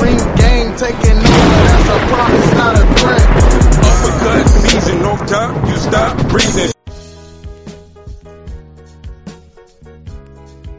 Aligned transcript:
Ring 0.00 0.16
gang 0.36 0.76
taking 0.76 1.18
over, 1.18 1.58
that's 1.66 1.88
a 1.88 1.98
promise, 2.06 2.52
not 2.54 2.76
a 2.76 2.84
threat. 2.94 3.20
Uppercut 3.84 4.48
season, 4.48 5.02
no 5.02 5.16
time, 5.16 5.66
you 5.66 5.76
stop 5.76 6.28
breathing. 6.28 6.70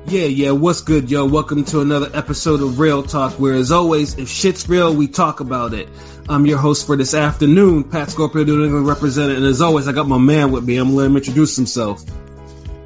Yeah, 0.07 0.25
yeah, 0.25 0.51
what's 0.51 0.81
good, 0.81 1.11
yo? 1.11 1.27
Welcome 1.27 1.65
to 1.65 1.81
another 1.81 2.09
episode 2.13 2.61
of 2.61 2.79
Real 2.79 3.03
Talk, 3.03 3.33
where 3.33 3.55
as 3.55 3.71
always, 3.73 4.17
if 4.17 4.29
shit's 4.29 4.69
real, 4.69 4.95
we 4.95 5.07
talk 5.07 5.41
about 5.41 5.73
it. 5.73 5.89
I'm 6.29 6.45
your 6.45 6.57
host 6.57 6.87
for 6.87 6.95
this 6.95 7.13
afternoon, 7.13 7.83
Pat 7.83 8.09
Scorpio, 8.09 8.45
New 8.45 8.63
England 8.63 8.87
representative, 8.87 9.43
and 9.43 9.45
as 9.45 9.61
always, 9.61 9.89
I 9.89 9.91
got 9.91 10.07
my 10.07 10.17
man 10.17 10.51
with 10.51 10.63
me. 10.63 10.77
I'm 10.77 10.87
gonna 10.87 10.97
let 10.97 11.05
him 11.07 11.17
introduce 11.17 11.57
himself. 11.57 12.03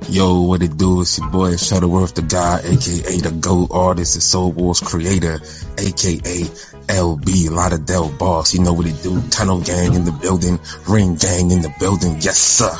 Yo, 0.09 0.41
what 0.41 0.61
it 0.61 0.77
do? 0.77 1.01
It's 1.01 1.17
your 1.17 1.29
boy 1.29 1.55
Shuttleworth 1.55 2.13
the 2.13 2.21
guy, 2.21 2.59
aka 2.59 3.17
the 3.17 3.31
GOAT 3.39 3.69
artist 3.71 4.15
and 4.15 4.23
Soul 4.23 4.51
Wars 4.51 4.79
creator, 4.79 5.39
aka 5.77 6.43
LB, 6.87 7.49
Lauderdale 7.49 8.09
boss. 8.09 8.53
You 8.53 8.61
know 8.61 8.73
what 8.73 8.85
it 8.85 9.01
do? 9.01 9.21
Tunnel 9.29 9.61
gang 9.61 9.93
in 9.93 10.05
the 10.05 10.11
building, 10.11 10.59
ring 10.87 11.15
gang 11.15 11.51
in 11.51 11.61
the 11.61 11.73
building. 11.79 12.17
Yes, 12.19 12.37
sir. 12.37 12.75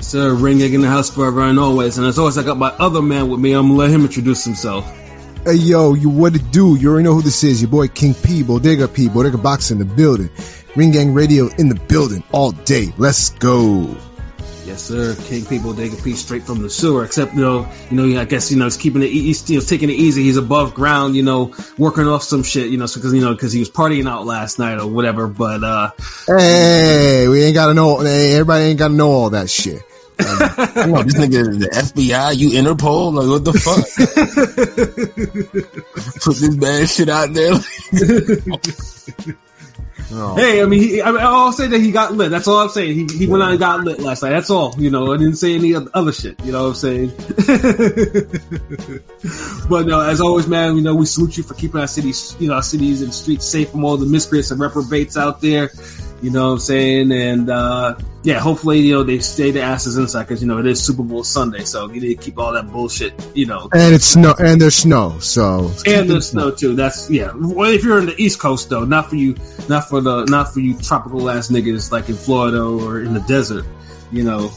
Sir, 0.00 0.34
ring 0.34 0.58
gang 0.58 0.72
in 0.72 0.80
the 0.80 0.88
house 0.88 1.10
forever 1.10 1.42
and 1.42 1.58
always. 1.60 1.98
And 1.98 2.06
as 2.06 2.18
always, 2.18 2.38
I 2.38 2.42
got 2.42 2.56
my 2.56 2.70
other 2.70 3.02
man 3.02 3.28
with 3.28 3.38
me. 3.38 3.52
I'm 3.52 3.68
gonna 3.68 3.78
let 3.78 3.90
him 3.90 4.02
introduce 4.02 4.44
himself. 4.44 4.90
Hey 5.44 5.54
yo, 5.54 5.94
you 5.94 6.08
what 6.08 6.34
it 6.34 6.50
do? 6.50 6.76
You 6.76 6.90
already 6.90 7.04
know 7.04 7.14
who 7.14 7.22
this 7.22 7.44
is. 7.44 7.62
Your 7.62 7.70
boy 7.70 7.88
King 7.88 8.14
P, 8.14 8.42
Bodega 8.42 8.88
P, 8.88 9.08
Bodega 9.08 9.38
Box 9.38 9.70
in 9.70 9.78
the 9.78 9.84
building. 9.84 10.30
Ring 10.74 10.90
Gang 10.90 11.14
Radio 11.14 11.48
in 11.48 11.68
the 11.68 11.74
building 11.74 12.22
all 12.32 12.52
day. 12.52 12.92
Let's 12.96 13.30
go. 13.30 13.96
Yes, 14.70 14.84
sir. 14.84 15.16
King 15.16 15.44
People 15.46 15.72
Dig 15.72 15.92
a 15.92 15.96
piece 15.96 16.20
straight 16.20 16.44
from 16.44 16.62
the 16.62 16.70
sewer. 16.70 17.04
Except, 17.04 17.34
you 17.34 17.40
know, 17.40 17.68
you 17.90 17.96
know, 17.96 18.20
I 18.20 18.24
guess, 18.24 18.52
you 18.52 18.56
know, 18.56 18.66
he's 18.66 18.76
keeping 18.76 19.02
it, 19.02 19.08
he's, 19.08 19.50
you 19.50 19.58
know, 19.58 19.64
taking 19.64 19.90
it 19.90 19.94
easy. 19.94 20.22
He's 20.22 20.36
above 20.36 20.74
ground, 20.74 21.16
you 21.16 21.24
know, 21.24 21.52
working 21.76 22.06
off 22.06 22.22
some 22.22 22.44
shit, 22.44 22.70
you 22.70 22.78
know, 22.78 22.86
because, 22.86 23.12
you 23.12 23.20
know, 23.20 23.32
because 23.32 23.52
he 23.52 23.58
was 23.58 23.68
partying 23.68 24.08
out 24.08 24.26
last 24.26 24.60
night 24.60 24.78
or 24.78 24.86
whatever. 24.86 25.26
But, 25.26 25.64
uh, 25.64 25.90
Hey, 26.24 27.26
we 27.26 27.42
ain't 27.42 27.54
gotta 27.54 27.74
know, 27.74 27.98
hey, 27.98 28.34
everybody 28.34 28.66
ain't 28.66 28.78
gotta 28.78 28.94
know 28.94 29.10
all 29.10 29.30
that 29.30 29.50
shit. 29.50 29.82
I 30.20 30.86
know 30.86 31.02
this 31.02 31.16
nigga 31.16 31.48
is 31.48 31.58
the 31.58 31.70
FBI, 31.72 32.36
you 32.36 32.50
Interpol, 32.50 33.12
like 33.12 33.28
what 33.28 33.44
the 33.44 33.52
fuck? 33.52 33.84
Put 36.22 36.36
this 36.36 36.54
bad 36.54 36.88
shit 36.88 37.08
out 37.08 37.34
there. 37.34 37.54
No. 40.10 40.34
hey, 40.34 40.62
I 40.62 40.66
mean, 40.66 40.80
he, 40.80 41.02
I 41.02 41.12
mean, 41.12 41.20
I'll 41.20 41.52
say 41.52 41.68
that 41.68 41.80
he 41.80 41.92
got 41.92 42.12
lit. 42.12 42.30
That's 42.30 42.48
all 42.48 42.58
I'm 42.58 42.68
saying. 42.68 43.08
He, 43.08 43.18
he 43.18 43.26
went 43.26 43.42
out 43.42 43.50
and 43.50 43.58
got 43.58 43.80
lit 43.80 44.00
last 44.00 44.22
night. 44.22 44.30
That's 44.30 44.50
all. 44.50 44.74
You 44.78 44.90
know, 44.90 45.12
I 45.12 45.16
didn't 45.16 45.36
say 45.36 45.54
any 45.54 45.74
other 45.74 46.12
shit. 46.12 46.44
You 46.44 46.52
know 46.52 46.62
what 46.62 46.68
I'm 46.70 46.74
saying? 46.74 47.10
but 49.68 49.86
no, 49.86 50.00
as 50.00 50.20
always, 50.20 50.46
man, 50.46 50.76
you 50.76 50.82
know, 50.82 50.94
we 50.94 51.06
salute 51.06 51.36
you 51.36 51.42
for 51.42 51.54
keeping 51.54 51.80
our 51.80 51.86
cities, 51.86 52.36
you 52.40 52.48
know, 52.48 52.54
our 52.54 52.62
cities 52.62 53.02
and 53.02 53.14
streets 53.14 53.46
safe 53.46 53.70
from 53.70 53.84
all 53.84 53.96
the 53.96 54.06
miscreants 54.06 54.50
and 54.50 54.60
reprobates 54.60 55.16
out 55.16 55.40
there. 55.40 55.70
You 56.22 56.30
know 56.30 56.48
what 56.48 56.52
I'm 56.52 56.58
saying? 56.58 57.12
And, 57.12 57.48
uh, 57.48 57.96
yeah, 58.22 58.38
hopefully, 58.38 58.80
you 58.80 58.94
know, 58.94 59.02
they 59.02 59.20
stay 59.20 59.50
the 59.50 59.62
asses 59.62 59.96
inside 59.96 60.24
because, 60.24 60.42
you 60.42 60.48
know, 60.48 60.58
it 60.58 60.66
is 60.66 60.82
Super 60.82 61.02
Bowl 61.02 61.24
Sunday. 61.24 61.64
So 61.64 61.90
you 61.90 62.00
need 62.00 62.18
to 62.18 62.22
keep 62.22 62.38
all 62.38 62.52
that 62.52 62.70
bullshit, 62.70 63.14
you 63.34 63.46
know. 63.46 63.68
And 63.72 63.94
it's 63.94 64.04
snow, 64.04 64.34
and 64.38 64.60
there's 64.60 64.74
snow, 64.74 65.18
so. 65.20 65.72
And 65.86 66.10
there's 66.10 66.28
snow 66.28 66.50
too. 66.50 66.74
That's 66.74 67.10
yeah. 67.10 67.32
Well, 67.34 67.70
if 67.70 67.82
you're 67.82 67.98
in 67.98 68.06
the 68.06 68.22
East 68.22 68.38
Coast 68.38 68.68
though, 68.68 68.84
not 68.84 69.08
for 69.08 69.16
you, 69.16 69.36
not 69.68 69.88
for 69.88 70.02
the, 70.02 70.26
not 70.26 70.52
for 70.52 70.60
you 70.60 70.76
tropical 70.76 71.30
ass 71.30 71.48
niggas 71.48 71.90
like 71.90 72.10
in 72.10 72.16
Florida 72.16 72.62
or 72.62 73.00
in 73.00 73.14
the 73.14 73.20
desert. 73.20 73.64
You 74.12 74.24
know, 74.24 74.50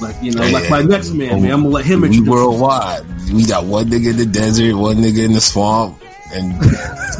like 0.00 0.16
you 0.22 0.32
know, 0.32 0.48
like 0.48 0.70
my 0.70 0.82
next 0.82 1.10
man, 1.10 1.42
man. 1.42 1.52
I'm 1.52 1.62
gonna 1.62 1.74
let 1.74 1.84
him 1.84 2.00
we 2.00 2.08
introduce. 2.08 2.30
worldwide. 2.30 3.04
We 3.30 3.44
got 3.44 3.64
one 3.64 3.86
nigga 3.86 4.10
in 4.10 4.16
the 4.16 4.26
desert, 4.26 4.76
one 4.76 4.96
nigga 4.96 5.24
in 5.24 5.32
the 5.32 5.40
swamp, 5.40 6.00
and 6.32 6.52
two 6.52 6.68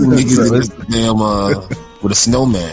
niggas 0.09 0.73
in 0.73 0.79
the 0.79 0.87
damn 0.89 1.21
uh 1.21 1.67
with 2.03 2.13
a 2.13 2.17
snowman. 2.17 2.73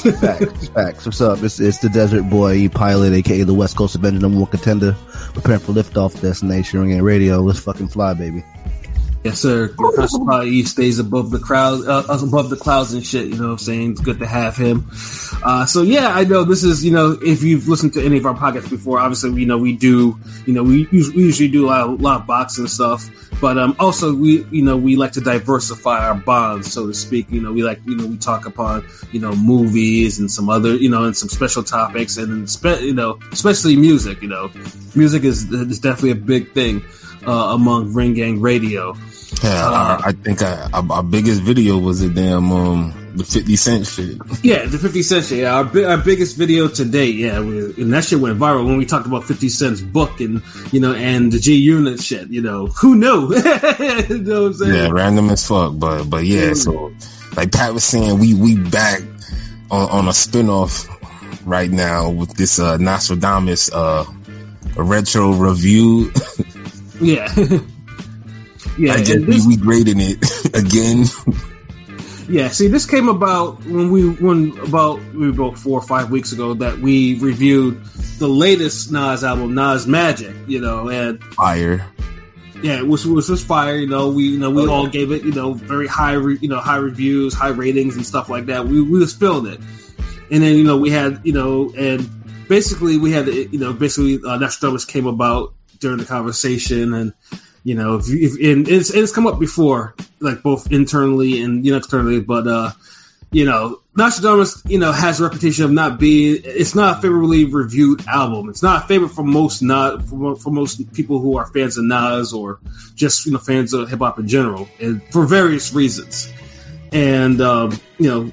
Facts, 0.00 0.68
facts. 0.74 1.06
What's 1.06 1.20
up? 1.20 1.42
It's, 1.42 1.60
it's 1.60 1.78
the 1.78 1.88
Desert 1.88 2.28
Boy 2.28 2.68
pilot, 2.68 3.12
aka 3.12 3.42
the 3.42 3.54
West 3.54 3.76
Coast 3.76 3.94
Avenger, 3.94 4.20
number 4.20 4.38
one 4.38 4.50
contender, 4.50 4.96
preparing 5.34 5.60
for 5.60 5.72
liftoff 5.72 6.20
destination, 6.20 6.80
ring 6.80 7.02
radio. 7.02 7.40
Let's 7.40 7.60
fucking 7.60 7.88
fly, 7.88 8.14
baby. 8.14 8.44
Yes, 9.26 9.40
sir. 9.40 9.74
Probably 9.74 10.62
stays 10.62 11.00
above 11.00 11.32
the 11.32 11.40
crowd, 11.40 11.84
uh, 11.84 12.04
above 12.08 12.48
the 12.48 12.54
clouds 12.56 12.92
and 12.92 13.04
shit. 13.04 13.26
You 13.26 13.34
know 13.34 13.46
what 13.46 13.50
I'm 13.50 13.58
saying? 13.58 13.90
It's 13.90 14.00
good 14.00 14.20
to 14.20 14.26
have 14.26 14.56
him. 14.56 14.88
Uh, 15.42 15.66
so 15.66 15.82
yeah, 15.82 16.06
I 16.06 16.22
know 16.22 16.44
this 16.44 16.62
is, 16.62 16.84
you 16.84 16.92
know, 16.92 17.18
if 17.20 17.42
you've 17.42 17.66
listened 17.66 17.94
to 17.94 18.04
any 18.04 18.18
of 18.18 18.26
our 18.26 18.34
podcasts 18.34 18.70
before, 18.70 19.00
obviously, 19.00 19.40
you 19.40 19.46
know, 19.46 19.58
we 19.58 19.72
do, 19.72 20.16
you 20.46 20.52
know, 20.52 20.62
we, 20.62 20.86
we 20.92 20.98
usually 21.00 21.48
do 21.48 21.66
a 21.66 21.68
lot, 21.68 21.80
of, 21.88 22.00
lot 22.00 22.20
of 22.20 22.26
boxing 22.28 22.68
stuff, 22.68 23.10
but, 23.40 23.58
um, 23.58 23.74
also 23.80 24.14
we, 24.14 24.44
you 24.52 24.62
know, 24.62 24.76
we 24.76 24.94
like 24.94 25.12
to 25.12 25.20
diversify 25.20 26.06
our 26.06 26.14
bonds, 26.14 26.72
so 26.72 26.86
to 26.86 26.94
speak. 26.94 27.28
You 27.32 27.40
know, 27.40 27.52
we 27.52 27.64
like, 27.64 27.80
you 27.84 27.96
know, 27.96 28.06
we 28.06 28.18
talk 28.18 28.46
upon, 28.46 28.86
you 29.10 29.18
know, 29.18 29.34
movies 29.34 30.20
and 30.20 30.30
some 30.30 30.48
other, 30.48 30.76
you 30.76 30.88
know, 30.88 31.02
and 31.02 31.16
some 31.16 31.30
special 31.30 31.64
topics 31.64 32.16
and, 32.16 32.48
spe- 32.48 32.82
you 32.82 32.94
know, 32.94 33.18
especially 33.32 33.74
music, 33.74 34.22
you 34.22 34.28
know, 34.28 34.52
music 34.94 35.24
is, 35.24 35.50
is 35.50 35.80
definitely 35.80 36.12
a 36.12 36.14
big 36.14 36.52
thing, 36.52 36.84
uh, 37.26 37.54
among 37.54 37.92
Ring 37.92 38.14
Gang 38.14 38.40
Radio. 38.40 38.96
Yeah, 39.42 39.66
our, 39.66 40.08
I 40.08 40.12
think 40.12 40.42
I, 40.42 40.68
our, 40.72 40.92
our 40.92 41.02
biggest 41.02 41.42
video 41.42 41.78
was 41.78 42.00
the 42.00 42.08
damn 42.08 42.50
um 42.52 43.12
the 43.16 43.24
Fifty 43.24 43.56
Cent 43.56 43.86
shit. 43.86 44.18
Yeah, 44.42 44.66
the 44.66 44.78
50 44.78 45.02
Cent 45.02 45.24
shit. 45.24 45.38
Yeah, 45.40 45.56
our, 45.56 45.64
bi- 45.64 45.84
our 45.84 45.98
biggest 45.98 46.36
video 46.36 46.68
to 46.68 46.84
date. 46.84 47.14
Yeah, 47.16 47.40
we, 47.40 47.58
and 47.82 47.92
that 47.92 48.04
shit 48.04 48.18
went 48.18 48.38
viral 48.38 48.66
when 48.66 48.76
we 48.76 48.86
talked 48.86 49.06
about 49.06 49.24
50 49.24 49.48
Cent's 49.48 49.80
book 49.80 50.20
and, 50.20 50.42
you 50.72 50.80
know, 50.80 50.92
and 50.94 51.32
the 51.32 51.38
G 51.38 51.54
Unit 51.56 52.00
shit. 52.00 52.28
You 52.28 52.42
know, 52.42 52.66
who 52.66 52.96
knew? 52.96 53.34
you 53.34 54.18
know 54.18 54.42
what 54.42 54.46
I'm 54.48 54.54
saying? 54.54 54.74
Yeah, 54.74 54.88
random 54.90 55.30
as 55.30 55.46
fuck, 55.46 55.72
but 55.76 56.04
but 56.04 56.24
yeah. 56.24 56.52
So 56.54 56.92
like 57.36 57.52
Pat 57.52 57.72
was 57.72 57.84
saying, 57.84 58.18
we 58.18 58.34
we 58.34 58.56
back 58.56 59.00
on, 59.70 59.90
on 59.90 60.08
a 60.08 60.12
spinoff 60.12 60.88
right 61.46 61.70
now 61.70 62.10
with 62.10 62.34
this 62.34 62.58
uh 62.58 62.76
Nastradamus 62.78 63.70
uh 63.72 64.04
retro 64.76 65.32
review. 65.32 66.12
Yeah. 66.98 67.30
yeah. 68.78 68.92
I 68.94 68.98
guess 68.98 69.16
we, 69.16 69.24
this- 69.24 69.46
we 69.46 69.56
grading 69.56 70.00
it 70.00 70.18
again. 70.54 71.04
Yeah, 72.28 72.48
see, 72.48 72.66
this 72.66 72.86
came 72.86 73.08
about 73.08 73.64
when 73.64 73.92
we 73.92 74.08
when 74.08 74.58
about 74.58 75.00
we 75.14 75.28
about 75.28 75.56
four 75.58 75.78
or 75.78 75.82
five 75.82 76.10
weeks 76.10 76.32
ago 76.32 76.54
that 76.54 76.78
we 76.78 77.16
reviewed 77.20 77.84
the 78.18 78.26
latest 78.28 78.90
Nas 78.90 79.22
album, 79.22 79.54
Nas 79.54 79.86
Magic. 79.86 80.34
You 80.48 80.60
know, 80.60 80.88
and 80.88 81.22
Fire. 81.22 81.86
yeah, 82.62 82.82
which 82.82 83.04
was 83.04 83.28
just 83.28 83.46
fire. 83.46 83.76
You 83.76 83.86
know, 83.86 84.08
we 84.10 84.24
you 84.24 84.38
know 84.40 84.50
we 84.50 84.66
all 84.66 84.88
gave 84.88 85.12
it 85.12 85.22
you 85.22 85.30
know 85.32 85.52
very 85.52 85.86
high 85.86 86.14
re, 86.14 86.36
you 86.40 86.48
know 86.48 86.58
high 86.58 86.78
reviews, 86.78 87.32
high 87.32 87.50
ratings 87.50 87.94
and 87.94 88.04
stuff 88.04 88.28
like 88.28 88.46
that. 88.46 88.66
We 88.66 88.82
we 88.82 88.98
just 88.98 89.20
filled 89.20 89.46
it, 89.46 89.60
and 90.28 90.42
then 90.42 90.56
you 90.56 90.64
know 90.64 90.78
we 90.78 90.90
had 90.90 91.20
you 91.22 91.32
know 91.32 91.72
and 91.78 92.10
basically 92.48 92.98
we 92.98 93.12
had 93.12 93.28
you 93.28 93.60
know 93.60 93.72
basically 93.72 94.16
uh, 94.16 94.36
Nastradamus 94.36 94.84
came 94.88 95.06
about 95.06 95.54
during 95.78 95.98
the 95.98 96.06
conversation 96.06 96.92
and. 96.92 97.12
You 97.66 97.74
know, 97.74 97.96
if, 97.96 98.08
if 98.08 98.34
and 98.34 98.68
it's 98.68 98.94
it's 98.94 99.10
come 99.10 99.26
up 99.26 99.40
before, 99.40 99.96
like 100.20 100.40
both 100.40 100.70
internally 100.70 101.42
and 101.42 101.66
you 101.66 101.72
know 101.72 101.78
externally, 101.78 102.20
but 102.20 102.46
uh, 102.46 102.70
you 103.32 103.44
know, 103.44 103.80
Nastradamus, 103.98 104.62
you 104.70 104.78
know, 104.78 104.92
has 104.92 105.18
a 105.18 105.24
reputation 105.24 105.64
of 105.64 105.72
not 105.72 105.98
being. 105.98 106.42
It's 106.44 106.76
not 106.76 106.98
a 106.98 107.02
favorably 107.02 107.44
reviewed 107.44 108.06
album. 108.06 108.50
It's 108.50 108.62
not 108.62 108.84
a 108.84 108.86
favorite 108.86 109.08
for 109.08 109.24
most 109.24 109.62
not 109.62 110.04
for, 110.04 110.36
for 110.36 110.50
most 110.50 110.92
people 110.94 111.18
who 111.18 111.38
are 111.38 111.46
fans 111.46 111.76
of 111.76 111.86
Nas 111.86 112.32
or 112.32 112.60
just 112.94 113.26
you 113.26 113.32
know 113.32 113.38
fans 113.38 113.72
of 113.72 113.90
hip 113.90 113.98
hop 113.98 114.20
in 114.20 114.28
general, 114.28 114.68
and 114.78 115.02
for 115.10 115.26
various 115.26 115.74
reasons. 115.74 116.32
And 116.92 117.40
um, 117.40 117.76
you 117.98 118.08
know, 118.08 118.32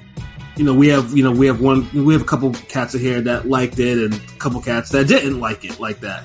you 0.58 0.64
know, 0.64 0.76
we 0.76 0.90
have 0.90 1.18
you 1.18 1.24
know 1.24 1.32
we 1.32 1.48
have 1.48 1.60
one 1.60 1.90
we 2.06 2.14
have 2.14 2.22
a 2.22 2.26
couple 2.26 2.54
cats 2.54 2.94
in 2.94 3.02
here 3.02 3.22
that 3.22 3.50
liked 3.50 3.80
it, 3.80 3.98
and 3.98 4.14
a 4.14 4.38
couple 4.38 4.62
cats 4.62 4.92
that 4.92 5.08
didn't 5.08 5.40
like 5.40 5.66
it 5.66 5.80
like 5.80 6.02
that 6.02 6.24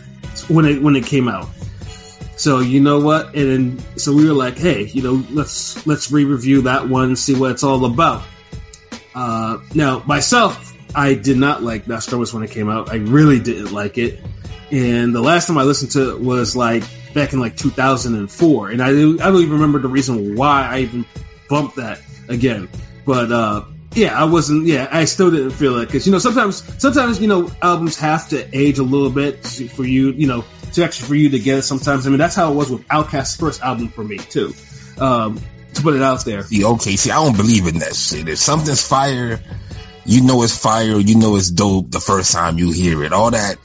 when 0.49 0.67
it 0.67 0.83
when 0.83 0.95
it 0.95 1.07
came 1.07 1.27
out. 1.27 1.49
So 2.39 2.61
you 2.61 2.81
know 2.81 3.01
what? 3.01 3.35
And 3.35 3.79
then, 3.79 3.99
so 3.99 4.15
we 4.15 4.25
were 4.27 4.33
like, 4.33 4.57
hey, 4.57 4.85
you 4.85 5.03
know, 5.03 5.25
let's 5.31 5.85
let's 5.87 6.13
re-review 6.13 6.63
that 6.63 6.89
one, 6.89 7.17
see 7.17 7.35
what 7.35 7.51
it's 7.51 7.65
all 7.65 7.85
about. 7.85 8.23
Uh, 9.13 9.59
now, 9.75 10.05
myself, 10.07 10.73
I 10.95 11.15
did 11.15 11.37
not 11.37 11.65
like 11.65 11.87
that 11.87 11.95
Nastradamus 11.95 12.33
when 12.33 12.45
it 12.45 12.53
came 12.53 12.71
out. 12.71 12.91
I 12.91 12.97
really 12.97 13.41
didn't 13.41 13.73
like 13.73 13.99
it. 13.99 14.21
And 14.71 15.13
the 15.13 15.21
last 15.21 15.49
time 15.49 15.59
I 15.59 15.65
listened 15.65 15.91
to 15.93 16.13
it 16.13 16.21
was 16.21 16.55
like 16.55 16.85
back 17.13 17.33
in 17.33 17.41
like 17.41 17.57
2004, 17.57 18.71
and 18.71 18.83
I 18.83 18.87
I 18.87 18.91
don't 18.93 19.19
even 19.19 19.53
remember 19.55 19.81
the 19.81 19.89
reason 19.89 20.37
why 20.37 20.63
I 20.63 20.79
even 20.81 21.07
bumped 21.49 21.77
that 21.77 22.01
again. 22.29 22.69
But 23.05 23.33
uh, 23.33 23.65
yeah, 23.95 24.19
I 24.19 24.25
wasn't. 24.25 24.67
Yeah, 24.67 24.89
I 24.91 25.07
still 25.07 25.31
didn't 25.31 25.51
feel 25.51 25.79
it 25.79 25.87
because 25.87 26.07
you 26.07 26.13
know 26.13 26.19
sometimes 26.19 26.63
sometimes 26.81 27.21
you 27.21 27.27
know 27.27 27.51
albums 27.63 27.99
have 27.99 28.29
to 28.31 28.57
age 28.57 28.79
a 28.79 28.83
little 28.83 29.11
bit 29.11 29.45
for 29.45 29.85
you 29.85 30.11
you 30.13 30.27
know 30.27 30.45
to 30.73 30.85
actually 30.85 31.09
for 31.09 31.15
you 31.15 31.31
to 31.31 31.39
get 31.39 31.59
it. 31.59 31.63
Sometimes 31.63 32.07
I 32.07 32.11
mean 32.11 32.19
that's 32.19 32.35
how 32.35 32.53
it 32.53 32.55
was 32.55 32.71
with 32.71 32.87
Outkast's 32.89 33.37
first 33.37 33.63
album 33.63 33.89
for 33.89 34.05
me 34.05 34.19
too. 34.19 34.53
Um, 34.99 35.41
to 35.75 35.83
put 35.83 35.95
it 35.95 36.03
out 36.03 36.25
there. 36.25 36.43
See, 36.43 36.65
okay, 36.65 36.97
see, 36.97 37.11
I 37.11 37.23
don't 37.23 37.37
believe 37.37 37.67
in 37.67 37.79
that 37.79 37.95
shit. 37.95 38.29
If 38.29 38.39
something's 38.39 38.87
fire, 38.87 39.41
you 40.05 40.23
know 40.23 40.43
it's 40.43 40.57
fire, 40.57 40.99
you 40.99 41.17
know 41.17 41.37
it's 41.37 41.51
dope 41.51 41.91
the 41.91 42.01
first 42.01 42.33
time 42.33 42.59
you 42.59 42.73
hear 42.73 43.03
it. 43.05 43.13
All 43.13 43.31
that, 43.31 43.57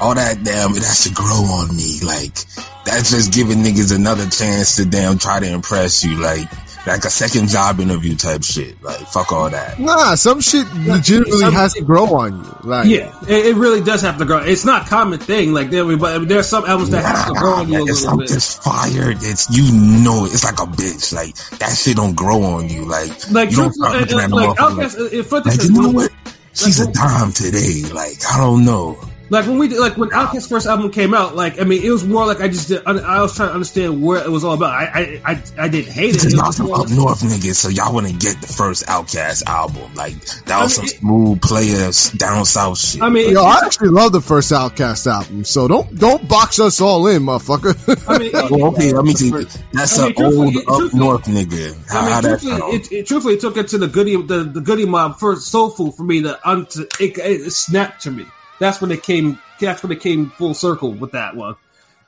all 0.00 0.14
that 0.14 0.42
damn, 0.42 0.70
it 0.72 0.82
has 0.82 1.04
to 1.04 1.14
grow 1.14 1.44
on 1.44 1.74
me. 1.76 2.00
Like, 2.02 2.36
that's 2.84 3.10
just 3.10 3.32
giving 3.32 3.58
niggas 3.58 3.94
another 3.94 4.28
chance 4.28 4.76
to 4.76 4.84
damn 4.84 5.18
try 5.18 5.40
to 5.40 5.46
impress 5.46 6.04
you, 6.04 6.20
like 6.20 6.48
like 6.86 7.04
a 7.04 7.10
second 7.10 7.48
job 7.48 7.80
interview 7.80 8.14
type 8.14 8.44
shit. 8.44 8.82
Like 8.82 8.98
fuck 8.98 9.32
all 9.32 9.48
that. 9.50 9.78
Nah, 9.78 10.14
some 10.16 10.40
shit 10.40 10.66
legitimately 10.74 11.38
some- 11.40 11.54
has 11.54 11.74
to 11.74 11.82
grow 11.82 12.14
on 12.14 12.44
you. 12.44 12.56
Like, 12.62 12.86
Yeah, 12.88 13.18
it, 13.26 13.46
it 13.46 13.56
really 13.56 13.82
does 13.82 14.02
have 14.02 14.18
to 14.18 14.24
grow. 14.24 14.38
It's 14.38 14.64
not 14.64 14.86
a 14.86 14.88
common 14.88 15.18
thing, 15.18 15.52
like 15.54 15.70
there, 15.70 15.84
but 15.96 16.28
there 16.28 16.38
are 16.38 16.42
some 16.42 16.64
albums 16.66 16.90
that 16.90 17.04
have 17.04 17.28
to 17.28 17.34
grow 17.34 17.54
on 17.54 17.72
you 17.72 17.80
a 17.80 17.82
it's 17.88 18.02
little 18.02 18.18
bit. 18.18 18.30
It's 18.30 18.54
fire. 18.54 19.10
It's 19.10 19.50
you 19.50 19.72
know 19.72 20.26
it's 20.26 20.44
like 20.44 20.60
a 20.60 20.70
bitch. 20.70 21.12
Like 21.14 21.34
that 21.58 21.74
shit 21.76 21.96
don't 21.96 22.14
grow 22.14 22.42
on 22.42 22.68
you. 22.68 22.84
Like 22.84 23.30
Like, 23.30 23.50
you 23.50 23.56
don't 23.56 23.72
start 23.72 24.00
looking 24.00 24.20
at 24.20 24.28
the 24.28 24.36
like 24.36 24.50
motherfucker 24.50 24.84
Outkast, 24.84 25.24
for 25.24 25.36
like, 25.36 25.46
like, 25.46 25.62
you 25.64 25.72
know 25.82 25.90
what? 25.90 26.12
She's 26.52 26.80
a 26.80 26.84
like, 26.84 26.94
dime 26.94 27.32
today. 27.32 27.82
Like 27.92 28.18
I 28.30 28.38
don't 28.38 28.64
know. 28.64 28.98
Like 29.30 29.46
when 29.46 29.58
we 29.58 29.68
did, 29.68 29.78
like 29.78 29.96
when 29.96 30.10
Outkast's 30.10 30.48
first 30.48 30.66
album 30.66 30.90
came 30.90 31.14
out, 31.14 31.34
like 31.34 31.60
I 31.60 31.64
mean, 31.64 31.82
it 31.82 31.90
was 31.90 32.04
more 32.04 32.26
like 32.26 32.40
I 32.40 32.48
just 32.48 32.68
did, 32.68 32.82
I, 32.84 32.92
I 32.92 33.22
was 33.22 33.34
trying 33.34 33.48
to 33.48 33.54
understand 33.54 34.02
where 34.02 34.22
it 34.22 34.30
was 34.30 34.44
all 34.44 34.52
about. 34.52 34.72
I 34.72 34.84
I 34.84 35.32
I, 35.32 35.42
I 35.58 35.68
didn't 35.68 35.92
hate 35.92 36.10
it. 36.10 36.12
Because 36.14 36.32
it 36.32 36.36
y'all 36.36 36.46
was 36.48 36.56
some 36.56 36.72
up 36.72 36.90
north 36.90 37.20
niggas, 37.22 37.54
so 37.54 37.68
y'all 37.68 37.94
wouldn't 37.94 38.20
get 38.20 38.40
the 38.40 38.46
first 38.46 38.86
Outkast 38.86 39.44
album. 39.46 39.94
Like 39.94 40.14
that 40.44 40.62
was 40.62 40.78
I 40.78 40.82
mean, 40.82 40.88
some 40.90 40.98
smooth 40.98 41.42
players 41.42 42.10
down 42.10 42.44
south 42.44 42.78
shit. 42.78 43.02
I 43.02 43.08
mean, 43.08 43.32
Yo, 43.32 43.42
I 43.42 43.62
actually 43.64 43.88
love 43.88 44.12
the 44.12 44.20
first 44.20 44.52
Outkast 44.52 45.06
album, 45.06 45.44
so 45.44 45.68
don't 45.68 45.98
don't 45.98 46.28
box 46.28 46.60
us 46.60 46.80
all 46.82 47.06
in, 47.06 47.22
motherfucker. 47.22 47.74
I 48.08 48.18
mean, 48.18 48.30
well, 48.50 48.72
okay, 48.74 48.92
let 48.92 49.04
me 49.04 49.14
see. 49.14 49.30
That's 49.72 49.98
I 49.98 50.08
mean, 50.08 50.14
an 50.18 50.24
old 50.24 50.52
truthfully- 50.52 50.86
up 50.86 50.94
north 50.94 51.24
nigga. 51.24 51.90
How, 51.90 52.00
I 52.00 52.04
mean, 52.04 52.12
how 52.12 52.20
that 52.20 52.28
truthfully, 52.40 52.58
sound? 52.60 52.74
it, 52.74 52.92
it, 52.92 53.06
truthfully, 53.06 53.36
took 53.38 53.56
it 53.56 53.68
to 53.68 53.78
the 53.78 53.88
goody, 53.88 54.20
the, 54.20 54.44
the 54.44 54.60
Goodie 54.60 54.86
Mob 54.86 55.18
first 55.18 55.46
soul 55.48 55.70
food 55.70 55.94
for 55.94 56.02
me 56.02 56.22
to, 56.22 56.48
un, 56.48 56.66
to 56.66 56.82
it, 57.00 57.18
it 57.18 57.50
snapped 57.52 58.02
to 58.02 58.10
me. 58.10 58.26
That's 58.64 58.80
when 58.80 58.90
it 58.92 59.02
came. 59.02 59.38
That's 59.60 59.82
when 59.82 59.92
it 59.92 60.00
came 60.00 60.30
full 60.30 60.54
circle 60.54 60.90
with 60.90 61.12
that 61.12 61.36
one, 61.36 61.56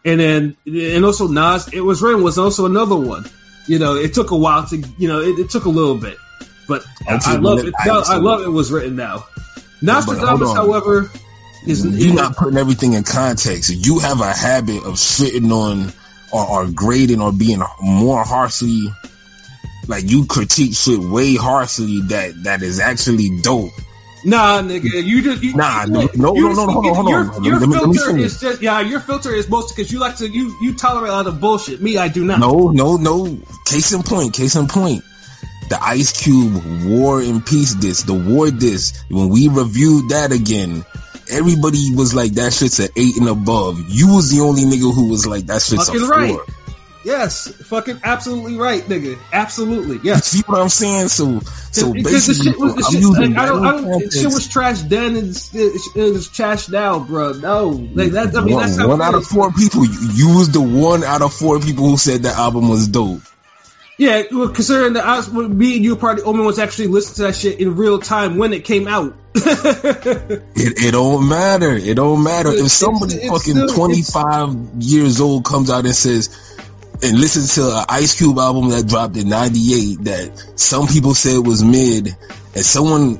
and 0.07 0.19
then 0.19 0.57
and 0.67 1.05
also 1.05 1.29
Nas. 1.29 1.69
It 1.71 1.83
was 1.83 2.01
written 2.01 2.23
was 2.23 2.39
also 2.39 2.65
another 2.65 2.97
one. 2.97 3.27
You 3.67 3.79
know, 3.79 3.97
it 3.97 4.15
took 4.15 4.31
a 4.31 4.37
while 4.39 4.65
to 4.69 4.77
you 4.97 5.07
know 5.07 5.21
it, 5.21 5.39
it 5.39 5.51
took 5.51 5.67
a 5.67 5.69
little 5.69 5.99
bit, 5.99 6.17
but 6.67 6.83
I, 7.07 7.19
I 7.23 7.37
love 7.37 7.59
it. 7.59 7.75
I- 7.79 7.89
I, 7.91 8.17
love 8.17 8.41
it 8.41 8.49
was 8.49 8.73
written 8.73 8.97
now. 8.97 9.27
Nastradamus, 9.83 10.55
however, 10.57 11.11
is 11.67 11.85
You're 11.85 12.15
not 12.15 12.37
putting 12.39 12.57
everything 12.57 12.95
in 12.95 13.03
context. 13.05 13.69
You 13.71 13.99
have 13.99 14.23
a 14.23 14.33
habit 14.33 14.79
of 14.79 14.95
shitting 14.95 15.51
on 15.53 15.93
or, 16.33 16.47
or 16.49 16.71
grading 16.71 17.21
or 17.21 17.33
being 17.35 17.61
more 17.83 18.25
harshly, 18.25 18.87
like 19.89 20.11
you 20.11 20.25
critique 20.25 20.75
shit 20.75 21.01
way 21.01 21.37
harshly 21.37 22.01
that 22.09 22.45
that 22.45 22.63
is 22.63 22.81
actually 22.81 23.41
dope. 23.43 23.73
Nah, 24.27 24.61
nigga, 24.61 25.05
you 25.05 25.23
just 25.23 25.41
you, 25.41 25.55
Nah, 25.55 25.85
you, 25.85 25.91
no, 25.93 26.01
no, 26.17 26.35
you 26.35 26.49
no, 26.49 26.67
no, 26.67 26.67
hold 26.67 26.87
on, 26.87 26.95
hold 26.97 27.09
your, 27.09 27.33
on. 27.33 27.45
Your 27.45 27.61
Let 27.61 27.69
me- 27.69 27.77
let 27.77 27.89
me 27.89 27.95
filter 27.97 28.19
is 28.19 28.41
just 28.41 28.61
yeah. 28.61 28.81
Your 28.81 28.99
filter 28.99 29.33
is 29.33 29.49
mostly 29.49 29.77
because 29.77 29.93
you 29.93 30.01
like 30.01 30.17
to 30.17 30.29
you 30.29 30.53
you 30.61 30.75
tolerate 30.75 31.11
a 31.11 31.13
lot 31.13 31.29
of 31.29 31.41
bullshit. 31.41 31.81
Me, 31.81 31.97
I 31.97 32.09
do 32.09 32.25
not. 32.25 32.41
No, 32.41 32.69
no, 32.71 32.97
no. 32.97 33.39
Case 33.67 33.93
in 33.93 34.03
point. 34.03 34.35
Case 34.35 34.57
in 34.57 34.67
point. 34.67 35.05
The 35.69 35.81
Ice 35.81 36.11
Cube 36.23 36.61
War 36.87 37.21
and 37.21 37.45
Peace 37.47 37.75
disc, 37.75 38.07
the 38.07 38.15
War 38.15 38.51
disc. 38.51 38.97
When 39.09 39.29
we 39.29 39.49
reviewed 39.49 40.09
that 40.11 40.33
again, 40.33 40.85
everybody 41.31 41.95
was 41.95 42.13
like, 42.13 42.33
"That 42.33 42.53
shit's 42.53 42.81
an 42.81 42.89
eight 42.97 43.17
and 43.17 43.29
above." 43.29 43.79
You 43.89 44.09
was 44.15 44.31
the 44.31 44.41
only 44.41 44.63
nigga 44.63 44.93
who 44.93 45.09
was 45.09 45.25
like, 45.27 45.47
"That 45.47 45.63
shit's 45.63 45.87
Fucking 45.87 46.03
a 46.03 46.07
right. 46.07 46.39
Yes, 47.07 47.47
fucking 47.47 48.01
absolutely 48.03 48.57
right, 48.57 48.83
nigga. 48.83 49.17
Absolutely, 49.33 50.01
yes. 50.03 50.35
You 50.35 50.41
see 50.41 50.45
what 50.47 50.61
I'm 50.61 50.69
saying? 50.69 51.07
So, 51.09 51.39
so 51.71 51.93
the 51.93 52.03
basically, 52.03 52.51
shit 52.51 52.59
was, 52.59 52.75
the 52.75 52.85
I'm 52.85 52.93
shit, 52.93 53.01
using 53.01 53.35
like, 53.35 53.39
I 53.43 53.47
don't, 53.47 53.65
I 53.65 53.71
don't, 53.81 54.13
shit 54.13 54.25
was 54.25 54.49
trash 54.49 54.81
then 54.83 55.15
and 55.17 55.29
it's, 55.29 55.55
it's 55.55 56.29
trash 56.29 56.69
now, 56.69 56.99
bro. 56.99 57.33
No, 57.35 57.69
like 57.69 58.11
that. 58.11 58.35
I 58.37 58.41
mean, 58.43 58.59
that's 58.59 58.77
how 58.77 58.89
one 58.89 59.01
out 59.01 59.15
of 59.15 59.25
four 59.25 59.53
people. 59.53 59.85
You, 59.87 60.37
was 60.37 60.51
the 60.51 60.61
one 60.61 61.05
out 61.05 61.23
of 61.23 61.33
four 61.33 61.61
people 61.61 61.89
who 61.89 61.97
said 61.97 62.25
that 62.25 62.37
album 62.37 62.69
was 62.69 62.89
dope. 62.89 63.23
Yeah, 63.99 64.25
well, 64.31 64.49
considering 64.51 64.95
that 64.95 65.07
I 65.07 65.17
was, 65.17 65.33
me 65.33 65.77
and 65.77 65.85
you 65.85 65.95
were 65.95 66.01
probably 66.01 66.23
the 66.23 66.29
only 66.29 66.45
ones 66.45 66.59
actually 66.59 66.89
listening 66.89 67.15
to 67.17 67.23
that 67.33 67.35
shit 67.37 67.61
in 67.61 67.77
real 67.77 67.99
time 68.01 68.37
when 68.37 68.53
it 68.53 68.65
came 68.65 68.89
out. 68.89 69.15
It, 69.35 70.43
it 70.85 70.93
don't 70.93 71.29
matter. 71.29 71.73
It 71.73 71.95
don't 71.95 72.23
matter. 72.23 72.51
If 72.51 72.69
somebody 72.71 73.15
it's- 73.15 73.31
it's 73.31 73.47
fucking 73.47 73.69
still- 73.69 73.87
25 73.87 74.83
years 74.83 75.21
old 75.21 75.45
comes 75.45 75.71
out 75.71 75.85
and 75.85 75.95
says, 75.95 76.31
and 77.03 77.19
listens 77.19 77.55
to 77.57 77.63
an 77.79 77.85
Ice 77.89 78.17
Cube 78.17 78.39
album 78.39 78.71
that 78.71 78.87
dropped 78.87 79.17
in 79.17 79.29
98 79.29 80.05
that 80.05 80.53
some 80.57 80.87
people 80.87 81.15
said 81.15 81.47
was 81.47 81.63
mid, 81.63 82.09
and 82.55 82.65
someone 82.65 83.19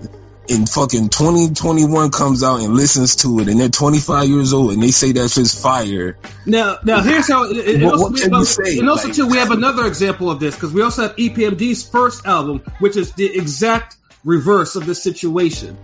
in 0.49 0.65
fucking 0.67 1.09
2021 1.09 2.11
comes 2.11 2.43
out 2.45 2.61
and 2.61 2.75
listens 2.75 3.17
to 3.17 3.41
it, 3.41 3.49
and 3.49 3.59
they're 3.61 3.69
25 3.69 4.29
years 4.29 4.53
old 4.53 4.73
and 4.73 4.83
they 4.83 4.93
say 4.93 5.13
that 5.13 5.29
shit's 5.29 5.61
fire. 5.61 6.17
Now, 6.47 6.79
now 6.85 7.03
here's 7.03 7.29
how. 7.29 7.51
It, 7.51 7.57
it 7.57 7.83
What- 7.83 7.95
also, 7.95 8.11
what 8.11 8.21
can 8.21 8.33
you 8.33 8.45
say? 8.45 8.79
And 8.79 8.89
also, 8.89 9.09
Like- 9.09 9.17
too, 9.17 9.27
we 9.27 9.39
have 9.39 9.51
another 9.51 9.87
example 9.87 10.31
of 10.31 10.39
this 10.41 10.55
because 10.55 10.73
we 10.73 10.83
also 10.83 11.03
have 11.03 11.17
EPMD's 11.17 11.83
first 11.83 12.27
album, 12.27 12.63
which 12.79 12.97
is 12.97 13.13
the 13.13 13.27
exact 13.27 13.97
reverse 14.25 14.77
of 14.77 14.87
this 14.87 15.03
situation. 15.03 15.77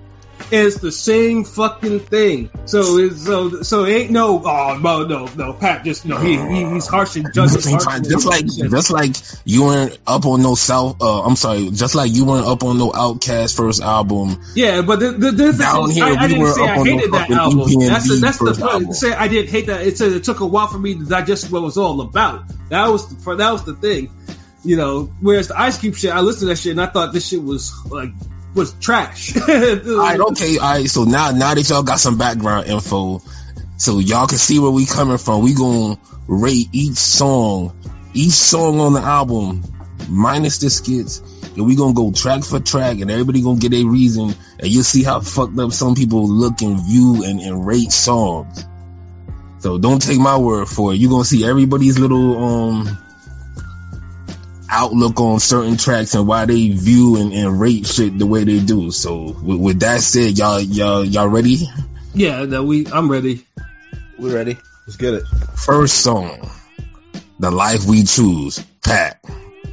It's 0.50 0.78
the 0.78 0.92
same 0.92 1.44
fucking 1.44 2.00
thing. 2.00 2.50
So 2.64 2.98
it's 2.98 3.24
so 3.24 3.62
so 3.62 3.84
it 3.84 3.92
ain't 3.92 4.10
no 4.10 4.42
oh 4.44 4.78
no 4.80 5.04
no 5.04 5.26
no 5.36 5.52
Pat 5.52 5.84
just 5.84 6.04
no 6.06 6.18
he, 6.18 6.36
he 6.36 6.64
he's 6.70 6.86
harsh 6.86 7.16
and 7.16 7.32
Just 7.32 7.66
like, 7.66 8.02
just 8.02 8.26
like, 8.26 8.46
just 8.46 8.90
like 8.90 9.16
you 9.44 9.64
weren't 9.64 9.98
up 10.06 10.26
on 10.26 10.42
no 10.42 10.54
South. 10.54 11.00
Uh, 11.00 11.22
I'm 11.22 11.36
sorry, 11.36 11.70
just 11.70 11.94
like 11.94 12.12
you 12.12 12.24
weren't 12.24 12.46
up 12.46 12.62
on 12.62 12.78
no 12.78 12.90
Outkast 12.90 13.56
first 13.56 13.82
album. 13.82 14.42
yeah, 14.54 14.82
but 14.82 15.00
the, 15.00 15.12
the 15.12 15.32
difference 15.32 15.58
Down 15.58 15.90
is 15.90 15.96
here, 15.96 16.04
I, 16.04 16.08
I 16.08 16.22
we 16.22 16.28
didn't 16.28 16.42
were 16.42 16.52
say 16.52 16.62
up 16.62 16.68
I 16.68 16.82
the 16.82 16.90
hated 16.90 17.12
that 17.12 17.20
fucking 17.20 17.36
album. 17.36 17.58
EPMD 17.60 17.88
That's 17.88 18.08
the, 18.08 18.16
that's 18.16 18.38
the 18.38 18.66
point. 18.66 18.94
Say 18.94 19.12
I 19.12 19.28
didn't 19.28 19.50
hate 19.50 19.66
that. 19.66 19.86
It 19.86 19.98
said 19.98 20.12
it 20.12 20.24
took 20.24 20.40
a 20.40 20.46
while 20.46 20.66
for 20.68 20.78
me 20.78 20.94
to 20.94 21.04
digest 21.04 21.50
what 21.50 21.60
it 21.60 21.62
was 21.62 21.78
all 21.78 22.00
about. 22.00 22.44
That 22.68 22.88
was 22.88 23.08
the, 23.08 23.22
for 23.22 23.36
that 23.36 23.50
was 23.52 23.64
the 23.64 23.74
thing. 23.74 24.10
You 24.64 24.76
know, 24.76 25.12
whereas 25.20 25.48
the 25.48 25.58
Ice 25.60 25.78
Cube 25.78 25.96
shit, 25.96 26.12
I 26.12 26.20
listened 26.20 26.42
to 26.42 26.46
that 26.46 26.56
shit 26.56 26.72
and 26.72 26.80
I 26.80 26.86
thought 26.86 27.12
this 27.12 27.26
shit 27.26 27.42
was 27.42 27.72
like 27.86 28.10
was 28.54 28.72
trash. 28.74 29.36
All 29.48 29.48
right, 29.48 30.20
okay, 30.20 30.58
all 30.58 30.74
right. 30.74 30.88
So 30.88 31.04
now, 31.04 31.30
now 31.30 31.54
that 31.54 31.68
y'all 31.68 31.82
got 31.82 31.98
some 31.98 32.18
background 32.18 32.66
info, 32.66 33.20
so 33.76 33.98
y'all 33.98 34.26
can 34.26 34.38
see 34.38 34.58
where 34.58 34.70
we 34.70 34.86
coming 34.86 35.18
from. 35.18 35.42
We 35.42 35.54
gonna 35.54 35.98
rate 36.26 36.68
each 36.72 36.96
song, 36.96 37.76
each 38.14 38.32
song 38.32 38.80
on 38.80 38.92
the 38.92 39.00
album, 39.00 39.62
minus 40.08 40.58
the 40.58 40.70
skits, 40.70 41.20
and 41.56 41.66
we 41.66 41.76
gonna 41.76 41.94
go 41.94 42.12
track 42.12 42.44
for 42.44 42.60
track, 42.60 43.00
and 43.00 43.10
everybody 43.10 43.42
gonna 43.42 43.58
get 43.58 43.72
a 43.72 43.84
reason, 43.84 44.34
and 44.58 44.68
you'll 44.68 44.84
see 44.84 45.02
how 45.02 45.20
fucked 45.20 45.58
up 45.58 45.72
some 45.72 45.94
people 45.94 46.28
look 46.28 46.62
and 46.62 46.80
view 46.84 47.24
and, 47.24 47.40
and 47.40 47.66
rate 47.66 47.92
songs. 47.92 48.64
So 49.60 49.78
don't 49.78 50.02
take 50.02 50.18
my 50.18 50.36
word 50.36 50.68
for 50.68 50.92
it. 50.92 50.96
You 50.96 51.08
gonna 51.08 51.24
see 51.24 51.44
everybody's 51.44 51.98
little 51.98 52.36
um 52.42 52.98
outlook 54.72 55.20
on 55.20 55.38
certain 55.38 55.76
tracks 55.76 56.14
and 56.14 56.26
why 56.26 56.46
they 56.46 56.70
view 56.70 57.20
and, 57.20 57.32
and 57.32 57.60
rate 57.60 57.86
shit 57.86 58.18
the 58.18 58.26
way 58.26 58.44
they 58.44 58.58
do. 58.58 58.90
So 58.90 59.36
with, 59.42 59.60
with 59.60 59.80
that 59.80 60.00
said, 60.00 60.38
y'all 60.38 60.60
y'all 60.60 61.04
y'all 61.04 61.28
ready? 61.28 61.68
yeah, 62.14 62.44
no, 62.44 62.64
we 62.64 62.86
I'm 62.86 63.10
ready. 63.10 63.46
We 64.18 64.34
ready? 64.34 64.56
Let's 64.86 64.96
get 64.96 65.14
it. 65.14 65.24
First 65.56 66.00
song, 66.02 66.50
"The 67.38 67.50
Life 67.50 67.86
We 67.86 68.04
Choose." 68.04 68.64
Pat. 68.82 69.24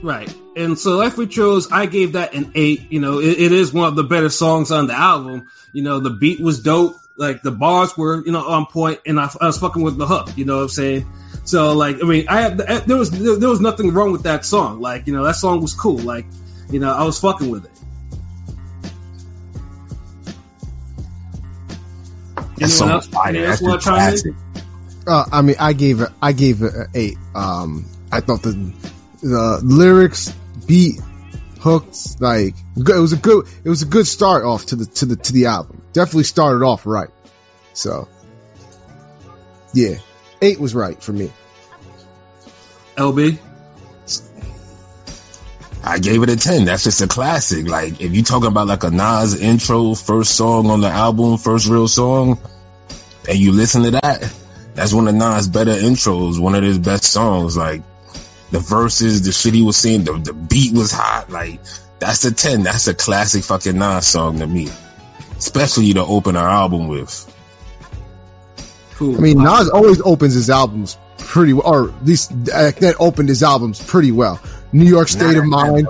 Right. 0.01 0.33
And 0.55 0.77
so 0.77 0.97
Life 0.97 1.17
We 1.17 1.27
Chose, 1.27 1.71
I 1.71 1.85
gave 1.85 2.13
that 2.13 2.33
an 2.33 2.51
eight. 2.55 2.91
You 2.91 2.99
know, 2.99 3.19
it, 3.19 3.39
it 3.39 3.51
is 3.51 3.73
one 3.73 3.87
of 3.87 3.95
the 3.95 4.03
better 4.03 4.29
songs 4.29 4.71
on 4.71 4.87
the 4.87 4.93
album. 4.93 5.47
You 5.73 5.83
know, 5.83 5.99
the 5.99 6.11
beat 6.11 6.39
was 6.39 6.61
dope. 6.61 6.95
Like 7.17 7.41
the 7.41 7.51
bars 7.51 7.97
were, 7.97 8.23
you 8.25 8.31
know, 8.31 8.47
on 8.47 8.65
point, 8.65 8.99
and 9.05 9.19
I, 9.19 9.29
I 9.41 9.47
was 9.47 9.59
fucking 9.59 9.81
with 9.81 9.97
the 9.97 10.07
hook. 10.07 10.37
You 10.37 10.45
know 10.45 10.57
what 10.57 10.63
I'm 10.63 10.69
saying? 10.69 11.11
So 11.49 11.73
like, 11.73 11.95
I 12.03 12.05
mean, 12.05 12.25
I 12.29 12.41
have 12.41 12.57
there 12.85 12.95
was 12.95 13.09
there 13.09 13.49
was 13.49 13.59
nothing 13.59 13.91
wrong 13.91 14.11
with 14.11 14.21
that 14.23 14.45
song. 14.45 14.81
Like, 14.81 15.07
you 15.07 15.13
know, 15.13 15.23
that 15.23 15.35
song 15.35 15.61
was 15.61 15.73
cool. 15.73 15.97
Like, 15.97 16.27
you 16.69 16.79
know, 16.79 16.93
I 16.93 17.03
was 17.05 17.19
fucking 17.19 17.49
with 17.49 17.65
it. 17.65 17.71
That 22.57 22.69
song 22.69 22.91
else- 22.91 23.07
fire. 23.07 23.29
anyone 23.29 23.49
else 23.49 23.61
That's 23.61 23.61
a 23.61 23.65
wanna 23.65 23.81
classic. 23.81 24.35
Uh, 25.07 25.25
I 25.31 25.41
mean, 25.41 25.55
I 25.59 25.73
gave 25.73 26.01
it, 26.01 26.09
I 26.21 26.33
gave 26.33 26.61
it 26.61 26.71
an 26.75 26.87
eight. 26.93 27.17
Um, 27.33 27.87
I 28.11 28.19
thought 28.19 28.43
the 28.43 28.71
the 29.23 29.59
lyrics, 29.63 30.31
beat, 30.67 31.01
hooks, 31.61 32.15
like 32.19 32.53
it 32.77 32.99
was 32.99 33.13
a 33.13 33.17
good, 33.17 33.47
it 33.63 33.69
was 33.69 33.81
a 33.81 33.87
good 33.87 34.05
start 34.05 34.45
off 34.45 34.67
to 34.67 34.75
the 34.75 34.85
to 34.85 35.07
the 35.07 35.15
to 35.15 35.33
the 35.33 35.47
album. 35.47 35.81
Definitely 35.93 36.25
started 36.25 36.63
off 36.63 36.85
right. 36.85 37.09
So, 37.73 38.07
yeah, 39.73 39.95
eight 40.41 40.59
was 40.59 40.75
right 40.75 41.01
for 41.01 41.13
me. 41.13 41.31
LB. 42.95 43.39
I 45.81 45.97
gave 45.99 46.21
it 46.23 46.29
a 46.29 46.35
ten. 46.35 46.65
That's 46.65 46.83
just 46.83 47.01
a 47.01 47.07
classic. 47.07 47.67
Like 47.67 48.01
if 48.01 48.13
you're 48.13 48.23
talking 48.23 48.47
about 48.47 48.67
like 48.67 48.83
a 48.83 48.91
Nas 48.91 49.39
intro, 49.39 49.95
first 49.95 50.35
song 50.35 50.67
on 50.67 50.81
the 50.81 50.89
album, 50.89 51.37
first 51.37 51.67
real 51.67 51.87
song, 51.87 52.37
and 53.27 53.37
you 53.37 53.53
listen 53.53 53.83
to 53.83 53.91
that, 53.91 54.33
that's 54.75 54.93
one 54.93 55.07
of 55.07 55.15
Nas' 55.15 55.47
better 55.47 55.71
intros, 55.71 56.39
one 56.39 56.55
of 56.55 56.63
his 56.63 56.79
best 56.79 57.05
songs. 57.05 57.55
Like 57.55 57.81
the 58.51 58.59
verses, 58.59 59.23
the 59.23 59.31
shit 59.31 59.53
he 59.53 59.61
was 59.61 59.77
saying, 59.77 60.03
the, 60.03 60.17
the 60.17 60.33
beat 60.33 60.73
was 60.73 60.91
hot. 60.91 61.29
Like 61.29 61.61
that's 61.99 62.25
a 62.25 62.33
ten. 62.33 62.63
That's 62.63 62.87
a 62.87 62.93
classic 62.93 63.43
fucking 63.45 63.77
Nas 63.77 64.07
song 64.07 64.39
to 64.39 64.47
me, 64.47 64.67
especially 65.37 65.93
to 65.93 66.03
open 66.03 66.35
our 66.35 66.49
album 66.49 66.87
with. 66.89 67.35
I 69.01 69.19
mean, 69.19 69.37
Nas 69.37 69.69
always 69.69 70.01
opens 70.01 70.33
his 70.33 70.49
albums 70.49 70.97
pretty 71.17 71.53
well, 71.53 71.67
or 71.67 71.89
at 71.89 72.05
least 72.05 72.45
that 72.45 72.95
opened 72.99 73.29
his 73.29 73.43
albums 73.43 73.83
pretty 73.83 74.11
well. 74.11 74.41
New 74.71 74.85
York 74.85 75.07
State 75.07 75.37
of 75.37 75.45
Mind, 75.45 75.87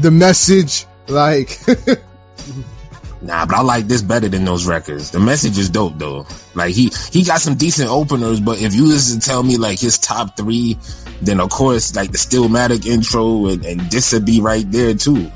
The 0.00 0.10
Message, 0.10 0.86
like 1.08 1.58
Nah, 3.22 3.46
but 3.46 3.56
I 3.56 3.62
like 3.62 3.86
this 3.86 4.02
better 4.02 4.28
than 4.28 4.44
those 4.44 4.66
records. 4.66 5.10
The 5.10 5.20
message 5.20 5.58
is 5.58 5.70
dope 5.70 5.98
though. 5.98 6.26
Like 6.54 6.74
he 6.74 6.92
he 7.10 7.24
got 7.24 7.40
some 7.40 7.56
decent 7.56 7.90
openers, 7.90 8.40
but 8.40 8.60
if 8.60 8.74
you 8.74 8.86
listen 8.86 9.20
to 9.20 9.26
tell 9.26 9.42
me 9.42 9.56
like 9.56 9.80
his 9.80 9.98
top 9.98 10.36
three, 10.36 10.78
then 11.22 11.40
of 11.40 11.50
course 11.50 11.96
like 11.96 12.12
the 12.12 12.18
Stillmatic 12.18 12.86
intro 12.86 13.46
and, 13.46 13.64
and 13.64 13.80
this 13.90 14.12
would 14.12 14.26
be 14.26 14.40
right 14.40 14.70
there 14.70 14.94
too. 14.94 15.30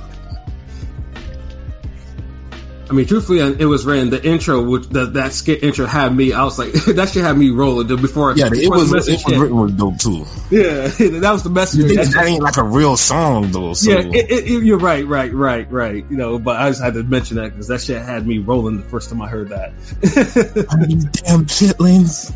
I 2.90 2.92
mean, 2.92 3.06
truthfully, 3.06 3.38
it 3.38 3.66
was 3.66 3.86
ran 3.86 4.10
the 4.10 4.20
intro, 4.20 4.64
which 4.64 4.88
the, 4.88 5.06
that 5.06 5.32
skit 5.32 5.62
intro 5.62 5.86
had 5.86 6.14
me. 6.14 6.32
I 6.32 6.42
was 6.42 6.58
like, 6.58 6.72
that 6.96 7.10
shit 7.10 7.22
had 7.22 7.38
me 7.38 7.50
rolling 7.50 7.86
dude, 7.86 8.02
before. 8.02 8.36
Yeah, 8.36 8.46
it 8.52 8.68
was 8.68 8.90
the 8.90 8.96
it 8.98 9.24
was 9.24 9.38
written 9.38 9.56
was 9.56 9.72
dope 9.72 9.98
too. 9.98 10.26
Yeah, 10.50 10.88
that 11.20 11.30
was 11.30 11.44
the 11.44 11.50
message. 11.50 11.86
That- 11.86 12.10
that 12.10 12.26
ain't 12.26 12.42
like 12.42 12.56
a 12.56 12.64
real 12.64 12.96
song 12.96 13.52
though? 13.52 13.74
So 13.74 13.92
yeah, 13.92 13.98
it, 13.98 14.30
it, 14.30 14.64
you're 14.64 14.78
right, 14.78 15.06
right, 15.06 15.32
right, 15.32 15.70
right. 15.70 16.04
You 16.10 16.16
know, 16.16 16.40
but 16.40 16.56
I 16.56 16.68
just 16.70 16.82
had 16.82 16.94
to 16.94 17.04
mention 17.04 17.36
that 17.36 17.50
because 17.50 17.68
that 17.68 17.80
shit 17.80 18.02
had 18.02 18.26
me 18.26 18.38
rolling 18.38 18.78
the 18.78 18.82
first 18.82 19.08
time 19.08 19.22
I 19.22 19.28
heard 19.28 19.50
that. 19.50 19.70
damn 20.02 21.46
chitlins. 21.46 22.32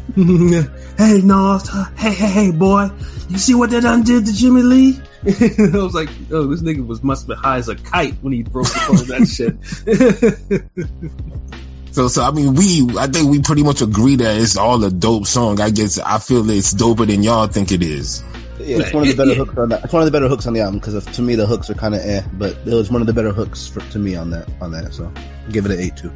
hey, 0.97 1.21
Nas, 1.23 1.69
hey, 1.99 2.15
hey, 2.15 2.31
hey, 2.31 2.51
boy, 2.53 2.91
you 3.29 3.39
see 3.39 3.55
what 3.55 3.71
they 3.71 3.81
done 3.81 4.03
did 4.05 4.27
to 4.27 4.33
Jimmy 4.33 4.63
Lee? 4.63 5.01
I 5.27 5.79
was 5.79 5.95
like, 5.95 6.11
oh, 6.31 6.49
this 6.49 6.63
nigga 6.63 6.87
was 6.87 7.03
must 7.03 7.27
be 7.27 7.35
high 7.35 7.57
as 7.57 7.69
a 7.69 7.77
kite 7.77 8.15
when 8.21 8.33
he 8.33 8.43
broke 8.43 8.67
the 8.67 8.75
phone 8.75 9.07
that 9.09 9.27
shit. 9.27 9.57
So 11.95 12.09
so 12.09 12.25
I 12.25 12.33
mean 12.33 12.55
we 12.55 12.89
I 12.99 13.07
think 13.07 13.31
we 13.31 13.41
pretty 13.41 13.63
much 13.63 13.81
agree 13.81 14.17
that 14.17 14.37
it's 14.37 14.57
all 14.57 14.83
a 14.83 14.91
dope 14.91 15.27
song. 15.27 15.61
I 15.61 15.71
guess 15.71 16.01
I 16.01 16.19
feel 16.19 16.51
it's 16.51 16.75
doper 16.75 17.07
than 17.07 17.23
y'all 17.23 17.47
think 17.47 17.71
it 17.71 17.85
is. 17.85 18.25
Yeah, 18.59 18.79
it's 18.79 18.93
one 18.93 19.05
of 19.05 19.11
the 19.11 19.17
better 19.17 19.37
hooks 19.37 19.57
on 19.57 19.69
that. 19.69 19.85
It's 19.85 19.93
one 19.93 20.03
of 20.03 20.07
the 20.07 20.11
better 20.11 20.27
hooks 20.27 20.49
on 20.49 20.55
the 20.55 20.63
album 20.63 20.81
because 20.81 21.05
to 21.05 21.23
me 21.23 21.37
the 21.37 21.47
hooks 21.47 21.71
are 21.71 21.75
kind 21.75 21.95
of 21.95 22.01
eh, 22.01 22.23
but 22.33 22.57
it 22.67 22.75
was 22.75 22.91
one 22.91 23.01
of 23.01 23.07
the 23.07 23.13
better 23.13 23.33
hooks 23.33 23.69
for, 23.69 23.79
to 23.79 24.01
me 24.01 24.17
on 24.17 24.31
that 24.31 24.49
on 24.61 24.73
that. 24.73 24.93
So 24.93 25.13
give 25.53 25.67
it 25.67 25.71
an 25.71 25.79
eight 25.79 25.97
too. 25.97 26.13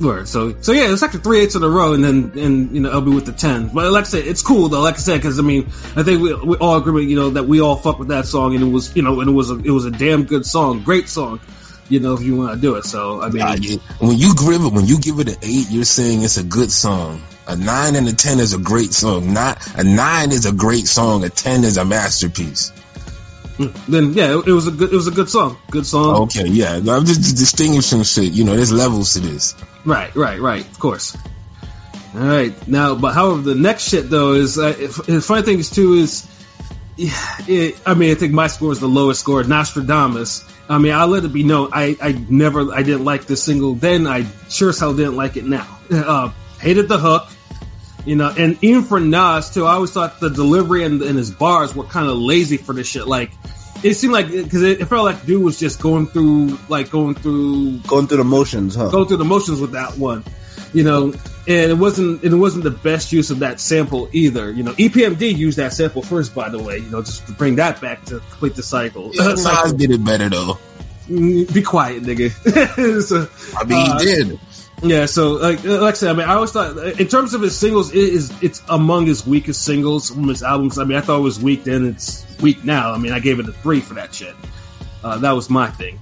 Word. 0.00 0.28
So, 0.28 0.60
so 0.60 0.72
yeah, 0.72 0.92
it's 0.92 1.02
like 1.02 1.10
actually 1.10 1.22
three 1.22 1.40
eights 1.40 1.54
in 1.54 1.62
a 1.62 1.68
row, 1.68 1.92
and 1.94 2.04
then 2.04 2.32
and 2.36 2.74
you 2.74 2.80
know 2.80 3.00
LB 3.00 3.14
with 3.14 3.26
the 3.26 3.32
ten. 3.32 3.68
But 3.68 3.92
like 3.92 4.04
I 4.04 4.08
said, 4.08 4.26
it's 4.26 4.42
cool 4.42 4.68
though. 4.68 4.80
Like 4.80 4.94
I 4.94 4.98
said, 4.98 5.16
because 5.18 5.38
I 5.38 5.42
mean, 5.42 5.66
I 5.94 6.02
think 6.02 6.20
we, 6.20 6.34
we 6.34 6.56
all 6.56 6.76
agree, 6.76 6.92
with, 6.92 7.04
you 7.04 7.16
know, 7.16 7.30
that 7.30 7.44
we 7.44 7.60
all 7.60 7.76
fuck 7.76 8.00
with 8.00 8.08
that 8.08 8.26
song, 8.26 8.54
and 8.54 8.64
it 8.64 8.68
was, 8.68 8.94
you 8.96 9.02
know, 9.02 9.20
and 9.20 9.30
it 9.30 9.32
was 9.32 9.50
a 9.50 9.58
it 9.58 9.70
was 9.70 9.84
a 9.84 9.92
damn 9.92 10.24
good 10.24 10.44
song, 10.44 10.82
great 10.82 11.08
song. 11.08 11.40
You 11.88 12.00
know, 12.00 12.14
if 12.14 12.22
you 12.22 12.34
want 12.34 12.54
to 12.54 12.60
do 12.60 12.74
it. 12.74 12.84
So 12.84 13.22
I 13.22 13.28
mean, 13.28 13.78
when 14.00 14.18
you 14.18 14.34
give 14.34 14.64
it 14.64 14.72
when 14.72 14.86
you 14.86 14.98
give 14.98 15.20
it 15.20 15.28
an 15.28 15.36
eight, 15.42 15.70
you're 15.70 15.84
saying 15.84 16.22
it's 16.22 16.38
a 16.38 16.44
good 16.44 16.72
song. 16.72 17.22
A 17.46 17.54
nine 17.54 17.94
and 17.94 18.08
a 18.08 18.14
ten 18.14 18.40
is 18.40 18.52
a 18.52 18.58
great 18.58 18.92
song. 18.92 19.32
Not 19.32 19.64
a 19.78 19.84
nine 19.84 20.32
is 20.32 20.46
a 20.46 20.52
great 20.52 20.88
song. 20.88 21.24
A 21.24 21.28
ten 21.28 21.62
is 21.62 21.76
a 21.76 21.84
masterpiece. 21.84 22.72
Then 23.58 24.14
yeah, 24.14 24.38
it, 24.38 24.48
it 24.48 24.52
was 24.52 24.66
a 24.66 24.72
good 24.72 24.92
it 24.92 24.96
was 24.96 25.06
a 25.06 25.12
good 25.12 25.28
song, 25.28 25.56
good 25.70 25.86
song. 25.86 26.22
Okay, 26.22 26.46
yeah. 26.46 26.74
I'm 26.74 27.04
just 27.04 27.36
distinguishing 27.36 28.02
shit. 28.02 28.32
You 28.32 28.44
know, 28.44 28.56
there's 28.56 28.72
levels 28.72 29.14
to 29.14 29.20
this. 29.20 29.54
Right, 29.84 30.14
right, 30.16 30.40
right. 30.40 30.66
Of 30.66 30.78
course. 30.78 31.16
All 32.14 32.20
right. 32.20 32.68
Now, 32.68 32.94
but 32.94 33.12
however, 33.12 33.42
the 33.42 33.54
next 33.54 33.88
shit 33.88 34.10
though 34.10 34.32
is 34.32 34.58
uh, 34.58 34.74
if, 34.78 34.96
the 34.96 35.20
funny 35.20 35.42
thing 35.42 35.58
is 35.58 35.70
too 35.70 35.94
is, 35.94 36.26
yeah, 36.96 37.10
it, 37.46 37.80
I 37.86 37.94
mean, 37.94 38.10
I 38.10 38.14
think 38.14 38.32
my 38.32 38.48
score 38.48 38.72
is 38.72 38.80
the 38.80 38.88
lowest 38.88 39.20
score. 39.20 39.42
Nastradamus. 39.42 40.50
I 40.68 40.78
mean, 40.78 40.92
I'll 40.92 41.08
let 41.08 41.24
it 41.24 41.32
be 41.32 41.44
known. 41.44 41.70
I, 41.72 41.96
I 42.00 42.12
never, 42.12 42.72
I 42.72 42.82
didn't 42.82 43.04
like 43.04 43.26
this 43.26 43.42
single 43.42 43.74
then. 43.74 44.06
I 44.06 44.26
sure 44.48 44.70
as 44.70 44.78
hell 44.78 44.94
didn't 44.94 45.16
like 45.16 45.36
it 45.36 45.44
now. 45.44 45.68
Uh, 45.90 46.32
hated 46.60 46.88
the 46.88 46.96
hook. 46.98 47.28
You 48.04 48.16
know, 48.16 48.32
and 48.36 48.58
even 48.62 48.82
for 48.82 49.00
Nas 49.00 49.50
too, 49.50 49.64
I 49.64 49.74
always 49.74 49.90
thought 49.90 50.20
the 50.20 50.28
delivery 50.30 50.84
and, 50.84 51.00
and 51.02 51.16
his 51.16 51.30
bars 51.30 51.74
were 51.74 51.84
kind 51.84 52.08
of 52.08 52.16
lazy 52.18 52.58
for 52.58 52.74
this 52.74 52.86
shit. 52.86 53.06
Like, 53.06 53.30
it 53.82 53.94
seemed 53.94 54.12
like 54.12 54.30
because 54.30 54.62
it, 54.62 54.80
it 54.80 54.86
felt 54.86 55.04
like 55.04 55.24
dude 55.24 55.42
was 55.42 55.58
just 55.58 55.80
going 55.80 56.06
through, 56.06 56.58
like 56.68 56.90
going 56.90 57.14
through 57.14 57.78
Going 57.80 58.06
through 58.06 58.18
the 58.18 58.24
motions, 58.24 58.74
huh? 58.74 58.90
go 58.90 59.04
through 59.04 59.16
the 59.18 59.24
motions 59.24 59.60
with 59.60 59.72
that 59.72 59.96
one, 59.96 60.22
you 60.72 60.84
know, 60.84 61.12
and 61.46 61.70
it 61.70 61.78
wasn't 61.78 62.22
and 62.22 62.32
it 62.34 62.36
wasn't 62.36 62.64
the 62.64 62.70
best 62.70 63.12
use 63.12 63.30
of 63.30 63.38
that 63.40 63.58
sample 63.60 64.08
either. 64.12 64.50
You 64.50 64.62
know, 64.64 64.72
EPMD 64.72 65.36
used 65.36 65.58
that 65.58 65.72
sample 65.72 66.02
first, 66.02 66.34
by 66.34 66.48
the 66.50 66.62
way, 66.62 66.78
you 66.78 66.90
know, 66.90 67.02
just 67.02 67.26
to 67.26 67.32
bring 67.32 67.56
that 67.56 67.80
back 67.80 68.04
to 68.06 68.20
complete 68.20 68.54
the 68.54 68.62
cycle. 68.62 69.12
Nas 69.14 69.72
did 69.72 69.90
it 69.90 70.04
better 70.04 70.28
though. 70.28 70.58
Mm, 71.08 71.52
Be 71.52 71.60
quiet, 71.62 72.02
nigga. 72.02 72.30
so, 73.02 73.28
I 73.58 73.64
mean, 73.64 73.78
Uh, 73.90 73.98
he 73.98 74.04
did. 74.06 74.40
Yeah, 74.82 75.06
so 75.06 75.32
like 75.32 75.64
like 75.64 75.94
I 75.94 75.96
said, 75.96 76.10
I 76.10 76.12
mean, 76.14 76.28
I 76.28 76.34
always 76.34 76.52
thought 76.52 76.76
in 76.76 77.08
terms 77.08 77.34
of 77.34 77.42
his 77.42 77.58
singles, 77.58 77.90
it 77.92 77.98
is 77.98 78.42
it's 78.42 78.62
among 78.68 79.06
his 79.06 79.26
weakest 79.26 79.64
singles 79.64 80.10
from 80.10 80.28
his 80.28 80.42
albums. 80.42 80.78
I 80.78 80.84
mean, 80.84 80.98
I 80.98 81.00
thought 81.00 81.18
it 81.18 81.22
was 81.22 81.40
weak 81.40 81.64
then; 81.64 81.86
it's 81.86 82.26
weak 82.40 82.64
now. 82.64 82.92
I 82.92 82.98
mean, 82.98 83.12
I 83.12 83.20
gave 83.20 83.38
it 83.38 83.48
a 83.48 83.52
three 83.52 83.80
for 83.80 83.94
that 83.94 84.14
shit. 84.14 84.34
Uh, 85.02 85.18
that 85.18 85.32
was 85.32 85.48
my 85.48 85.70
thing. 85.70 85.98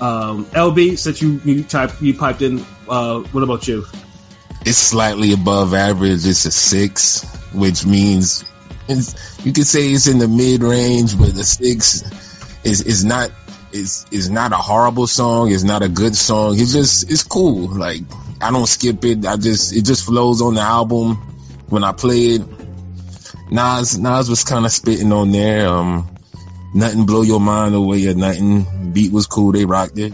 Um, 0.00 0.46
LB, 0.46 0.98
since 0.98 1.20
you 1.22 1.40
you 1.44 1.62
typed 1.62 2.00
you 2.02 2.14
piped 2.14 2.42
in, 2.42 2.64
uh, 2.88 3.20
what 3.20 3.42
about 3.42 3.68
you? 3.68 3.84
It's 4.66 4.78
slightly 4.78 5.32
above 5.32 5.72
average. 5.72 6.26
It's 6.26 6.44
a 6.44 6.50
six, 6.50 7.24
which 7.52 7.86
means 7.86 8.44
you 8.88 9.52
could 9.52 9.66
say 9.66 9.88
it's 9.88 10.08
in 10.08 10.18
the 10.18 10.28
mid 10.28 10.62
range, 10.62 11.18
but 11.18 11.34
the 11.34 11.44
six 11.44 12.02
is 12.64 12.82
is 12.82 13.04
not 13.04 13.30
is 13.72 14.06
is 14.10 14.30
not 14.30 14.52
a 14.52 14.56
horrible 14.56 15.06
song. 15.06 15.52
It's 15.52 15.64
not 15.64 15.82
a 15.82 15.88
good 15.88 16.16
song. 16.16 16.58
It's 16.58 16.72
just 16.72 17.10
it's 17.10 17.22
cool. 17.22 17.68
Like 17.68 18.02
I 18.40 18.50
don't 18.50 18.66
skip 18.66 19.04
it. 19.04 19.24
I 19.26 19.36
just 19.36 19.74
it 19.74 19.84
just 19.84 20.04
flows 20.04 20.42
on 20.42 20.54
the 20.54 20.60
album 20.60 21.16
when 21.68 21.84
I 21.84 21.92
play 21.92 22.36
it. 22.36 22.42
Nas 23.50 23.98
Nas 23.98 24.28
was 24.28 24.44
kind 24.44 24.64
of 24.64 24.72
spitting 24.72 25.12
on 25.12 25.32
there. 25.32 25.66
Um, 25.68 26.08
nothing 26.74 27.06
blow 27.06 27.22
your 27.22 27.40
mind 27.40 27.74
away 27.74 28.06
or 28.06 28.14
nothing. 28.14 28.92
Beat 28.92 29.12
was 29.12 29.26
cool. 29.26 29.52
They 29.52 29.64
rocked 29.64 29.98
it. 29.98 30.12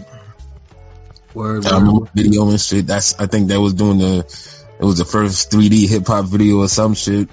Word, 1.33 1.67
I 1.67 1.79
video 2.15 2.49
and 2.49 2.59
shit. 2.59 2.87
That's 2.87 3.19
I 3.19 3.27
think 3.27 3.49
that 3.49 3.61
was 3.61 3.73
doing 3.73 3.99
the 3.99 4.19
it 4.79 4.83
was 4.83 4.97
the 4.97 5.05
first 5.05 5.51
3D 5.51 5.87
hip 5.87 6.07
hop 6.07 6.25
video 6.25 6.61
or 6.61 6.67
some 6.67 6.93
shit. 6.93 7.29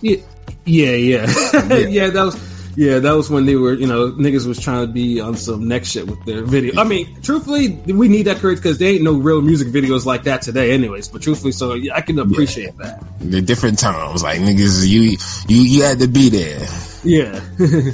Yeah, 0.00 0.16
yeah, 0.64 0.90
yeah, 0.90 1.26
yeah. 1.88 2.10
That 2.10 2.24
was 2.24 2.53
yeah, 2.76 2.98
that 2.98 3.12
was 3.12 3.30
when 3.30 3.46
they 3.46 3.56
were 3.56 3.74
you 3.74 3.86
know 3.86 4.12
niggas 4.12 4.46
was 4.46 4.60
trying 4.60 4.86
to 4.86 4.92
be 4.92 5.20
on 5.20 5.36
some 5.36 5.68
next 5.68 5.90
shit 5.90 6.06
with 6.06 6.24
their 6.24 6.42
video. 6.42 6.80
I 6.80 6.84
mean, 6.84 7.20
truthfully, 7.22 7.68
we 7.68 8.08
need 8.08 8.24
that 8.24 8.38
courage 8.38 8.58
because 8.58 8.78
there 8.78 8.90
ain't 8.92 9.02
no 9.02 9.14
real 9.14 9.40
music 9.40 9.68
videos 9.68 10.04
like 10.04 10.24
that 10.24 10.42
today, 10.42 10.72
anyways. 10.72 11.08
But 11.08 11.22
truthfully, 11.22 11.52
so 11.52 11.78
I 11.92 12.00
can 12.00 12.18
appreciate 12.18 12.76
that. 12.78 13.02
The 13.20 13.42
different 13.42 13.78
times, 13.78 14.22
like 14.22 14.40
niggas, 14.40 14.86
you 14.86 15.16
you 15.48 15.62
you 15.62 15.82
had 15.82 16.00
to 16.00 16.08
be 16.08 16.28
there. 16.30 16.66
Yeah, 17.04 17.40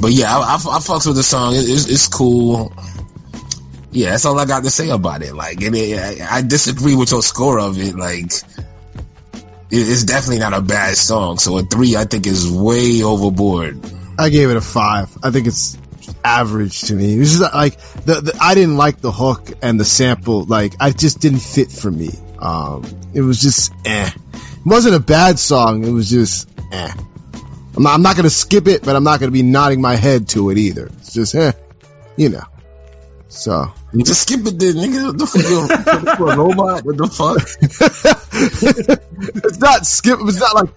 But 0.00 0.12
yeah, 0.12 0.36
I, 0.36 0.40
I, 0.40 0.54
I 0.54 0.78
fucks 0.80 1.06
with 1.06 1.16
the 1.16 1.22
song. 1.22 1.54
It, 1.54 1.68
it's, 1.68 1.88
it's 1.88 2.08
cool. 2.08 2.72
Yeah, 3.90 4.10
that's 4.10 4.24
all 4.24 4.38
I 4.38 4.44
got 4.44 4.64
to 4.64 4.70
say 4.70 4.90
about 4.90 5.22
it. 5.22 5.34
Like, 5.34 5.62
it, 5.62 5.74
it, 5.74 6.20
I, 6.20 6.38
I 6.38 6.42
disagree 6.42 6.96
with 6.96 7.12
your 7.12 7.22
score 7.22 7.60
of 7.60 7.78
it. 7.78 7.94
Like, 7.94 8.32
it's 9.70 10.04
definitely 10.04 10.40
not 10.40 10.52
a 10.52 10.60
bad 10.60 10.96
song. 10.96 11.38
So 11.38 11.58
a 11.58 11.62
three, 11.62 11.96
I 11.96 12.04
think, 12.04 12.26
is 12.26 12.50
way 12.50 13.02
overboard. 13.02 13.80
I 14.18 14.28
gave 14.28 14.50
it 14.50 14.56
a 14.56 14.60
five. 14.60 15.16
I 15.22 15.30
think 15.30 15.46
it's 15.46 15.78
average 16.24 16.82
to 16.82 16.94
me. 16.94 17.16
It 17.16 17.18
was 17.18 17.38
just 17.38 17.54
like 17.54 17.78
the, 18.04 18.20
the 18.20 18.38
I 18.40 18.54
didn't 18.54 18.76
like 18.76 19.00
the 19.00 19.12
hook 19.12 19.50
and 19.62 19.78
the 19.78 19.84
sample. 19.84 20.44
Like 20.44 20.74
I 20.80 20.90
just 20.90 21.20
didn't 21.20 21.40
fit 21.40 21.70
for 21.70 21.90
me. 21.90 22.10
Um, 22.38 22.84
it 23.12 23.22
was 23.22 23.40
just 23.40 23.72
eh. 23.84 24.10
It 24.10 24.66
wasn't 24.66 24.94
a 24.94 25.00
bad 25.00 25.38
song. 25.38 25.84
It 25.84 25.90
was 25.90 26.08
just 26.10 26.48
eh. 26.72 26.92
I'm 27.76 27.82
not, 27.82 27.94
I'm 27.94 28.02
not 28.02 28.16
gonna 28.16 28.30
skip 28.30 28.68
it, 28.68 28.82
but 28.84 28.94
I'm 28.96 29.04
not 29.04 29.20
gonna 29.20 29.32
be 29.32 29.42
nodding 29.42 29.80
my 29.80 29.96
head 29.96 30.28
to 30.30 30.50
it 30.50 30.58
either. 30.58 30.86
It's 30.86 31.12
just 31.12 31.34
eh, 31.34 31.52
you 32.16 32.28
know. 32.28 32.44
So 33.28 33.72
You 33.92 34.04
just 34.04 34.22
skip 34.22 34.46
it, 34.46 34.58
then, 34.60 34.74
nigga. 34.74 35.06
What 35.06 35.18
the 35.18 35.26
fuck? 35.26 36.16
For 36.18 36.32
a 36.32 36.36
robot? 36.36 36.84
What 36.84 36.96
the 36.96 37.08
fuck? 37.08 37.38
it's 39.44 39.58
not 39.58 39.84
skip. 39.86 40.18
It's 40.22 40.38
not 40.38 40.54
like 40.54 40.68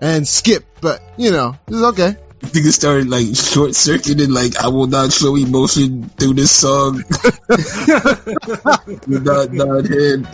and 0.00 0.26
skip, 0.26 0.64
but 0.80 1.00
you 1.16 1.30
know, 1.30 1.56
it's 1.68 1.76
okay. 1.76 2.16
Nigga 2.52 2.72
started 2.72 3.08
like 3.08 3.34
short 3.34 3.74
circuiting, 3.74 4.30
like 4.30 4.56
I 4.62 4.68
will 4.68 4.86
not 4.86 5.12
show 5.12 5.36
emotion 5.36 6.08
through 6.10 6.34
this 6.34 6.50
song. 6.50 7.02
not 9.06 9.52
nod 9.52 9.88
head. 9.88 10.26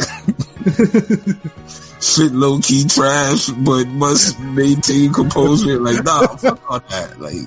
Shit 2.01 2.33
low 2.33 2.59
key 2.61 2.85
trash, 2.89 3.49
but 3.49 3.87
must 3.89 4.39
maintain 4.41 5.13
composure. 5.13 5.79
Like 5.81 6.03
nah, 6.05 6.27
fuck 6.37 6.61
all 6.71 6.81
that. 6.81 7.21
Like, 7.21 7.47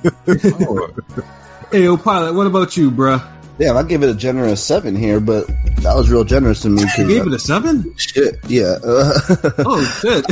hey, 1.71 1.83
yo, 1.83 1.97
pilot, 1.97 2.33
what 2.33 2.47
about 2.47 2.75
you, 2.77 2.91
bruh? 2.91 3.21
Damn, 3.59 3.77
I 3.77 3.83
gave 3.83 4.01
it 4.01 4.09
a 4.09 4.15
generous 4.15 4.63
seven 4.63 4.95
here, 4.95 5.19
but 5.19 5.45
that 5.81 5.95
was 5.95 6.09
real 6.09 6.23
generous 6.23 6.61
to 6.63 6.69
me. 6.69 6.81
You 6.81 6.87
'cause, 6.87 7.07
gave 7.07 7.21
uh, 7.21 7.27
it 7.29 7.33
a 7.33 7.39
seven? 7.39 7.93
shit, 7.97 8.39
yeah. 8.47 8.77
Uh, 8.83 9.13
Oh 9.59 9.83
shit! 10.01 10.25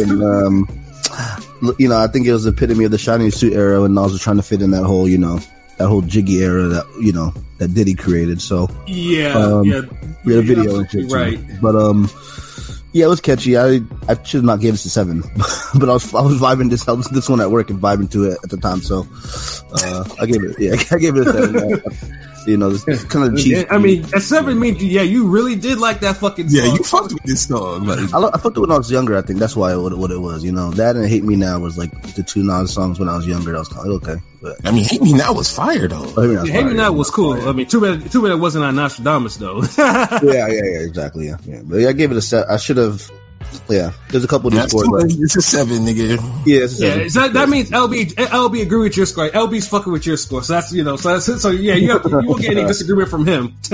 and, 0.00 0.22
um, 0.22 0.60
look, 0.60 0.85
you 1.78 1.88
know, 1.88 1.98
I 1.98 2.06
think 2.08 2.26
it 2.26 2.32
was 2.32 2.44
the 2.44 2.50
epitome 2.50 2.84
of 2.84 2.90
the 2.90 2.98
shiny 2.98 3.30
suit 3.30 3.52
era 3.54 3.80
when 3.82 3.94
Nas 3.94 4.12
was 4.12 4.20
trying 4.20 4.36
to 4.36 4.42
fit 4.42 4.62
in 4.62 4.70
that 4.72 4.84
whole, 4.84 5.08
you 5.08 5.18
know, 5.18 5.38
that 5.78 5.88
whole 5.88 6.02
jiggy 6.02 6.38
era 6.42 6.68
that 6.68 6.86
you 7.00 7.12
know 7.12 7.34
that 7.58 7.68
Diddy 7.74 7.94
created. 7.94 8.40
So 8.40 8.68
yeah, 8.86 9.34
Um, 9.36 9.64
yeah. 9.64 9.80
we 10.24 10.34
had 10.34 10.44
a 10.44 10.46
video 10.46 10.78
and 10.78 10.90
shit, 10.90 11.08
too. 11.08 11.14
right? 11.14 11.38
But 11.60 11.76
um, 11.76 12.08
Yeah, 12.92 13.06
it 13.06 13.08
was 13.08 13.20
catchy. 13.20 13.58
I 13.58 13.80
I 14.08 14.22
should 14.22 14.44
not 14.44 14.60
give 14.60 14.72
this 14.74 14.86
a 14.86 14.90
seven, 14.90 15.20
but 15.74 15.88
I 15.88 15.92
was 15.92 16.14
I 16.14 16.22
was 16.22 16.40
vibing 16.40 16.70
this 16.70 16.88
I 16.88 16.92
was 16.92 17.08
this 17.08 17.28
one 17.28 17.40
at 17.42 17.50
work 17.50 17.68
and 17.70 17.78
vibing 17.80 18.10
to 18.12 18.30
it 18.30 18.38
at 18.42 18.48
the 18.50 18.56
time. 18.56 18.80
So 18.80 19.06
uh, 19.72 20.04
I 20.20 20.24
gave 20.26 20.42
it 20.44 20.56
yeah 20.58 20.76
I 20.90 20.98
gave 20.98 21.16
it 21.16 21.26
a 21.26 21.32
seven. 21.32 21.82
You 22.46 22.56
know, 22.56 22.70
it's, 22.70 22.86
it's 22.86 23.04
kind 23.04 23.32
of 23.32 23.38
cheap. 23.38 23.66
I 23.70 23.78
mean, 23.78 24.04
at 24.14 24.22
seven 24.22 24.58
means 24.58 24.82
yeah, 24.82 25.02
you 25.02 25.28
really 25.28 25.56
did 25.56 25.78
like 25.78 26.00
that 26.00 26.16
fucking. 26.16 26.46
Yeah, 26.48 26.64
you 26.64 26.78
fucked 26.78 27.12
with 27.12 27.22
this 27.24 27.46
song. 27.46 27.84
Like, 27.86 28.12
I, 28.14 28.18
lo- 28.18 28.30
I 28.32 28.38
fucked 28.38 28.56
it 28.56 28.60
when 28.60 28.70
I 28.70 28.78
was 28.78 28.90
younger. 28.90 29.16
I 29.16 29.22
think 29.22 29.38
that's 29.38 29.56
why 29.56 29.74
what, 29.76 29.96
what 29.96 30.10
it 30.10 30.18
was. 30.18 30.44
You 30.44 30.52
know, 30.52 30.70
that 30.72 30.96
and 30.96 31.06
Hate 31.06 31.24
Me 31.24 31.36
Now 31.36 31.58
was 31.58 31.76
like 31.76 32.14
the 32.14 32.22
two 32.22 32.42
Nas 32.42 32.72
songs 32.72 32.98
when 32.98 33.08
I 33.08 33.16
was 33.16 33.26
younger. 33.26 33.54
I 33.56 33.58
was 33.58 33.68
kind 33.68 33.88
of 33.90 34.02
okay, 34.02 34.20
but 34.40 34.66
I 34.66 34.70
mean, 34.72 34.84
Hate 34.84 35.02
Me 35.02 35.12
Now 35.12 35.32
was 35.32 35.52
fire 35.52 35.88
though. 35.88 36.04
Hate 36.04 36.16
Me 36.16 36.34
Now, 36.34 36.44
Yeah, 36.44 36.52
Hate 36.52 36.66
Me 36.66 36.74
Now 36.74 36.92
was 36.92 37.10
cool. 37.10 37.48
I 37.48 37.52
mean, 37.52 37.66
too 37.66 37.80
bad, 37.80 38.10
too 38.10 38.22
bad 38.22 38.30
it 38.30 38.36
wasn't 38.36 38.64
on 38.64 38.74
Nastradamus 38.76 39.38
though. 39.38 39.62
yeah, 39.78 40.46
yeah, 40.48 40.62
yeah, 40.62 40.86
exactly. 40.86 41.26
Yeah, 41.26 41.36
yeah. 41.44 41.62
But 41.64 41.76
yeah, 41.78 41.88
I 41.88 41.92
gave 41.92 42.10
it 42.10 42.16
a 42.16 42.22
set. 42.22 42.48
I 42.50 42.56
should 42.58 42.76
have. 42.76 43.10
Yeah, 43.68 43.92
there's 44.10 44.24
a 44.24 44.28
couple 44.28 44.48
of 44.48 44.52
these 44.52 44.60
That's 44.62 44.72
scores. 44.72 44.88
cool. 44.88 45.00
Like, 45.00 45.10
It's 45.18 45.36
a 45.36 45.42
seven, 45.42 45.78
nigga. 45.78 46.18
yeah, 46.46 46.64
it's 46.64 46.80
a 46.80 46.84
yeah, 46.84 46.90
seven. 46.90 47.06
is 47.06 47.14
that 47.14 47.32
that 47.32 47.48
means 47.48 47.70
LB 47.70 48.14
LB 48.14 48.62
agree 48.62 48.78
with 48.80 48.96
your 48.96 49.06
score. 49.06 49.28
LB's 49.28 49.66
fucking 49.68 49.92
with 49.92 50.06
your 50.06 50.16
score. 50.16 50.42
So 50.42 50.52
that's 50.54 50.72
you 50.72 50.84
know. 50.84 50.96
So 50.96 51.18
that's 51.18 51.42
so 51.42 51.50
yeah. 51.50 51.74
You 51.74 51.92
have, 51.92 52.04
you 52.04 52.28
won't 52.28 52.40
get 52.42 52.56
any 52.56 52.66
disagreement 52.66 53.10
from 53.10 53.26
him. 53.26 53.56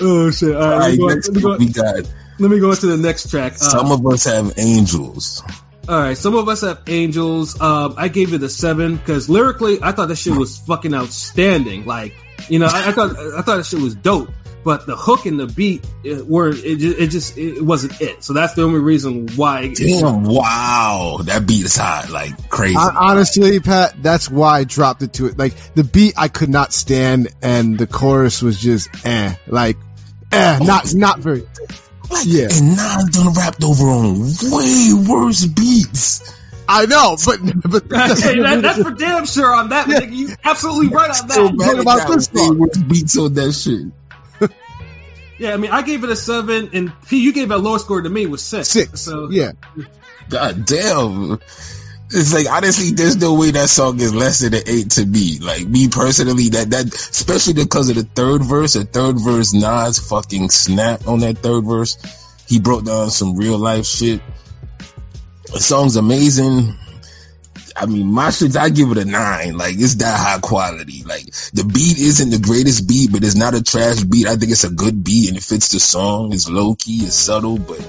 oh 0.00 0.30
shit! 0.30 0.54
All 0.56 0.62
All 0.62 0.78
right, 0.78 0.98
right, 0.98 0.98
let, 0.98 0.98
me 0.98 0.98
go, 0.98 1.06
next 1.08 1.28
let, 1.28 1.36
me 1.36 1.42
go, 1.42 1.56
we 1.58 1.68
got 1.72 1.94
let 2.38 2.50
me 2.50 2.60
go 2.60 2.70
into 2.70 2.86
the 2.86 2.96
next 2.96 3.30
track. 3.30 3.52
Uh, 3.54 3.56
some 3.56 3.92
of 3.92 4.06
us 4.06 4.24
have 4.24 4.54
angels. 4.58 5.42
All 5.88 5.98
right, 5.98 6.16
some 6.16 6.34
of 6.34 6.48
us 6.48 6.60
have 6.62 6.82
angels. 6.86 7.60
Um, 7.60 7.94
I 7.96 8.08
gave 8.08 8.32
it 8.34 8.42
a 8.42 8.48
seven 8.48 8.96
because 8.96 9.28
lyrically, 9.28 9.78
I 9.82 9.92
thought 9.92 10.08
that 10.08 10.16
shit 10.16 10.36
was 10.36 10.58
fucking 10.58 10.94
outstanding. 10.94 11.84
Like, 11.86 12.14
you 12.48 12.58
know, 12.58 12.66
I, 12.66 12.88
I 12.88 12.92
thought 12.92 13.16
I 13.18 13.42
thought 13.42 13.56
that 13.56 13.66
shit 13.66 13.80
was 13.80 13.94
dope. 13.94 14.30
But 14.64 14.86
the 14.86 14.96
hook 14.96 15.26
and 15.26 15.40
the 15.40 15.46
beat 15.46 15.84
it, 16.04 16.24
were 16.26 16.50
it 16.50 16.76
just, 16.78 16.98
it 16.98 17.10
just 17.10 17.38
it 17.38 17.62
wasn't 17.62 18.00
it. 18.00 18.22
So 18.22 18.32
that's 18.32 18.54
the 18.54 18.62
only 18.62 18.78
reason 18.78 19.26
why. 19.34 19.72
Damn, 19.74 20.22
wow, 20.24 21.18
that 21.24 21.46
beat 21.46 21.64
is 21.64 21.76
hot, 21.76 22.10
like 22.10 22.48
crazy. 22.48 22.76
I, 22.76 22.90
honestly, 22.94 23.58
Pat, 23.60 24.00
that's 24.00 24.30
why 24.30 24.60
I 24.60 24.64
dropped 24.64 25.02
it 25.02 25.14
to 25.14 25.26
it. 25.26 25.36
Like 25.36 25.54
the 25.74 25.84
beat, 25.84 26.14
I 26.16 26.28
could 26.28 26.48
not 26.48 26.72
stand, 26.72 27.28
and 27.42 27.76
the 27.76 27.86
chorus 27.88 28.40
was 28.40 28.60
just 28.60 28.88
eh, 29.04 29.34
like 29.48 29.78
eh, 30.30 30.58
not 30.62 30.94
not 30.94 31.18
very. 31.18 31.46
Like, 32.10 32.26
yeah. 32.26 32.48
and 32.52 32.76
Nas 32.76 33.08
done 33.10 33.32
rapped 33.32 33.64
over 33.64 33.86
on 33.86 34.20
way 34.42 34.92
worse 35.08 35.46
beats. 35.46 36.38
I 36.68 36.86
know, 36.86 37.16
but 37.24 37.40
but 37.68 37.82
Hey, 38.20 38.40
that, 38.40 38.60
that's 38.62 38.82
for 38.82 38.92
damn 38.92 39.26
sure 39.26 39.52
on 39.54 39.70
that. 39.70 39.86
nigga. 39.88 40.12
You 40.12 40.28
absolutely 40.44 40.88
right 40.88 41.10
on 41.10 41.28
So 41.28 41.48
that. 41.48 41.58
bad 41.58 41.78
about 41.80 42.06
got 42.06 42.14
this 42.16 42.32
way 42.32 42.40
song. 42.46 42.58
worse 42.58 42.76
beats 42.78 43.18
on 43.18 43.34
that 43.34 43.52
shit. 43.52 43.92
Yeah, 45.42 45.54
I 45.54 45.56
mean, 45.56 45.72
I 45.72 45.82
gave 45.82 46.04
it 46.04 46.08
a 46.08 46.14
seven, 46.14 46.70
and 46.72 46.92
P, 47.08 47.20
you 47.20 47.32
gave 47.32 47.50
it 47.50 47.54
a 47.54 47.58
lower 47.58 47.80
score 47.80 48.00
to 48.00 48.08
me 48.08 48.26
was 48.26 48.44
six. 48.44 48.68
six. 48.68 49.00
So 49.00 49.28
yeah, 49.28 49.50
God 50.28 50.64
damn. 50.64 51.40
It's 52.10 52.32
like 52.32 52.48
honestly, 52.48 52.92
there's 52.92 53.16
no 53.16 53.34
way 53.34 53.50
that 53.50 53.68
song 53.68 53.98
is 53.98 54.14
less 54.14 54.38
than 54.38 54.54
an 54.54 54.62
eight 54.68 54.90
to 54.92 55.04
me. 55.04 55.40
Like 55.40 55.66
me 55.66 55.88
personally, 55.88 56.50
that 56.50 56.70
that 56.70 56.94
especially 56.94 57.54
because 57.54 57.88
of 57.88 57.96
the 57.96 58.04
third 58.04 58.44
verse. 58.44 58.74
The 58.74 58.84
third 58.84 59.18
verse, 59.18 59.52
Nas 59.52 59.98
fucking 59.98 60.50
snapped 60.50 61.08
on 61.08 61.18
that 61.20 61.38
third 61.38 61.64
verse. 61.64 61.98
He 62.46 62.60
broke 62.60 62.84
down 62.84 63.10
some 63.10 63.34
real 63.34 63.58
life 63.58 63.84
shit. 63.84 64.20
The 65.52 65.58
song's 65.58 65.96
amazing. 65.96 66.72
I 67.76 67.86
mean, 67.86 68.06
my 68.06 68.30
shit, 68.30 68.56
I 68.56 68.68
give 68.68 68.90
it 68.90 68.98
a 68.98 69.04
nine. 69.04 69.56
Like, 69.56 69.74
it's 69.78 69.96
that 69.96 70.18
high 70.18 70.40
quality. 70.40 71.02
Like, 71.04 71.24
the 71.52 71.64
beat 71.64 71.98
isn't 71.98 72.30
the 72.30 72.38
greatest 72.38 72.88
beat, 72.88 73.12
but 73.12 73.24
it's 73.24 73.34
not 73.34 73.54
a 73.54 73.62
trash 73.62 74.02
beat. 74.02 74.26
I 74.26 74.36
think 74.36 74.52
it's 74.52 74.64
a 74.64 74.70
good 74.70 75.02
beat 75.02 75.28
and 75.28 75.36
it 75.36 75.42
fits 75.42 75.68
the 75.68 75.80
song. 75.80 76.32
It's 76.32 76.48
low 76.48 76.74
key, 76.74 77.04
it's 77.04 77.14
subtle, 77.14 77.58
but 77.58 77.86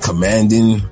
commanding. 0.00 0.82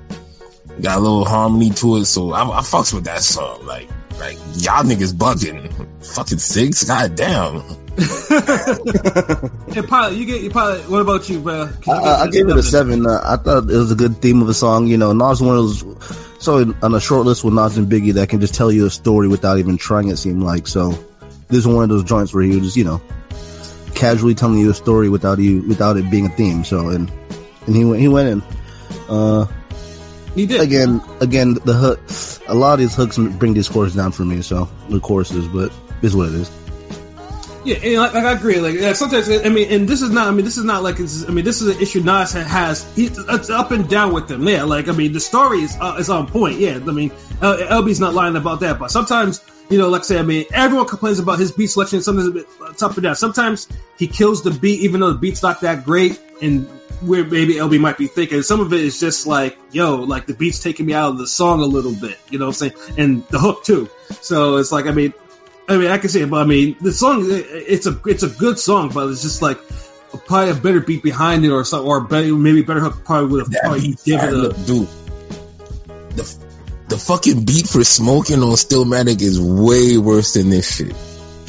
Got 0.81 0.97
a 0.97 1.01
little 1.01 1.25
harmony 1.25 1.69
to 1.69 1.97
it, 1.97 2.05
so 2.05 2.31
I, 2.31 2.41
I 2.41 2.61
fucks 2.61 2.93
with 2.93 3.05
that 3.05 3.21
song. 3.21 3.65
Like, 3.65 3.87
like 4.19 4.37
y'all 4.55 4.83
niggas 4.83 5.13
bugging. 5.13 5.71
Fucking 6.05 6.37
six, 6.37 6.83
god 6.85 7.15
damn. 7.15 7.63
Hey, 9.73 9.81
pilot, 9.81 10.15
you 10.15 10.25
get 10.25 10.41
you 10.41 10.49
pilot. 10.49 10.89
What 10.89 11.01
about 11.01 11.29
you, 11.29 11.39
bro? 11.39 11.69
I, 11.87 11.91
I, 11.91 12.21
I 12.23 12.27
gave 12.27 12.47
it 12.47 12.57
a 12.57 12.63
seven. 12.63 13.07
Uh, 13.07 13.21
I 13.23 13.37
thought 13.37 13.69
it 13.69 13.75
was 13.75 13.91
a 13.91 13.95
good 13.95 14.17
theme 14.17 14.41
of 14.41 14.49
a 14.49 14.53
song. 14.53 14.87
You 14.87 14.97
know, 14.97 15.13
Nas 15.13 15.41
one 15.41 15.57
of 15.57 15.63
those. 15.63 16.37
So 16.39 16.73
on 16.81 16.93
a 16.93 16.99
short 16.99 17.25
list 17.25 17.43
with 17.43 17.53
Nas 17.53 17.77
and 17.77 17.87
Biggie 17.91 18.13
that 18.13 18.29
can 18.29 18.39
just 18.39 18.53
tell 18.53 18.71
you 18.71 18.85
a 18.85 18.89
story 18.89 19.27
without 19.27 19.57
even 19.57 19.77
trying. 19.77 20.09
It 20.09 20.17
seemed 20.17 20.43
like 20.43 20.67
so. 20.67 20.91
This 21.47 21.59
is 21.59 21.67
one 21.67 21.83
of 21.83 21.89
those 21.89 22.03
joints 22.03 22.33
where 22.33 22.43
he 22.43 22.55
was 22.55 22.61
just 22.61 22.77
you 22.77 22.83
know 22.83 23.01
casually 23.95 24.35
telling 24.35 24.59
you 24.59 24.69
a 24.69 24.73
story 24.73 25.09
without 25.09 25.39
you 25.39 25.61
without 25.61 25.97
it 25.97 26.09
being 26.09 26.25
a 26.25 26.29
theme. 26.29 26.63
So 26.63 26.89
and 26.89 27.11
and 27.65 27.75
he 27.75 27.85
went 27.85 28.01
he 28.01 28.07
went 28.07 28.29
in. 28.29 28.43
Uh, 29.09 29.47
He 30.35 30.45
did. 30.45 30.61
again 30.61 31.01
again 31.19 31.53
the 31.53 31.73
hook. 31.73 31.99
A 32.47 32.55
lot 32.55 32.73
of 32.73 32.79
these 32.79 32.95
hooks 32.95 33.17
bring 33.17 33.53
these 33.53 33.67
scores 33.67 33.95
down 33.95 34.11
for 34.11 34.25
me. 34.25 34.41
So 34.41 34.67
the 34.89 34.99
choruses, 34.99 35.47
but 35.47 35.71
is 36.01 36.15
what 36.15 36.29
it 36.29 36.35
is. 36.35 36.51
Yeah, 37.65 37.77
and 37.77 37.95
like, 37.95 38.13
like 38.13 38.25
I 38.25 38.33
agree. 38.33 38.59
Like 38.59 38.75
yeah, 38.75 38.91
sometimes, 38.93 39.29
I 39.29 39.47
mean, 39.47 39.71
and 39.71 39.87
this 39.87 40.01
is 40.01 40.09
not. 40.09 40.27
I 40.27 40.31
mean, 40.31 40.43
this 40.43 40.57
is 40.57 40.65
not 40.65 40.83
like. 40.83 40.99
It's, 40.99 41.27
I 41.27 41.31
mean, 41.31 41.45
this 41.45 41.61
is 41.61 41.73
an 41.73 41.81
issue 41.81 42.01
Nas 42.01 42.33
ha- 42.33 42.43
has. 42.43 42.83
He, 42.95 43.05
it's 43.05 43.49
up 43.49 43.71
and 43.71 43.89
down 43.89 44.13
with 44.13 44.27
them. 44.27 44.45
Yeah, 44.45 44.63
like 44.63 44.89
I 44.89 44.91
mean, 44.91 45.13
the 45.13 45.21
story 45.21 45.59
is 45.59 45.77
uh, 45.79 45.95
is 45.97 46.09
on 46.09 46.27
point. 46.27 46.59
Yeah, 46.59 46.75
I 46.75 46.91
mean, 46.91 47.11
uh, 47.41 47.55
LB's 47.69 48.01
not 48.01 48.13
lying 48.13 48.35
about 48.35 48.59
that. 48.61 48.79
But 48.79 48.91
sometimes, 48.91 49.41
you 49.69 49.77
know, 49.77 49.87
like 49.87 50.01
I 50.01 50.05
say, 50.05 50.19
I 50.19 50.23
mean, 50.23 50.45
everyone 50.53 50.87
complains 50.87 51.19
about 51.19 51.39
his 51.39 51.53
beat 51.53 51.67
selection. 51.67 52.01
Sometimes 52.01 52.27
a 52.27 52.31
bit 52.31 52.47
it's 52.69 52.83
up 52.83 52.95
and 52.95 53.03
down. 53.03 53.15
Sometimes 53.15 53.69
he 53.97 54.07
kills 54.07 54.43
the 54.43 54.51
beat, 54.51 54.81
even 54.81 54.99
though 54.99 55.13
the 55.13 55.19
beat's 55.19 55.41
not 55.41 55.61
that 55.61 55.85
great, 55.85 56.19
and 56.43 56.67
where 57.01 57.23
maybe 57.23 57.55
LB 57.55 57.79
might 57.79 57.97
be 57.97 58.07
thinking. 58.07 58.41
Some 58.41 58.59
of 58.59 58.71
it 58.73 58.81
is 58.81 58.99
just 58.99 59.27
like, 59.27 59.57
yo, 59.71 59.97
like 59.97 60.25
the 60.25 60.33
beat's 60.33 60.59
taking 60.59 60.85
me 60.85 60.93
out 60.93 61.11
of 61.11 61.17
the 61.17 61.27
song 61.27 61.61
a 61.61 61.65
little 61.65 61.93
bit. 61.93 62.17
You 62.29 62.39
know 62.39 62.45
what 62.45 62.61
I'm 62.61 62.71
saying? 62.71 62.95
And 62.97 63.27
the 63.27 63.39
hook 63.39 63.63
too. 63.63 63.89
So 64.21 64.57
it's 64.57 64.71
like, 64.71 64.85
I 64.85 64.91
mean, 64.91 65.13
I 65.67 65.77
mean, 65.77 65.89
I 65.89 65.97
can 65.97 66.09
see 66.09 66.21
it, 66.21 66.29
but 66.29 66.41
I 66.41 66.45
mean, 66.45 66.75
the 66.81 66.91
song 66.91 67.25
it's 67.29 67.85
a 67.87 67.99
it's 68.05 68.23
a 68.23 68.29
good 68.29 68.59
song, 68.59 68.89
but 68.89 69.09
it's 69.09 69.21
just 69.21 69.41
like 69.41 69.59
probably 70.25 70.51
a 70.51 70.55
better 70.55 70.81
beat 70.81 71.03
behind 71.03 71.45
it 71.45 71.51
or 71.51 71.63
something, 71.63 71.87
or 71.87 72.01
better, 72.01 72.35
maybe 72.35 72.61
better 72.61 72.81
hook 72.81 73.05
probably 73.05 73.29
would 73.29 73.47
have 73.47 73.61
probably 73.61 73.95
given 74.05 74.29
it 74.29 74.33
Look, 74.33 74.57
a. 74.57 74.61
dude. 74.61 74.87
The 76.17 76.37
the 76.89 76.97
fucking 76.97 77.45
beat 77.45 77.67
for 77.67 77.83
smoking 77.83 78.43
on 78.43 78.51
Stillmatic 78.51 79.21
is 79.21 79.39
way 79.39 79.97
worse 79.97 80.33
than 80.33 80.49
this 80.49 80.75
shit. 80.75 80.95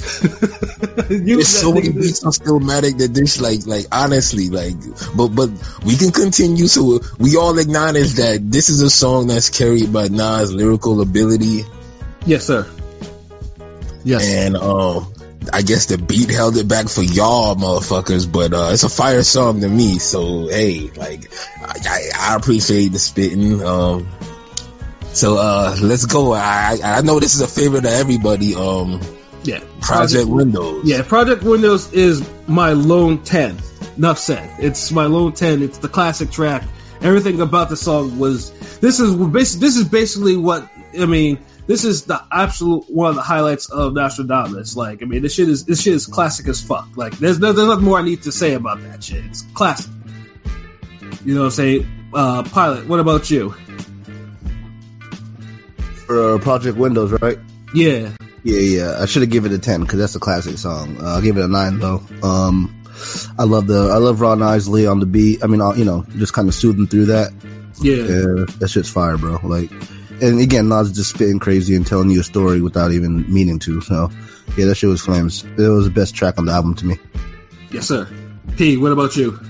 You- 1.11 1.37
There's 1.37 1.49
so 1.49 1.73
many 1.73 1.91
beats 1.93 2.25
on 2.25 2.33
Stillmatic 2.33 2.99
that 2.99 3.13
this 3.15 3.41
like 3.41 3.67
like 3.67 3.87
honestly 3.93 4.49
like 4.49 4.75
but 5.17 5.29
but 5.29 5.51
we 5.85 5.97
can 5.97 6.11
continue. 6.13 6.67
So 6.67 7.01
we 7.19 7.37
all 7.37 7.59
acknowledge 7.59 8.15
that 8.15 8.41
this 8.51 8.69
is 8.69 8.81
a 8.83 8.91
song 8.91 9.27
that's 9.29 9.51
carried 9.51 9.93
by 9.93 10.09
Nas 10.09 10.53
lyrical 10.53 11.01
ability. 11.01 11.63
Yes, 12.27 12.47
sir. 12.47 12.67
yes. 14.05 14.25
and 14.29 14.57
um 14.57 15.13
I 15.53 15.61
guess 15.63 15.87
the 15.87 15.99
beat 15.99 16.31
held 16.31 16.57
it 16.57 16.67
back 16.69 16.89
for 16.89 17.03
y'all 17.03 17.55
motherfuckers 17.57 18.31
but 18.31 18.55
uh 18.55 18.71
it's 18.73 18.85
a 18.85 18.89
fire 18.89 19.23
song 19.23 19.61
to 19.61 19.69
me. 19.69 19.99
So 19.99 20.49
hey 20.49 20.91
like 20.97 21.31
I, 21.61 21.75
I, 21.87 22.11
I 22.33 22.37
appreciate 22.37 22.89
the 22.93 22.99
spitting 22.99 23.63
um 23.63 24.09
so 25.13 25.37
uh 25.39 25.77
let's 25.83 26.07
go. 26.07 26.33
I 26.33 26.79
I 26.83 26.99
I 26.99 27.01
know 27.03 27.21
this 27.21 27.35
is 27.35 27.41
a 27.41 27.49
favorite 27.49 27.85
of 27.85 27.93
everybody 27.93 28.55
um 28.55 29.01
Yeah, 29.45 29.61
Project 29.81 30.27
Windows 30.27 30.85
Yeah, 30.85 31.03
Project 31.03 31.43
Windows 31.43 31.93
is 31.93 32.29
my 32.47 32.73
lone 32.73 33.23
ten. 33.23 33.59
Enough 33.97 34.19
said. 34.19 34.51
It's 34.59 34.91
my 34.91 35.05
lone 35.05 35.33
ten. 35.33 35.63
It's 35.63 35.79
the 35.79 35.89
classic 35.89 36.31
track. 36.31 36.65
Everything 37.03 37.41
about 37.41 37.69
the 37.69 37.77
song 37.77 38.19
was. 38.19 38.51
This 38.79 39.01
is 39.01 39.17
This 39.59 39.77
is 39.77 39.85
basically 39.85 40.37
what 40.37 40.69
I 40.99 41.07
mean. 41.07 41.39
This 41.67 41.85
is 41.85 42.05
the 42.05 42.23
absolute 42.31 42.91
one 42.91 43.11
of 43.11 43.15
the 43.17 43.23
highlights 43.23 43.71
of 43.71 43.93
Nastradamus. 43.95 44.77
Like, 44.77 45.03
I 45.03 45.07
mean, 45.07 45.23
this 45.23 45.35
shit 45.35 45.49
is 45.49 45.65
this 45.65 45.83
shit 45.83 45.95
is 45.95 46.07
classic 46.07 46.49
as 46.49 46.63
fuck. 46.63 46.89
Like, 46.97 47.17
there's 47.19 47.39
there's 47.39 47.57
nothing 47.57 47.85
more 47.85 47.99
I 47.99 48.03
need 48.03 48.23
to 48.23 48.33
say 48.33 48.55
about 48.55 48.83
that 48.83 49.05
shit. 49.05 49.25
It's 49.27 49.43
classic. 49.55 49.91
You 51.25 51.35
know 51.35 51.41
what 51.41 51.47
I'm 51.47 51.53
saying? 51.53 52.11
Uh, 52.13 52.43
Pilot. 52.43 52.87
What 52.87 53.01
about 53.01 53.31
you? 53.31 53.55
For 56.07 56.35
uh, 56.35 56.39
Project 56.39 56.77
Windows, 56.77 57.13
right? 57.13 57.39
Yeah. 57.75 58.11
Yeah, 58.45 58.61
yeah. 58.61 58.97
I 59.01 59.07
should 59.07 59.23
have 59.23 59.31
given 59.31 59.53
it 59.53 59.57
a 59.57 59.59
ten 59.59 59.81
because 59.81 59.99
that's 59.99 60.15
a 60.15 60.21
classic 60.21 60.59
song. 60.59 60.99
Uh, 61.01 61.15
I'll 61.15 61.23
give 61.23 61.37
it 61.37 61.45
a 61.45 61.49
nine 61.49 61.79
though. 61.79 62.03
Um, 62.23 62.83
I 63.39 63.45
love 63.45 63.67
the 63.67 63.91
I 63.93 63.97
love 63.97 64.21
Ron 64.21 64.43
Isley 64.43 64.87
on 64.87 65.01
the 65.01 65.07
beat. 65.07 65.43
I 65.43 65.47
mean, 65.47 65.61
uh, 65.61 65.73
you 65.73 65.85
know, 65.85 66.05
just 66.17 66.35
kind 66.35 66.49
of 66.49 66.55
soothing 66.55 66.87
through 66.87 67.07
that. 67.07 67.33
Yeah. 67.81 67.97
Yeah, 67.97 68.45
that 68.59 68.69
shit's 68.69 68.91
fire, 68.91 69.17
bro. 69.17 69.41
Like, 69.43 69.71
and 70.23 70.39
again, 70.41 70.69
Nas 70.69 70.93
just 70.93 71.11
spitting 71.11 71.41
crazy 71.41 71.75
and 71.75 71.87
telling 71.87 72.11
you 72.11 72.21
a 72.21 72.25
story 72.25 72.61
without 72.61 72.93
even 72.93 73.33
meaning 73.33 73.59
to. 73.61 73.81
So, 73.81 74.11
yeah, 74.57 74.67
that 74.67 74.77
shit 74.77 74.91
was 74.91 75.01
flames. 75.01 75.43
It 75.43 75.59
was 75.59 75.87
the 75.87 75.91
best 75.91 76.15
track 76.15 76.39
on 76.39 76.45
the 76.45 76.53
album 76.53 76.75
to 76.77 76.87
me. 76.87 76.99
Yes, 77.71 77.89
sir. 77.89 78.09
P. 78.57 78.77
What 78.77 78.93
about 78.93 79.17
you? 79.17 79.41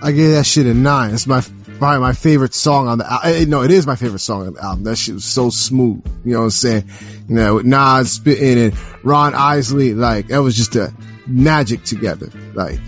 I 0.00 0.12
gave 0.12 0.32
that 0.32 0.46
shit 0.46 0.66
a 0.66 0.74
nine. 0.74 1.14
It's 1.14 1.26
my 1.26 1.40
probably 1.78 2.00
my 2.00 2.12
favorite 2.12 2.54
song 2.54 2.88
on 2.88 2.98
the 2.98 3.10
album. 3.10 3.30
Eh, 3.32 3.44
no, 3.46 3.62
it 3.62 3.70
is 3.70 3.86
my 3.86 3.96
favorite 3.96 4.18
song 4.20 4.46
on 4.46 4.54
the 4.54 4.62
album. 4.62 4.84
That 4.84 4.96
shit 4.96 5.14
was 5.14 5.24
so 5.24 5.50
smooth. 5.50 6.04
You 6.24 6.32
know 6.32 6.38
what 6.40 6.44
I'm 6.44 6.50
saying? 6.50 6.84
You 7.28 7.34
know, 7.34 7.54
with 7.56 7.66
Nas 7.66 8.12
spitting 8.12 8.58
and 8.58 8.74
Ron 9.04 9.34
Isley, 9.34 9.94
like 9.94 10.28
that 10.28 10.38
was 10.38 10.56
just 10.56 10.76
a 10.76 10.92
magic 11.26 11.84
together. 11.84 12.30
Like 12.54 12.78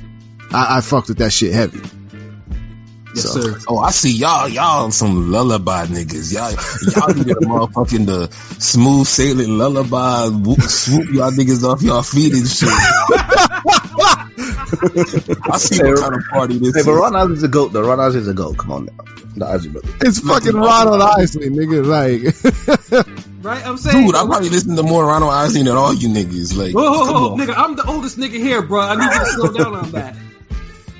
I, 0.53 0.79
I 0.79 0.81
fucked 0.81 1.09
with 1.09 1.19
that 1.19 1.33
shit 1.33 1.53
heavy. 1.53 1.81
Yes, 3.15 3.25
So- 3.25 3.41
sir. 3.41 3.59
Oh, 3.67 3.79
I 3.79 3.91
see 3.91 4.13
y'all. 4.13 4.49
Y'all 4.49 4.91
some 4.93 5.33
lullaby 5.33 5.87
niggas. 5.87 6.33
Y'all, 6.33 6.53
y'all 7.09 7.15
need 7.17 7.29
a 7.31 7.35
motherfucking 7.41 8.07
the 8.07 8.29
smooth 8.61 9.07
sailing 9.07 9.59
lullaby. 9.59 10.29
Whoop, 10.29 10.61
swoop 10.63 11.11
y'all 11.11 11.33
niggas 11.33 11.65
off 11.65 11.83
y'all 11.83 12.03
feet 12.03 12.33
and 12.35 12.47
shit. 12.47 12.69
I 15.53 15.57
see 15.59 15.83
what 15.83 15.99
kind 16.01 16.15
of 16.15 16.23
party 16.31 16.59
this 16.59 16.75
Hey, 16.75 16.81
is. 16.81 16.87
but 16.87 16.95
Ron 16.95 17.17
Oz 17.17 17.31
is 17.31 17.43
a 17.43 17.49
goat 17.49 17.73
though. 17.73 17.83
Ron 17.87 18.01
Oz 18.01 18.15
is 18.17 18.29
a 18.29 18.35
goat. 18.35 18.57
Come 18.59 18.73
on 18.73 18.85
now, 18.87 18.93
the 19.37 19.45
Ozzy 19.47 19.73
brother. 19.73 19.89
It's 20.01 20.21
fucking 20.21 20.55
Ronald 20.55 21.01
Isley, 21.03 21.49
nigga. 21.51 21.85
Like, 21.87 23.07
Right? 23.43 23.67
I'm 23.67 23.79
saying. 23.79 24.07
Dude, 24.07 24.15
I 24.17 24.27
probably 24.27 24.51
listen 24.51 24.77
to 24.77 24.83
more 24.83 25.07
Ronald 25.07 25.33
Isley 25.33 25.63
than 25.63 25.77
all 25.77 25.95
you 25.95 26.09
niggas. 26.09 26.57
Like, 26.57 26.75
Whoa, 26.75 26.91
whoa, 26.91 27.05
come 27.07 27.23
whoa, 27.23 27.37
nigga, 27.47 27.55
I'm 27.57 27.75
the 27.77 27.87
oldest 27.87 28.19
nigga 28.19 28.33
here, 28.39 28.61
bro. 28.63 28.81
I 28.81 28.97
need 28.97 29.05
you 29.05 29.19
to 29.19 29.27
slow 29.27 29.53
down 29.53 29.75
on 29.77 29.91
that. 29.93 30.17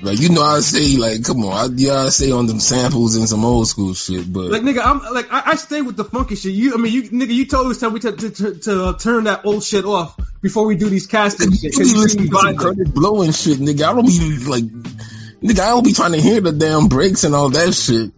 Like, 0.01 0.19
you 0.19 0.29
know, 0.29 0.41
I 0.41 0.59
say, 0.61 0.97
like, 0.97 1.23
come 1.23 1.45
on. 1.45 1.53
I, 1.53 1.73
yeah, 1.75 2.05
I 2.05 2.09
say 2.09 2.31
on 2.31 2.47
them 2.47 2.59
samples 2.59 3.15
and 3.15 3.29
some 3.29 3.45
old 3.45 3.67
school 3.67 3.93
shit, 3.93 4.31
but 4.31 4.45
Like, 4.45 4.63
nigga, 4.63 4.81
I'm 4.83 5.13
like, 5.13 5.31
I, 5.31 5.51
I 5.51 5.55
stay 5.55 5.81
with 5.81 5.95
the 5.95 6.03
funky 6.03 6.35
shit. 6.35 6.53
You, 6.53 6.73
I 6.73 6.77
mean, 6.77 6.91
you, 6.91 7.03
nigga, 7.03 7.33
you 7.33 7.45
told 7.45 7.67
us 7.67 7.79
that 7.81 7.91
we 7.91 7.99
to, 7.99 8.11
to, 8.11 8.29
to, 8.29 8.55
to 8.55 8.83
uh, 8.85 8.97
turn 8.97 9.25
that 9.25 9.45
old 9.45 9.63
shit 9.63 9.85
off 9.85 10.17
before 10.41 10.65
we 10.65 10.75
do 10.75 10.89
these 10.89 11.05
casting 11.05 11.51
shit. 11.51 11.73
you 11.73 11.79
be 11.79 11.85
you 11.85 11.85
see 11.85 11.93
me 11.93 11.99
listening 11.99 12.29
to 12.29 12.37
some 12.37 12.55
vibing. 12.55 12.57
Kurtis 12.57 12.93
Blow 12.93 13.31
shit, 13.31 13.59
nigga. 13.59 13.83
I 13.83 13.93
don't 13.93 14.07
be 14.07 14.45
like, 14.45 14.63
nigga, 14.63 15.59
I 15.59 15.69
don't 15.69 15.85
be 15.85 15.93
trying 15.93 16.13
to 16.13 16.21
hear 16.21 16.41
the 16.41 16.51
damn 16.51 16.87
breaks 16.87 17.23
and 17.23 17.35
all 17.35 17.49
that 17.49 17.73
shit. 17.73 18.11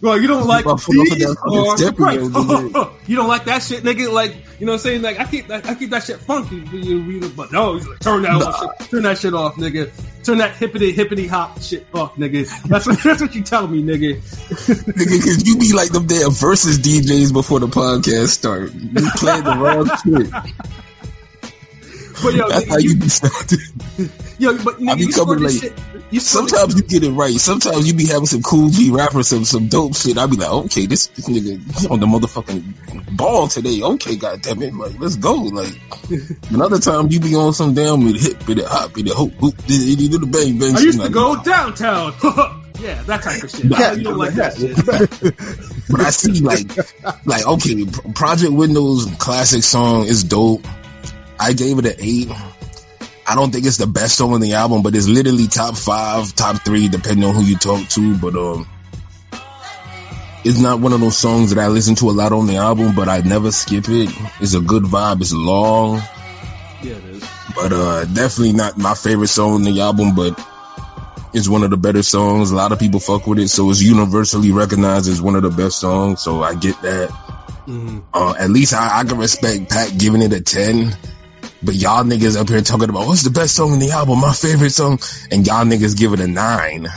Well, 0.00 0.20
you 0.20 0.28
don't 0.28 0.46
like 0.46 0.64
I 0.66 0.70
put 0.70 0.74
off 0.74 0.88
of 0.88 0.94
these 0.94 1.26
uh, 1.26 1.34
that 1.76 1.94
or 1.98 2.04
right. 2.04 2.98
you 3.06 3.16
don't 3.16 3.28
like 3.28 3.46
that 3.46 3.62
shit, 3.62 3.82
nigga. 3.82 4.12
Like 4.12 4.34
you 4.60 4.66
know 4.66 4.72
what 4.72 4.76
I'm 4.76 4.78
saying? 4.80 5.02
Like 5.02 5.18
I 5.18 5.24
keep 5.24 5.50
I 5.50 5.74
keep 5.74 5.90
that 5.90 6.04
shit 6.04 6.20
funky, 6.20 6.56
you, 6.56 7.28
but 7.30 7.50
no, 7.52 7.74
he's 7.74 7.86
like, 7.86 7.98
turn 7.98 8.22
that 8.22 8.34
old 8.34 8.78
shit, 8.78 8.90
turn 8.90 9.02
that 9.02 9.18
shit 9.18 9.34
off, 9.34 9.56
nigga. 9.56 9.90
Turn 10.24 10.38
that 10.38 10.54
hippity 10.56 10.92
hippity 10.92 11.26
hop 11.26 11.60
shit 11.60 11.86
off, 11.94 12.16
nigga. 12.16 12.48
That's 12.64 12.86
what 12.86 12.98
that's 13.02 13.20
what 13.20 13.34
you 13.34 13.42
tell 13.42 13.66
me, 13.66 13.82
nigga. 13.82 14.18
Nigga, 14.18 15.24
cause 15.24 15.46
you 15.46 15.58
be 15.58 15.72
like 15.72 15.90
them 15.90 16.06
damn 16.06 16.30
versus 16.30 16.78
DJs 16.78 17.32
before 17.32 17.60
the 17.60 17.68
podcast 17.68 18.28
start. 18.28 18.72
You 18.72 19.10
play 19.16 19.40
the 19.40 19.56
wrong 19.56 19.90
shit. 20.04 20.84
But 22.22 22.34
yo, 22.34 22.48
That's 22.48 22.64
nigga, 22.64 22.68
how 22.68 22.78
you, 22.78 22.90
you 22.90 22.96
be 22.96 23.08
sounding. 23.08 23.58
yo, 24.38 24.64
but 24.64 24.74
I 24.74 24.78
nigga, 24.78 24.96
be 24.96 25.04
you 25.04 25.12
coming 25.12 25.38
like- 25.40 25.52
shit. 25.52 25.72
You 26.10 26.20
Sometimes 26.20 26.74
you 26.74 26.82
get 26.82 27.02
it 27.02 27.10
right. 27.10 27.34
Sometimes 27.34 27.86
you 27.86 27.92
be 27.92 28.06
having 28.06 28.24
some 28.24 28.42
cool 28.42 28.70
G 28.70 28.90
rappers, 28.90 29.28
some 29.28 29.44
some 29.44 29.68
dope 29.68 29.94
shit. 29.94 30.16
I 30.16 30.26
be 30.26 30.36
like, 30.36 30.50
okay, 30.50 30.86
this, 30.86 31.08
this 31.08 31.28
nigga 31.28 31.90
on 31.90 32.00
the 32.00 32.06
motherfucking 32.06 33.14
ball 33.14 33.48
today. 33.48 33.82
Okay, 33.82 34.16
goddamn 34.16 34.62
it, 34.62 34.74
like 34.74 34.98
let's 34.98 35.16
go. 35.16 35.34
Like 35.34 35.78
another 36.50 36.78
time 36.78 37.08
you 37.10 37.20
be 37.20 37.34
on 37.34 37.52
some 37.52 37.74
damn 37.74 38.04
with 38.04 38.18
hip, 38.18 38.48
with 38.48 38.58
it 38.58 38.64
hop, 38.64 38.94
with 38.96 39.06
it 39.06 39.12
hoop, 39.12 39.34
hoop, 39.34 39.56
do 39.66 39.76
the 39.76 40.26
bang 40.26 40.58
bang. 40.58 40.76
I 40.76 40.80
used 40.80 41.00
to 41.02 41.10
go 41.10 41.42
downtown. 41.42 42.14
yeah, 42.80 43.02
that 43.02 43.22
type 43.22 43.42
of 43.42 43.50
shit. 43.50 43.66
I 43.66 43.78
know 43.78 43.92
you 43.92 44.04
don't 44.04 44.18
like 44.18 44.34
that 44.34 44.56
shit. 44.56 44.76
But 45.90 46.00
I 46.00 46.10
see 46.10 46.40
like, 46.40 47.26
like 47.26 47.46
okay, 47.46 47.84
Project 48.14 48.52
Windows 48.52 49.06
classic 49.18 49.62
song 49.62 50.06
is 50.06 50.24
dope. 50.24 50.66
I 51.40 51.52
gave 51.52 51.78
it 51.78 51.86
an 51.86 51.94
eight. 51.98 52.28
I 53.26 53.34
don't 53.34 53.50
think 53.52 53.66
it's 53.66 53.76
the 53.76 53.86
best 53.86 54.16
song 54.16 54.32
on 54.32 54.40
the 54.40 54.54
album, 54.54 54.82
but 54.82 54.94
it's 54.94 55.06
literally 55.08 55.46
top 55.48 55.76
five, 55.76 56.34
top 56.34 56.62
three, 56.64 56.88
depending 56.88 57.24
on 57.28 57.34
who 57.34 57.42
you 57.42 57.56
talk 57.56 57.86
to. 57.90 58.16
But 58.18 58.34
um, 58.36 58.66
it's 60.44 60.58
not 60.58 60.80
one 60.80 60.92
of 60.92 61.00
those 61.00 61.16
songs 61.18 61.54
that 61.54 61.62
I 61.62 61.68
listen 61.68 61.94
to 61.96 62.10
a 62.10 62.12
lot 62.12 62.32
on 62.32 62.46
the 62.46 62.56
album, 62.56 62.94
but 62.94 63.08
I 63.08 63.18
never 63.20 63.50
skip 63.52 63.84
it. 63.88 64.10
It's 64.40 64.54
a 64.54 64.60
good 64.60 64.84
vibe. 64.84 65.20
It's 65.20 65.32
long, 65.32 65.96
Yeah, 66.82 66.92
it 66.94 67.04
is. 67.04 67.28
but 67.54 67.72
uh, 67.72 68.04
definitely 68.06 68.52
not 68.54 68.78
my 68.78 68.94
favorite 68.94 69.28
song 69.28 69.54
on 69.54 69.62
the 69.62 69.80
album, 69.80 70.14
but. 70.14 70.38
It's 71.34 71.46
one 71.46 71.62
of 71.62 71.68
the 71.68 71.76
better 71.76 72.02
songs. 72.02 72.50
A 72.52 72.56
lot 72.56 72.72
of 72.72 72.78
people 72.78 73.00
fuck 73.00 73.26
with 73.26 73.38
it, 73.38 73.48
so 73.48 73.68
it's 73.68 73.82
universally 73.82 74.50
recognized 74.50 75.10
as 75.10 75.20
one 75.20 75.36
of 75.36 75.42
the 75.42 75.50
best 75.50 75.78
songs. 75.78 76.22
So 76.22 76.42
I 76.42 76.54
get 76.54 76.80
that. 76.80 77.10
Mhm. 77.66 78.02
Uh, 78.14 78.34
at 78.38 78.48
least 78.48 78.72
I, 78.72 79.00
I 79.00 79.04
can 79.04 79.18
respect 79.18 79.68
Pat 79.68 79.92
giving 79.98 80.22
it 80.22 80.32
a 80.32 80.40
10. 80.40 80.96
But 81.62 81.74
y'all 81.74 82.04
niggas 82.04 82.40
up 82.40 82.48
here 82.48 82.60
talking 82.60 82.88
about 82.88 83.06
what's 83.06 83.22
the 83.22 83.30
best 83.30 83.54
song 83.56 83.72
in 83.72 83.80
the 83.80 83.90
album, 83.90 84.20
my 84.20 84.32
favorite 84.32 84.70
song, 84.70 85.00
and 85.30 85.46
y'all 85.46 85.64
niggas 85.64 85.96
give 85.96 86.12
it 86.12 86.20
a 86.20 86.28
9. 86.28 86.88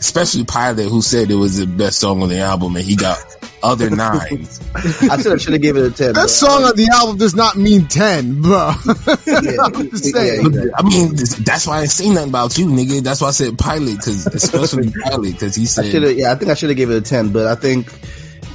Especially 0.00 0.44
Pilot, 0.44 0.88
who 0.88 1.02
said 1.02 1.30
it 1.30 1.34
was 1.34 1.58
the 1.58 1.66
best 1.66 2.00
song 2.00 2.22
on 2.22 2.28
the 2.28 2.40
album, 2.40 2.74
and 2.74 2.84
he 2.84 2.96
got 2.96 3.22
other 3.62 3.90
nines. 3.94 4.60
I 4.74 5.18
said 5.18 5.32
I 5.32 5.36
should 5.36 5.52
have 5.52 5.62
given 5.62 5.84
it 5.84 5.92
a 5.92 5.94
ten. 5.94 6.12
that 6.14 6.30
song 6.30 6.64
on 6.64 6.74
the 6.74 6.88
album 6.92 7.18
does 7.18 7.34
not 7.34 7.56
mean 7.56 7.86
10, 7.86 8.42
bro. 8.42 8.72
Yeah, 9.26 9.56
I'm 9.62 9.74
yeah, 9.74 10.64
yeah. 10.64 10.70
I 10.74 10.82
mean, 10.82 11.14
that's 11.14 11.66
why 11.66 11.78
I 11.78 11.80
ain't 11.82 11.90
saying 11.90 12.14
nothing 12.14 12.30
about 12.30 12.58
you, 12.58 12.66
nigga. 12.66 13.02
That's 13.02 13.20
why 13.20 13.28
I 13.28 13.32
said 13.32 13.58
Pilot, 13.58 13.96
because 13.98 14.26
especially 14.26 14.90
Pilot, 15.04 15.32
because 15.32 15.54
he 15.54 15.62
should 15.66 15.92
said 15.92 16.02
have. 16.02 16.16
Yeah, 16.16 16.32
I 16.32 16.34
think 16.34 16.50
I 16.50 16.54
should 16.54 16.70
have 16.70 16.76
given 16.76 16.96
it 16.96 16.98
a 16.98 17.02
ten. 17.02 17.30
But 17.32 17.46
I 17.46 17.54
think 17.54 17.92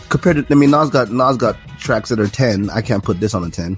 compared 0.09 0.37
to, 0.37 0.45
I 0.49 0.55
mean, 0.55 0.71
Nas 0.71 0.89
got 0.89 1.11
Nas 1.11 1.37
got 1.37 1.57
tracks 1.79 2.09
that 2.09 2.19
are 2.19 2.27
ten. 2.27 2.69
I 2.69 2.81
can't 2.81 3.03
put 3.03 3.19
this 3.19 3.33
on 3.33 3.43
a 3.43 3.49
ten. 3.49 3.77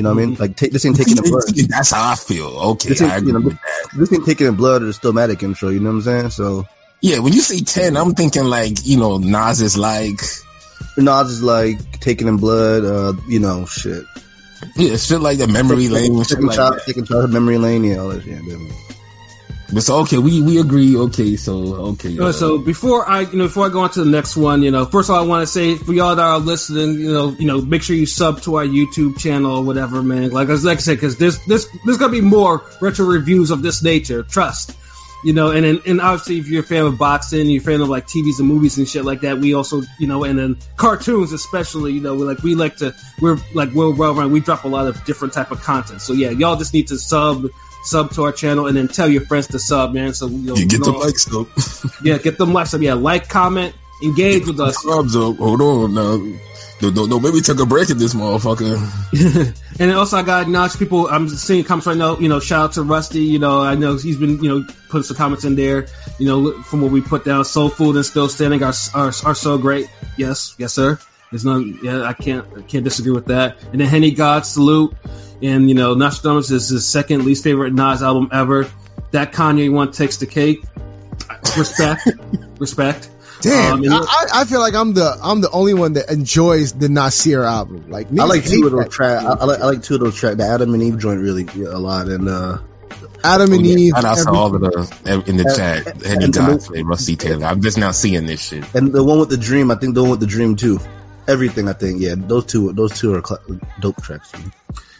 You 0.00 0.04
know 0.04 0.14
what 0.14 0.22
I 0.22 0.26
mean? 0.26 0.34
Like 0.36 0.56
take 0.56 0.72
this 0.72 0.86
ain't 0.86 0.96
taking 0.96 1.16
the 1.16 1.22
blood. 1.28 1.68
that's 1.68 1.90
how 1.90 2.12
I 2.12 2.14
feel. 2.14 2.46
Okay, 2.72 2.88
This 2.88 3.02
ain't, 3.02 3.12
I 3.12 3.16
you 3.16 3.20
agree 3.20 3.32
know, 3.34 3.40
with 3.40 3.58
that. 3.60 3.88
this 3.98 4.12
ain't 4.14 4.24
taking 4.24 4.46
the 4.46 4.52
blood 4.52 4.80
or 4.80 4.86
the 4.86 4.92
Stillmatic 4.92 5.42
intro. 5.42 5.68
You 5.68 5.80
know 5.80 5.90
what 5.90 5.96
I'm 5.96 6.00
saying? 6.02 6.30
So 6.30 6.66
Yeah, 7.02 7.18
when 7.18 7.34
you 7.34 7.40
say 7.42 7.60
10, 7.60 7.98
I'm 7.98 8.14
thinking 8.14 8.44
like, 8.44 8.86
you 8.86 8.96
know, 8.96 9.18
Nas 9.18 9.60
is 9.60 9.76
like, 9.76 10.20
Nas 10.96 11.28
is 11.30 11.42
like 11.42 12.00
taking 12.00 12.28
in 12.28 12.38
blood. 12.38 12.82
Uh, 12.84 13.20
you 13.28 13.40
know, 13.40 13.66
shit. 13.66 14.04
yeah, 14.76 14.96
shit 14.96 15.20
like 15.20 15.36
the 15.36 15.46
memory 15.46 15.88
lane 15.90 16.16
shit 16.24 16.28
taking, 16.28 16.46
like 16.46 16.56
child, 16.56 16.80
taking 16.86 17.04
childhood 17.04 17.32
memory 17.32 17.58
lane. 17.58 17.84
Yeah, 17.84 17.98
all 17.98 18.08
that. 18.08 18.24
Yeah, 18.24 18.36
definitely. 18.36 18.72
But 19.72 19.82
so 19.82 20.00
okay, 20.00 20.18
we 20.18 20.42
we 20.42 20.58
agree. 20.60 20.96
Okay, 20.96 21.36
so 21.36 21.74
okay. 21.92 22.18
Uh, 22.18 22.32
so 22.32 22.58
before 22.58 23.08
I, 23.08 23.20
you 23.20 23.36
know, 23.36 23.44
before 23.44 23.66
I 23.66 23.68
go 23.68 23.80
on 23.80 23.90
to 23.90 24.04
the 24.04 24.10
next 24.10 24.36
one, 24.36 24.62
you 24.62 24.70
know, 24.70 24.84
first 24.84 25.08
of 25.08 25.14
all, 25.14 25.22
I 25.22 25.26
want 25.26 25.42
to 25.42 25.46
say 25.46 25.76
for 25.76 25.92
y'all 25.92 26.16
that 26.16 26.22
are 26.22 26.38
listening, 26.38 26.94
you 26.94 27.12
know, 27.12 27.30
you 27.38 27.46
know, 27.46 27.60
make 27.60 27.82
sure 27.82 27.94
you 27.94 28.06
sub 28.06 28.42
to 28.42 28.56
our 28.56 28.64
YouTube 28.64 29.18
channel 29.18 29.58
or 29.58 29.64
whatever, 29.64 30.02
man. 30.02 30.30
Like, 30.30 30.48
as 30.48 30.64
like 30.64 30.78
I 30.78 30.80
said, 30.80 30.96
because 30.96 31.16
this, 31.18 31.38
this, 31.46 31.68
there's 31.84 31.98
gonna 31.98 32.10
be 32.10 32.20
more 32.20 32.64
retro 32.80 33.06
reviews 33.06 33.52
of 33.52 33.62
this 33.62 33.82
nature. 33.82 34.24
Trust, 34.24 34.76
you 35.22 35.34
know, 35.34 35.52
and 35.52 35.64
and 35.64 36.00
obviously, 36.00 36.38
if 36.38 36.48
you're 36.48 36.64
a 36.64 36.66
fan 36.66 36.86
of 36.86 36.98
boxing, 36.98 37.46
you're 37.48 37.62
a 37.62 37.64
fan 37.64 37.80
of 37.80 37.88
like 37.88 38.08
TVs 38.08 38.40
and 38.40 38.48
movies 38.48 38.76
and 38.78 38.88
shit 38.88 39.04
like 39.04 39.20
that, 39.20 39.38
we 39.38 39.54
also, 39.54 39.82
you 40.00 40.08
know, 40.08 40.24
and 40.24 40.36
then 40.36 40.56
cartoons 40.76 41.32
especially, 41.32 41.92
you 41.92 42.00
know, 42.00 42.16
we 42.16 42.24
like 42.24 42.42
we 42.42 42.54
like 42.56 42.76
to, 42.78 42.92
we're 43.20 43.38
like 43.54 43.72
well 43.72 43.92
well 43.92 44.14
run. 44.14 44.32
We 44.32 44.40
drop 44.40 44.64
a 44.64 44.68
lot 44.68 44.88
of 44.88 45.04
different 45.04 45.32
type 45.32 45.52
of 45.52 45.62
content. 45.62 46.00
So 46.02 46.12
yeah, 46.12 46.30
y'all 46.30 46.56
just 46.56 46.74
need 46.74 46.88
to 46.88 46.98
sub. 46.98 47.46
Sub 47.82 48.10
to 48.12 48.24
our 48.24 48.32
channel 48.32 48.66
and 48.66 48.76
then 48.76 48.88
tell 48.88 49.08
your 49.08 49.22
friends 49.22 49.48
to 49.48 49.58
sub, 49.58 49.94
man. 49.94 50.12
So 50.14 50.26
you 50.26 50.38
know, 50.38 50.54
you 50.54 50.66
get 50.66 50.78
you 50.78 50.84
the 50.84 50.92
know, 50.92 50.98
likes 50.98 51.24
though. 51.24 51.48
yeah, 52.04 52.18
get 52.18 52.38
them 52.38 52.52
likes 52.52 52.74
up. 52.74 52.82
Yeah, 52.82 52.94
like, 52.94 53.28
comment, 53.28 53.74
engage 54.02 54.46
with 54.46 54.60
us. 54.60 54.82
Subs 54.82 55.16
up. 55.16 55.36
Hold 55.36 55.60
on 55.60 55.94
now. 55.94 56.36
Don't, 56.80 56.94
don't, 56.94 57.10
don't 57.10 57.22
maybe 57.22 57.42
take 57.42 57.60
a 57.60 57.66
break 57.66 57.90
at 57.90 57.98
this 57.98 58.14
motherfucker. 58.14 58.78
and 59.80 59.92
also, 59.92 60.16
I 60.16 60.22
got 60.22 60.42
acknowledge 60.42 60.78
people. 60.78 61.08
I'm 61.08 61.28
seeing 61.28 61.62
comments 61.62 61.86
right 61.86 61.96
now. 61.96 62.18
You 62.18 62.28
know, 62.28 62.40
shout 62.40 62.64
out 62.64 62.72
to 62.72 62.82
Rusty. 62.82 63.20
You 63.20 63.38
know, 63.38 63.60
I 63.60 63.74
know 63.74 63.96
he's 63.96 64.16
been 64.16 64.42
you 64.42 64.48
know 64.48 64.66
putting 64.88 65.02
some 65.02 65.16
comments 65.16 65.44
in 65.44 65.56
there. 65.56 65.86
You 66.18 66.26
know, 66.26 66.62
from 66.62 66.80
what 66.80 66.90
we 66.90 67.02
put 67.02 67.24
down, 67.24 67.44
Soul 67.44 67.68
Food 67.68 67.96
and 67.96 68.04
Still 68.04 68.28
Standing 68.28 68.62
are 68.62 68.72
are, 68.94 69.12
are 69.24 69.34
so 69.34 69.58
great. 69.58 69.90
Yes, 70.16 70.54
yes, 70.58 70.72
sir. 70.72 70.98
There's 71.30 71.44
none. 71.44 71.78
Yeah, 71.82 72.02
I 72.02 72.12
can't 72.12 72.44
I 72.56 72.62
can't 72.62 72.84
disagree 72.84 73.12
with 73.12 73.26
that. 73.26 73.62
And 73.72 73.80
then 73.80 73.88
Henny 73.88 74.10
God 74.12 74.44
salute. 74.46 74.94
And 75.42 75.68
you 75.68 75.74
know, 75.74 75.94
Nastradamus 75.94 76.50
is 76.50 76.68
his 76.68 76.86
second 76.86 77.24
least 77.24 77.44
favorite 77.44 77.72
Nas 77.72 78.02
album 78.02 78.28
ever. 78.32 78.66
That 79.12 79.32
Kanye 79.32 79.72
one 79.72 79.92
takes 79.92 80.18
the 80.18 80.26
cake. 80.26 80.64
Respect, 81.56 82.08
respect. 82.58 83.10
Damn, 83.40 83.78
Um, 83.78 83.84
I, 83.90 83.96
I 84.34 84.40
I 84.40 84.44
feel 84.44 84.60
like 84.60 84.74
I'm 84.74 84.92
the 84.92 85.16
I'm 85.22 85.40
the 85.40 85.50
only 85.50 85.72
one 85.72 85.94
that 85.94 86.10
enjoys 86.10 86.72
the 86.72 86.88
Nasir 86.88 87.42
album. 87.42 87.88
Like 87.90 88.08
I 88.18 88.24
like 88.24 88.44
two 88.44 88.56
hate 88.56 88.64
of 88.66 88.72
those 88.72 88.84
that 88.84 88.90
tracks. 88.90 89.24
I. 89.24 89.32
I 89.32 89.44
like 89.44 89.60
I 89.60 89.64
like 89.66 89.82
two 89.82 89.94
of 89.94 90.00
those 90.00 90.14
tracks. 90.16 90.36
The 90.36 90.44
Adam 90.46 90.74
and 90.74 90.82
Eve 90.82 90.98
joint 90.98 91.20
really 91.20 91.44
yeah, 91.54 91.68
a 91.68 91.78
lot, 91.78 92.08
and 92.08 92.28
uh, 92.28 92.58
Adam 93.24 93.52
and 93.52 93.62
Oh, 93.62 93.64
yeah. 93.64 93.76
Eve. 93.76 93.92
And 93.96 94.06
I 94.06 94.14
saw 94.14 94.32
all 94.34 94.54
of 94.54 94.60
the 94.60 95.24
in 95.26 95.36
the 95.38 95.44
And- 95.46 95.56
chat. 95.56 96.02
Henny 96.04 96.24
and 96.26 96.34
the- 96.34 96.38
Godfrey, 96.40 96.82
Rusty 96.82 97.16
Taylor. 97.16 97.46
I'm 97.46 97.62
just 97.62 97.78
now 97.78 97.92
seeing 97.92 98.26
this 98.26 98.42
shit. 98.42 98.64
and 98.74 98.92
the 98.92 99.02
one 99.02 99.18
with 99.20 99.30
the 99.30 99.38
dream. 99.38 99.70
I 99.70 99.76
think 99.76 99.94
the 99.94 100.02
one 100.02 100.10
with 100.10 100.20
the 100.20 100.26
dream 100.26 100.56
too. 100.56 100.78
Everything 101.30 101.68
I 101.68 101.72
think, 101.74 102.00
yeah, 102.00 102.14
those 102.16 102.44
two, 102.46 102.72
those 102.72 102.98
two 102.98 103.14
are 103.14 103.22
cl- 103.24 103.60
dope 103.78 104.02
tracks. 104.02 104.32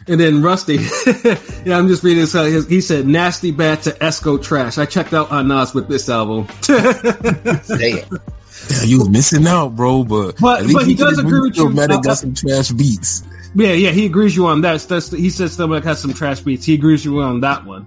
And 0.07 0.19
then 0.19 0.41
Rusty, 0.41 0.75
yeah, 1.65 1.77
I'm 1.77 1.87
just 1.87 2.03
reading 2.03 2.21
this. 2.21 2.33
uh, 2.33 2.43
his- 2.45 2.67
He 2.67 2.81
said, 2.81 3.05
"Nasty 3.05 3.51
bad 3.51 3.83
to 3.83 3.91
Esco 3.91 4.41
trash." 4.41 4.77
I 4.77 4.85
checked 4.85 5.13
out 5.13 5.29
on 5.31 5.47
Nas 5.47 5.73
with 5.73 5.87
this 5.87 6.09
album. 6.09 6.47
Damn. 6.65 8.09
Yeah, 8.69 8.83
you 8.83 8.99
was 8.99 9.09
missing 9.09 9.45
out, 9.47 9.75
bro. 9.75 10.03
But 10.03 10.37
But- 10.39 10.61
at 10.61 10.65
least 10.65 10.77
but 10.77 10.85
he 10.85 10.91
you 10.93 10.97
does 10.97 11.19
agree 11.19 11.41
with 11.41 11.57
you. 11.57 11.69
Matic 11.69 11.97
Uh, 11.97 12.01
got 12.01 12.17
some 12.17 12.33
trash 12.33 12.69
beats. 12.71 13.23
yeah, 13.53 13.73
yeah, 13.73 13.91
he 13.91 14.05
agrees 14.05 14.35
you 14.35 14.47
on 14.47 14.61
that. 14.61 14.79
That's, 14.81 15.11
he 15.11 15.29
says 15.29 15.55
Stillmatic 15.57 15.83
has 15.83 15.99
some 15.99 16.13
trash 16.13 16.39
beats. 16.39 16.65
He 16.65 16.73
agrees 16.75 17.03
you 17.05 17.19
on 17.21 17.41
that 17.41 17.65
one. 17.65 17.85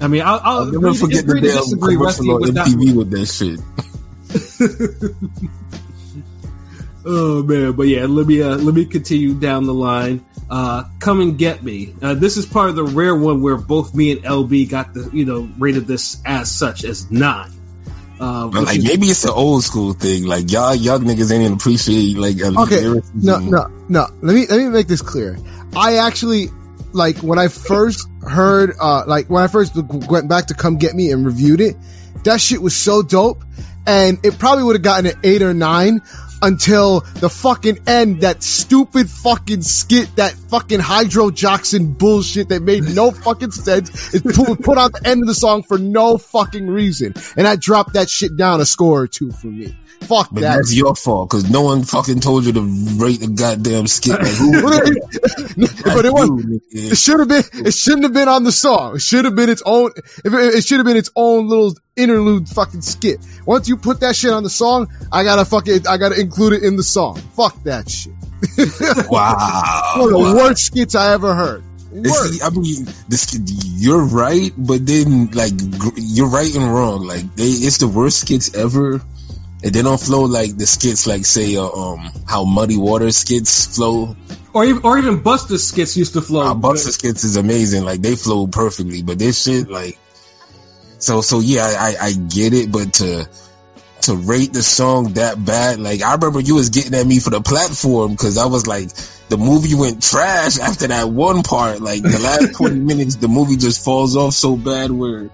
I 0.00 0.08
mean, 0.08 0.22
I'll, 0.22 0.40
I'll 0.42 0.58
I'll 0.58 0.64
never 0.66 0.88
agree, 0.88 0.94
forget 0.98 1.24
the 1.26 1.30
agree 1.32 1.40
to 1.42 1.48
damn 1.48 1.56
disagree, 1.58 1.96
Rusty, 1.96 2.26
commercial 2.26 2.34
on 2.34 2.40
with 2.40 2.54
that. 2.54 2.96
With 2.96 3.10
that 3.12 3.26
shit. 3.26 3.60
Oh 7.10 7.42
man, 7.42 7.72
but 7.72 7.84
yeah, 7.84 8.04
let 8.04 8.26
me 8.26 8.42
uh, 8.42 8.56
let 8.56 8.74
me 8.74 8.84
continue 8.84 9.32
down 9.32 9.64
the 9.64 9.72
line. 9.72 10.26
Uh, 10.50 10.84
come 10.98 11.22
and 11.22 11.38
get 11.38 11.62
me. 11.62 11.94
Uh, 12.02 12.12
this 12.12 12.36
is 12.36 12.44
part 12.44 12.68
of 12.68 12.76
the 12.76 12.84
rare 12.84 13.16
one 13.16 13.40
where 13.40 13.56
both 13.56 13.94
me 13.94 14.12
and 14.12 14.22
LB 14.22 14.68
got 14.68 14.92
the 14.92 15.08
you 15.14 15.24
know 15.24 15.48
rated 15.58 15.86
this 15.86 16.20
as 16.26 16.50
such 16.54 16.84
as 16.84 17.10
nine. 17.10 17.50
Uh, 18.20 18.48
But 18.48 18.64
like 18.64 18.76
is- 18.78 18.84
maybe 18.84 19.06
it's 19.06 19.24
an 19.24 19.30
old 19.30 19.64
school 19.64 19.94
thing. 19.94 20.24
Like 20.24 20.52
y'all 20.52 20.74
young 20.74 21.00
niggas 21.00 21.32
ain't 21.32 21.44
even 21.44 21.54
appreciate 21.54 22.18
like 22.18 22.36
Okay, 22.42 22.82
no, 23.14 23.38
no, 23.38 23.70
no. 23.88 24.06
Let 24.20 24.34
me 24.34 24.46
let 24.46 24.58
me 24.58 24.68
make 24.68 24.86
this 24.86 25.00
clear. 25.00 25.38
I 25.74 25.96
actually 26.06 26.48
like 26.92 27.20
when 27.20 27.38
I 27.38 27.48
first 27.48 28.06
heard, 28.20 28.74
uh, 28.78 29.04
like 29.06 29.30
when 29.30 29.42
I 29.42 29.46
first 29.46 29.74
went 29.74 30.28
back 30.28 30.48
to 30.48 30.54
come 30.54 30.76
get 30.76 30.94
me 30.94 31.10
and 31.10 31.24
reviewed 31.24 31.62
it. 31.62 31.76
That 32.24 32.38
shit 32.40 32.60
was 32.60 32.76
so 32.76 33.00
dope, 33.02 33.44
and 33.86 34.18
it 34.24 34.38
probably 34.38 34.64
would 34.64 34.76
have 34.76 34.82
gotten 34.82 35.06
an 35.06 35.18
eight 35.22 35.40
or 35.40 35.54
nine 35.54 36.02
until 36.42 37.00
the 37.00 37.28
fucking 37.28 37.80
end. 37.86 38.20
That 38.22 38.42
stupid 38.42 39.08
fucking 39.10 39.62
skit, 39.62 40.16
that 40.16 40.32
fucking 40.32 40.80
Hydro 40.80 41.30
Jackson 41.30 41.92
bullshit 41.92 42.48
that 42.50 42.62
made 42.62 42.84
no 42.84 43.10
fucking 43.26 43.50
sense. 43.52 44.14
It 44.14 44.24
put, 44.24 44.62
put 44.62 44.78
on 44.78 44.92
the 44.92 45.02
end 45.04 45.22
of 45.22 45.28
the 45.28 45.34
song 45.34 45.62
for 45.62 45.78
no 45.78 46.18
fucking 46.18 46.66
reason, 46.66 47.14
and 47.36 47.46
I 47.46 47.56
dropped 47.56 47.94
that 47.94 48.08
shit 48.10 48.36
down 48.36 48.60
a 48.60 48.66
score 48.66 49.02
or 49.02 49.06
two 49.08 49.30
for 49.32 49.46
me. 49.48 49.76
Fuck 50.00 50.28
But 50.32 50.40
that. 50.42 50.56
that's 50.56 50.72
your 50.74 50.94
fault 50.94 51.28
because 51.28 51.50
no 51.50 51.62
one 51.62 51.82
fucking 51.82 52.20
told 52.20 52.44
you 52.44 52.52
to 52.52 52.60
rate 52.60 53.20
the 53.20 53.26
goddamn 53.28 53.88
skit. 53.88 54.12
Like, 54.12 54.28
who, 54.28 54.62
but 55.84 56.04
it 56.04 56.12
was 56.12 56.60
it 56.70 56.96
should 56.96 57.18
have 57.18 57.28
been 57.28 57.42
it 57.66 57.74
shouldn't 57.74 58.04
have 58.04 58.12
been 58.12 58.28
on 58.28 58.44
the 58.44 58.52
song. 58.52 58.96
It 58.96 59.02
should 59.02 59.24
have 59.24 59.34
been 59.34 59.50
its 59.50 59.62
own 59.66 59.90
it 60.24 60.64
should 60.64 60.78
have 60.78 60.86
been 60.86 60.96
its 60.96 61.10
own 61.16 61.48
little 61.48 61.74
interlude 61.98 62.48
fucking 62.48 62.82
skit. 62.82 63.18
Once 63.44 63.68
you 63.68 63.76
put 63.76 64.00
that 64.00 64.14
shit 64.16 64.32
on 64.32 64.42
the 64.42 64.50
song, 64.50 64.88
I 65.12 65.24
gotta 65.24 65.44
fucking 65.44 65.86
I 65.86 65.96
gotta 65.98 66.18
include 66.20 66.52
it 66.54 66.62
in 66.62 66.76
the 66.76 66.82
song. 66.82 67.16
Fuck 67.36 67.62
that 67.64 67.90
shit. 67.90 68.12
Wow. 69.10 69.94
One 69.96 70.14
of 70.14 70.20
the 70.28 70.34
worst 70.36 70.64
skits 70.66 70.94
I 70.94 71.12
ever 71.12 71.34
heard. 71.34 71.62
It's- 71.92 72.10
Worst. 72.12 72.44
I 72.44 72.50
mean, 72.50 72.84
this 73.08 73.38
you're 73.76 74.04
right, 74.04 74.52
but 74.56 74.84
then 74.86 75.30
like 75.32 75.52
you're 75.96 76.28
right 76.28 76.54
and 76.54 76.72
wrong. 76.72 77.06
Like 77.06 77.34
they, 77.34 77.44
it's 77.44 77.78
the 77.78 77.88
worst 77.88 78.20
skits 78.20 78.54
ever, 78.54 79.00
and 79.64 79.72
they 79.72 79.80
don't 79.82 79.98
flow 80.00 80.22
like 80.24 80.56
the 80.56 80.66
skits 80.66 81.06
like 81.06 81.24
say 81.24 81.56
uh, 81.56 81.64
um 81.64 82.10
how 82.28 82.44
Muddy 82.44 82.76
Water 82.76 83.10
skits 83.10 83.74
flow. 83.74 84.14
or 84.52 84.64
even 84.66 84.82
or 84.84 84.98
even 84.98 85.22
Buster 85.22 85.56
skits 85.56 85.96
used 85.96 86.12
to 86.12 86.20
flow. 86.20 86.42
Uh, 86.42 86.54
Buster 86.54 86.92
skits 86.92 87.24
is 87.24 87.36
amazing. 87.36 87.84
Like 87.84 88.02
they 88.02 88.16
flow 88.16 88.46
perfectly, 88.46 89.02
but 89.02 89.18
this 89.18 89.42
shit 89.42 89.70
like 89.70 89.98
so 90.98 91.20
so 91.20 91.40
yeah, 91.40 91.64
I 91.66 91.96
I 92.00 92.12
get 92.12 92.52
it, 92.54 92.70
but 92.70 92.94
to 92.94 93.28
to 94.02 94.14
rate 94.16 94.52
the 94.52 94.62
song 94.62 95.14
that 95.14 95.42
bad, 95.42 95.80
like 95.80 96.02
I 96.02 96.14
remember 96.14 96.40
you 96.40 96.54
was 96.54 96.70
getting 96.70 96.94
at 96.94 97.06
me 97.06 97.20
for 97.20 97.30
the 97.30 97.40
platform 97.40 98.12
because 98.12 98.38
I 98.38 98.46
was 98.46 98.66
like 98.66 98.90
the 99.28 99.36
movie 99.36 99.74
went 99.74 100.02
trash 100.02 100.58
after 100.58 100.88
that 100.88 101.08
one 101.08 101.42
part. 101.42 101.80
Like 101.80 102.02
the 102.02 102.18
last 102.18 102.54
twenty 102.56 102.80
minutes, 102.80 103.16
the 103.16 103.28
movie 103.28 103.56
just 103.56 103.84
falls 103.84 104.16
off 104.16 104.34
so 104.34 104.56
bad 104.56 104.90
where. 104.90 105.30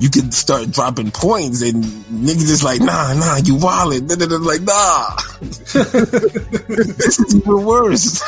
You 0.00 0.08
could 0.08 0.32
start 0.32 0.70
dropping 0.70 1.10
points 1.10 1.60
and 1.60 1.84
niggas 1.84 2.46
just 2.48 2.64
like, 2.64 2.80
nah, 2.80 3.12
nah, 3.12 3.36
you 3.36 3.56
wildin'. 3.56 4.08
Then 4.08 4.18
they're 4.18 4.38
like, 4.38 4.62
nah. 4.62 5.16
this 5.40 7.18
is 7.20 7.36
even 7.36 7.64
worse. 7.64 8.22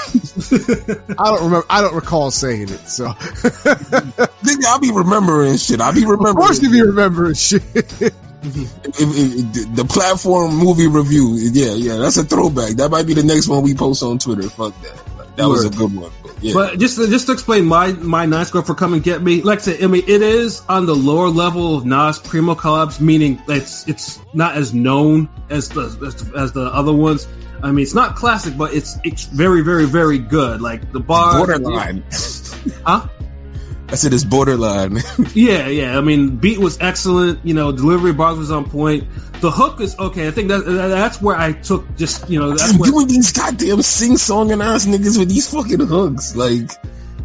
I 1.19 1.25
don't 1.31 1.45
remember 1.45 1.67
I 1.71 1.81
don't 1.81 1.95
recall 1.95 2.31
saying 2.31 2.69
it, 2.69 2.89
so 2.89 3.07
Nigga, 3.09 4.65
I'll 4.67 4.81
be 4.81 4.93
remembering 4.93 5.57
shit. 5.57 5.81
I'll 5.81 5.95
be 5.95 6.05
remembering. 6.05 6.37
course 6.37 6.63
if 6.63 6.73
you 6.73 6.87
remember 6.87 7.35
shit. 7.35 7.63
If- 7.75 8.13
if- 8.45 8.97
if- 8.97 9.77
the 9.77 9.85
platform 9.85 10.57
movie 10.57 10.89
review. 10.89 11.37
Yeah, 11.37 11.75
yeah, 11.75 11.97
that's 11.97 12.17
a 12.17 12.25
throwback. 12.25 12.73
That 12.73 12.91
might 12.91 13.07
be 13.07 13.15
the 13.15 13.23
next 13.23 13.49
one 13.49 13.63
we 13.63 13.75
post 13.75 14.03
on 14.03 14.19
Twitter. 14.19 14.43
Fuck 14.43 14.75
that. 14.83 15.12
That 15.37 15.49
was 15.49 15.65
a 15.65 15.71
good 15.71 15.95
one. 15.95 16.11
But 16.23 16.43
yeah, 16.43 16.53
But 16.55 16.79
just 16.79 16.97
to, 16.97 17.07
just 17.07 17.27
to 17.27 17.33
explain 17.33 17.65
my 17.65 17.93
my 17.93 18.27
nine 18.27 18.45
score 18.45 18.63
for 18.63 18.75
come 18.75 18.93
and 18.93 19.03
get 19.03 19.23
me, 19.23 19.43
like 19.43 19.61
I 19.61 19.63
said, 19.63 19.83
I 19.83 19.87
mean 19.87 20.03
it 20.07 20.23
is 20.23 20.63
on 20.69 20.87
the 20.87 20.95
lower 20.95 21.29
level 21.29 21.77
of 21.77 21.87
Nas 21.87 22.19
Primo 22.19 22.55
collabs, 22.55 23.01
meaning 23.01 23.43
it's 23.49 23.89
it's 23.89 24.21
not 24.35 24.57
as 24.57 24.75
known 24.75 25.29
as 25.49 25.71
the 25.71 25.83
as, 26.07 26.33
as 26.33 26.53
the 26.53 26.65
other 26.65 26.93
ones. 26.93 27.27
I 27.63 27.71
mean, 27.71 27.85
it's 27.85 27.95
not 27.95 28.17
classic, 28.17 28.57
but 28.57 28.75
it's 28.75 28.99
it's 29.05 29.25
very 29.25 29.63
very 29.63 29.87
very 29.87 30.19
good. 30.19 30.61
Like 30.61 30.93
the 30.93 31.01
bar, 31.01 31.39
borderline. 31.39 32.05
huh? 32.85 33.07
I 33.93 33.95
said 33.97 34.15
it's 34.15 34.25
borderline. 34.25 34.99
Yeah, 35.35 35.69
yeah. 35.69 35.97
I 35.97 36.01
mean, 36.01 36.37
beat 36.37 36.59
was 36.59 36.79
excellent. 36.81 37.45
You 37.45 37.55
know, 37.55 37.73
delivery 37.73 38.13
bars 38.13 38.39
was 38.39 38.51
on 38.51 38.69
point. 38.69 39.05
The 39.41 39.51
hook 39.51 39.81
is 39.81 39.99
okay. 39.99 40.29
I 40.29 40.31
think 40.31 40.49
that 40.49 40.65
that's 40.65 41.21
where 41.21 41.37
I 41.37 41.53
took 41.53 41.97
just 41.97 42.29
you 42.29 42.39
know 42.39 42.51
that's 42.51 42.77
where 42.77 42.91
and 43.01 43.09
these 43.11 43.33
goddamn 43.33 43.83
sing 43.83 44.17
song 44.17 44.51
and 44.51 44.63
ass 44.63 44.87
niggas 44.87 45.19
with 45.19 45.29
these 45.29 45.51
fucking 45.53 45.81
hooks. 45.81 46.35
Like, 46.35 46.71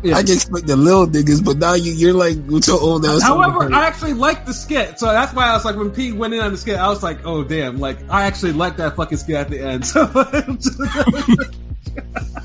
yeah. 0.04 0.16
I 0.16 0.24
just 0.24 0.48
expect 0.48 0.68
the 0.68 0.76
little 0.76 1.08
niggas, 1.08 1.44
but 1.44 1.58
now 1.58 1.74
you, 1.74 1.94
you're 1.94 2.14
like 2.14 2.38
with 2.46 2.68
your 2.68 2.80
old 2.82 3.06
ass. 3.06 3.24
However, 3.24 3.74
I 3.74 3.88
actually 3.88 4.14
like 4.14 4.46
the 4.46 4.54
skit, 4.54 5.00
so 5.00 5.08
that's 5.08 5.34
why 5.34 5.48
I 5.48 5.54
was 5.54 5.66
like, 5.66 5.76
when 5.76 5.92
Pete 5.92 6.16
went 6.16 6.34
in 6.34 6.42
on 6.42 6.52
the 6.52 6.58
skit, 6.58 6.78
I 6.78 6.90
was 6.90 7.02
like, 7.02 7.26
oh 7.26 7.44
damn, 7.44 7.80
like 7.80 8.10
I 8.10 8.24
actually 8.24 8.54
like 8.54 8.78
that 8.78 8.96
fucking 8.96 9.18
skit 9.18 9.36
at 9.36 9.50
the 9.50 9.62
end. 9.62 9.86
So, 11.98 12.44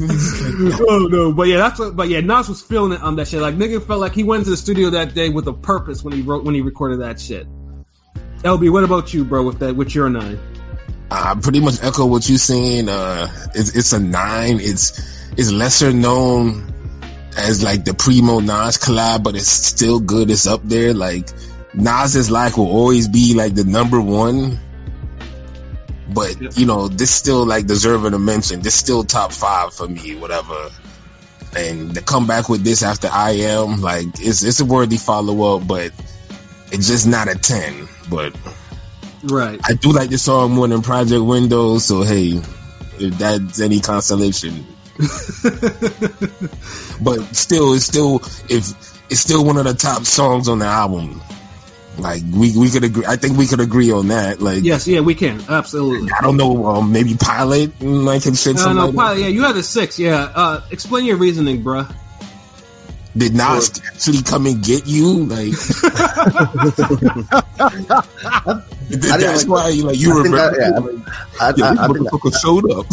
oh 0.00 1.08
no, 1.10 1.32
but 1.32 1.48
yeah, 1.48 1.56
that's 1.58 1.78
what. 1.78 1.96
But 1.96 2.08
yeah, 2.08 2.20
Nas 2.20 2.48
was 2.48 2.62
feeling 2.62 2.92
it 2.92 3.02
on 3.02 3.16
that 3.16 3.28
shit. 3.28 3.40
Like 3.40 3.54
nigga 3.54 3.84
felt 3.84 4.00
like 4.00 4.14
he 4.14 4.24
went 4.24 4.44
to 4.44 4.50
the 4.50 4.56
studio 4.56 4.90
that 4.90 5.14
day 5.14 5.28
with 5.28 5.46
a 5.46 5.52
purpose 5.52 6.02
when 6.02 6.14
he 6.14 6.22
wrote 6.22 6.44
when 6.44 6.54
he 6.54 6.60
recorded 6.60 7.00
that 7.00 7.20
shit. 7.20 7.46
LB, 8.42 8.72
what 8.72 8.84
about 8.84 9.14
you, 9.14 9.24
bro? 9.24 9.44
With 9.44 9.60
that, 9.60 9.76
with 9.76 9.94
your 9.94 10.10
nine? 10.10 10.38
I 11.10 11.34
pretty 11.40 11.60
much 11.60 11.82
echo 11.82 12.06
what 12.06 12.28
you're 12.28 12.38
saying. 12.38 12.88
Uh, 12.88 13.28
it's, 13.54 13.76
it's 13.76 13.92
a 13.92 14.00
nine. 14.00 14.58
It's 14.60 15.30
it's 15.36 15.52
lesser 15.52 15.92
known 15.92 16.72
as 17.36 17.62
like 17.62 17.84
the 17.84 17.94
Primo 17.94 18.40
Nas 18.40 18.78
collab, 18.78 19.22
but 19.22 19.36
it's 19.36 19.48
still 19.48 20.00
good. 20.00 20.30
It's 20.30 20.46
up 20.46 20.62
there. 20.64 20.94
Like 20.94 21.28
Nas's 21.74 22.30
like 22.30 22.56
will 22.56 22.70
always 22.70 23.08
be 23.08 23.34
like 23.34 23.54
the 23.54 23.64
number 23.64 24.00
one. 24.00 24.58
But 26.14 26.40
Yeah. 26.40 26.50
you 26.54 26.66
know, 26.66 26.88
this 26.88 27.10
still 27.10 27.44
like 27.46 27.66
deserving 27.66 28.14
a 28.14 28.18
mention. 28.18 28.60
This 28.60 28.74
still 28.74 29.04
top 29.04 29.32
five 29.32 29.72
for 29.74 29.88
me, 29.88 30.14
whatever. 30.14 30.70
And 31.56 31.94
to 31.94 32.00
come 32.02 32.26
back 32.26 32.48
with 32.48 32.64
this 32.64 32.82
after 32.82 33.08
I 33.12 33.30
am 33.32 33.80
like 33.82 34.06
it's 34.20 34.42
it's 34.42 34.60
a 34.60 34.64
worthy 34.64 34.96
follow 34.96 35.56
up, 35.56 35.66
but 35.66 35.92
it's 36.70 36.86
just 36.88 37.06
not 37.06 37.28
a 37.28 37.34
ten. 37.36 37.88
But 38.10 38.34
Right. 39.24 39.60
I 39.64 39.74
do 39.74 39.92
like 39.92 40.10
the 40.10 40.18
song 40.18 40.52
more 40.52 40.66
than 40.66 40.82
Project 40.82 41.22
Windows, 41.22 41.84
so 41.84 42.02
hey, 42.02 42.40
if 42.98 43.18
that's 43.18 43.60
any 43.60 43.80
consolation. 43.80 44.66
But 47.00 47.20
still, 47.34 47.74
it's 47.74 47.84
still 47.86 48.16
if 48.48 48.70
it's 49.10 49.20
still 49.20 49.44
one 49.44 49.56
of 49.56 49.64
the 49.64 49.74
top 49.74 50.04
songs 50.04 50.48
on 50.48 50.60
the 50.60 50.66
album. 50.66 51.20
Like 51.98 52.22
we 52.34 52.56
we 52.56 52.70
could 52.70 52.84
agree. 52.84 53.04
I 53.06 53.16
think 53.16 53.36
we 53.36 53.46
could 53.46 53.60
agree 53.60 53.92
on 53.92 54.08
that. 54.08 54.40
Like 54.40 54.64
yes, 54.64 54.88
yeah, 54.88 55.00
we 55.00 55.14
can 55.14 55.42
absolutely. 55.48 56.10
I 56.10 56.22
don't 56.22 56.36
know, 56.36 56.66
um, 56.66 56.92
maybe 56.92 57.14
Pilot 57.14 57.70
I 57.80 58.18
can 58.18 58.34
shit 58.34 58.56
No, 58.56 58.62
something. 58.62 58.76
no, 58.76 58.86
like 58.86 58.94
probably, 58.94 59.22
yeah, 59.22 59.28
you 59.28 59.42
had 59.42 59.56
a 59.56 59.62
six, 59.62 59.98
yeah. 59.98 60.30
Uh, 60.34 60.62
explain 60.70 61.04
your 61.04 61.16
reasoning, 61.16 61.62
bruh. 61.62 61.94
That. 63.14 63.18
Did 63.18 63.34
Nas 63.34 63.80
actually 63.86 64.22
come 64.22 64.46
and 64.46 64.62
get 64.62 64.86
you? 64.86 65.24
Like 65.24 65.52
that's 68.88 69.44
like- 69.44 69.48
why 69.48 69.68
you 69.68 69.84
like 69.84 69.98
you 69.98 70.18
I 70.18 70.22
think. 70.22 70.34
I- 70.34 70.56
yeah, 70.58 70.70
I 70.76 70.80
mean, 70.80 71.04
I, 71.40 71.52
yeah, 71.56 71.64
I, 71.64 71.84
I 71.84 71.88
this 71.88 71.96
think 71.96 72.08
motherfucker 72.10 72.40
showed 72.40 72.70
up. 72.72 72.86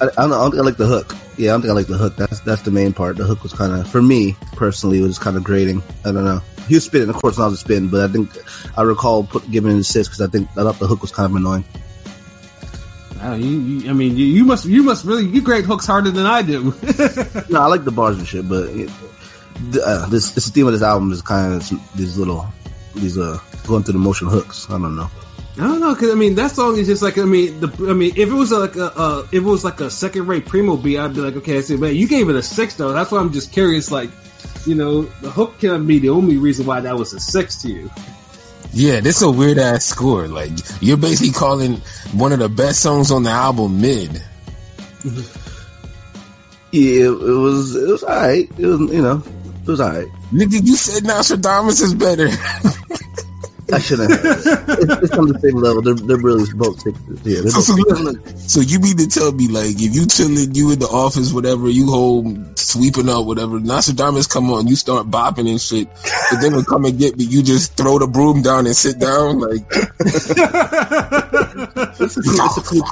I, 0.00 0.04
I, 0.04 0.28
don't, 0.28 0.32
I 0.32 0.38
don't 0.38 0.50
think 0.50 0.62
I 0.62 0.64
like 0.64 0.76
the 0.76 0.86
hook. 0.86 1.14
Yeah, 1.38 1.50
I 1.50 1.54
don't 1.54 1.62
think 1.62 1.70
I 1.70 1.74
like 1.74 1.86
the 1.86 1.96
hook. 1.98 2.16
That's 2.16 2.40
that's 2.40 2.62
the 2.62 2.70
main 2.70 2.92
part. 2.92 3.16
The 3.16 3.24
hook 3.24 3.42
was 3.42 3.52
kind 3.52 3.72
of, 3.72 3.90
for 3.90 4.02
me 4.02 4.36
personally, 4.52 4.98
it 4.98 5.02
was 5.02 5.18
kind 5.18 5.36
of 5.36 5.44
grating. 5.44 5.82
I 6.04 6.12
don't 6.12 6.24
know. 6.24 6.40
He 6.68 6.74
was 6.74 6.84
spinning, 6.84 7.08
of 7.08 7.16
course, 7.16 7.38
not 7.38 7.50
was 7.50 7.60
spitting, 7.60 7.88
but 7.88 8.08
I 8.08 8.12
think 8.12 8.30
I 8.76 8.82
recall 8.82 9.24
put, 9.24 9.48
giving 9.50 9.76
it 9.76 9.78
a 9.78 9.84
six 9.84 10.08
because 10.08 10.20
I 10.20 10.26
think 10.26 10.50
I 10.52 10.62
thought 10.62 10.78
the 10.78 10.86
hook 10.86 11.00
was 11.02 11.12
kind 11.12 11.30
of 11.30 11.36
annoying. 11.36 11.64
Wow, 13.16 13.34
you, 13.34 13.60
you, 13.60 13.90
I 13.90 13.92
mean, 13.94 14.16
you, 14.16 14.26
you 14.26 14.44
must, 14.44 14.66
you 14.66 14.82
must 14.82 15.04
really, 15.04 15.24
you 15.26 15.40
grade 15.42 15.64
hooks 15.64 15.86
harder 15.86 16.10
than 16.10 16.26
I 16.26 16.42
do. 16.42 16.74
No, 17.48 17.62
I 17.62 17.66
like 17.66 17.84
the 17.84 17.92
bars 17.92 18.18
and 18.18 18.26
shit, 18.28 18.46
but 18.48 18.64
it, 18.68 18.88
the, 18.88 19.08
uh, 19.82 20.06
this 20.06 20.32
this 20.32 20.48
theme 20.50 20.66
of 20.66 20.72
this 20.72 20.82
album 20.82 21.12
is 21.12 21.22
kind 21.22 21.54
of 21.54 21.68
these 21.94 22.18
little 22.18 22.46
these 22.94 23.18
uh 23.18 23.38
going 23.66 23.82
through 23.82 23.94
the 23.94 23.98
motion 23.98 24.28
hooks. 24.28 24.68
I 24.68 24.78
don't 24.78 24.96
know. 24.96 25.10
I 25.58 25.60
don't 25.60 25.80
know, 25.80 25.94
cause 25.94 26.10
I 26.10 26.14
mean, 26.16 26.34
that 26.34 26.50
song 26.50 26.76
is 26.76 26.86
just 26.86 27.00
like, 27.00 27.16
I 27.16 27.24
mean, 27.24 27.60
the, 27.60 27.88
I 27.88 27.94
mean, 27.94 28.12
if 28.14 28.28
it 28.28 28.32
was 28.32 28.52
like 28.52 28.76
a, 28.76 28.92
uh, 28.94 29.26
if 29.32 29.36
it 29.36 29.40
was 29.40 29.64
like 29.64 29.80
a 29.80 29.90
second 29.90 30.26
rate 30.26 30.44
primo 30.44 30.76
beat, 30.76 30.98
I'd 30.98 31.14
be 31.14 31.22
like, 31.22 31.34
okay, 31.36 31.56
I 31.56 31.60
see, 31.62 31.78
man, 31.78 31.96
you 31.96 32.06
gave 32.06 32.28
it 32.28 32.36
a 32.36 32.42
six 32.42 32.74
though. 32.74 32.92
That's 32.92 33.10
why 33.10 33.20
I'm 33.20 33.32
just 33.32 33.52
curious, 33.52 33.90
like, 33.90 34.10
you 34.66 34.74
know, 34.74 35.02
the 35.22 35.30
hook 35.30 35.58
can't 35.58 35.86
be 35.86 35.98
the 35.98 36.10
only 36.10 36.36
reason 36.36 36.66
why 36.66 36.80
that 36.80 36.98
was 36.98 37.14
a 37.14 37.20
six 37.20 37.62
to 37.62 37.70
you. 37.70 37.90
Yeah, 38.72 39.00
this 39.00 39.16
is 39.16 39.22
a 39.22 39.30
weird 39.30 39.56
ass 39.56 39.86
score. 39.86 40.28
Like 40.28 40.50
you're 40.82 40.98
basically 40.98 41.32
calling 41.32 41.76
one 42.12 42.32
of 42.32 42.40
the 42.40 42.50
best 42.50 42.82
songs 42.82 43.10
on 43.10 43.22
the 43.22 43.30
album 43.30 43.80
mid. 43.80 44.22
Yeah, 46.72 47.04
it, 47.04 47.06
it 47.06 47.10
was 47.10 47.74
it 47.74 47.88
was 47.88 48.02
alright. 48.02 48.50
It 48.58 48.66
was 48.66 48.80
you 48.92 49.00
know 49.00 49.22
it 49.66 49.70
was 49.70 49.80
alright. 49.80 50.08
Nigga, 50.32 50.64
you 50.64 50.76
said 50.76 51.02
Nastradamus 51.02 51.82
is 51.82 51.94
better. 51.94 52.28
I 53.72 53.78
shouldn't 53.78 54.10
have. 54.10 54.20
It's, 54.24 54.46
it's 54.46 55.18
on 55.18 55.28
the 55.28 55.38
same 55.40 55.56
level. 55.56 55.82
They're, 55.82 55.94
they're 55.94 56.16
really 56.16 56.46
both 56.54 56.80
sick. 56.80 56.94
Yeah, 57.24 57.40
So, 57.50 57.74
both 57.74 57.96
so, 57.96 58.02
look, 58.02 58.28
so 58.36 58.60
you 58.60 58.78
mean 58.78 58.96
to 58.98 59.08
tell 59.08 59.32
me 59.32 59.48
like 59.48 59.74
if 59.74 59.94
you 59.94 60.06
chilling, 60.06 60.54
you 60.54 60.72
in 60.72 60.78
the 60.78 60.86
office, 60.86 61.32
whatever, 61.32 61.68
you 61.68 61.86
home 61.86 62.54
sweeping 62.56 63.08
up, 63.08 63.26
whatever, 63.26 63.58
Nastradamus 63.58 64.28
come 64.30 64.52
on, 64.52 64.66
you 64.68 64.76
start 64.76 65.10
bopping 65.10 65.50
and 65.50 65.60
shit, 65.60 65.88
but 66.30 66.40
then 66.40 66.54
when 66.54 66.64
come 66.64 66.84
and 66.84 66.98
get 66.98 67.16
me, 67.16 67.24
you 67.24 67.42
just 67.42 67.76
throw 67.76 67.98
the 67.98 68.06
broom 68.06 68.42
down 68.42 68.66
and 68.66 68.76
sit 68.76 68.98
down, 68.98 69.40
like 69.40 69.66
It's 71.98 72.16
a 72.16 72.22
cool, 72.22 72.34
it's 72.46 72.56
a 72.58 72.62
cool, 72.62 72.82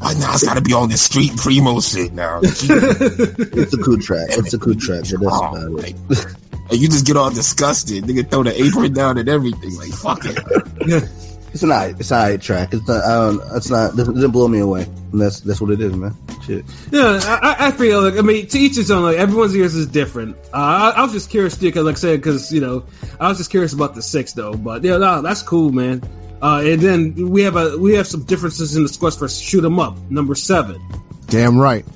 why 0.00 0.14
now 0.14 0.32
it's 0.32 0.44
gotta 0.44 0.62
be 0.62 0.72
on 0.72 0.88
the 0.88 0.96
street 0.96 1.36
primo 1.36 1.80
shit 1.80 2.12
now. 2.12 2.40
it's 2.42 3.74
a 3.74 3.78
cool 3.78 3.98
track. 3.98 4.28
It's 4.30 4.54
a 4.54 4.58
cool 4.58 4.74
track. 4.74 5.04
But 5.10 5.20
that's 5.20 5.36
about 5.38 5.84
it. 5.84 6.47
And 6.70 6.78
you 6.78 6.88
just 6.88 7.06
get 7.06 7.16
all 7.16 7.30
disgusted, 7.30 8.04
nigga 8.04 8.30
throw 8.30 8.42
the 8.42 8.60
apron 8.62 8.92
down 8.92 9.18
and 9.18 9.28
everything, 9.28 9.76
like 9.76 9.90
fuck 9.92 10.20
it. 10.24 11.08
It's 11.50 11.62
an 11.62 11.70
alright, 11.72 11.98
it's 11.98 12.10
an 12.10 12.18
alright 12.18 12.40
track. 12.42 12.74
It's 12.74 12.86
not. 12.86 13.02
I 13.02 13.14
don't. 13.14 13.56
It's 13.56 13.70
not. 13.70 13.94
It 13.94 14.04
didn't 14.04 14.32
blow 14.32 14.46
me 14.48 14.58
away. 14.58 14.82
And 14.82 15.18
that's 15.20 15.40
that's 15.40 15.62
what 15.62 15.70
it 15.70 15.80
is, 15.80 15.96
man. 15.96 16.14
Shit. 16.44 16.66
Yeah, 16.92 17.18
I, 17.22 17.38
I- 17.58 17.66
I 17.68 17.70
feel 17.70 18.02
like 18.02 18.18
I 18.18 18.20
mean 18.20 18.46
to 18.48 18.58
each 18.58 18.76
his 18.76 18.90
own. 18.90 19.02
Like 19.02 19.16
everyone's 19.16 19.56
ears 19.56 19.74
is 19.74 19.86
different. 19.86 20.36
Uh, 20.52 20.56
I, 20.56 20.90
I 20.98 21.02
was 21.04 21.12
just 21.12 21.30
curious 21.30 21.56
too, 21.56 21.64
because 21.66 21.86
like 21.86 21.96
I 21.96 21.98
said, 22.00 22.18
because 22.20 22.52
you 22.52 22.60
know, 22.60 22.84
I 23.18 23.28
was 23.30 23.38
just 23.38 23.48
curious 23.50 23.72
about 23.72 23.94
the 23.94 24.02
six 24.02 24.34
though. 24.34 24.52
But 24.52 24.84
yeah, 24.84 24.98
no, 24.98 25.22
that's 25.22 25.40
cool, 25.40 25.72
man. 25.72 26.02
Uh, 26.42 26.62
and 26.66 26.82
then 26.82 27.30
we 27.30 27.44
have 27.44 27.56
a 27.56 27.78
we 27.78 27.94
have 27.94 28.06
some 28.06 28.24
differences 28.24 28.76
in 28.76 28.82
the 28.82 28.88
scores 28.90 29.16
for 29.16 29.26
shoot 29.26 29.64
'em 29.64 29.78
up 29.80 29.96
number 30.10 30.34
seven. 30.34 30.82
Damn 31.28 31.58
right. 31.58 31.86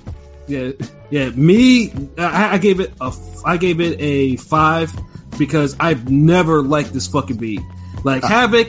Yeah, 0.46 0.72
yeah. 1.10 1.30
Me, 1.30 1.92
I, 2.18 2.54
I 2.54 2.58
gave 2.58 2.80
it 2.80 2.92
a, 3.00 3.12
I 3.44 3.56
gave 3.56 3.80
it 3.80 4.00
a 4.00 4.36
five 4.36 4.92
because 5.38 5.76
I've 5.78 6.10
never 6.10 6.62
liked 6.62 6.92
this 6.92 7.06
fucking 7.06 7.36
beat. 7.36 7.60
Like 8.04 8.24
ah. 8.24 8.28
Havoc 8.28 8.68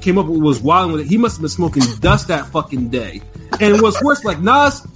came 0.00 0.18
up 0.18 0.26
with 0.26 0.40
was 0.40 0.60
wild 0.60 0.92
with 0.92 1.02
it. 1.02 1.06
He 1.06 1.18
must 1.18 1.36
have 1.36 1.42
been 1.42 1.48
smoking 1.48 1.82
dust 2.00 2.28
that 2.28 2.46
fucking 2.46 2.88
day. 2.88 3.22
And 3.60 3.80
what's 3.80 4.02
worse, 4.02 4.24
like 4.24 4.40
Nas 4.40 4.86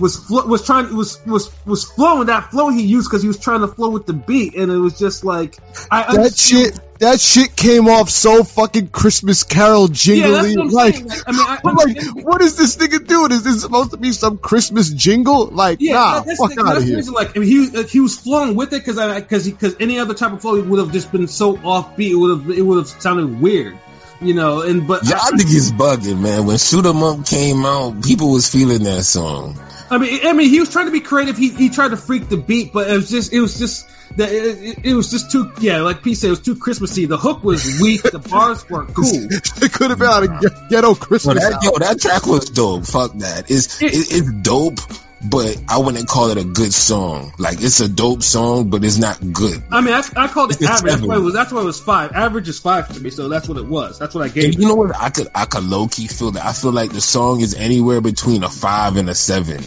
was 0.00 0.28
was 0.30 0.64
trying 0.66 0.94
was 0.96 1.24
was 1.26 1.50
was 1.66 1.84
flowing 1.84 2.26
that 2.26 2.50
flow 2.50 2.68
he 2.68 2.82
used 2.82 3.08
because 3.08 3.22
he 3.22 3.28
was 3.28 3.38
trying 3.38 3.60
to 3.60 3.68
flow 3.68 3.90
with 3.90 4.06
the 4.06 4.12
beat, 4.12 4.54
and 4.54 4.70
it 4.70 4.76
was 4.78 4.98
just 4.98 5.24
like 5.24 5.56
I 5.90 6.02
That 6.02 6.08
understood- 6.18 6.74
shit, 6.74 6.80
that 7.00 7.20
shit 7.20 7.54
came 7.54 7.86
off 7.88 8.10
so 8.10 8.42
fucking 8.42 8.88
Christmas 8.88 9.44
Carol 9.44 9.82
Yeah, 9.88 9.92
jingly. 9.92 10.56
I'm 10.60 10.68
like. 10.68 10.94
Like, 11.04 11.28
I 11.28 11.32
mean, 11.32 11.40
I, 11.42 11.58
I'm 11.64 11.76
like, 11.76 12.24
what 12.24 12.40
is 12.42 12.56
this 12.56 12.76
nigga 12.76 13.06
doing? 13.06 13.30
Is 13.30 13.44
this 13.44 13.60
supposed 13.62 13.92
to 13.92 13.96
be 13.98 14.10
some 14.10 14.36
Christmas 14.38 14.90
jingle? 14.90 15.46
Like, 15.46 15.78
Yeah, 15.80 15.94
nah, 15.94 16.20
that's, 16.20 16.40
fuck 16.40 16.54
the, 16.54 16.64
out 16.66 16.76
of 16.78 16.82
here. 16.82 16.96
reason. 16.96 17.14
Like, 17.14 17.36
I 17.36 17.40
mean, 17.40 17.48
he 17.48 17.68
like, 17.70 17.88
he 17.88 18.00
was 18.00 18.18
flowing 18.18 18.56
with 18.56 18.72
it 18.72 18.84
because 18.84 18.96
because 19.20 19.48
because 19.48 19.76
any 19.78 20.00
other 20.00 20.14
type 20.14 20.32
of 20.32 20.40
flow 20.40 20.60
would 20.60 20.80
have 20.80 20.90
just 20.92 21.12
been 21.12 21.28
so 21.28 21.56
offbeat. 21.58 22.10
It 22.10 22.16
would 22.16 22.38
have 22.40 22.50
it 22.58 22.62
would 22.62 22.78
have 22.78 22.88
sounded 22.88 23.40
weird, 23.40 23.78
you 24.20 24.34
know. 24.34 24.62
And 24.62 24.86
but 24.86 25.04
Y'all 25.04 25.18
niggas 25.32 25.72
bugging, 25.72 26.20
man. 26.20 26.46
When 26.46 26.58
Shoot 26.58 26.86
'em 26.86 27.02
Up 27.02 27.26
came 27.26 27.64
out, 27.64 28.02
people 28.02 28.32
was 28.32 28.48
feeling 28.50 28.82
that 28.84 29.04
song. 29.04 29.58
I 29.90 29.96
mean, 29.98 30.20
I 30.24 30.32
mean, 30.34 30.50
he 30.50 30.60
was 30.60 30.70
trying 30.70 30.86
to 30.86 30.92
be 30.92 31.00
creative. 31.00 31.36
He 31.36 31.48
he 31.50 31.70
tried 31.70 31.92
to 31.92 31.96
freak 31.96 32.28
the 32.28 32.36
beat, 32.36 32.72
but 32.72 32.90
it 32.90 32.94
was 32.94 33.08
just 33.08 33.32
it 33.32 33.40
was 33.40 33.58
just 33.58 33.88
that 34.16 34.30
it, 34.30 34.58
it, 34.62 34.78
it 34.84 34.94
was 34.94 35.10
just 35.10 35.30
too 35.30 35.50
yeah, 35.60 35.80
like 35.80 36.02
P 36.02 36.14
said, 36.14 36.26
it 36.28 36.30
was 36.30 36.40
too 36.40 36.56
Christmassy. 36.56 37.06
The 37.06 37.16
hook 37.16 37.42
was 37.42 37.80
weak. 37.80 38.02
The 38.02 38.18
bars 38.18 38.68
weren't 38.68 38.88
cool. 38.94 39.04
it 39.06 39.72
could 39.72 39.90
have 39.90 39.98
been 39.98 40.08
on 40.08 40.24
a 40.24 40.40
ge- 40.40 40.68
ghetto 40.70 40.88
Yo, 40.88 40.94
Christmas. 40.94 41.38
that, 41.42 41.60
yo, 41.62 41.70
that 41.78 42.00
track 42.00 42.26
was 42.26 42.50
dope. 42.50 42.84
Fuck 42.86 43.12
that. 43.14 43.50
It's 43.50 43.80
it, 43.80 43.92
it's 43.94 44.30
dope, 44.42 44.78
but 45.22 45.60
I 45.68 45.78
wouldn't 45.78 46.08
call 46.08 46.30
it 46.30 46.38
a 46.38 46.44
good 46.44 46.72
song. 46.72 47.32
Like 47.38 47.60
it's 47.60 47.80
a 47.80 47.88
dope 47.88 48.22
song, 48.22 48.70
but 48.70 48.84
it's 48.84 48.98
not 48.98 49.18
good. 49.32 49.62
I 49.70 49.80
mean, 49.80 49.94
I, 49.94 50.02
I 50.16 50.28
called 50.28 50.52
it 50.52 50.62
average. 50.62 50.92
That's 50.92 51.02
why 51.02 51.16
it 51.16 51.20
was. 51.20 51.34
That's 51.34 51.52
why 51.52 51.62
it 51.62 51.64
was 51.64 51.80
five. 51.80 52.12
Average 52.12 52.48
is 52.48 52.58
five 52.60 52.88
to 52.94 53.00
me, 53.00 53.10
so 53.10 53.28
that's 53.28 53.48
what 53.48 53.58
it 53.58 53.66
was. 53.66 53.98
That's 53.98 54.14
what 54.14 54.24
I 54.24 54.28
gave. 54.28 54.58
You 54.58 54.68
know 54.68 54.74
what? 54.74 54.94
I 54.96 55.10
could 55.10 55.28
I 55.34 55.44
could 55.46 55.64
low 55.64 55.88
key 55.88 56.06
feel 56.06 56.32
that. 56.32 56.44
I 56.44 56.52
feel 56.52 56.72
like 56.72 56.92
the 56.92 57.00
song 57.00 57.40
is 57.40 57.54
anywhere 57.54 58.00
between 58.00 58.44
a 58.44 58.48
five 58.48 58.96
and 58.96 59.10
a 59.10 59.14
seven. 59.14 59.62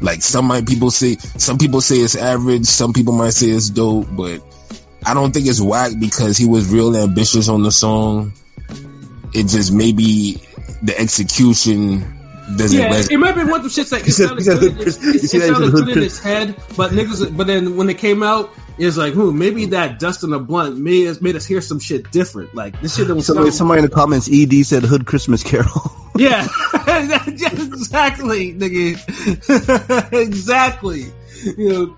Like 0.00 0.22
some 0.22 0.46
might 0.46 0.66
people 0.66 0.90
say, 0.90 1.16
some 1.16 1.58
people 1.58 1.80
say 1.80 1.96
it's 1.96 2.16
average. 2.16 2.66
Some 2.66 2.92
people 2.92 3.14
might 3.14 3.32
say 3.32 3.48
it's 3.48 3.70
dope, 3.70 4.06
but 4.10 4.42
I 5.04 5.14
don't 5.14 5.32
think 5.32 5.46
it's 5.46 5.60
whack 5.60 5.92
because 5.98 6.36
he 6.36 6.46
was 6.46 6.72
real 6.72 6.96
ambitious 6.96 7.48
on 7.48 7.62
the 7.62 7.72
song. 7.72 8.32
It 9.32 9.46
just 9.46 9.72
maybe 9.72 10.42
the 10.82 10.98
execution 10.98 12.17
doesn't 12.56 12.78
Yeah, 12.78 12.90
resonate. 12.90 13.10
it 13.12 13.18
might 13.18 13.34
be 13.34 13.44
one 13.44 13.60
of 13.60 13.62
the 13.62 13.68
shits 13.68 13.90
that 13.90 14.06
it 14.06 14.12
sounded 14.12 14.44
good, 14.44 14.80
it, 14.80 14.86
it, 14.86 15.24
it 15.24 15.34
in 15.34 15.40
sounded 15.54 15.72
good 15.72 15.88
in 15.88 16.02
his 16.02 16.18
head, 16.18 16.54
but 16.76 16.92
niggas. 16.92 17.36
But 17.36 17.46
then 17.46 17.76
when 17.76 17.88
it 17.90 17.98
came 17.98 18.22
out, 18.22 18.50
it 18.78 18.86
was 18.86 18.96
like, 18.96 19.14
hmm, 19.14 19.36
maybe 19.36 19.66
that 19.66 19.98
dust 19.98 20.24
in 20.24 20.30
the 20.30 20.38
blunt 20.38 20.78
made 20.78 21.08
us 21.08 21.20
made 21.20 21.36
us 21.36 21.44
hear 21.44 21.60
some 21.60 21.80
shit 21.80 22.10
different. 22.10 22.54
Like 22.54 22.80
this 22.80 22.96
shit 22.96 23.08
don't 23.08 23.20
Somebody, 23.20 23.50
somebody 23.50 23.80
in 23.80 23.84
the 23.86 23.94
comments, 23.94 24.28
ED 24.32 24.64
said 24.64 24.82
Hood 24.84 25.06
Christmas 25.06 25.42
Carol. 25.42 25.92
Yeah, 26.18 26.48
exactly, 27.26 28.52
nigga. 28.54 30.12
exactly. 30.12 31.04
You 31.56 31.68
know. 31.68 31.96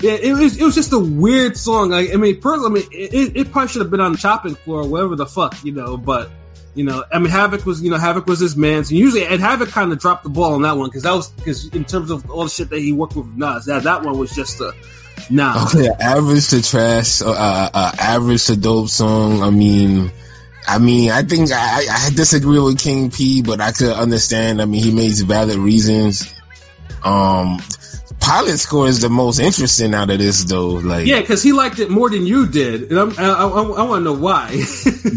Yeah, 0.00 0.12
it 0.12 0.32
was 0.32 0.56
it 0.56 0.62
was 0.64 0.74
just 0.76 0.92
a 0.92 0.98
weird 0.98 1.56
song. 1.56 1.90
Like, 1.90 2.12
I 2.12 2.16
mean, 2.16 2.40
personally, 2.40 2.82
I 2.82 2.84
mean, 2.84 2.88
it, 2.92 3.36
it 3.36 3.52
probably 3.52 3.68
should 3.68 3.82
have 3.82 3.90
been 3.90 4.00
on 4.00 4.12
the 4.12 4.18
chopping 4.18 4.54
floor, 4.54 4.82
or 4.82 4.88
whatever 4.88 5.16
the 5.16 5.26
fuck, 5.26 5.62
you 5.64 5.72
know. 5.72 5.96
But 5.96 6.30
you 6.74 6.84
know, 6.84 7.04
I 7.12 7.18
mean, 7.18 7.30
Havoc 7.30 7.66
was, 7.66 7.82
you 7.82 7.90
know, 7.90 7.98
Havoc 7.98 8.26
was 8.26 8.38
his 8.38 8.56
man. 8.56 8.84
So 8.84 8.94
usually, 8.94 9.26
and 9.26 9.40
Havoc 9.40 9.70
kind 9.70 9.92
of 9.92 9.98
dropped 9.98 10.22
the 10.22 10.30
ball 10.30 10.54
on 10.54 10.62
that 10.62 10.76
one 10.76 10.88
because 10.88 11.02
that 11.02 11.12
was 11.12 11.28
because 11.28 11.68
in 11.68 11.84
terms 11.84 12.10
of 12.10 12.30
all 12.30 12.44
the 12.44 12.50
shit 12.50 12.70
that 12.70 12.78
he 12.78 12.92
worked 12.92 13.16
with 13.16 13.26
Nas, 13.26 13.66
that 13.66 13.84
that 13.84 14.04
one 14.04 14.18
was 14.18 14.32
just 14.34 14.60
a 14.60 14.72
nah. 15.28 15.66
Okay, 15.66 15.88
average 15.88 16.48
to 16.50 16.62
trash, 16.62 17.22
uh, 17.22 17.30
uh, 17.30 17.92
average 17.98 18.46
to 18.46 18.56
dope 18.56 18.88
song. 18.88 19.42
I 19.42 19.50
mean, 19.50 20.12
I 20.66 20.78
mean, 20.78 21.10
I 21.10 21.22
think 21.22 21.50
I, 21.52 21.86
I 21.90 22.10
disagree 22.10 22.60
with 22.60 22.78
King 22.78 23.10
P, 23.10 23.42
but 23.42 23.60
I 23.60 23.72
could 23.72 23.92
understand. 23.92 24.62
I 24.62 24.64
mean, 24.64 24.82
he 24.82 24.92
makes 24.92 25.20
valid 25.20 25.56
reasons. 25.56 26.32
Um, 27.02 27.60
pilot 28.20 28.58
score 28.58 28.86
is 28.86 29.00
the 29.00 29.08
most 29.08 29.40
interesting 29.40 29.94
out 29.94 30.10
of 30.10 30.18
this, 30.18 30.44
though. 30.44 30.68
Like, 30.68 31.06
Yeah, 31.06 31.20
because 31.20 31.42
he 31.42 31.52
liked 31.52 31.78
it 31.78 31.90
more 31.90 32.10
than 32.10 32.26
you 32.26 32.46
did, 32.46 32.90
and 32.90 32.98
I'm, 32.98 33.10
I, 33.18 33.32
I, 33.32 33.46
I 33.46 33.82
want 33.82 34.00
to 34.00 34.00
know 34.00 34.12
why. 34.12 34.48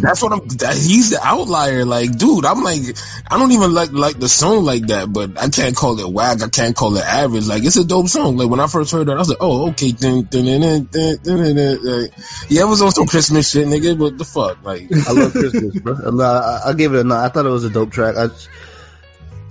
that's 0.02 0.24
what 0.24 0.34
I'm. 0.34 0.48
That, 0.58 0.76
he's 0.76 1.12
the 1.12 1.20
outlier. 1.22 1.86
Like, 1.86 2.18
dude, 2.18 2.46
I'm 2.46 2.64
like, 2.64 2.82
I 3.30 3.38
don't 3.38 3.52
even 3.52 3.74
like 3.74 3.92
like 3.92 4.20
the 4.20 4.30
song 4.30 4.64
like 4.64 4.88
that, 4.88 5.12
but 5.12 5.40
I 5.40 5.50
can't 5.50 5.76
call 5.76 6.00
it 6.00 6.10
whack. 6.10 6.42
I 6.42 6.50
can't 6.50 6.76
call 6.76 6.96
it 6.98 7.06
average. 7.06 7.48
Like, 7.48 7.64
it's 7.64 7.78
a 7.78 7.86
dope 7.86 8.08
song. 8.08 8.38
Like 8.38 8.50
when 8.50 8.60
I 8.60 8.68
first 8.68 8.92
heard 8.92 9.08
it, 9.08 9.14
I 9.14 9.18
was 9.18 9.30
like, 9.30 9.40
oh, 9.42 9.70
okay. 9.70 9.92
Dun, 9.92 10.24
dun, 10.24 10.46
dun, 10.46 10.62
dun, 10.62 10.84
dun, 10.86 11.18
dun, 11.24 11.56
dun, 11.56 11.84
dun. 11.84 12.08
Yeah, 12.50 12.62
it 12.64 12.68
was 12.68 12.82
on 12.82 12.92
some 12.92 13.08
Christmas 13.08 13.52
shit, 13.52 13.68
nigga. 13.68 13.98
What 13.98 14.18
the 14.18 14.26
fuck? 14.26 14.64
Like, 14.64 14.92
I 14.92 15.12
love 15.12 15.34
Christmas, 15.34 15.80
bro. 15.80 15.96
And, 15.96 16.22
uh, 16.22 16.62
I, 16.66 16.70
I 16.70 16.74
gave 16.74 16.94
it 16.94 17.00
a 17.00 17.04
nine. 17.04 17.26
I 17.26 17.30
thought 17.30 17.46
it 17.46 17.50
was 17.50 17.64
a 17.64 17.70
dope 17.70 17.92
track. 17.92 18.16
I, 18.18 18.30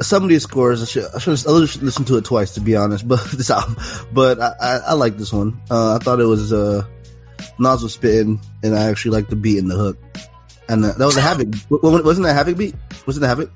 some 0.03 0.23
of 0.23 0.29
these 0.29 0.43
scores, 0.43 0.83
I 0.83 0.87
should, 0.87 1.05
I 1.15 1.19
should 1.19 1.39
have 1.39 1.83
listened 1.83 2.07
to 2.09 2.17
it 2.19 2.25
twice 2.25 2.55
to 2.55 2.61
be 2.61 2.77
honest. 2.77 3.07
But 3.13 3.25
this 3.33 3.51
album, 3.51 3.77
but 4.13 4.41
I, 4.41 4.53
I, 4.61 4.77
I 4.89 4.93
like 4.95 5.17
this 5.17 5.33
one. 5.33 5.61
Uh, 5.71 5.97
I 5.97 5.99
thought 5.99 6.21
it 6.21 6.25
was 6.25 6.53
uh, 6.53 6.85
Nas 7.59 7.83
was 7.83 7.95
spitting, 7.95 8.41
and 8.63 8.75
I 8.77 8.91
actually 8.91 9.13
liked 9.17 9.31
the 9.31 9.37
beat 9.37 9.59
and 9.59 9.71
the 9.71 9.77
hook. 9.77 9.99
And 10.69 10.85
uh, 10.85 10.93
that 10.93 11.05
was 11.05 11.17
a 11.17 11.21
havoc. 11.21 11.49
wa- 11.69 11.79
wa- 11.83 12.03
Wasn't 12.03 12.25
that 12.25 12.31
a 12.31 12.35
havoc 12.35 12.57
beat? 12.57 12.75
Wasn't 13.07 13.25
it 13.25 13.29
havoc? 13.29 13.51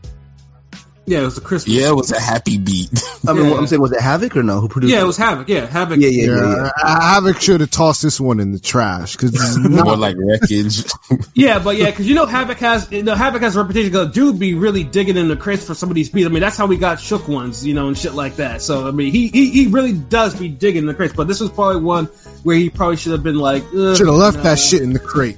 Yeah, 1.07 1.21
it 1.21 1.25
was 1.25 1.39
a 1.39 1.41
Christmas. 1.41 1.75
yeah, 1.75 1.89
it 1.89 1.95
was 1.97 2.13
a 2.13 2.21
happy 2.21 2.59
beat. 2.59 2.91
I 3.27 3.33
mean, 3.33 3.45
Yeah. 3.45 3.51
what 3.51 3.61
I'm 3.61 3.67
saying 3.67 3.81
was 3.81 3.93
it 3.93 4.01
havoc 4.01 4.37
or 4.37 4.43
no? 4.43 4.61
Who 4.61 4.69
produced? 4.69 4.93
Yeah, 4.93 5.03
it 5.03 5.07
was 5.07 5.17
Havoc. 5.17 5.49
Yeah, 5.49 5.67
Havoc. 5.67 6.01
Yeah, 6.01 6.09
yeah, 6.09 6.27
yeah. 6.27 6.37
Yeah, 6.37 6.71
yeah. 6.77 7.01
Havoc 7.01 7.41
should 7.41 7.61
have 7.61 7.71
tossed 7.71 8.03
this 8.03 8.21
one 8.21 8.41
in 8.41 8.53
the 8.53 8.59
trash 8.59 9.13
because 9.17 9.35
it's 9.35 9.57
More 9.59 9.97
like 9.97 10.17
wreckage. 10.19 10.85
Yeah, 11.35 11.59
but 11.59 11.77
yeah, 11.77 11.87
because 11.87 12.09
you 12.09 12.15
know 12.15 12.27
Havoc 12.27 12.59
has 12.59 12.91
you 12.91 13.03
know 13.03 13.15
Havoc 13.15 13.43
has 13.43 13.57
a 13.57 13.61
reputation. 13.61 13.93
Cause 13.93 14.13
dude 14.13 14.39
be 14.39 14.55
really 14.55 14.85
digging 14.85 15.17
in 15.17 15.29
the 15.29 15.37
crates 15.37 15.65
for 15.65 15.75
some 15.75 15.91
of 15.91 15.95
these 15.95 16.11
beats. 16.11 16.27
I 16.27 16.31
mean, 16.31 16.41
that's 16.41 16.57
how 16.57 16.67
we 16.67 16.77
got 16.77 16.99
shook 17.01 17.29
ones, 17.29 17.65
you 17.67 17.75
know, 17.75 17.89
and 17.89 17.97
shit 17.97 18.15
like 18.15 18.37
that. 18.37 18.63
So 18.63 18.87
I 18.89 18.91
mean, 18.91 19.13
he 19.13 19.29
he, 19.29 19.51
he 19.51 19.67
really 19.69 19.93
does 19.93 20.35
be 20.35 20.49
digging 20.49 20.83
in 20.83 20.87
the 20.87 20.95
crates. 20.95 21.15
But 21.15 21.29
this 21.29 21.41
was 21.41 21.51
probably 21.51 21.83
one 21.83 22.07
where 22.43 22.57
he 22.57 22.71
probably 22.71 22.97
should 22.97 23.13
have 23.13 23.23
been 23.23 23.39
like, 23.39 23.65
should 23.71 23.99
have 23.99 24.09
left 24.09 24.39
no. 24.39 24.43
that 24.45 24.59
shit 24.59 24.83
in 24.83 24.93
the 24.93 24.99
crate. 24.99 25.37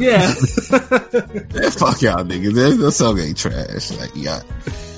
Yeah, 0.00 0.32
Fuck 1.70 2.02
y'all 2.02 2.24
niggas. 2.24 2.54
That, 2.54 2.76
that 2.80 2.92
song 2.92 3.18
ain't 3.18 3.36
trash. 3.38 3.90
Like, 3.92 4.14
y'all, 4.16 4.42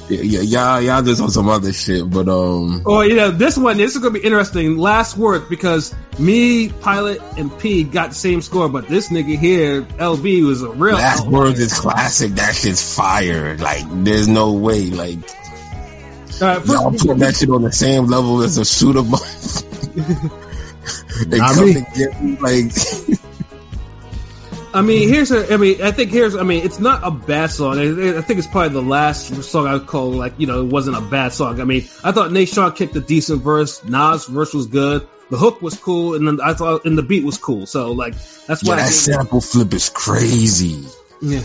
yeah, 0.09 0.41
y'all, 0.41 0.81
y'all 0.81 1.03
just 1.03 1.21
on 1.21 1.31
some 1.31 1.49
other 1.49 1.73
shit. 1.73 2.09
But 2.09 2.29
um, 2.29 2.83
or 2.85 3.05
you 3.05 3.17
know, 3.17 3.31
this 3.31 3.57
one 3.57 3.77
this 3.77 3.95
is 3.95 4.03
gonna 4.03 4.13
be 4.15 4.21
interesting. 4.21 4.77
Last 4.77 5.17
word 5.17 5.49
because 5.49 5.95
me, 6.19 6.69
Pilot, 6.69 7.21
and 7.37 7.57
P 7.59 7.85
got 7.85 8.11
the 8.11 8.15
same 8.15 8.41
score, 8.43 8.69
but 8.69 8.89
this 8.89 9.09
nigga 9.11 9.39
here, 9.39 9.83
LB, 9.83 10.45
was 10.47 10.63
a 10.63 10.71
real. 10.71 10.95
last 10.95 11.23
outlier. 11.23 11.33
words 11.41 11.61
is 11.61 11.79
classic. 11.79 12.33
That 12.33 12.55
shit's 12.55 12.95
fire. 12.97 13.57
Like, 13.57 13.85
there's 14.05 14.29
no 14.29 14.53
way. 14.53 14.91
Like, 14.91 15.19
All 16.41 16.49
right, 16.49 16.67
y'all 16.67 16.91
put 16.93 17.19
that 17.19 17.37
shit 17.37 17.49
on 17.51 17.63
the 17.63 17.73
same 17.73 18.07
level 18.07 18.43
as 18.43 18.59
a 18.59 18.65
shoot 18.65 18.97
'em 18.97 19.15
up. 19.15 19.21
they 21.29 21.39
Not 21.39 21.55
come 21.55 21.65
me. 21.67 21.75
to 21.75 21.81
get 21.97 22.23
me, 22.23 22.37
like, 22.41 22.73
I 24.75 24.83
mean, 24.83 25.09
here's 25.09 25.31
a. 25.31 25.53
I 25.53 25.57
mean, 25.57 25.81
I 25.83 25.93
think 25.93 26.11
here's. 26.11 26.35
I 26.35 26.43
mean, 26.43 26.65
it's 26.65 26.81
not 26.81 27.03
a 27.05 27.11
bad 27.11 27.51
song. 27.51 27.79
I, 27.79 28.19
I 28.19 28.21
think 28.23 28.39
it's 28.39 28.49
probably 28.49 28.71
the 28.71 28.83
last 28.83 29.43
song 29.45 29.69
I 29.69 29.75
would 29.75 29.87
call 29.87 30.11
like 30.11 30.35
you 30.39 30.49
know 30.49 30.63
it 30.63 30.67
wasn't 30.67 30.97
a 30.97 31.01
bad 31.01 31.33
song. 31.33 31.61
I 31.61 31.65
mean, 31.65 31.83
I 32.03 32.11
thought 32.11 32.31
Nashawn 32.31 32.75
kicked 32.75 32.97
a 32.97 33.01
decent 33.01 33.43
verse. 33.43 33.85
Nas 33.85 34.27
verse 34.27 34.53
was 34.53 34.67
good. 34.67 35.07
The 35.31 35.37
hook 35.37 35.63
was 35.63 35.79
cool, 35.79 36.15
and 36.17 36.27
then 36.27 36.41
I 36.41 36.55
thought 36.55 36.85
and 36.87 36.99
the 36.99 37.03
beat 37.03 37.25
was 37.25 37.39
cool. 37.39 37.67
So 37.67 37.93
like 37.93 38.15
that's 38.47 38.65
why. 38.65 38.75
I 38.75 38.77
that 38.79 38.93
sample 38.93 39.41
flip 39.41 39.73
is 39.73 39.91
crazy. 39.91 40.85
Yeah. 41.23 41.43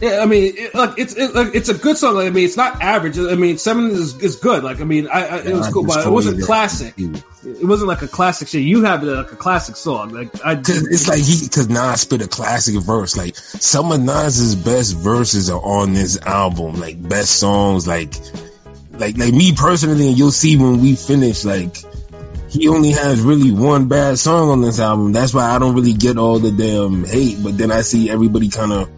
Yeah, 0.00 0.20
I 0.20 0.26
mean, 0.26 0.52
it, 0.56 0.74
like 0.74 0.98
it's 0.98 1.14
it, 1.14 1.34
like, 1.34 1.54
it's 1.54 1.70
a 1.70 1.74
good 1.74 1.96
song. 1.96 2.16
Like, 2.16 2.26
I 2.26 2.30
mean, 2.30 2.44
it's 2.44 2.56
not 2.56 2.82
average. 2.82 3.18
I 3.18 3.34
mean, 3.34 3.56
seven 3.56 3.90
is, 3.92 4.20
is 4.20 4.36
good. 4.36 4.62
Like, 4.62 4.80
I 4.80 4.84
mean, 4.84 5.08
I, 5.08 5.26
I 5.26 5.38
it 5.38 5.54
was 5.54 5.68
cool, 5.68 5.84
but 5.84 6.06
it 6.06 6.10
wasn't 6.10 6.40
it. 6.40 6.44
classic. 6.44 6.94
It 6.98 7.64
wasn't 7.64 7.88
like 7.88 8.02
a 8.02 8.08
classic 8.08 8.48
shit. 8.48 8.62
You 8.62 8.84
have 8.84 9.02
like 9.02 9.32
a 9.32 9.36
classic 9.36 9.76
song. 9.76 10.10
Like, 10.10 10.44
I 10.44 10.56
Cause 10.66 10.86
it's 10.86 11.08
like 11.08 11.20
he, 11.20 11.48
cause 11.48 11.68
Nas 11.70 12.02
spit 12.02 12.20
a 12.20 12.28
classic 12.28 12.78
verse. 12.82 13.16
Like 13.16 13.36
some 13.36 13.90
of 13.90 14.00
Nas's 14.02 14.54
best 14.54 14.94
verses 14.96 15.48
are 15.48 15.62
on 15.62 15.94
this 15.94 16.20
album. 16.20 16.78
Like 16.78 17.00
best 17.08 17.36
songs. 17.36 17.86
Like, 17.86 18.14
like, 18.92 19.16
like 19.16 19.32
me 19.32 19.54
personally, 19.54 20.08
and 20.08 20.18
you'll 20.18 20.30
see 20.30 20.58
when 20.58 20.82
we 20.82 20.94
finish. 20.94 21.42
Like, 21.46 21.74
he 22.50 22.68
only 22.68 22.90
has 22.90 23.22
really 23.22 23.50
one 23.50 23.88
bad 23.88 24.18
song 24.18 24.50
on 24.50 24.60
this 24.60 24.78
album. 24.78 25.12
That's 25.12 25.32
why 25.32 25.50
I 25.50 25.58
don't 25.58 25.74
really 25.74 25.94
get 25.94 26.18
all 26.18 26.38
the 26.38 26.50
damn 26.50 27.04
hate. 27.04 27.38
But 27.42 27.56
then 27.56 27.72
I 27.72 27.80
see 27.80 28.10
everybody 28.10 28.50
kind 28.50 28.72
of 28.72 28.90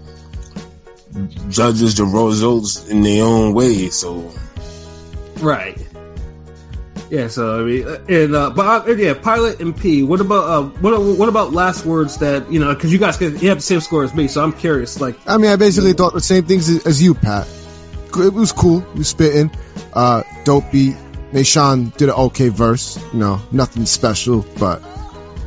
judges 1.48 1.96
the 1.96 2.04
results 2.04 2.86
in 2.88 3.02
their 3.02 3.24
own 3.24 3.54
way. 3.54 3.90
So 3.90 4.32
Right. 5.40 5.78
Yeah. 7.10 7.28
So 7.28 7.60
I 7.60 7.64
mean, 7.64 7.88
uh, 7.88 8.04
and 8.08 8.34
uh, 8.34 8.50
but 8.50 8.88
uh, 8.88 8.92
yeah, 8.92 9.14
Pilot 9.14 9.60
and 9.60 9.76
P. 9.76 10.02
What 10.02 10.20
about 10.20 10.44
uh, 10.48 10.62
what 10.80 11.00
what 11.00 11.28
about 11.28 11.52
last 11.52 11.86
words 11.86 12.18
that 12.18 12.50
you 12.52 12.60
know? 12.60 12.74
Because 12.74 12.92
you 12.92 12.98
guys 12.98 13.16
get, 13.16 13.40
you 13.42 13.48
have 13.48 13.58
the 13.58 13.62
same 13.62 13.80
score 13.80 14.04
as 14.04 14.14
me, 14.14 14.28
so 14.28 14.42
I'm 14.42 14.52
curious. 14.52 15.00
Like, 15.00 15.16
I 15.26 15.36
mean, 15.38 15.50
I 15.50 15.56
basically 15.56 15.92
thought 15.92 16.12
the 16.12 16.20
same 16.20 16.44
things 16.44 16.68
as, 16.68 16.86
as 16.86 17.02
you, 17.02 17.14
Pat. 17.14 17.46
It 18.16 18.32
was 18.32 18.52
cool. 18.52 18.80
He 18.80 18.98
was 18.98 19.08
spitting. 19.08 19.50
Uh, 19.92 20.22
dope 20.44 20.70
beat. 20.72 20.96
Nashawn 21.32 21.94
did 21.96 22.08
an 22.08 22.14
okay 22.14 22.48
verse. 22.48 22.98
You 23.12 23.20
know, 23.20 23.40
nothing 23.52 23.86
special, 23.86 24.44
but 24.58 24.82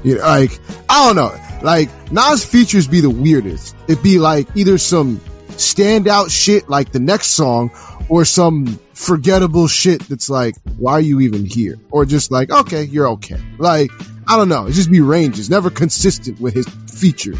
you 0.03 0.17
know, 0.17 0.21
like 0.21 0.59
I 0.89 1.07
don't 1.07 1.15
know. 1.15 1.35
Like 1.63 2.11
Nas 2.11 2.43
features 2.43 2.87
be 2.87 3.01
the 3.01 3.09
weirdest. 3.09 3.75
It'd 3.87 4.03
be 4.03 4.17
like 4.17 4.47
either 4.55 4.79
some 4.79 5.21
standout 5.61 6.29
shit 6.29 6.69
like 6.69 6.91
the 6.91 6.99
next 6.99 7.27
song, 7.27 7.71
or 8.09 8.25
some 8.25 8.79
forgettable 8.93 9.67
shit 9.67 10.01
that's 10.07 10.29
like, 10.29 10.55
why 10.77 10.93
are 10.93 11.01
you 11.01 11.21
even 11.21 11.45
here? 11.45 11.79
Or 11.89 12.05
just 12.05 12.31
like, 12.31 12.51
okay, 12.51 12.83
you're 12.83 13.09
okay. 13.09 13.39
Like 13.57 13.91
I 14.27 14.37
don't 14.37 14.49
know. 14.49 14.67
It 14.67 14.73
just 14.73 14.91
be 14.91 15.01
ranges, 15.01 15.49
never 15.49 15.69
consistent 15.69 16.39
with 16.39 16.53
his 16.53 16.67
features. 16.67 17.39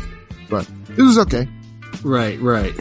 But 0.50 0.70
it 0.98 1.02
was 1.02 1.18
okay. 1.20 1.48
right, 2.04 2.40
right. 2.42 2.74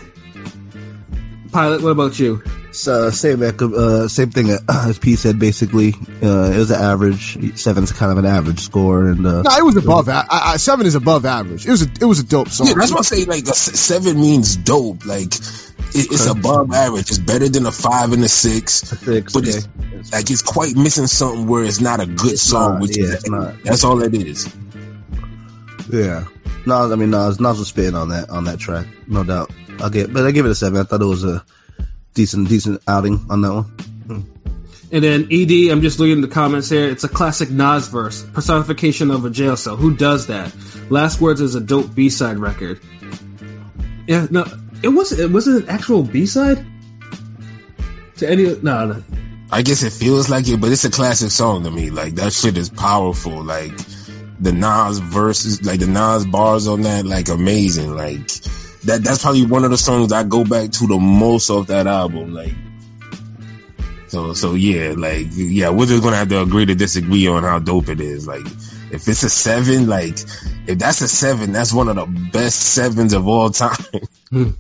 Pilot, 1.53 1.83
what 1.83 1.91
about 1.91 2.19
you? 2.19 2.43
So 2.73 3.11
same 3.11 3.43
uh, 3.43 4.09
same 4.09 4.31
thing 4.31 4.57
as 4.69 4.99
P 4.99 5.17
said. 5.17 5.39
Basically, 5.39 5.93
uh, 6.23 6.53
it 6.53 6.59
was 6.59 6.71
an 6.71 6.81
average. 6.81 7.59
Seven's 7.59 7.91
kind 7.93 8.13
of 8.13 8.19
an 8.19 8.27
average 8.27 8.61
score, 8.61 9.09
and 9.09 9.27
uh, 9.27 9.43
No, 9.43 9.57
it 9.57 9.65
was 9.65 9.77
above. 9.77 10.09
A- 10.09 10.13
I, 10.13 10.53
I, 10.53 10.57
seven 10.57 10.87
is 10.87 10.95
above 10.95 11.25
average. 11.25 11.67
It 11.67 11.71
was 11.71 11.83
a 11.83 11.91
it 12.01 12.05
was 12.05 12.21
a 12.21 12.25
dope 12.25 12.49
song. 12.49 12.69
Yeah, 12.69 12.75
that's 12.75 12.93
why 12.93 12.99
I 12.99 13.03
say 13.03 13.25
like 13.25 13.47
a 13.47 13.51
s- 13.51 13.79
seven 13.79 14.21
means 14.21 14.57
dope. 14.57 15.05
Like 15.05 15.35
it, 15.35 16.13
it's 16.13 16.27
above 16.27 16.73
average. 16.73 17.09
It's 17.11 17.19
better 17.19 17.49
than 17.49 17.67
a 17.67 17.73
five 17.73 18.13
and 18.13 18.23
a 18.23 18.29
six. 18.29 18.93
A 18.93 18.97
six. 18.97 19.33
But 19.33 19.49
okay. 19.49 19.59
it's 19.93 20.13
like 20.13 20.31
it's 20.31 20.43
quite 20.43 20.77
missing 20.77 21.09
something 21.09 21.49
where 21.49 21.65
it's 21.65 21.81
not 21.81 22.01
a 22.01 22.07
good 22.07 22.39
song. 22.39 22.75
not, 22.75 22.83
which 22.83 22.97
yeah, 22.97 23.05
is, 23.05 23.15
it's 23.15 23.31
not. 23.31 23.55
that's 23.65 23.83
all 23.83 24.01
it 24.03 24.15
is. 24.15 24.55
yeah. 25.93 26.25
Nas, 26.67 26.93
I 26.93 26.95
mean 26.95 27.11
Nas, 27.11 27.41
Nas 27.41 27.59
was 27.59 27.69
spitting 27.69 27.97
on 27.97 28.11
that 28.11 28.31
on 28.31 28.45
that 28.45 28.61
track, 28.61 28.87
no 29.09 29.25
doubt. 29.25 29.51
I'll 29.81 29.91
get, 29.91 30.13
but 30.13 30.27
I 30.27 30.31
give 30.31 30.45
it 30.45 30.51
a 30.51 30.55
seven. 30.55 30.79
I 30.81 30.85
thought 30.85 31.01
it 31.01 31.07
was 31.07 31.25
a 31.25 31.43
decent 32.15 32.49
decent 32.49 32.83
outing 32.87 33.27
on 33.31 33.41
that 33.43 33.53
one. 33.53 33.65
Hmm. 33.65 34.21
And 34.93 35.05
then 35.05 35.29
ED, 35.31 35.71
I'm 35.71 35.83
just 35.83 36.01
looking 36.01 36.17
at 36.17 36.29
the 36.29 36.35
comments 36.35 36.69
here. 36.69 36.89
It's 36.89 37.05
a 37.05 37.09
classic 37.09 37.51
Nas 37.51 37.89
verse, 37.89 38.25
personification 38.25 39.11
of 39.13 39.25
a 39.25 39.31
jail 39.31 39.57
cell. 39.57 39.77
Who 39.77 39.97
does 39.97 40.27
that? 40.27 40.53
Last 40.91 41.21
Words 41.21 41.41
is 41.41 41.55
a 41.55 41.61
dope 41.61 41.95
B 41.95 42.09
side 42.09 42.39
record. 42.39 42.81
Yeah, 44.09 44.27
no, 44.31 44.45
it 44.83 44.89
wasn't. 44.89 45.21
It 45.21 45.31
wasn't 45.31 45.65
an 45.65 45.71
actual 45.71 46.03
B 46.03 46.27
side 46.27 46.65
to 48.17 48.29
any. 48.29 48.45
No, 48.57 48.87
no. 48.87 49.03
I 49.53 49.63
guess 49.63 49.83
it 49.83 49.93
feels 49.93 50.29
like 50.29 50.49
it, 50.49 50.61
but 50.61 50.71
it's 50.71 50.85
a 50.85 50.91
classic 50.91 51.31
song 51.31 51.65
to 51.65 51.71
me. 51.71 51.91
Like 51.91 52.17
that 52.17 52.33
shit 52.33 52.57
is 52.57 52.71
powerful. 52.71 53.43
Like 53.43 53.73
the 54.41 54.53
Nas 54.53 54.99
verses, 54.99 55.65
like 55.65 55.81
the 55.81 55.87
Nas 55.87 56.27
bars 56.27 56.67
on 56.67 56.83
that, 56.83 57.07
like 57.07 57.29
amazing. 57.29 57.95
Like 57.95 58.29
that. 58.85 59.03
That's 59.03 59.23
probably 59.23 59.47
one 59.47 59.65
of 59.65 59.71
the 59.71 59.79
songs 59.79 60.13
I 60.13 60.23
go 60.23 60.45
back 60.45 60.71
to 60.73 60.87
the 60.87 60.99
most 60.99 61.51
of 61.51 61.69
that 61.69 61.87
album. 61.87 62.35
Like. 62.35 62.53
So, 64.09 64.33
so 64.33 64.55
yeah, 64.55 64.95
like, 64.97 65.29
yeah, 65.31 65.71
we're 65.71 65.87
just 65.87 66.03
gonna 66.03 66.17
have 66.17 66.31
to 66.31 66.43
agree 66.43 66.67
to 66.67 66.75
disagree 66.75 67.29
on 67.29 67.45
how 67.45 67.61
dope 67.61 67.89
it 67.89 68.01
is. 68.01 68.27
Like, 68.27 68.45
if 68.91 69.07
it's 69.07 69.23
a 69.23 69.31
seven, 69.31 69.87
like, 69.87 70.19
if 70.67 70.79
that's 70.81 71.01
a 71.01 71.07
seven, 71.07 71.53
that's 71.53 71.73
one 71.73 71.89
of 71.89 71.95
the 71.95 72.07
best 72.33 72.59
sevens 72.59 73.13
of 73.13 73.29
all 73.29 73.51
time. 73.51 73.77
Hmm. 74.31 74.51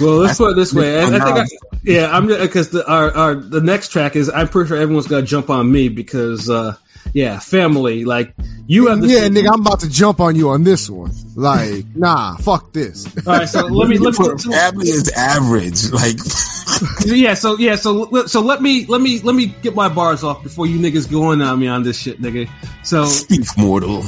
Well, 0.00 0.16
let's 0.16 0.38
put 0.38 0.52
it 0.52 0.56
this 0.56 0.72
way. 0.72 1.00
I, 1.00 1.06
I 1.06 1.10
think, 1.10 1.22
I, 1.22 1.44
yeah, 1.82 2.10
I'm 2.10 2.26
because 2.26 2.70
the 2.70 2.88
our, 2.90 3.10
our 3.10 3.34
the 3.34 3.60
next 3.60 3.88
track 3.88 4.16
is. 4.16 4.30
I'm 4.30 4.48
pretty 4.48 4.68
sure 4.68 4.76
everyone's 4.76 5.06
gonna 5.06 5.26
jump 5.26 5.50
on 5.50 5.70
me 5.70 5.88
because, 5.88 6.48
uh 6.48 6.76
yeah, 7.12 7.38
family. 7.38 8.04
Like 8.04 8.34
you 8.66 8.88
have 8.88 9.00
the 9.00 9.08
Yeah, 9.08 9.28
nigga, 9.28 9.52
I'm 9.52 9.60
about 9.60 9.80
to 9.80 9.90
jump 9.90 10.20
on 10.20 10.36
you 10.36 10.50
on 10.50 10.64
this 10.64 10.88
one. 10.88 11.12
Like, 11.34 11.84
nah, 11.94 12.36
fuck 12.36 12.72
this. 12.72 13.06
All 13.26 13.34
right, 13.34 13.48
so 13.48 13.66
let 13.66 13.88
me 13.88 13.98
let 13.98 14.18
me. 14.18 14.26
Family 14.38 14.88
is 14.88 15.10
average. 15.10 15.90
Like, 15.90 16.16
Yeah, 17.04 17.34
so 17.34 17.58
yeah, 17.58 17.76
so 17.76 18.26
so 18.26 18.40
let 18.40 18.62
me 18.62 18.86
let 18.86 19.00
me 19.00 19.20
let 19.20 19.34
me 19.34 19.46
get 19.46 19.74
my 19.74 19.88
bars 19.88 20.24
off 20.24 20.42
before 20.42 20.66
you 20.66 20.78
niggas 20.78 21.10
go 21.10 21.24
on 21.24 21.42
on 21.42 21.58
me 21.58 21.66
on 21.66 21.82
this 21.82 21.98
shit, 21.98 22.20
nigga. 22.20 22.48
So 22.84 23.04
speak 23.06 23.46
mortal. 23.56 24.02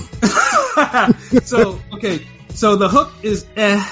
so 1.45 1.80
okay, 1.95 2.24
so 2.51 2.76
the 2.76 2.88
hook 2.88 3.12
is 3.22 3.47
eh. 3.57 3.84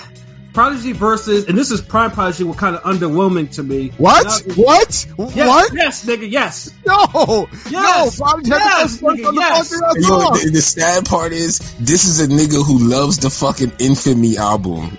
Prodigy 0.53 0.93
versus, 0.93 1.47
and 1.47 1.57
this 1.57 1.71
is 1.71 1.81
Prime 1.81 2.11
Prodigy 2.11 2.45
were 2.45 2.55
kind 2.55 2.75
of 2.77 2.83
underwhelming 2.83 3.51
to 3.53 3.63
me. 3.63 3.93
What? 3.99 4.25
Now- 4.47 4.55
What? 4.55 5.07
Yes, 5.35 5.49
What? 5.49 5.73
Yes, 5.75 6.05
nigga. 6.05 6.31
Yes. 6.31 6.73
No! 6.87 7.49
Yes! 7.71 8.19
No! 8.19 8.25
Prodigy 8.27 8.51
Yes, 8.51 8.97
the 8.99 9.07
nigga, 9.07 9.17
the 9.17 9.33
yes! 9.35 9.71
fucking 9.81 10.03
You 10.03 10.09
know, 10.09 10.31
the, 10.37 10.51
the 10.53 10.61
sad 10.61 11.05
part 11.07 11.33
is, 11.33 11.59
this 11.79 12.05
is 12.07 12.21
a 12.21 12.27
nigga 12.27 12.65
who 12.67 12.79
loves 12.89 13.19
the 13.19 13.31
fucking 13.31 13.73
Infamy 13.79 14.37
album. 14.39 14.99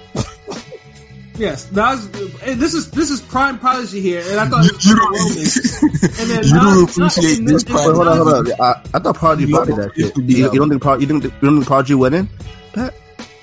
Yes. 1.38 1.72
Nas, 1.72 2.06
and 2.06 2.34
eh, 2.44 2.54
this 2.56 2.74
is 2.76 2.92
this 2.92 3.10
is 3.10 3.20
Prime 3.20 3.58
Prodigy 3.58 4.00
here, 4.00 4.22
and 4.24 4.40
I 4.40 4.48
thought 4.48 4.64
it 4.66 4.74
was 4.74 4.86
You 4.86 4.96
underwhelming. 4.96 6.20
And 6.22 6.30
then 6.30 6.42
don't, 6.44 6.46
you 6.46 6.54
don't 6.60 6.90
appreciate 6.90 7.40
and- 7.40 7.48
this 7.48 7.64
and- 7.64 7.72
part. 7.72 7.96
Hold 7.96 8.08
on, 8.08 8.18
hold 8.18 8.48
on. 8.50 8.62
I, 8.62 8.82
I 8.94 9.00
thought 9.00 9.16
Prodigy 9.16 9.48
You 9.50 9.56
bodied 9.56 9.76
know, 9.78 9.84
that 9.84 9.96
shit. 9.96 10.18
You, 10.18 10.52
you 10.52 10.60
don't 10.60 10.70
think 10.70 10.82
Pro, 10.82 10.98
you 10.98 11.08
think 11.08 11.24
you 11.24 11.30
don't 11.42 11.56
think 11.56 11.68
Prodigy 11.68 11.96
went 11.96 12.16
in? 12.16 12.30
Pat? 12.74 12.94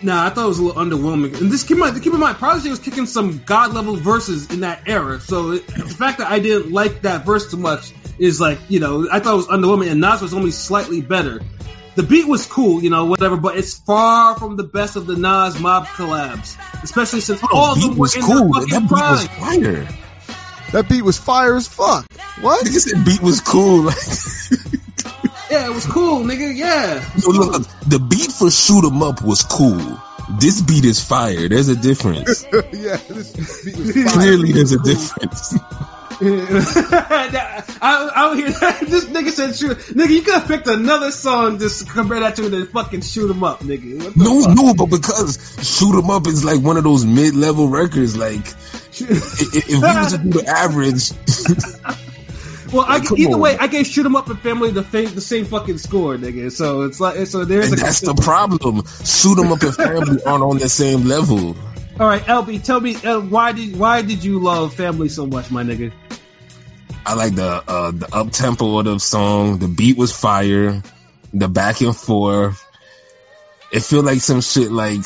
Nah, 0.01 0.27
I 0.27 0.31
thought 0.31 0.45
it 0.45 0.49
was 0.49 0.59
a 0.61 0.63
little 0.63 0.81
underwhelming. 0.81 1.41
And 1.41 1.51
this 1.51 1.65
keep 1.65 1.73
in 1.73 1.81
mind, 1.81 2.01
keep 2.03 2.13
in 2.13 2.21
mind, 2.21 2.37
Prodigy 2.39 2.71
was 2.71 2.79
kicking 2.79 3.07
some 3.07 3.43
god 3.45 3.75
level 3.75 3.97
verses 3.97 4.49
in 4.51 4.61
that 4.61 4.83
era. 4.87 5.19
So 5.19 5.53
it, 5.53 5.67
the 5.67 5.89
fact 5.89 6.19
that 6.19 6.31
I 6.31 6.39
didn't 6.39 6.73
like 6.73 7.03
that 7.03 7.27
verse 7.27 7.51
too 7.51 7.57
much 7.57 7.93
is 8.19 8.41
like, 8.41 8.59
you 8.69 8.79
know, 8.79 9.09
I 9.11 9.19
thought 9.19 9.35
it 9.35 9.37
was 9.37 9.49
underwhelming, 9.49 9.91
and 9.91 10.01
Nas 10.01 10.23
was 10.23 10.35
only 10.35 10.53
slightly 10.53 11.01
better. 11.01 11.41
The 11.97 12.05
beat 12.05 12.29
was 12.29 12.47
cool, 12.47 12.81
you 12.81 12.91
know, 12.91 13.07
whatever, 13.07 13.37
but 13.37 13.57
it's 13.57 13.77
far 13.77 14.39
from 14.39 14.55
the 14.55 14.63
best 14.63 14.95
of 14.95 15.07
the 15.07 15.17
Nas 15.17 15.59
Mob 15.59 15.87
collabs, 15.87 16.57
especially 16.85 17.21
since 17.21 17.41
oh, 17.43 17.49
all 17.53 17.73
of 17.73 17.79
beat 17.79 17.89
them 17.89 17.99
was 17.99 18.15
in 18.15 18.23
cool. 18.23 18.53
their 18.53 18.67
That 18.67 18.71
fucking 18.71 18.87
beat 18.87 18.93
was 18.93 19.27
fire. 19.27 19.89
That 20.73 20.89
beat 20.89 21.03
was 21.03 21.19
fire 21.19 21.57
as 21.57 21.67
fuck. 21.67 22.07
What? 22.41 22.65
Nigga 22.65 22.79
said 22.79 23.05
beat 23.05 23.21
was 23.21 23.41
cool. 23.41 23.87
Like, 23.87 23.97
Yeah, 25.51 25.67
it 25.67 25.75
was 25.75 25.87
cool, 25.87 26.21
nigga. 26.25 26.55
Yeah. 26.55 27.03
yo, 27.17 27.31
look, 27.31 27.63
the 27.87 27.99
beat 27.99 28.31
for 28.33 28.51
Shoot 28.51 28.85
'Em 28.87 29.03
Up 29.03 29.23
was 29.23 29.43
cool. 29.43 29.99
This 30.39 30.61
beat 30.61 30.85
is 30.85 31.01
fire. 31.03 31.49
There's 31.49 31.69
a 31.69 31.77
difference. 31.77 32.45
yeah, 32.53 32.97
this 33.09 33.65
beat 33.65 33.77
was 33.79 33.95
fire. 33.95 34.05
Clearly, 34.09 34.53
there's 34.53 34.73
a 34.73 34.79
difference. 34.83 35.55
I, 36.21 38.11
I 38.15 38.23
don't 38.27 38.37
hear 38.39 38.51
that. 38.51 38.81
This 38.81 39.05
nigga 39.05 39.31
said 39.31 39.55
shoot. 39.55 39.79
Nigga, 39.95 40.09
you 40.11 40.23
could 40.23 40.35
have 40.35 40.49
picked 40.49 40.67
another 40.67 41.13
song 41.13 41.59
just 41.61 41.87
to 41.87 41.93
compare 41.93 42.19
that 42.21 42.35
to 42.37 42.49
than 42.49 42.67
fucking 42.67 43.03
shoot 43.03 43.31
'em 43.31 43.45
up, 43.45 43.61
nigga. 43.61 44.17
No, 44.17 44.43
fuck? 44.43 44.57
no, 44.57 44.75
but 44.75 44.87
because 44.91 45.39
Shoot 45.63 45.97
'Em 45.97 46.11
Up 46.11 46.27
is 46.27 46.45
like 46.45 46.61
one 46.61 46.77
of 46.77 46.83
those 46.85 47.05
mid-level 47.07 47.69
records. 47.69 48.17
Like, 48.17 48.47
i- 49.01 49.05
i- 49.05 49.63
if 49.69 49.69
we 49.69 49.79
was 49.81 50.13
to 50.13 50.19
do 50.19 50.31
the 50.31 50.47
average, 50.49 51.13
Well, 52.73 52.85
I, 52.87 52.99
Like, 52.99 53.13
either 53.19 53.35
on. 53.35 53.41
way, 53.41 53.57
I 53.59 53.67
gave 53.67 53.87
shoot 53.87 54.05
'em 54.05 54.15
up 54.17 54.29
and 54.29 54.39
family 54.41 54.71
the, 54.71 54.83
the 54.83 55.21
same 55.21 55.45
fucking 55.47 55.79
score, 55.79 56.17
nigga. 56.17 56.53
So 56.53 56.83
it's 56.83 57.01
like, 57.01 57.27
so 57.27 57.45
there's 57.45 57.73
and 57.73 57.81
a. 57.81 57.85
that's 57.85 58.01
the 58.01 58.15
problem. 58.23 58.85
Shoot 59.05 59.07
Shoot 59.07 59.39
'Em 59.39 59.53
Up 59.53 59.63
and 59.63 59.75
Family 59.75 60.23
aren't 60.27 60.45
on 60.45 60.59
the 60.59 60.69
same 60.69 61.05
level. 61.05 61.57
All 62.01 62.07
right, 62.07 62.23
LB, 62.23 62.63
tell 62.63 62.81
me 62.81 62.95
uh, 62.97 63.21
why 63.21 63.53
did 63.53 63.77
why 63.77 64.03
did 64.03 64.23
you 64.23 64.39
love 64.39 64.75
family 64.75 65.09
so 65.09 65.27
much, 65.27 65.51
my 65.51 65.65
nigga? 65.65 65.93
I 67.07 67.15
like 67.15 67.35
the 67.35 67.65
uh, 67.67 67.91
the 67.93 68.09
up 68.15 68.31
tempo 68.33 68.79
of 68.79 68.85
the 68.85 68.99
song. 69.01 69.59
The 69.59 69.69
beat 69.69 69.97
was 69.97 70.13
fire. 70.13 70.83
The 71.33 71.49
back 71.49 71.81
and 71.81 71.97
forth. 71.97 72.65
it 73.73 73.83
feel 73.83 74.03
like 74.03 74.21
some 74.21 74.41
shit 74.43 74.71
like 74.71 75.01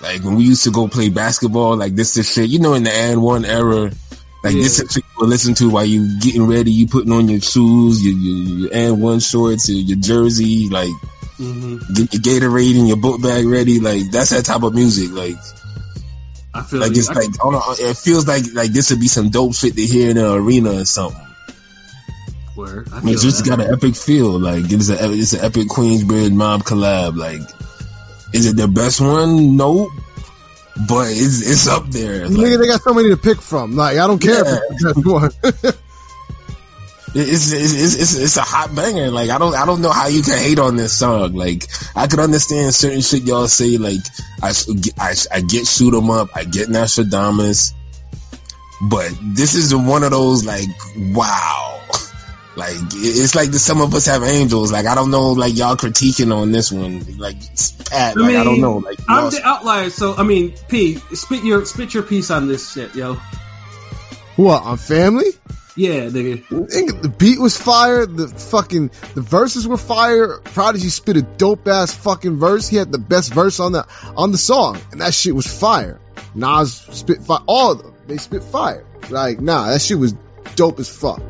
like 0.00 0.22
when 0.24 0.36
we 0.36 0.44
used 0.44 0.64
to 0.64 0.70
go 0.70 0.88
play 0.88 1.08
basketball. 1.10 1.76
Like 1.76 1.94
this 1.94 2.16
is 2.16 2.32
shit, 2.32 2.48
you 2.48 2.58
know, 2.60 2.74
in 2.74 2.82
the 2.82 2.92
and 2.92 3.22
one 3.22 3.44
era. 3.44 3.90
Like 4.42 4.54
Yeah. 4.54 4.62
this 4.62 4.78
is 4.80 5.02
would 5.18 5.28
listen 5.28 5.54
to 5.56 5.68
while 5.70 5.84
you 5.84 6.20
getting 6.20 6.46
ready. 6.46 6.70
You 6.70 6.86
putting 6.86 7.12
on 7.12 7.28
your 7.28 7.40
shoes, 7.40 8.04
your 8.04 8.14
your, 8.14 8.58
your 8.58 8.70
and 8.72 9.02
one 9.02 9.18
shorts, 9.20 9.68
your, 9.68 9.78
your 9.80 9.98
jersey, 9.98 10.68
like 10.68 10.92
hmm 11.36 11.78
get 11.94 12.12
your 12.14 12.22
Gatorade 12.22 12.78
and 12.78 12.88
your 12.88 12.96
book 12.98 13.20
bag 13.22 13.46
ready. 13.46 13.80
Like 13.80 14.10
that's 14.10 14.30
that 14.30 14.44
type 14.44 14.62
of 14.62 14.74
music. 14.74 15.10
Like 15.10 15.36
I 16.54 16.62
feel 16.62 16.80
like 16.80 16.92
you. 16.92 16.98
it's 16.98 17.10
I- 17.10 17.14
like 17.14 17.32
don't 17.32 17.80
it 17.80 17.96
feels 17.96 18.26
like 18.28 18.44
like 18.54 18.70
this 18.72 18.90
would 18.90 19.00
be 19.00 19.08
some 19.08 19.30
dope 19.30 19.54
shit 19.54 19.74
to 19.74 19.82
hear 19.84 20.10
in 20.10 20.18
an 20.18 20.24
arena 20.24 20.80
or 20.80 20.84
something. 20.84 21.20
Word. 22.56 22.88
I 22.92 22.98
I 22.98 23.00
mean, 23.02 23.14
it's 23.14 23.22
just 23.22 23.44
got 23.46 23.60
an 23.60 23.72
epic 23.72 23.94
feel. 23.94 24.38
Like 24.38 24.64
it's 24.72 24.88
a 24.90 25.12
it's 25.12 25.32
an 25.32 25.44
epic 25.44 25.68
Queensbridge 25.68 26.32
mob 26.32 26.62
collab. 26.64 27.16
Like, 27.16 27.40
is 28.32 28.46
it 28.46 28.56
the 28.56 28.66
best 28.66 29.00
one? 29.00 29.56
Nope. 29.56 29.90
But 30.86 31.08
it's 31.10 31.40
it's 31.40 31.66
up 31.66 31.86
there. 31.88 32.28
Like, 32.28 32.38
Nigga, 32.38 32.58
they 32.60 32.66
got 32.68 32.82
so 32.82 32.94
many 32.94 33.08
to 33.10 33.16
pick 33.16 33.40
from. 33.40 33.74
Like, 33.74 33.98
I 33.98 34.06
don't 34.06 34.20
care 34.20 34.44
if 34.44 34.62
it's 34.70 35.06
one. 35.06 35.30
it's, 37.14 37.52
it's 37.52 37.72
it's 37.72 37.94
it's 37.94 38.18
it's 38.18 38.36
a 38.36 38.42
hot 38.42 38.74
banger. 38.74 39.10
Like 39.10 39.30
I 39.30 39.38
don't 39.38 39.54
I 39.54 39.66
don't 39.66 39.80
know 39.80 39.90
how 39.90 40.08
you 40.08 40.22
can 40.22 40.38
hate 40.38 40.58
on 40.58 40.76
this 40.76 40.92
song. 40.92 41.34
Like 41.34 41.66
I 41.96 42.06
could 42.06 42.20
understand 42.20 42.74
certain 42.74 43.00
shit 43.00 43.22
y'all 43.22 43.48
say. 43.48 43.78
Like 43.78 44.00
I 44.42 44.52
I, 44.98 45.14
I 45.32 45.40
get 45.40 45.66
shoot 45.66 45.96
'em 45.96 46.10
up. 46.10 46.30
I 46.34 46.44
get 46.44 46.68
Nastradamus. 46.68 47.72
But 48.80 49.12
this 49.22 49.54
is 49.54 49.74
one 49.74 50.04
of 50.04 50.10
those 50.10 50.44
like 50.44 50.68
wow. 50.96 51.80
Like 52.58 52.74
it's 52.92 53.36
like 53.36 53.52
the 53.52 53.58
some 53.60 53.80
of 53.80 53.94
us 53.94 54.06
have 54.06 54.24
angels. 54.24 54.72
Like 54.72 54.86
I 54.86 54.96
don't 54.96 55.12
know. 55.12 55.30
Like 55.30 55.56
y'all 55.56 55.76
critiquing 55.76 56.34
on 56.34 56.50
this 56.50 56.72
one. 56.72 57.16
Like 57.16 57.36
Pat. 57.88 58.16
Like 58.16 58.34
I, 58.34 58.42
don't 58.42 58.60
know. 58.60 58.78
Like 58.78 58.98
I'm 59.08 59.30
the 59.30 59.42
outlier, 59.44 59.90
so 59.90 60.16
I 60.16 60.24
mean, 60.24 60.54
P, 60.68 60.96
spit 61.14 61.44
your 61.44 61.64
spit 61.66 61.94
your 61.94 62.02
piece 62.02 62.32
on 62.32 62.48
this 62.48 62.72
shit, 62.72 62.96
yo. 62.96 63.14
what, 64.34 64.62
uh, 64.62 64.70
on 64.70 64.76
family? 64.76 65.26
Yeah, 65.76 66.06
nigga. 66.06 66.44
Nigga, 66.48 67.00
The 67.00 67.08
beat 67.08 67.38
was 67.38 67.56
fire. 67.56 68.06
The 68.06 68.26
fucking 68.26 68.90
the 69.14 69.20
verses 69.20 69.68
were 69.68 69.76
fire. 69.76 70.40
Prodigy 70.40 70.88
spit 70.88 71.16
a 71.16 71.22
dope 71.22 71.68
ass 71.68 71.94
fucking 71.94 72.38
verse. 72.38 72.66
He 72.66 72.74
had 72.76 72.90
the 72.90 72.98
best 72.98 73.32
verse 73.32 73.60
on 73.60 73.70
the 73.70 73.86
on 74.16 74.32
the 74.32 74.38
song, 74.38 74.80
and 74.90 75.00
that 75.00 75.14
shit 75.14 75.32
was 75.32 75.46
fire. 75.46 76.00
Nas 76.34 76.74
spit 76.74 77.22
fire. 77.22 77.38
All 77.46 77.70
of 77.70 77.82
them 77.84 77.94
they 78.08 78.16
spit 78.16 78.42
fire. 78.42 78.84
Like 79.10 79.40
nah, 79.40 79.68
that 79.68 79.80
shit 79.80 79.96
was 79.96 80.16
dope 80.56 80.80
as 80.80 80.88
fuck. 80.88 81.22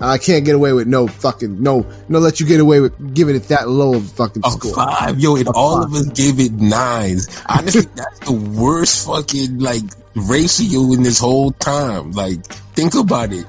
And 0.00 0.10
I 0.10 0.18
can't 0.18 0.44
get 0.44 0.54
away 0.56 0.72
with 0.72 0.88
no 0.88 1.06
fucking 1.06 1.62
no 1.62 1.86
no 2.08 2.18
let 2.18 2.40
you 2.40 2.46
get 2.46 2.60
away 2.60 2.80
with 2.80 3.14
giving 3.14 3.36
it 3.36 3.44
that 3.48 3.68
low 3.68 3.94
of 3.94 4.04
a 4.04 4.08
fucking 4.08 4.42
A 4.44 4.50
score. 4.50 4.74
five, 4.74 5.20
yo, 5.20 5.36
and 5.36 5.46
A 5.48 5.52
all 5.52 5.82
five. 5.82 5.92
of 5.92 5.94
us 5.94 6.06
gave 6.08 6.40
it 6.40 6.52
nines. 6.52 7.28
Honestly, 7.48 7.82
that's 7.94 8.18
the 8.20 8.32
worst 8.32 9.06
fucking 9.06 9.60
like 9.60 9.82
ratio 10.14 10.92
in 10.92 11.02
this 11.02 11.18
whole 11.20 11.52
time. 11.52 12.10
Like, 12.12 12.44
think 12.44 12.94
about 12.94 13.32
it. 13.32 13.46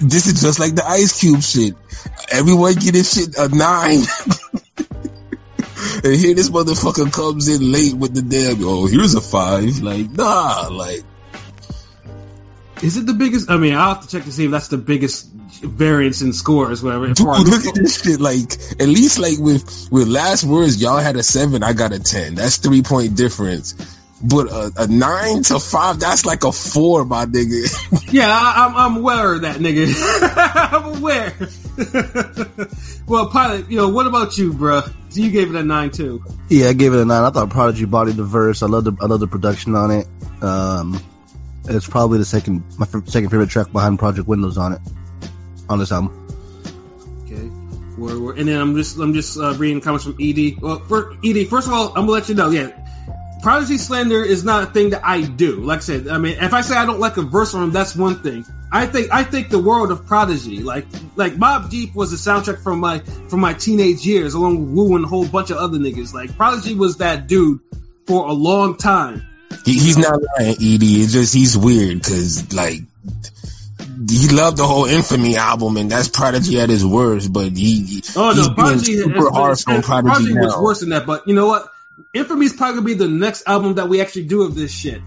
This 0.00 0.26
is 0.26 0.40
just 0.40 0.58
like 0.58 0.74
the 0.74 0.84
Ice 0.86 1.20
Cube 1.20 1.42
shit. 1.42 1.74
Everyone 2.32 2.74
getting 2.74 3.04
shit 3.04 3.36
a 3.36 3.48
nine. 3.48 4.00
and 6.04 6.14
here 6.16 6.34
this 6.34 6.50
motherfucker 6.50 7.12
comes 7.12 7.48
in 7.48 7.70
late 7.70 7.94
with 7.94 8.14
the 8.14 8.22
damn, 8.22 8.64
oh, 8.64 8.86
here's 8.86 9.14
a 9.14 9.20
five. 9.20 9.80
Like, 9.80 10.10
nah, 10.10 10.68
like, 10.72 11.02
Is 12.82 12.96
it 12.96 13.06
the 13.06 13.14
biggest? 13.14 13.50
I 13.50 13.56
mean, 13.58 13.74
I'll 13.74 13.94
have 13.94 14.02
to 14.02 14.08
check 14.08 14.24
to 14.24 14.32
see 14.32 14.46
if 14.46 14.50
that's 14.50 14.68
the 14.68 14.78
biggest 14.78 15.28
variance 15.60 16.22
in 16.22 16.32
scores, 16.32 16.82
whatever. 16.82 17.08
dude, 17.08 17.26
look 17.26 17.66
at 17.66 17.74
this 17.74 18.02
shit. 18.02 18.20
Like, 18.20 18.52
at 18.80 18.88
least 18.88 19.18
like 19.18 19.38
with, 19.38 19.88
with 19.90 20.08
last 20.08 20.44
words, 20.44 20.80
y'all 20.80 20.98
had 20.98 21.16
a 21.16 21.22
seven, 21.22 21.62
I 21.62 21.72
got 21.72 21.92
a 21.92 21.98
10. 21.98 22.34
That's 22.34 22.56
three 22.56 22.82
point 22.82 23.16
difference. 23.16 23.98
But 24.24 24.52
a, 24.52 24.72
a 24.76 24.86
nine 24.86 25.42
to 25.44 25.58
five, 25.58 25.98
that's 25.98 26.24
like 26.24 26.44
a 26.44 26.52
four, 26.52 27.04
my 27.04 27.26
nigga. 27.26 27.68
Yeah, 28.12 28.28
I, 28.28 28.66
I'm, 28.66 28.76
I'm 28.76 28.96
aware 28.98 29.34
of 29.34 29.40
that, 29.40 29.56
nigga. 29.56 29.88
I'm 30.72 30.98
aware. 30.98 31.32
well, 33.06 33.30
pilot, 33.30 33.70
you 33.70 33.78
know, 33.78 33.88
what 33.88 34.06
about 34.06 34.36
you, 34.36 34.52
bruh? 34.52 34.84
So 35.08 35.20
you 35.20 35.30
gave 35.30 35.48
it 35.48 35.58
a 35.58 35.64
nine 35.64 35.90
too. 35.90 36.22
Yeah, 36.48 36.68
I 36.68 36.72
gave 36.74 36.92
it 36.92 37.00
a 37.00 37.04
nine. 37.04 37.24
I 37.24 37.30
thought 37.30 37.50
Prodigy 37.50 37.86
bodied 37.86 38.16
the 38.16 38.24
verse. 38.24 38.62
I 38.62 38.66
love 38.66 38.84
the 38.84 38.92
I 39.00 39.06
love 39.06 39.20
the 39.20 39.26
production 39.26 39.74
on 39.74 39.90
it. 39.90 40.06
Um, 40.42 41.02
it's 41.64 41.88
probably 41.88 42.18
the 42.18 42.24
second 42.24 42.64
my 42.78 42.86
f- 42.86 43.08
second 43.08 43.30
favorite 43.30 43.48
track 43.48 43.72
behind 43.72 43.98
Project 43.98 44.28
Windows 44.28 44.58
on 44.58 44.74
it 44.74 44.80
on 45.68 45.78
this 45.78 45.92
album. 45.92 46.18
Okay. 47.24 47.50
We're, 47.98 48.18
we're, 48.18 48.36
and 48.36 48.48
then 48.48 48.60
I'm 48.60 48.74
just 48.74 48.98
I'm 48.98 49.14
just 49.14 49.38
uh, 49.38 49.54
reading 49.54 49.80
comments 49.80 50.04
from 50.04 50.16
Ed. 50.20 50.60
Well, 50.60 50.80
for 50.80 51.14
Ed, 51.24 51.48
first 51.48 51.66
of 51.66 51.72
all, 51.72 51.88
I'm 51.88 52.06
gonna 52.06 52.12
let 52.12 52.28
you 52.28 52.34
know. 52.34 52.50
Yeah, 52.50 52.70
Prodigy 53.42 53.76
slander 53.76 54.22
is 54.24 54.44
not 54.44 54.62
a 54.62 54.66
thing 54.66 54.90
that 54.90 55.04
I 55.04 55.22
do. 55.22 55.56
Like 55.56 55.78
I 55.78 55.82
said, 55.82 56.08
I 56.08 56.18
mean, 56.18 56.38
if 56.40 56.54
I 56.54 56.60
say 56.60 56.76
I 56.76 56.86
don't 56.86 57.00
like 57.00 57.16
a 57.16 57.22
verse 57.22 57.50
from 57.50 57.64
him, 57.64 57.70
that's 57.72 57.96
one 57.96 58.22
thing. 58.22 58.46
I 58.70 58.86
think 58.86 59.12
I 59.12 59.24
think 59.24 59.50
the 59.50 59.58
world 59.58 59.90
of 59.90 60.06
Prodigy, 60.06 60.62
like 60.62 60.86
like 61.16 61.34
Mobb 61.34 61.68
Deep, 61.68 61.94
was 61.94 62.12
a 62.12 62.16
soundtrack 62.16 62.62
from 62.62 62.78
my 62.78 63.00
from 63.00 63.40
my 63.40 63.52
teenage 63.52 64.06
years, 64.06 64.34
along 64.34 64.60
with 64.60 64.70
Wu 64.70 64.96
and 64.96 65.04
a 65.04 65.08
whole 65.08 65.26
bunch 65.26 65.50
of 65.50 65.56
other 65.56 65.78
niggas. 65.78 66.14
Like 66.14 66.36
Prodigy 66.36 66.74
was 66.74 66.98
that 66.98 67.26
dude 67.26 67.60
for 68.06 68.28
a 68.28 68.32
long 68.32 68.76
time. 68.76 69.26
He, 69.64 69.74
he's 69.74 69.98
not 69.98 70.20
lying, 70.38 70.54
Edie. 70.54 71.02
It's 71.02 71.12
just 71.12 71.34
he's 71.34 71.58
weird 71.58 71.98
because 71.98 72.54
like 72.54 72.80
he 74.12 74.28
loved 74.28 74.56
the 74.56 74.66
whole 74.66 74.84
Infamy 74.86 75.36
album, 75.36 75.76
and 75.76 75.90
that's 75.90 76.08
Prodigy 76.08 76.60
at 76.60 76.68
his 76.70 76.84
worst. 76.84 77.32
But 77.32 77.56
he, 77.56 78.02
Oh 78.16 78.34
he's 78.34 78.48
no, 78.48 78.54
being 78.54 78.54
Prodigy, 78.54 78.96
super 78.98 79.30
harsh 79.30 79.64
on 79.66 79.82
Prodigy 79.82 80.34
was 80.34 80.54
now. 80.54 80.62
worse 80.62 80.80
than 80.80 80.90
that. 80.90 81.06
But 81.06 81.26
you 81.28 81.34
know 81.34 81.46
what? 81.46 81.68
Infamy 82.14 82.46
is 82.46 82.52
probably 82.52 82.74
gonna 82.76 82.86
be 82.86 82.94
the 82.94 83.08
next 83.08 83.44
album 83.46 83.74
that 83.74 83.88
we 83.88 84.00
actually 84.00 84.24
do 84.24 84.42
of 84.42 84.54
this 84.54 84.72
shit. 84.72 85.00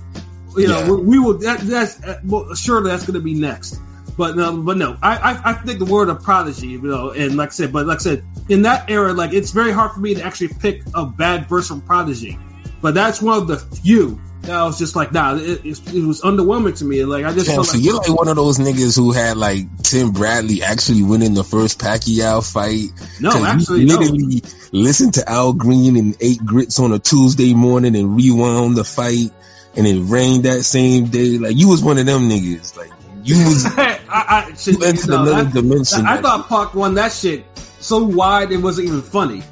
You 0.57 0.67
know, 0.67 0.79
Yeah. 0.79 0.91
we, 0.91 0.97
we 1.03 1.19
will. 1.19 1.37
That, 1.39 1.59
that's 1.61 2.01
uh, 2.03 2.19
well, 2.23 2.53
surely 2.55 2.89
that's 2.91 3.05
gonna 3.05 3.19
be 3.19 3.33
next. 3.33 3.79
But 4.17 4.37
no, 4.37 4.55
but 4.61 4.77
no, 4.77 4.95
I, 5.01 5.17
I 5.17 5.49
I 5.51 5.53
think 5.53 5.79
the 5.79 5.85
word 5.85 6.07
of 6.07 6.23
Prodigy, 6.23 6.67
you 6.67 6.81
know, 6.81 7.11
and 7.11 7.35
like 7.35 7.49
I 7.49 7.51
said, 7.51 7.73
but 7.73 7.85
like 7.85 7.97
I 7.97 8.01
said, 8.01 8.23
in 8.47 8.61
that 8.61 8.89
era, 8.89 9.11
like 9.13 9.33
it's 9.33 9.51
very 9.51 9.73
hard 9.73 9.91
for 9.91 9.99
me 9.99 10.15
to 10.15 10.23
actually 10.23 10.49
pick 10.49 10.83
a 10.93 11.05
bad 11.05 11.49
verse 11.49 11.67
from 11.67 11.81
Prodigy. 11.81 12.39
But 12.81 12.93
that's 12.93 13.21
one 13.21 13.39
of 13.39 13.47
the 13.47 13.57
few 13.57 14.21
I 14.49 14.63
was 14.65 14.77
just 14.77 14.95
like, 14.95 15.11
nah, 15.11 15.35
it, 15.35 15.65
it, 15.65 15.93
it 15.93 16.03
was 16.05 16.21
underwhelming 16.21 16.77
to 16.79 16.85
me. 16.85 17.03
Like 17.05 17.25
I 17.25 17.33
just 17.33 17.47
Damn, 17.47 17.63
so 17.63 17.73
like, 17.73 17.83
you're 17.85 17.95
like 17.97 18.09
one 18.09 18.27
of 18.27 18.35
those 18.35 18.57
niggas 18.57 18.95
who 18.95 19.11
had 19.11 19.37
like 19.37 19.65
Tim 19.83 20.11
Bradley 20.11 20.63
actually 20.63 21.03
winning 21.03 21.33
the 21.33 21.43
first 21.43 21.79
Pacquiao 21.79 22.41
fight. 22.41 22.89
no, 23.19 23.45
actually, 23.45 23.85
no. 23.85 23.95
literally 23.97 24.41
listened 24.71 25.15
to 25.15 25.29
Al 25.29 25.53
Green 25.53 25.97
and 25.97 26.15
ate 26.19 26.43
grits 26.45 26.79
on 26.79 26.91
a 26.91 26.99
Tuesday 26.99 27.53
morning 27.53 27.95
and 27.95 28.15
rewound 28.15 28.75
the 28.77 28.83
fight, 28.83 29.31
and 29.75 29.87
it 29.87 29.99
rained 30.01 30.45
that 30.45 30.63
same 30.63 31.05
day. 31.07 31.37
Like 31.37 31.55
you 31.55 31.69
was 31.69 31.83
one 31.83 31.97
of 31.97 32.05
them 32.05 32.29
niggas. 32.29 32.75
Like 32.77 32.91
you 33.23 33.37
was 33.45 33.65
I, 33.77 33.99
I, 34.09 34.53
shit, 34.55 34.79
you 34.79 34.85
entered 34.85 35.09
no, 35.09 35.21
another 35.23 35.43
that- 35.45 35.53
dimension. 35.53 36.05
I 36.05 36.15
that- 36.15 36.23
thought 36.23 36.49
Pac 36.49 36.73
won 36.75 36.95
that 36.95 37.11
shit 37.11 37.45
so 37.79 38.03
wide 38.03 38.51
it 38.51 38.57
wasn't 38.57 38.87
even 38.87 39.01
funny, 39.03 39.43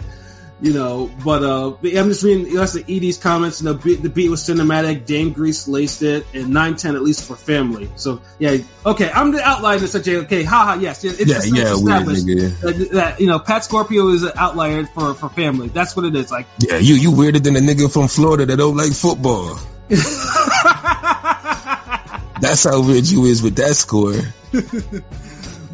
you 0.64 0.74
know. 0.74 1.12
But 1.24 1.44
uh, 1.44 1.76
I'm 1.76 2.08
just 2.10 2.24
reading 2.24 2.56
that's 2.56 2.74
the 2.74 2.82
Edie's 2.82 3.18
comments. 3.18 3.60
And 3.60 3.70
the 3.70 3.74
beat, 3.76 4.02
the 4.02 4.10
beat 4.10 4.30
was 4.30 4.42
cinematic. 4.42 5.06
Dame 5.06 5.34
Grease 5.34 5.68
laced 5.68 6.02
it, 6.02 6.26
and 6.34 6.50
nine 6.50 6.76
ten 6.76 6.96
at 6.96 7.04
least 7.04 7.26
for 7.26 7.36
family. 7.36 7.92
So 7.96 8.22
yeah, 8.40 8.58
okay. 8.86 9.12
I'm 9.12 9.32
the 9.32 9.44
outlier 9.44 9.78
in 9.78 9.88
such 9.88 10.08
a 10.08 10.22
okay. 10.22 10.44
Haha. 10.44 10.80
Yes, 10.80 11.04
it's, 11.04 11.20
yeah, 11.20 11.42
yeah, 11.46 11.76
weird 11.76 12.08
established 12.08 12.26
that, 12.62 12.90
that 12.94 13.20
you 13.20 13.28
know 13.28 13.40
Pat 13.40 13.66
Scorpio 13.66 14.08
is 14.10 14.24
an 14.24 14.32
outlier 14.36 14.86
for 14.86 15.14
for 15.14 15.30
family. 15.30 15.68
That's 15.68 15.96
what 15.96 16.06
it 16.06 16.16
is. 16.16 16.32
Like. 16.32 16.48
Yeah, 16.60 16.78
you 16.78 16.96
you 16.96 17.12
weirder 17.12 17.40
than 17.40 17.56
a 17.56 17.60
nigga 17.60 17.92
from 17.92 18.08
Florida 18.08 18.46
that 18.46 18.58
don't 18.58 18.78
like 18.78 18.94
football. 18.94 19.60
That's 22.42 22.64
how 22.64 22.82
weird 22.82 23.06
you 23.06 23.26
is 23.26 23.44
with 23.44 23.58
that 23.58 23.76
score. 23.76 24.16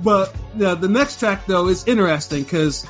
But 0.04 0.34
yeah, 0.56 0.76
the 0.76 0.88
next 0.88 1.20
track 1.20 1.46
though 1.46 1.68
is 1.68 1.88
interesting 1.88 2.44
because 2.44 2.86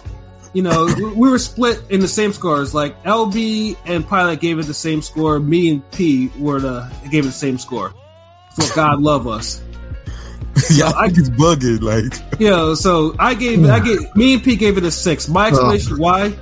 you 0.54 0.62
know 0.62 0.86
we 0.86 1.06
we 1.06 1.30
were 1.30 1.39
split 1.39 1.82
in 1.89 2.00
the 2.00 2.08
same 2.08 2.34
scores. 2.34 2.74
Like 2.74 3.04
LB 3.04 3.78
and 3.86 4.08
Pilot 4.08 4.39
gave 4.39 4.60
it 4.60 4.64
the 4.64 4.74
same 4.74 5.02
score. 5.02 5.39
Me 5.39 5.70
and 5.70 5.91
P 5.91 6.30
were 6.38 6.60
the 6.60 6.91
gave 7.10 7.24
it 7.24 7.28
the 7.28 7.34
same 7.34 7.58
score. 7.58 7.93
For 8.56 8.76
God 8.76 9.02
love 9.02 9.28
us. 9.28 9.62
Y'all 10.72 10.91
niggas 10.93 11.30
bugging 11.36 11.82
like. 11.82 12.20
You 12.39 12.52
know, 12.52 12.74
so 12.74 13.16
I 13.20 13.34
gave 13.34 13.66
I 13.66 13.80
gave 13.82 14.16
me 14.16 14.36
and 14.36 14.43
P 14.43 14.56
gave 14.56 14.78
it 14.78 14.84
a 14.86 14.91
six. 14.91 15.28
My 15.28 15.47
explanation 15.47 15.97
why. 15.97 16.34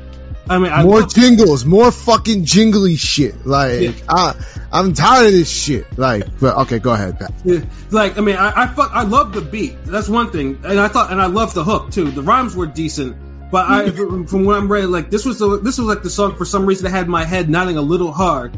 I 0.50 0.60
mean, 0.60 0.72
I 0.72 0.84
more 0.84 1.04
jingles, 1.04 1.66
more 1.66 1.92
fucking 1.92 2.46
jingly 2.46 2.96
shit. 2.96 3.46
Like, 3.46 3.96
I, 4.08 4.34
I'm 4.72 4.94
tired 4.94 5.28
of 5.28 5.32
this 5.34 5.50
shit. 5.50 5.98
Like, 5.98 6.40
but 6.40 6.56
okay, 6.60 6.80
go 6.80 6.94
ahead, 6.94 7.20
Pat. 7.20 7.34
Yeah, 7.44 7.60
like 7.92 8.18
I 8.18 8.22
mean, 8.22 8.38
I 8.38 8.64
I, 8.64 8.68
fuck, 8.68 8.92
I 8.94 9.04
love 9.04 9.34
the 9.34 9.42
beat. 9.42 9.84
That's 9.84 10.08
one 10.08 10.32
thing, 10.32 10.62
and 10.64 10.80
I 10.80 10.88
thought, 10.88 11.12
and 11.12 11.22
I 11.22 11.26
love 11.26 11.54
the 11.54 11.64
hook 11.64 11.92
too. 11.92 12.12
The 12.12 12.22
rhymes 12.22 12.56
were 12.56 12.66
decent, 12.66 13.18
but 13.52 13.70
I, 13.70 13.90
from 13.90 14.46
what 14.46 14.58
I'm 14.58 14.72
reading, 14.72 14.92
like 14.92 15.10
this 15.10 15.26
was 15.26 15.40
the 15.40 15.60
this 15.60 15.78
was 15.78 15.88
like 15.88 16.04
the 16.04 16.10
song 16.10 16.36
for 16.36 16.46
some 16.46 16.66
reason 16.66 16.86
that 16.86 16.92
had 16.92 17.08
my 17.08 17.24
head 17.24 17.50
nodding 17.50 17.78
a 17.78 17.82
little 17.82 18.12
hard. 18.12 18.58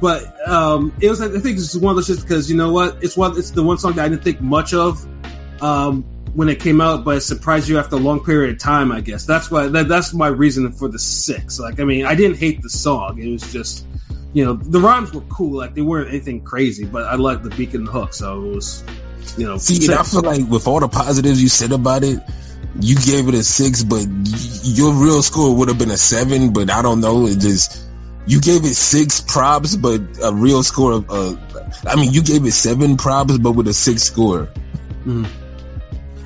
But 0.00 0.48
um, 0.48 0.94
it 1.00 1.10
was, 1.10 1.20
I 1.20 1.28
think, 1.28 1.56
this 1.56 1.74
is 1.74 1.78
one 1.78 1.90
of 1.90 1.96
those 1.96 2.08
shits 2.08 2.22
because 2.22 2.48
you 2.48 2.56
know 2.56 2.70
what? 2.70 3.02
It's 3.02 3.16
one, 3.16 3.36
it's 3.36 3.50
the 3.50 3.64
one 3.64 3.78
song 3.78 3.94
that 3.94 4.04
I 4.04 4.08
didn't 4.08 4.22
think 4.22 4.40
much 4.40 4.72
of. 4.72 5.04
Um, 5.60 6.04
when 6.34 6.48
it 6.48 6.60
came 6.60 6.80
out, 6.80 7.04
but 7.04 7.16
it 7.16 7.20
surprised 7.22 7.68
you 7.68 7.78
after 7.78 7.96
a 7.96 7.98
long 7.98 8.24
period 8.24 8.52
of 8.54 8.58
time. 8.60 8.92
I 8.92 9.00
guess 9.00 9.24
that's 9.24 9.50
why 9.50 9.66
that, 9.66 9.88
that's 9.88 10.14
my 10.14 10.28
reason 10.28 10.70
for 10.70 10.86
the 10.86 10.98
six. 10.98 11.58
Like, 11.58 11.80
I 11.80 11.84
mean, 11.84 12.06
I 12.06 12.14
didn't 12.14 12.36
hate 12.36 12.62
the 12.62 12.70
song. 12.70 13.18
It 13.18 13.28
was 13.28 13.52
just, 13.52 13.84
you 14.32 14.44
know, 14.44 14.52
the 14.52 14.78
rhymes 14.78 15.12
were 15.12 15.22
cool. 15.22 15.56
Like, 15.56 15.74
they 15.74 15.80
weren't 15.80 16.10
anything 16.10 16.42
crazy, 16.44 16.84
but 16.84 17.04
I 17.06 17.16
liked 17.16 17.42
the 17.42 17.50
beat 17.50 17.74
and 17.74 17.88
the 17.88 17.90
hook. 17.90 18.14
So 18.14 18.44
it 18.44 18.54
was, 18.54 18.84
you 19.36 19.46
know, 19.46 19.56
See. 19.56 19.92
I 19.92 20.02
feel 20.04 20.22
like 20.22 20.46
with 20.48 20.68
all 20.68 20.78
the 20.78 20.88
positives 20.88 21.42
you 21.42 21.48
said 21.48 21.72
about 21.72 22.04
it, 22.04 22.20
you 22.80 22.96
gave 22.96 23.28
it 23.28 23.34
a 23.34 23.42
six, 23.42 23.82
but 23.84 24.06
y- 24.06 24.38
your 24.62 24.92
real 24.94 25.22
score 25.22 25.54
would 25.56 25.68
have 25.68 25.78
been 25.78 25.90
a 25.90 25.96
seven. 25.96 26.52
But 26.52 26.70
I 26.70 26.82
don't 26.82 27.00
know. 27.00 27.26
It 27.26 27.38
just 27.38 27.86
you 28.26 28.40
gave 28.40 28.64
it 28.64 28.74
six 28.74 29.20
props, 29.20 29.76
but 29.76 30.00
a 30.22 30.32
real 30.32 30.62
score 30.62 30.92
of. 30.92 31.10
Uh, 31.10 31.36
I 31.86 31.96
mean, 31.96 32.12
you 32.12 32.22
gave 32.22 32.44
it 32.44 32.52
seven 32.52 32.96
props, 32.96 33.38
but 33.38 33.52
with 33.52 33.68
a 33.68 33.74
six 33.74 34.02
score. 34.02 34.48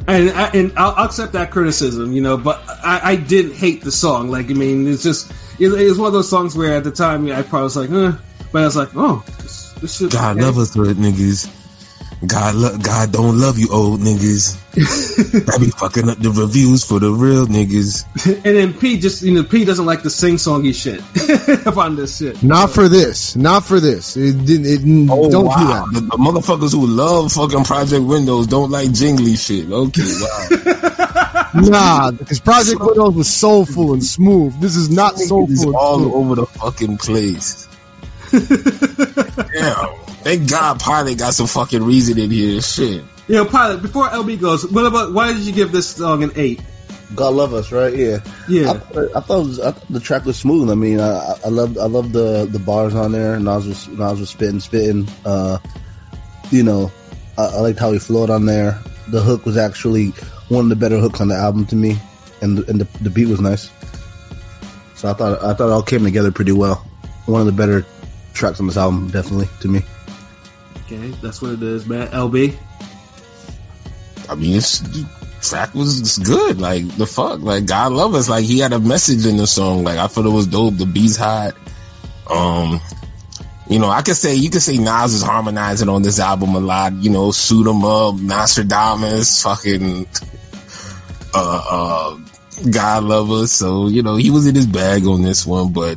and 0.09 0.31
I, 0.31 0.51
and 0.55 0.73
I'll, 0.77 1.05
accept 1.05 1.35
that 1.35 1.51
criticism, 1.51 2.13
you 2.13 2.21
know. 2.21 2.37
But 2.37 2.63
I, 2.69 3.01
I 3.05 3.17
didn't 3.17 3.55
hate 3.55 3.83
the 3.83 3.93
song. 3.93 4.31
Like, 4.31 4.51
I 4.51 4.55
mean, 4.55 4.87
it's 4.89 5.03
just 5.03 5.31
it, 5.61 5.69
it 5.69 5.89
was 5.89 5.99
one 5.99 6.09
of 6.09 6.13
those 6.13 6.29
songs 6.29 6.57
where 6.57 6.75
at 6.77 6.85
the 6.85 6.91
time 6.91 7.31
I 7.31 7.43
probably 7.43 7.65
was 7.65 7.77
like, 7.77 7.91
eh, 7.91 8.13
but 8.51 8.63
I 8.63 8.65
was 8.65 8.77
like, 8.77 8.91
oh, 8.97 9.25
this, 9.41 9.73
this 9.75 9.97
shit. 9.97 10.13
God 10.13 10.39
love 10.39 10.59
us 10.59 10.75
niggas. 10.77 11.62
God, 12.25 12.55
lo- 12.55 12.79
God 12.79 13.11
don't 13.13 13.39
love 13.41 13.59
you, 13.59 13.69
old 13.73 13.99
niggas. 14.01 14.57
I 15.55 15.59
be 15.59 15.71
fucking 15.71 16.09
up 16.09 16.19
the 16.19 16.31
reviews 16.31 16.85
for 16.85 17.01
the 17.01 17.11
real 17.11 17.47
niggas. 17.47 18.05
and 18.27 18.45
then 18.57 18.73
P 18.75 19.01
just 19.01 19.23
you 19.23 19.35
know 19.35 19.43
P 19.43 19.65
doesn't 19.65 19.85
like 19.87 20.03
the 20.03 20.11
sing 20.11 20.37
songy 20.37 20.73
shit 20.75 21.01
on 21.77 21.97
this 21.97 22.19
shit. 22.19 22.41
Not 22.43 22.71
for 22.71 22.89
this. 22.89 23.35
Not 23.35 23.65
for 23.65 23.81
this. 23.81 24.17
It 24.17 24.45
didn't. 24.47 24.67
It, 24.67 25.11
oh, 25.11 25.31
don't 25.31 25.49
Oh, 25.51 25.59
do 25.59 25.67
that. 25.67 25.89
The, 25.95 26.01
the 26.01 26.17
motherfuckers 26.17 26.73
who 26.73 26.87
love 26.87 27.33
fucking 27.33 27.65
Project 27.65 28.05
Windows 28.05 28.47
don't 28.47 28.71
like 28.71 28.93
jingly 28.93 29.35
shit. 29.37 29.71
Okay, 29.71 30.03
wow. 30.21 31.49
Nah, 31.55 32.11
because 32.13 32.41
Project 32.41 32.81
Windows 32.81 33.15
was 33.15 33.29
soulful 33.29 33.93
and 33.93 34.03
smooth. 34.03 34.59
This 34.61 34.75
is 34.77 34.89
not 34.89 35.15
It's 35.15 35.29
soulful. 35.29 35.67
and 35.67 35.75
all 35.75 35.99
smooth. 35.99 36.15
over 36.15 36.35
the 36.37 36.47
fucking 36.47 36.97
place. 36.99 37.69
Damn. 39.53 40.12
Thank 40.25 40.49
God 40.51 40.81
Pilot 40.81 41.19
got 41.19 41.35
some 41.35 41.47
fucking 41.47 41.83
reason 41.83 42.19
in 42.19 42.31
here. 42.31 42.61
Shit. 42.61 43.03
You 43.29 43.35
know, 43.37 43.45
pilot. 43.45 43.83
Before 43.83 44.07
LB 44.09 44.41
goes, 44.41 44.67
what 44.71 44.87
about 44.87 45.13
why 45.13 45.33
did 45.33 45.43
you 45.43 45.53
give 45.53 45.73
this 45.73 45.89
song 45.89 46.23
an 46.23 46.33
eight? 46.37 46.61
God 47.15 47.35
love 47.35 47.53
us, 47.55 47.71
right? 47.73 47.95
Yeah. 47.95 48.19
Yeah. 48.49 48.71
I, 48.71 48.75
thought- 48.79 49.17
I 49.17 49.21
thought, 49.21 49.41
it 49.41 49.47
was, 49.47 49.61
I 49.61 49.73
thought 49.73 49.89
the 49.93 50.01
track 50.01 50.25
was 50.25 50.37
smooth. 50.39 50.71
I 50.71 50.75
mean, 50.75 50.99
I, 51.01 51.35
I 51.45 51.49
love 51.49 51.77
I 51.79 51.85
love 51.87 52.13
the 52.13 52.47
the 52.51 52.59
bars 52.59 52.95
on 52.95 53.13
there. 53.13 53.39
Nas 53.39 53.67
was 53.67 53.89
Nas 53.89 54.19
was 54.21 54.31
spitting, 54.31 54.61
spitting. 54.61 55.09
Uh, 55.25 55.59
you 56.51 56.63
know, 56.63 56.91
I, 57.37 57.45
I 57.47 57.61
liked 57.61 57.79
how 57.79 57.93
he 57.93 57.99
flowed 57.99 58.31
on 58.31 58.47
there. 58.47 58.79
The 59.09 59.21
hook 59.21 59.45
was 59.45 59.57
actually 59.57 60.09
one 60.49 60.65
of 60.65 60.69
the 60.71 60.77
better 60.77 60.99
hooks 60.99 61.21
on 61.21 61.29
the 61.29 61.35
album 61.37 61.67
to 61.67 61.77
me, 61.77 61.99
and 62.41 62.59
the, 62.59 62.71
and 62.71 62.81
the, 62.81 62.99
the 63.03 63.11
beat 63.11 63.27
was 63.27 63.41
nice. 63.41 63.71
So 64.95 65.11
I 65.11 65.15
thought 65.15 65.43
I 65.45 65.55
thought 65.55 65.69
it 65.69 65.73
all 65.73 65.83
came 65.83 66.05
together 66.05 66.33
pretty 66.33 66.53
well. 66.53 66.77
One 67.27 67.41
of 67.41 67.47
the 67.47 67.53
better 67.53 67.85
tracks 68.35 68.59
on 68.61 68.67
this 68.69 68.77
album, 68.77 69.09
definitely 69.09 69.49
to 69.61 69.69
me. 69.69 69.83
Okay, 70.93 71.09
that's 71.23 71.41
what 71.41 71.53
it 71.53 71.63
is, 71.63 71.87
man. 71.87 72.09
LB. 72.09 72.55
I 74.29 74.35
mean, 74.35 74.57
it's, 74.57 74.81
the 74.81 75.09
track 75.41 75.75
was 75.75 76.19
good. 76.19 76.61
Like, 76.61 76.87
the 76.97 77.07
fuck? 77.07 77.41
Like, 77.41 77.65
God 77.65 77.93
love 77.93 78.15
us. 78.15 78.29
Like, 78.29 78.45
he 78.45 78.59
had 78.59 78.75
a 78.75 78.79
message 78.79 79.25
in 79.25 79.39
the 79.39 79.47
song. 79.47 79.85
Like, 79.85 79.99
I 79.99 80.07
thought 80.07 80.27
it 80.27 80.31
was 80.31 80.47
dope. 80.47 80.77
The 80.77 80.85
beat's 80.85 81.17
hot. 81.17 81.55
Um, 82.29 82.81
you 83.69 83.79
know, 83.79 83.89
I 83.89 84.03
could 84.03 84.17
say, 84.17 84.35
you 84.35 84.51
could 84.51 84.61
say 84.61 84.77
Nas 84.77 85.15
is 85.15 85.23
harmonizing 85.23 85.89
on 85.89 86.03
this 86.03 86.21
album 86.21 86.55
a 86.55 86.61
lot. 86.61 86.93
You 86.93 87.09
know, 87.09 87.33
Shoot 87.33 87.67
'em 87.67 87.85
Up, 87.85 88.17
Nastradamus, 88.17 89.43
fucking, 89.43 90.07
uh, 91.33 91.65
uh, 91.71 92.19
God 92.71 93.05
love 93.05 93.31
us. 93.31 93.53
So, 93.53 93.89
you 93.89 94.03
know, 94.03 94.17
he 94.17 94.31
was 94.31 94.47
in 94.47 94.55
his 94.55 94.67
bag 94.67 95.07
on 95.07 95.23
this 95.23 95.47
one, 95.47 95.73
but 95.73 95.97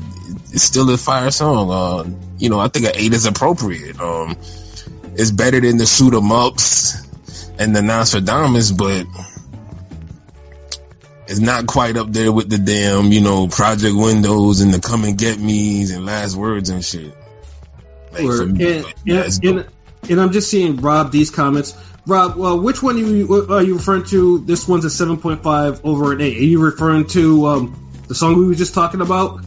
it's 0.54 0.64
still 0.64 0.90
a 0.90 0.98
fire 0.98 1.32
song. 1.32 1.70
Uh, 1.70 2.10
you 2.38 2.50
know, 2.50 2.62
I 2.62 2.70
think 2.70 2.86
an 2.86 2.94
eight 2.96 3.14
is 3.14 3.26
appropriate. 3.26 4.00
Um, 4.00 4.38
it's 5.18 5.32
better 5.32 5.60
than 5.60 5.78
the 5.78 5.86
Shoot 5.86 6.14
'em 6.14 6.32
Ups 6.32 7.02
and 7.58 7.76
the 7.76 7.82
Nastradamus, 7.82 8.72
but 8.72 9.06
it's 11.28 11.40
not 11.40 11.66
quite 11.66 11.98
up 11.98 12.12
there 12.12 12.32
with 12.32 12.50
the 12.50 12.58
damn, 12.58 13.12
you 13.12 13.22
know, 13.22 13.48
Project 13.48 13.96
Windows 13.96 14.62
and 14.62 14.74
the 14.74 14.80
Come 14.80 15.04
and 15.06 15.18
Get 15.18 15.40
Me's 15.40 15.92
and 15.92 16.06
Last 16.06 16.36
Words 16.36 16.70
and 16.70 16.84
shit. 16.84 17.16
Like, 18.12 18.24
me, 18.24 18.78
And, 18.78 18.94
yeah, 19.04 19.24
and, 19.24 19.44
and, 19.44 19.68
and 20.10 20.22
I'm 20.22 20.32
just 20.32 20.50
seeing 20.50 20.78
Rob 20.78 21.12
these 21.12 21.32
comments. 21.32 21.76
Rob, 22.06 22.36
well, 22.36 22.60
which 22.60 22.84
one 22.84 22.98
are 22.98 23.00
you, 23.00 23.52
are 23.52 23.64
you 23.64 23.76
referring 23.76 24.04
to? 24.06 24.40
This 24.40 24.68
one's 24.68 24.86
a 24.86 24.90
7.5 24.90 25.82
over 25.84 26.14
an 26.14 26.22
8. 26.22 26.38
Are 26.38 26.42
you 26.42 26.62
referring 26.62 27.08
to 27.08 27.48
um, 27.48 28.04
the 28.08 28.14
song 28.14 28.38
we 28.38 28.46
were 28.46 28.54
just 28.54 28.76
talking 28.76 29.02
about? 29.02 29.40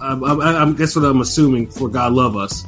Um, 0.00 0.24
I, 0.24 0.32
I, 0.32 0.62
I 0.64 0.72
guess 0.72 0.96
what 0.96 1.04
I'm 1.04 1.20
assuming 1.20 1.70
for 1.70 1.88
God 1.88 2.12
Love 2.12 2.36
Us. 2.36 2.64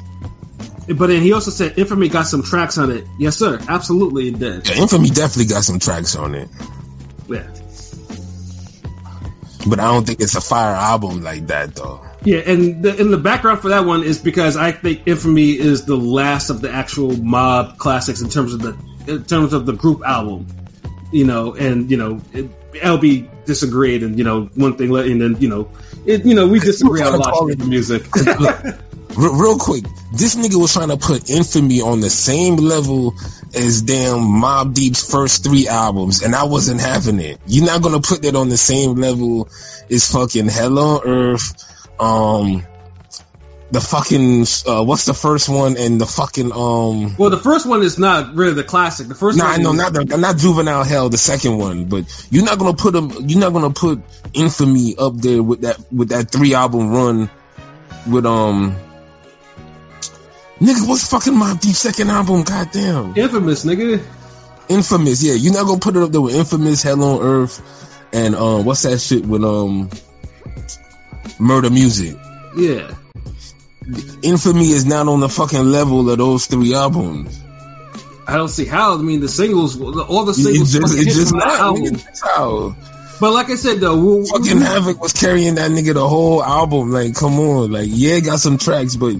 But 0.87 1.07
then 1.07 1.21
he 1.21 1.31
also 1.33 1.51
said 1.51 1.77
Infamy 1.77 2.09
got 2.09 2.23
some 2.23 2.43
tracks 2.43 2.77
on 2.77 2.91
it. 2.91 3.05
Yes, 3.19 3.37
sir. 3.37 3.59
Absolutely, 3.67 4.29
it 4.29 4.39
did. 4.39 4.67
Yeah, 4.67 4.81
Infamy 4.81 5.09
definitely 5.09 5.45
got 5.53 5.63
some 5.63 5.79
tracks 5.79 6.15
on 6.15 6.35
it, 6.35 6.49
Yeah. 7.27 7.47
but 9.67 9.79
I 9.79 9.85
don't 9.85 10.05
think 10.05 10.21
it's 10.21 10.35
a 10.35 10.41
fire 10.41 10.73
album 10.75 11.21
like 11.21 11.47
that 11.47 11.75
though. 11.75 12.01
Yeah, 12.23 12.39
and 12.39 12.83
the, 12.83 12.99
and 12.99 13.11
the 13.11 13.17
background 13.17 13.61
for 13.61 13.69
that 13.69 13.85
one 13.85 14.03
is 14.03 14.19
because 14.19 14.55
I 14.57 14.71
think 14.71 15.07
Infamy 15.07 15.51
is 15.51 15.85
the 15.85 15.95
last 15.97 16.49
of 16.49 16.61
the 16.61 16.71
actual 16.71 17.15
mob 17.15 17.77
classics 17.77 18.21
in 18.21 18.29
terms 18.29 18.53
of 18.53 18.61
the 18.61 18.77
in 19.07 19.23
terms 19.23 19.53
of 19.53 19.65
the 19.65 19.73
group 19.73 20.03
album, 20.05 20.47
you 21.11 21.25
know, 21.25 21.55
and 21.55 21.89
you 21.89 21.97
know, 21.97 22.21
it, 22.33 22.49
LB 22.73 23.45
disagreed, 23.45 24.03
and 24.03 24.17
you 24.17 24.23
know, 24.23 24.45
one 24.55 24.77
thing, 24.77 24.95
and 24.95 25.21
then 25.21 25.37
you 25.39 25.49
know, 25.49 25.69
it, 26.05 26.25
you 26.25 26.35
know, 26.35 26.47
we 26.47 26.59
disagree 26.59 27.01
on 27.01 27.13
a 27.13 27.17
lot 27.17 27.51
of 27.51 27.67
music. 27.67 28.03
Real, 29.17 29.35
real 29.35 29.57
quick, 29.57 29.83
this 30.13 30.35
nigga 30.35 30.55
was 30.55 30.71
trying 30.71 30.87
to 30.87 30.95
put 30.95 31.29
Infamy 31.29 31.81
on 31.81 31.99
the 31.99 32.09
same 32.09 32.55
level 32.55 33.13
as 33.53 33.81
damn 33.81 34.19
Mobb 34.19 34.73
Deep's 34.73 35.09
first 35.09 35.43
three 35.43 35.67
albums, 35.67 36.23
and 36.23 36.33
I 36.33 36.45
wasn't 36.45 36.79
having 36.79 37.19
it. 37.19 37.37
You're 37.45 37.65
not 37.65 37.81
gonna 37.81 37.99
put 37.99 38.21
that 38.21 38.35
on 38.37 38.47
the 38.47 38.55
same 38.55 38.95
level 38.95 39.49
as 39.89 40.09
fucking 40.09 40.47
Hell 40.47 40.79
on 40.79 41.01
Earth, 41.05 41.99
um, 41.99 42.65
the 43.71 43.79
fucking 43.79 44.45
uh, 44.67 44.83
what's 44.83 45.05
the 45.05 45.13
first 45.13 45.47
one, 45.47 45.77
and 45.77 45.99
the 45.99 46.05
fucking 46.05 46.51
um. 46.51 47.15
well, 47.17 47.29
the 47.29 47.37
first 47.37 47.65
one 47.65 47.81
is 47.81 47.97
not 47.97 48.35
really 48.35 48.53
the 48.53 48.65
classic. 48.65 49.07
The 49.07 49.15
first 49.15 49.37
No, 49.37 49.45
one, 49.45 49.63
know 49.63 49.71
not 49.71 49.93
the, 49.93 50.03
not 50.17 50.37
juvenile 50.37 50.83
hell, 50.83 51.07
the 51.09 51.17
second 51.17 51.57
one, 51.57 51.85
but 51.85 52.05
you're 52.29 52.43
not 52.43 52.59
gonna 52.59 52.73
put 52.75 52.91
them. 52.93 53.11
You're 53.27 53.39
not 53.39 53.53
gonna 53.53 53.69
put 53.71 54.01
infamy 54.33 54.95
up 54.97 55.15
there 55.15 55.41
with 55.41 55.61
that 55.61 55.79
with 55.91 56.09
that 56.09 56.29
three 56.29 56.53
album 56.53 56.89
run 56.89 57.29
with 58.07 58.25
um. 58.25 58.75
Nigga, 60.59 60.87
what's 60.87 61.09
fucking 61.09 61.33
Mobb 61.33 61.59
Deep 61.59 61.73
second 61.73 62.09
album? 62.11 62.43
Goddamn, 62.43 63.15
Infamous, 63.17 63.65
nigga. 63.65 64.03
Infamous. 64.69 65.23
Yeah, 65.23 65.33
you're 65.33 65.53
not 65.53 65.65
gonna 65.65 65.79
put 65.79 65.95
it 65.95 66.03
up 66.03 66.11
there 66.11 66.21
with 66.21 66.35
Infamous, 66.35 66.83
Hell 66.83 67.03
on 67.03 67.21
Earth, 67.21 68.09
and 68.13 68.35
um, 68.35 68.65
what's 68.65 68.83
that 68.83 68.99
shit 68.99 69.25
with 69.25 69.43
um, 69.43 69.89
Murda 71.39 71.71
Muzik. 71.71 72.17
Yeah. 72.55 72.93
Infamy 74.21 74.69
is 74.69 74.85
not 74.85 75.07
on 75.07 75.19
the 75.19 75.29
fucking 75.29 75.65
level 75.65 76.09
of 76.09 76.17
those 76.17 76.45
three 76.45 76.73
albums. 76.75 77.39
I 78.27 78.37
don't 78.37 78.47
see 78.49 78.65
how. 78.65 78.97
I 78.97 79.01
mean, 79.01 79.19
the 79.19 79.27
singles, 79.27 79.79
all 79.81 80.23
the 80.25 80.31
It 80.31 80.35
singles, 80.35 80.71
just, 80.73 80.97
it 80.97 81.05
just 81.05 81.33
not. 81.33 81.59
album. 81.59 81.99
How. 82.23 82.75
But 83.19 83.33
like 83.33 83.49
I 83.49 83.55
said, 83.55 83.79
though, 83.79 83.97
we, 84.19 84.27
fucking 84.27 84.57
we- 84.59 84.63
Havoc 84.63 85.01
was 85.01 85.13
carrying 85.13 85.55
that 85.55 85.71
nigga 85.71 85.93
the 85.95 86.07
whole 86.07 86.43
album. 86.43 86.91
Like, 86.91 87.15
come 87.15 87.39
on. 87.39 87.71
Like, 87.71 87.87
yeah, 87.89 88.19
got 88.19 88.39
some 88.39 88.57
tracks, 88.57 88.95
but 88.95 89.15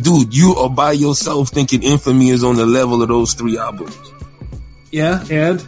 dude, 0.00 0.34
you 0.34 0.54
are 0.56 0.70
by 0.70 0.92
yourself 0.92 1.48
thinking 1.50 1.82
Infamy 1.82 2.30
is 2.30 2.42
on 2.44 2.56
the 2.56 2.66
level 2.66 3.02
of 3.02 3.08
those 3.08 3.34
three 3.34 3.58
albums. 3.58 3.96
yeah, 4.90 5.24
and. 5.30 5.66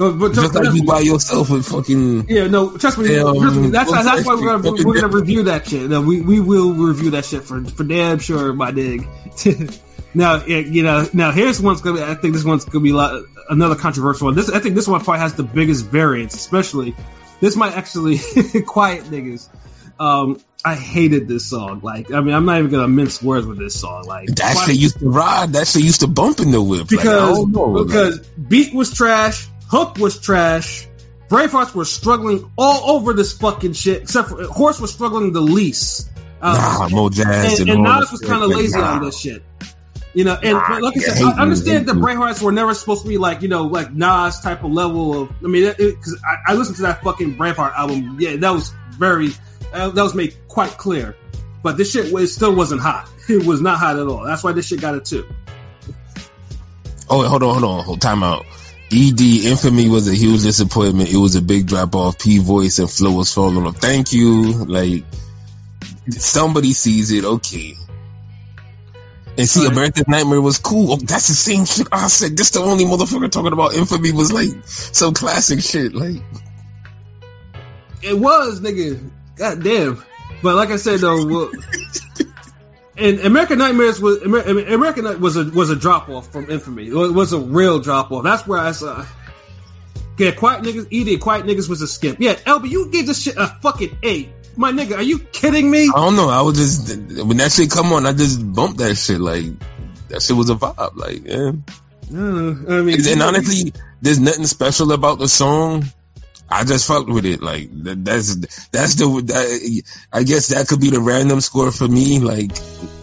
But, 0.00 0.12
but 0.12 0.32
Just 0.32 0.54
like 0.54 0.74
you 0.74 0.84
by 0.84 1.00
yourself 1.00 1.50
with 1.50 1.66
fucking. 1.66 2.26
Yeah, 2.26 2.46
no, 2.46 2.74
trust 2.78 2.96
me. 2.96 3.14
Yeah, 3.14 3.20
trust 3.20 3.56
me 3.56 3.66
um, 3.66 3.70
that's 3.70 3.90
what's 3.90 4.02
that's 4.02 4.26
why 4.26 4.34
we're 4.34 4.58
gonna 4.58 4.82
we're 4.82 4.94
gonna 4.94 5.14
review 5.14 5.42
that 5.42 5.68
shit. 5.68 5.90
No, 5.90 6.00
we 6.00 6.22
we 6.22 6.40
will 6.40 6.72
review 6.72 7.10
that 7.10 7.26
shit 7.26 7.42
for 7.42 7.62
for 7.66 7.84
damn 7.84 8.18
sure, 8.18 8.54
my 8.54 8.70
dig. 8.70 9.06
now, 10.14 10.42
you 10.46 10.82
know, 10.82 11.06
now 11.12 11.32
here's 11.32 11.60
one's 11.60 11.82
gonna. 11.82 11.98
Be, 11.98 12.02
I 12.02 12.14
think 12.14 12.32
this 12.32 12.44
one's 12.44 12.64
gonna 12.64 12.82
be 12.82 12.92
a 12.92 12.94
lot, 12.94 13.24
another 13.50 13.74
controversial 13.76 14.28
one. 14.28 14.34
This 14.36 14.48
I 14.48 14.60
think 14.60 14.74
this 14.74 14.88
one 14.88 15.04
probably 15.04 15.20
has 15.20 15.34
the 15.34 15.42
biggest 15.42 15.84
variance, 15.84 16.34
especially. 16.34 16.96
This 17.42 17.54
might 17.54 17.76
actually 17.76 18.16
quiet 18.66 19.04
niggas. 19.04 19.50
Um, 19.98 20.40
I 20.64 20.76
hated 20.76 21.28
this 21.28 21.44
song. 21.44 21.80
Like, 21.82 22.10
I 22.10 22.22
mean, 22.22 22.34
I'm 22.34 22.46
not 22.46 22.58
even 22.58 22.70
gonna 22.70 22.88
mince 22.88 23.22
words 23.22 23.46
with 23.46 23.58
this 23.58 23.78
song. 23.78 24.04
Like, 24.06 24.28
That 24.28 24.64
shit 24.66 24.76
used 24.76 24.98
to 25.00 25.10
ride. 25.10 25.52
That 25.52 25.68
shit 25.68 25.82
used 25.82 26.00
to 26.00 26.06
bump 26.06 26.40
in 26.40 26.52
the 26.52 26.62
whip. 26.62 26.88
Because 26.88 27.38
like- 27.38 27.86
because 27.86 28.20
beat 28.20 28.72
was 28.72 28.94
trash, 28.94 29.46
hook 29.70 29.96
was 29.98 30.20
trash, 30.20 30.88
Bravehearts 31.28 31.74
were 31.74 31.84
struggling 31.84 32.50
all 32.58 32.96
over 32.96 33.12
this 33.12 33.32
fucking 33.38 33.72
shit. 33.74 34.02
Except 34.02 34.30
for 34.30 34.44
Horse 34.44 34.80
was 34.80 34.92
struggling 34.92 35.32
the 35.32 35.40
least. 35.40 36.10
Uh, 36.42 36.88
nah, 36.88 36.88
Mo 36.88 37.08
Jazz 37.08 37.60
and, 37.60 37.70
and, 37.70 37.86
and 37.86 38.00
Nas 38.00 38.10
was 38.10 38.20
kind 38.20 38.42
of 38.42 38.50
lazy 38.50 38.78
nah. 38.78 38.94
on 38.94 39.04
this 39.04 39.20
shit. 39.20 39.42
You 40.12 40.24
know, 40.24 40.34
and 40.34 40.58
but 40.58 40.82
like 40.82 40.96
I 40.96 41.00
said, 41.00 41.22
I 41.22 41.42
understand 41.42 41.86
me. 41.86 41.92
Bravehearts 41.92 42.42
were 42.42 42.50
never 42.50 42.74
supposed 42.74 43.02
to 43.02 43.08
be 43.08 43.16
like 43.16 43.42
you 43.42 43.48
know 43.48 43.64
like 43.66 43.92
Nas 43.92 44.40
type 44.40 44.64
of 44.64 44.72
level 44.72 45.22
of. 45.22 45.30
I 45.44 45.46
mean, 45.46 45.72
because 45.76 46.20
I, 46.26 46.52
I 46.52 46.54
listened 46.54 46.76
to 46.76 46.82
that 46.82 47.04
fucking 47.04 47.36
Braveheart 47.36 47.74
album. 47.76 48.16
Yeah, 48.18 48.34
that 48.36 48.50
was 48.50 48.72
very 48.90 49.30
uh, 49.72 49.90
that 49.90 50.02
was 50.02 50.14
made 50.14 50.34
quite 50.48 50.70
clear. 50.70 51.14
But 51.62 51.76
this 51.76 51.92
shit 51.92 52.12
was, 52.12 52.34
still 52.34 52.54
wasn't 52.54 52.80
hot. 52.80 53.08
It 53.28 53.46
was 53.46 53.60
not 53.60 53.78
hot 53.78 53.96
at 53.96 54.08
all. 54.08 54.24
That's 54.24 54.42
why 54.42 54.50
this 54.50 54.66
shit 54.66 54.80
got 54.80 54.96
a 54.96 55.00
two. 55.00 55.24
Oh, 57.08 57.20
wait, 57.20 57.28
hold 57.28 57.44
on, 57.44 57.60
hold 57.60 57.64
on, 57.64 57.84
hold 57.84 58.00
time 58.00 58.24
out. 58.24 58.44
ED 58.92 59.20
Infamy 59.20 59.88
was 59.88 60.08
a 60.08 60.14
huge 60.14 60.42
disappointment. 60.42 61.12
It 61.12 61.16
was 61.16 61.36
a 61.36 61.42
big 61.42 61.66
drop 61.66 61.94
off. 61.94 62.18
P 62.18 62.38
voice 62.38 62.78
and 62.80 62.90
flow 62.90 63.12
was 63.12 63.32
falling 63.32 63.64
off. 63.66 63.76
Thank 63.76 64.12
you. 64.12 64.64
Like 64.64 65.04
somebody 66.10 66.72
sees 66.72 67.12
it, 67.12 67.24
okay. 67.24 67.74
And 69.38 69.48
see, 69.48 69.62
Right. 69.62 69.72
American 69.72 70.04
Nightmare 70.08 70.40
was 70.40 70.58
cool. 70.58 70.92
Oh, 70.92 70.96
that's 70.96 71.28
the 71.28 71.34
same 71.34 71.64
shit 71.66 71.86
I 71.92 72.08
said. 72.08 72.36
This 72.36 72.50
the 72.50 72.60
only 72.60 72.84
motherfucker 72.84 73.30
talking 73.30 73.52
about 73.52 73.74
Infamy 73.74 74.10
was 74.10 74.32
like 74.32 74.50
some 74.66 75.14
classic 75.14 75.60
shit. 75.60 75.94
Like 75.94 76.22
It 78.02 78.18
was, 78.18 78.60
nigga. 78.60 78.98
God 79.36 79.62
damn. 79.62 80.02
But 80.42 80.56
like 80.56 80.70
I 80.70 80.76
said 80.76 81.00
though, 81.00 81.26
well, 81.26 81.50
and 83.00 83.20
American 83.20 83.58
Nightmares 83.58 84.00
was 84.00 84.22
Amer- 84.22 84.40
American 84.40 85.04
Night 85.04 85.20
was 85.20 85.36
a 85.36 85.44
was 85.44 85.70
a 85.70 85.76
drop 85.76 86.08
off 86.08 86.30
from 86.30 86.50
Infamy. 86.50 86.88
It 86.88 86.94
was, 86.94 87.32
a 87.32 87.38
real 87.38 87.80
drop 87.80 88.12
off. 88.12 88.24
That's 88.24 88.46
where 88.46 88.58
I 88.58 88.72
saw. 88.72 89.04
Yeah, 90.18 90.32
Quiet 90.32 90.62
Niggas, 90.62 90.88
ED, 90.92 91.20
Quiet 91.20 91.46
Niggas 91.46 91.68
was 91.68 91.80
a 91.80 91.86
skip. 91.86 92.18
Yeah, 92.20 92.34
LB, 92.34 92.68
you 92.68 92.90
gave 92.90 93.06
this 93.06 93.22
shit 93.22 93.36
a 93.38 93.46
fucking 93.46 93.96
eight. 94.02 94.28
My 94.54 94.70
nigga, 94.70 94.96
are 94.96 95.02
you 95.02 95.18
kidding 95.18 95.70
me? 95.70 95.84
I 95.84 95.96
don't 95.96 96.16
know. 96.16 96.28
I 96.28 96.42
was 96.42 96.58
just 96.58 97.24
when 97.24 97.38
that 97.38 97.52
shit 97.52 97.70
come 97.70 97.92
on, 97.92 98.04
I 98.04 98.12
just 98.12 98.52
bumped 98.52 98.78
that 98.78 98.96
shit. 98.96 99.20
Like 99.20 99.46
that 100.08 100.20
shit 100.20 100.36
was 100.36 100.50
a 100.50 100.54
vibe. 100.54 100.96
Like 100.96 101.24
yeah. 101.24 101.52
I 102.12 102.82
mean, 102.82 102.98
And 103.06 103.22
honestly, 103.22 103.72
there's 104.02 104.18
nothing 104.18 104.46
special 104.46 104.92
about 104.92 105.18
the 105.18 105.28
song. 105.28 105.84
I 106.50 106.64
just 106.64 106.86
fucked 106.86 107.08
with 107.08 107.26
it. 107.26 107.42
Like 107.42 107.68
that's 107.72 108.34
that's 108.68 108.94
the 108.96 109.22
that, 109.26 109.82
I 110.12 110.22
guess 110.24 110.48
that 110.48 110.66
could 110.66 110.80
be 110.80 110.90
the 110.90 111.00
random 111.00 111.40
score 111.40 111.70
for 111.70 111.86
me. 111.86 112.18
Like 112.18 112.50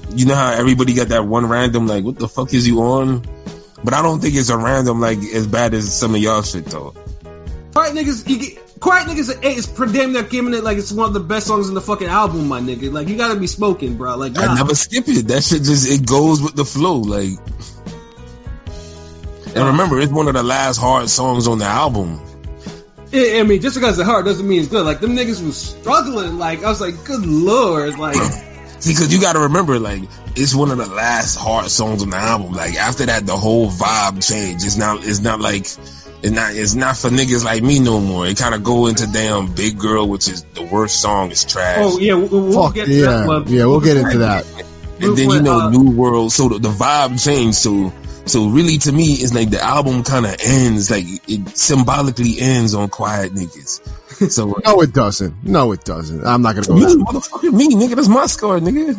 you 0.09 0.25
know 0.25 0.35
how 0.35 0.51
everybody 0.51 0.93
got 0.93 1.09
that 1.09 1.25
one 1.25 1.47
random. 1.47 1.87
Like 1.87 2.03
what 2.03 2.17
the 2.17 2.27
fuck 2.27 2.53
is 2.53 2.67
you 2.67 2.81
on? 2.81 3.25
But 3.83 3.93
I 3.93 4.01
don't 4.01 4.19
think 4.19 4.35
it's 4.35 4.49
a 4.49 4.57
random 4.57 4.99
like 4.99 5.19
as 5.19 5.47
bad 5.47 5.73
as 5.73 5.97
some 5.97 6.13
of 6.13 6.21
y'all 6.21 6.41
shit 6.41 6.65
though. 6.65 6.93
Quiet 7.73 7.93
Niggas, 7.93 8.27
you 8.27 8.39
get, 8.39 8.79
Quiet 8.79 9.07
Niggas 9.07 9.37
at 9.37 9.45
eight 9.45 9.57
is 9.57 9.67
pretty 9.67 9.93
damn 9.93 10.11
near 10.11 10.23
giving 10.23 10.53
it 10.53 10.63
like 10.63 10.77
it's 10.77 10.91
one 10.91 11.07
of 11.07 11.13
the 11.13 11.19
best 11.19 11.47
songs 11.47 11.69
in 11.69 11.75
the 11.75 11.81
fucking 11.81 12.07
album, 12.07 12.47
my 12.47 12.59
nigga. 12.59 12.91
Like 12.91 13.07
you 13.07 13.15
gotta 13.15 13.39
be 13.39 13.47
smoking, 13.47 13.95
bro. 13.97 14.17
Like 14.17 14.37
I 14.37 14.55
never 14.55 14.75
skip 14.75 15.07
it. 15.07 15.27
That 15.27 15.43
shit 15.43 15.63
just 15.63 15.89
it 15.89 16.05
goes 16.05 16.41
with 16.41 16.55
the 16.55 16.65
flow. 16.65 16.97
Like 16.97 17.37
and 19.55 19.65
remember, 19.67 19.99
it's 19.99 20.11
one 20.11 20.27
of 20.27 20.33
the 20.33 20.43
last 20.43 20.77
hard 20.77 21.09
songs 21.09 21.47
on 21.47 21.57
the 21.57 21.65
album. 21.65 22.21
I 23.13 23.39
I 23.39 23.43
mean, 23.43 23.61
just 23.61 23.75
because 23.75 23.97
it's 23.97 24.07
hard 24.07 24.25
doesn't 24.25 24.47
mean 24.47 24.59
it's 24.59 24.69
good. 24.69 24.85
Like 24.85 24.99
them 24.99 25.15
niggas 25.15 25.43
was 25.45 25.57
struggling. 25.57 26.37
Like 26.37 26.63
I 26.63 26.69
was 26.69 26.81
like, 26.81 27.03
good 27.05 27.25
lord, 27.25 27.97
like 27.97 28.15
See, 28.15 28.91
because 28.93 29.13
you 29.13 29.19
got 29.21 29.33
to 29.33 29.39
remember, 29.41 29.79
like, 29.79 30.03
it's 30.35 30.53
one 30.53 30.71
of 30.71 30.77
the 30.77 30.85
last 30.87 31.35
hard 31.35 31.69
songs 31.69 32.03
on 32.03 32.09
the 32.09 32.17
album. 32.17 32.53
Like, 32.53 32.75
after 32.75 33.05
that, 33.07 33.25
the 33.25 33.35
whole 33.35 33.69
vibe 33.69 34.27
changed. 34.27 34.65
It's 34.65 34.77
not, 34.77 35.03
it's 35.03 35.19
not 35.19 35.39
like, 35.39 35.61
it's 35.61 36.31
not, 36.31 36.55
it's 36.55 36.75
not 36.75 36.97
for 36.97 37.09
niggas 37.09 37.43
like 37.43 37.63
me 37.63 37.79
no 37.79 37.99
more. 37.99 38.27
It 38.27 38.37
kind 38.37 38.53
of 38.53 38.63
go 38.63 38.87
into 38.87 39.07
damn 39.07 39.53
Big 39.53 39.77
Girl, 39.77 40.07
which 40.07 40.27
is 40.27 40.43
the 40.53 40.63
worst 40.63 41.01
song. 41.01 41.31
It's 41.31 41.45
trash. 41.45 41.79
oh 41.79 41.99
yeah, 41.99 42.13
we'll, 42.15 42.27
we'll 42.27 42.65
Fuck 42.65 42.75
get 42.75 42.85
to 42.85 42.93
yeah, 42.93 43.05
that 43.05 43.43
yeah, 43.47 43.65
we'll 43.65 43.81
get 43.81 43.97
into 43.97 44.19
that. 44.19 44.45
and 44.99 45.17
then 45.17 45.29
you 45.29 45.41
know, 45.41 45.59
uh, 45.59 45.69
New 45.69 45.91
World. 45.91 46.31
So 46.31 46.49
the, 46.49 46.59
the 46.59 46.69
vibe 46.69 47.23
changed. 47.23 47.57
So, 47.57 47.93
so 48.27 48.49
really, 48.49 48.77
to 48.79 48.91
me, 48.91 49.13
it's 49.13 49.33
like 49.33 49.49
the 49.49 49.61
album 49.63 50.03
kind 50.03 50.25
of 50.25 50.35
ends. 50.43 50.89
Like 50.91 51.05
it 51.27 51.57
symbolically 51.57 52.39
ends 52.39 52.73
on 52.73 52.89
Quiet 52.89 53.33
Niggas. 53.33 53.81
So. 54.31 54.59
No, 54.65 54.81
it 54.81 54.93
doesn't. 54.93 55.43
No, 55.43 55.73
it 55.73 55.83
doesn't. 55.83 56.25
I'm 56.25 56.41
not 56.41 56.55
gonna 56.55 56.65
go 56.65 56.73
Me, 56.73 56.85
that. 56.85 56.97
motherfucker, 56.97 57.53
me, 57.53 57.67
nigga, 57.75 57.95
that's 57.95 58.07
my 58.07 58.25
score, 58.25 58.57
nigga. 58.57 58.97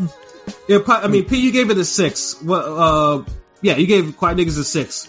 Yeah, 0.68 0.78
Pi- 0.86 1.00
I 1.00 1.08
mean, 1.08 1.24
P, 1.24 1.40
you 1.40 1.50
gave 1.50 1.70
it 1.70 1.78
a 1.78 1.84
six. 1.84 2.40
What? 2.40 2.60
Uh, 2.64 3.24
yeah, 3.60 3.76
you 3.78 3.88
gave 3.88 4.16
Quiet 4.16 4.36
Niggas 4.38 4.58
a 4.60 4.62
six. 4.64 5.08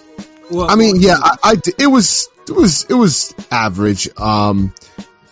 Well, 0.50 0.68
I 0.68 0.74
mean, 0.76 0.96
yeah, 1.00 1.18
I, 1.22 1.36
I 1.44 1.56
d- 1.58 1.74
it 1.78 1.86
was 1.86 2.28
it 2.48 2.54
was 2.54 2.86
it 2.86 2.96
was 2.96 3.36
average. 3.52 4.10
Um, 4.18 4.74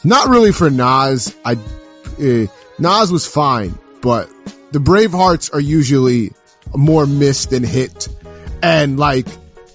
not 0.04 0.28
really 0.30 0.52
for 0.52 0.70
Nas. 0.70 1.36
I 1.44 1.54
uh, 1.54 2.46
Nas 2.78 3.12
was 3.12 3.26
fine, 3.26 3.80
but 4.02 4.30
the 4.72 4.80
Bravehearts 4.80 5.52
are 5.56 5.60
usually 5.60 6.34
more 6.76 7.08
missed 7.08 7.50
than 7.50 7.64
hit, 7.64 8.08
and 8.62 8.98
like, 9.00 9.28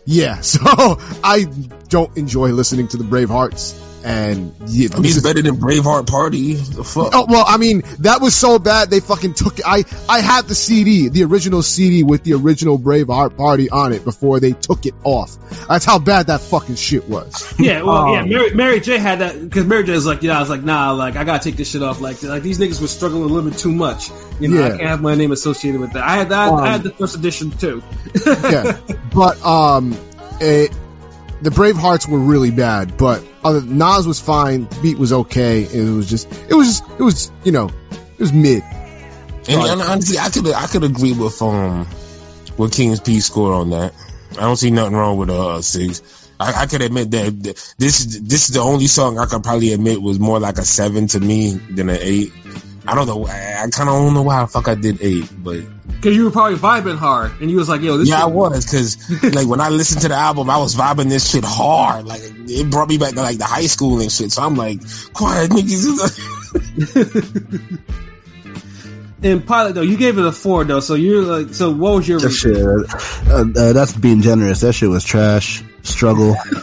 yeah. 0.04 0.40
So 0.42 0.60
I 1.24 1.46
don't 1.88 2.16
enjoy 2.16 2.48
listening 2.50 2.88
to 2.88 2.96
the 2.96 3.04
Bravehearts, 3.04 3.78
and 4.04 4.54
yeah, 4.66 4.88
I 4.92 4.96
mean, 4.96 5.06
it's 5.06 5.20
better 5.20 5.42
than 5.42 5.56
Braveheart 5.56 6.08
Party. 6.08 6.54
The 6.54 6.84
fuck. 6.84 7.10
Oh 7.12 7.26
well, 7.28 7.44
I 7.46 7.56
mean 7.56 7.82
that 8.00 8.20
was 8.20 8.34
so 8.34 8.58
bad 8.58 8.90
they 8.90 9.00
fucking 9.00 9.34
took 9.34 9.58
it. 9.58 9.64
I 9.66 9.84
I 10.08 10.20
had 10.20 10.46
the 10.46 10.54
CD, 10.54 11.08
the 11.08 11.24
original 11.24 11.62
CD 11.62 12.02
with 12.02 12.24
the 12.24 12.34
original 12.34 12.78
Braveheart 12.78 13.36
Party 13.36 13.70
on 13.70 13.92
it 13.92 14.04
before 14.04 14.40
they 14.40 14.52
took 14.52 14.86
it 14.86 14.94
off. 15.04 15.36
That's 15.68 15.84
how 15.84 15.98
bad 15.98 16.26
that 16.26 16.40
fucking 16.40 16.76
shit 16.76 17.08
was. 17.08 17.54
yeah, 17.58 17.82
well, 17.82 18.12
yeah. 18.12 18.22
um, 18.22 18.28
Mary, 18.28 18.54
Mary 18.54 18.80
J 18.80 18.98
had 18.98 19.20
that 19.20 19.40
because 19.40 19.66
Mary 19.66 19.84
J 19.84 19.92
was 19.92 20.06
like, 20.06 20.22
yeah, 20.22 20.36
I 20.36 20.40
was 20.40 20.50
like, 20.50 20.62
nah, 20.62 20.92
like 20.92 21.16
I 21.16 21.24
gotta 21.24 21.42
take 21.42 21.56
this 21.56 21.70
shit 21.70 21.82
off. 21.82 22.00
Like, 22.00 22.22
like 22.22 22.42
these 22.42 22.58
niggas 22.58 22.80
were 22.80 22.88
struggling 22.88 23.22
a 23.22 23.26
little 23.26 23.50
bit 23.50 23.58
too 23.58 23.72
much. 23.72 24.10
You 24.40 24.48
know, 24.48 24.64
I 24.64 24.70
can't 24.70 24.82
have 24.82 25.02
my 25.02 25.14
name 25.14 25.32
associated 25.32 25.80
with 25.80 25.92
that. 25.92 26.02
I 26.04 26.16
had 26.16 26.30
that. 26.30 26.52
I 26.52 26.72
had 26.72 26.82
the 26.82 26.90
first 26.90 27.14
edition 27.16 27.50
too. 27.50 27.82
yeah, 28.26 28.78
but 29.14 29.44
um, 29.44 29.96
it, 30.40 30.72
the 31.42 31.50
Bravehearts 31.50 32.08
were 32.08 32.18
really 32.18 32.50
bad. 32.50 32.96
But 32.96 33.22
other 33.44 33.60
Nas 33.62 34.06
was 34.06 34.20
fine, 34.20 34.68
beat 34.82 34.98
was 34.98 35.12
okay. 35.12 35.62
It 35.62 35.90
was 35.90 36.08
just, 36.08 36.32
it 36.48 36.54
was, 36.54 36.80
just, 36.80 36.90
it 36.98 37.02
was, 37.02 37.32
you 37.44 37.52
know, 37.52 37.70
it 37.90 38.20
was 38.20 38.32
mid. 38.32 38.62
And, 39.48 39.60
and 39.60 39.82
honestly, 39.82 40.18
I 40.18 40.30
could 40.30 40.46
I 40.48 40.66
could 40.68 40.84
agree 40.84 41.12
with 41.12 41.42
um 41.42 41.88
with 42.56 42.72
King's 42.72 43.00
P 43.00 43.20
score 43.20 43.54
on 43.54 43.70
that. 43.70 43.92
I 44.32 44.42
don't 44.42 44.56
see 44.56 44.70
nothing 44.70 44.94
wrong 44.94 45.16
with 45.16 45.30
uh 45.30 45.60
six. 45.62 46.30
I, 46.38 46.62
I 46.62 46.66
could 46.66 46.80
admit 46.80 47.10
that 47.10 47.42
this 47.76 48.04
this 48.04 48.48
is 48.48 48.54
the 48.54 48.60
only 48.60 48.86
song 48.86 49.18
I 49.18 49.26
could 49.26 49.42
probably 49.42 49.72
admit 49.72 50.00
was 50.00 50.20
more 50.20 50.38
like 50.38 50.58
a 50.58 50.64
seven 50.64 51.08
to 51.08 51.20
me 51.20 51.54
than 51.54 51.88
an 51.88 51.98
eight. 52.00 52.32
I 52.86 52.94
don't 52.94 53.06
know. 53.06 53.26
I, 53.26 53.62
I 53.64 53.70
kind 53.70 53.88
of 53.88 53.94
don't 53.94 54.14
know 54.14 54.22
why 54.22 54.40
the 54.40 54.46
fuck 54.48 54.66
I 54.68 54.74
did 54.74 55.00
eight, 55.02 55.28
but 55.36 55.60
Because 55.86 56.16
you 56.16 56.24
were 56.24 56.30
probably 56.30 56.58
vibing 56.58 56.98
hard, 56.98 57.32
and 57.40 57.50
you 57.50 57.56
was 57.56 57.68
like, 57.68 57.80
yo, 57.80 57.96
this. 57.96 58.08
yeah, 58.08 58.22
I 58.22 58.26
was 58.26 58.64
because 58.64 59.22
like 59.34 59.46
when 59.46 59.60
I 59.60 59.68
listened 59.68 60.02
to 60.02 60.08
the 60.08 60.14
album, 60.16 60.50
I 60.50 60.58
was 60.58 60.74
vibing 60.74 61.08
this 61.08 61.30
shit 61.30 61.44
hard. 61.44 62.06
Like 62.06 62.22
it 62.24 62.70
brought 62.70 62.88
me 62.88 62.98
back 62.98 63.14
to 63.14 63.22
like 63.22 63.38
the 63.38 63.44
high 63.44 63.66
school 63.66 64.00
and 64.00 64.10
shit. 64.10 64.32
So 64.32 64.42
I'm 64.42 64.56
like, 64.56 64.80
quiet 65.12 65.50
niggas. 65.50 66.18
And 69.24 69.46
pilot 69.46 69.74
though, 69.76 69.82
you 69.82 69.96
gave 69.96 70.18
it 70.18 70.26
a 70.26 70.32
four 70.32 70.64
though. 70.64 70.80
So 70.80 70.94
you're 70.94 71.22
like, 71.22 71.54
so 71.54 71.70
what 71.70 71.94
was 71.94 72.08
your? 72.08 72.18
That 72.18 72.30
shit, 72.30 72.56
uh, 72.56 73.44
uh, 73.56 73.72
that's 73.72 73.92
being 73.92 74.20
generous. 74.20 74.62
That 74.62 74.72
shit 74.72 74.88
was 74.88 75.04
trash. 75.04 75.62
Struggle. 75.82 76.34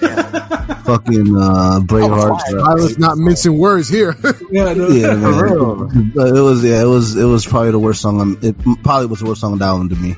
Fucking 0.86 1.36
uh, 1.38 1.80
Braveheart. 1.84 2.60
I 2.64 2.74
was 2.74 2.98
not 2.98 3.18
mincing 3.18 3.58
words 3.58 3.88
here. 3.90 4.16
Yeah, 4.52 4.74
no, 4.74 4.88
yeah, 4.88 5.14
man. 5.14 6.12
It 6.16 6.42
was 6.42 6.64
yeah, 6.64 6.82
it 6.82 6.86
was 6.88 7.16
it 7.16 7.24
was 7.26 7.46
probably 7.46 7.72
the 7.72 7.78
worst 7.80 8.02
song. 8.02 8.20
On, 8.20 8.38
it 8.42 8.56
probably 8.84 9.06
was 9.06 9.20
the 9.20 9.26
worst 9.28 9.42
song 9.42 9.52
on 9.54 9.60
the 9.60 9.66
album 9.66 9.90
to 9.90 9.96
me. 9.96 10.16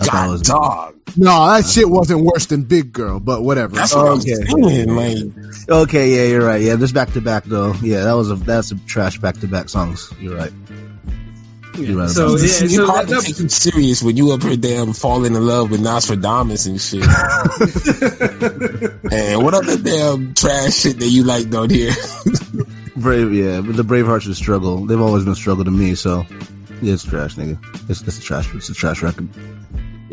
I 0.00 0.04
thought 0.04 0.06
it 0.06 0.10
God 0.10 0.30
was- 0.30 0.42
dog. 0.42 0.94
no, 1.16 1.46
that 1.48 1.64
shit 1.66 1.88
wasn't 1.88 2.24
worse 2.24 2.46
than 2.46 2.64
Big 2.64 2.92
Girl, 2.92 3.20
but 3.20 3.42
whatever. 3.42 3.74
That's 3.76 3.94
what 3.94 4.06
Okay. 4.20 4.34
I'm 4.34 4.64
saying. 4.64 4.94
Like 4.94 5.68
Okay, 5.68 6.14
yeah, 6.14 6.30
you're 6.30 6.44
right. 6.46 6.60
Yeah, 6.60 6.76
just 6.76 6.92
back 6.94 7.12
to 7.14 7.20
back 7.22 7.44
though. 7.44 7.72
Yeah, 7.80 8.04
that 8.04 8.12
was 8.12 8.30
a 8.30 8.34
that's 8.34 8.70
a 8.72 8.76
trash 8.86 9.18
back 9.18 9.38
to 9.40 9.46
back 9.48 9.70
songs. 9.70 10.12
You're 10.20 10.36
right. 10.36 10.52
You're 11.76 12.08
So 12.08 12.26
about 12.26 12.40
yeah, 12.40 12.46
it's 12.46 12.74
so 12.74 12.86
hard 12.86 13.08
to 13.08 13.20
take 13.20 13.38
you 13.38 13.48
serious 13.48 14.02
when 14.02 14.16
you 14.16 14.32
up 14.32 14.42
here 14.42 14.56
damn 14.56 14.92
falling 14.92 15.34
in 15.34 15.46
love 15.46 15.70
with 15.70 15.80
Nastradamus 15.80 16.66
and 16.66 16.80
shit. 16.80 17.02
and 19.12 19.42
what 19.42 19.54
other 19.54 19.76
damn 19.76 20.34
trash 20.34 20.74
shit 20.74 20.98
that 21.00 21.08
you 21.08 21.24
like 21.24 21.50
down 21.50 21.70
here? 21.70 21.92
Brave, 22.96 23.32
yeah, 23.32 23.60
but 23.60 23.76
the 23.76 23.82
Bravehearts 23.82 24.30
are 24.30 24.34
struggle. 24.34 24.86
They've 24.86 25.00
always 25.00 25.24
been 25.24 25.32
a 25.32 25.36
struggle 25.36 25.64
to 25.64 25.70
me. 25.70 25.96
So 25.96 26.24
yeah, 26.80 26.94
it's 26.94 27.04
trash, 27.04 27.34
nigga. 27.34 27.58
It's, 27.90 28.02
it's 28.02 28.18
a 28.18 28.22
trash. 28.22 28.54
It's 28.54 28.68
a 28.68 28.74
trash 28.74 29.02
record. 29.02 29.28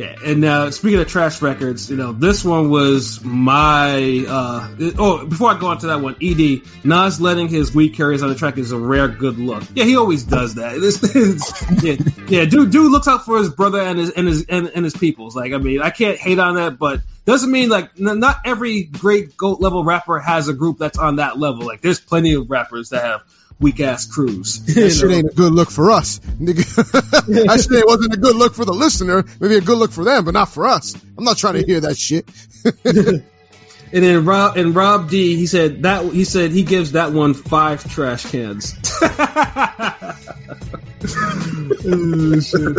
Yeah, 0.02 0.16
and 0.26 0.44
uh, 0.44 0.72
speaking 0.72 1.00
of 1.00 1.08
trash 1.08 1.44
records, 1.44 1.92
you 1.92 1.96
know, 1.96 2.12
this 2.12 2.44
one 2.44 2.72
was 2.72 3.24
my. 3.24 4.26
Uh, 4.28 4.76
oh, 4.98 5.28
before 5.28 5.52
I 5.52 5.60
go 5.60 5.68
on 5.68 5.78
to 5.78 5.88
that 5.88 6.02
one, 6.02 6.16
Ed 6.20 6.62
Nas 6.84 7.22
letting 7.22 7.50
his 7.50 7.76
weed 7.76 7.90
carriers 7.90 8.24
on 8.24 8.30
the 8.30 8.36
track 8.36 8.58
is 8.58 8.72
a 8.72 8.80
rare 8.80 9.08
good 9.08 9.38
look. 9.38 9.64
Yeah, 9.76 9.84
he 9.84 9.98
always 9.98 10.24
does 10.24 10.56
that. 10.56 10.72
Yeah, 11.82 11.96
yeah, 12.28 12.46
dude, 12.46 12.72
dude 12.72 12.92
looks 12.92 13.08
out 13.08 13.26
for 13.26 13.38
his 13.38 13.50
brother 13.50 13.80
and 13.80 14.00
his 14.00 14.10
and 14.12 14.28
his 14.28 14.46
and, 14.48 14.72
and 14.74 14.84
his 14.84 14.96
peoples. 14.96 15.36
Like, 15.36 15.54
I 15.54 15.58
mean, 15.58 15.82
I 15.82 15.92
can't 15.92 16.18
hate 16.18 16.40
on 16.40 16.56
that, 16.56 16.80
but 16.80 17.02
doesn't 17.26 17.52
mean 17.52 17.70
like 17.70 17.92
n- 18.00 18.20
not 18.20 18.38
every 18.44 18.84
great 18.84 19.38
goat 19.38 19.62
level 19.62 19.84
rapper 19.84 20.20
has 20.20 20.48
a 20.48 20.54
group 20.54 20.80
that's 20.80 20.98
on 20.98 21.18
that 21.18 21.38
level. 21.38 21.66
Like, 21.66 21.82
there's 21.82 22.00
plenty 22.00 22.34
of 22.34 22.50
rappers 22.50 22.90
that 22.90 23.04
have 23.04 23.24
weak 23.62 23.80
ass 23.80 24.06
crews. 24.06 24.60
That 24.82 24.90
shit 24.90 25.10
know? 25.10 25.16
ain't 25.16 25.32
a 25.32 25.36
good 25.36 25.54
look 25.54 25.70
for 25.70 25.92
us, 25.92 26.20
nigga. 26.20 26.66
that 27.46 27.68
shit 27.70 27.86
wasn't 27.86 28.14
a 28.14 28.18
good 28.18 28.36
look 28.36 28.56
for 28.56 28.66
the 28.66 28.74
listener. 28.74 29.24
Maybe 29.40 29.56
a 29.56 29.62
good 29.62 29.78
look 29.78 29.92
for 29.92 30.04
them, 30.04 30.26
but 30.26 30.34
not 30.34 30.50
for 30.50 30.68
us. 30.68 30.96
I'm 31.18 31.24
not 31.24 31.38
trying 31.38 31.54
to 31.54 31.64
hear 31.64 31.82
that 31.82 31.98
shit. 31.98 32.28
And 33.94 34.06
then 34.06 34.24
Rob 34.24 34.56
and 34.56 34.74
Rob 34.74 35.10
D, 35.10 35.36
he 35.36 35.48
said 35.48 35.84
that 35.84 36.06
he 36.06 36.24
said 36.24 36.52
he 36.52 36.64
gives 36.64 36.94
that 36.94 37.12
one 37.12 37.34
five 37.34 37.84
trash 37.92 38.26
cans. 38.32 38.74
oh, 39.02 40.16
shit. 42.40 42.78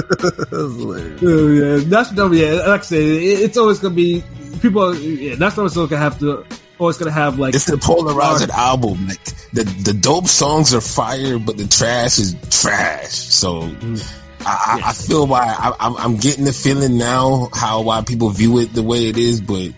Oh, 0.51 1.49
yeah, 1.49 1.80
that's 1.85 2.12
no, 2.12 2.33
yeah. 2.33 2.66
Like 2.66 2.80
I 2.80 2.85
said, 2.85 3.03
it, 3.03 3.41
it's 3.41 3.59
always 3.59 3.80
gonna 3.80 3.95
be 3.95 4.24
people. 4.62 4.97
Yeah, 4.97 5.35
that's 5.35 5.59
always 5.59 5.74
gonna 5.74 5.99
have 5.99 6.18
to 6.20 6.47
always 6.83 6.99
gonna 6.99 7.12
have 7.12 7.39
like 7.39 7.55
It's 7.55 7.64
the 7.64 7.78
polarizing 7.78 8.51
album. 8.51 9.07
Like 9.07 9.24
the 9.53 9.64
the 9.64 9.95
dope 9.95 10.26
songs 10.26 10.74
are 10.74 10.80
fire, 10.80 11.39
but 11.39 11.57
the 11.57 11.66
trash 11.66 12.18
is 12.18 12.37
trash. 12.51 13.12
So 13.12 13.62
mm. 13.62 14.18
I, 14.45 14.80
I, 14.83 14.91
I 14.91 14.93
feel 14.93 15.26
why 15.26 15.74
I'm, 15.78 15.97
I'm 15.97 16.16
getting 16.16 16.45
the 16.45 16.53
feeling 16.53 16.99
now 16.99 17.49
how 17.53 17.83
why 17.83 18.03
people 18.03 18.30
view 18.30 18.59
it 18.59 18.74
the 18.74 18.83
way 18.83 19.09
it 19.09 19.16
is, 19.16 19.41
but 19.41 19.72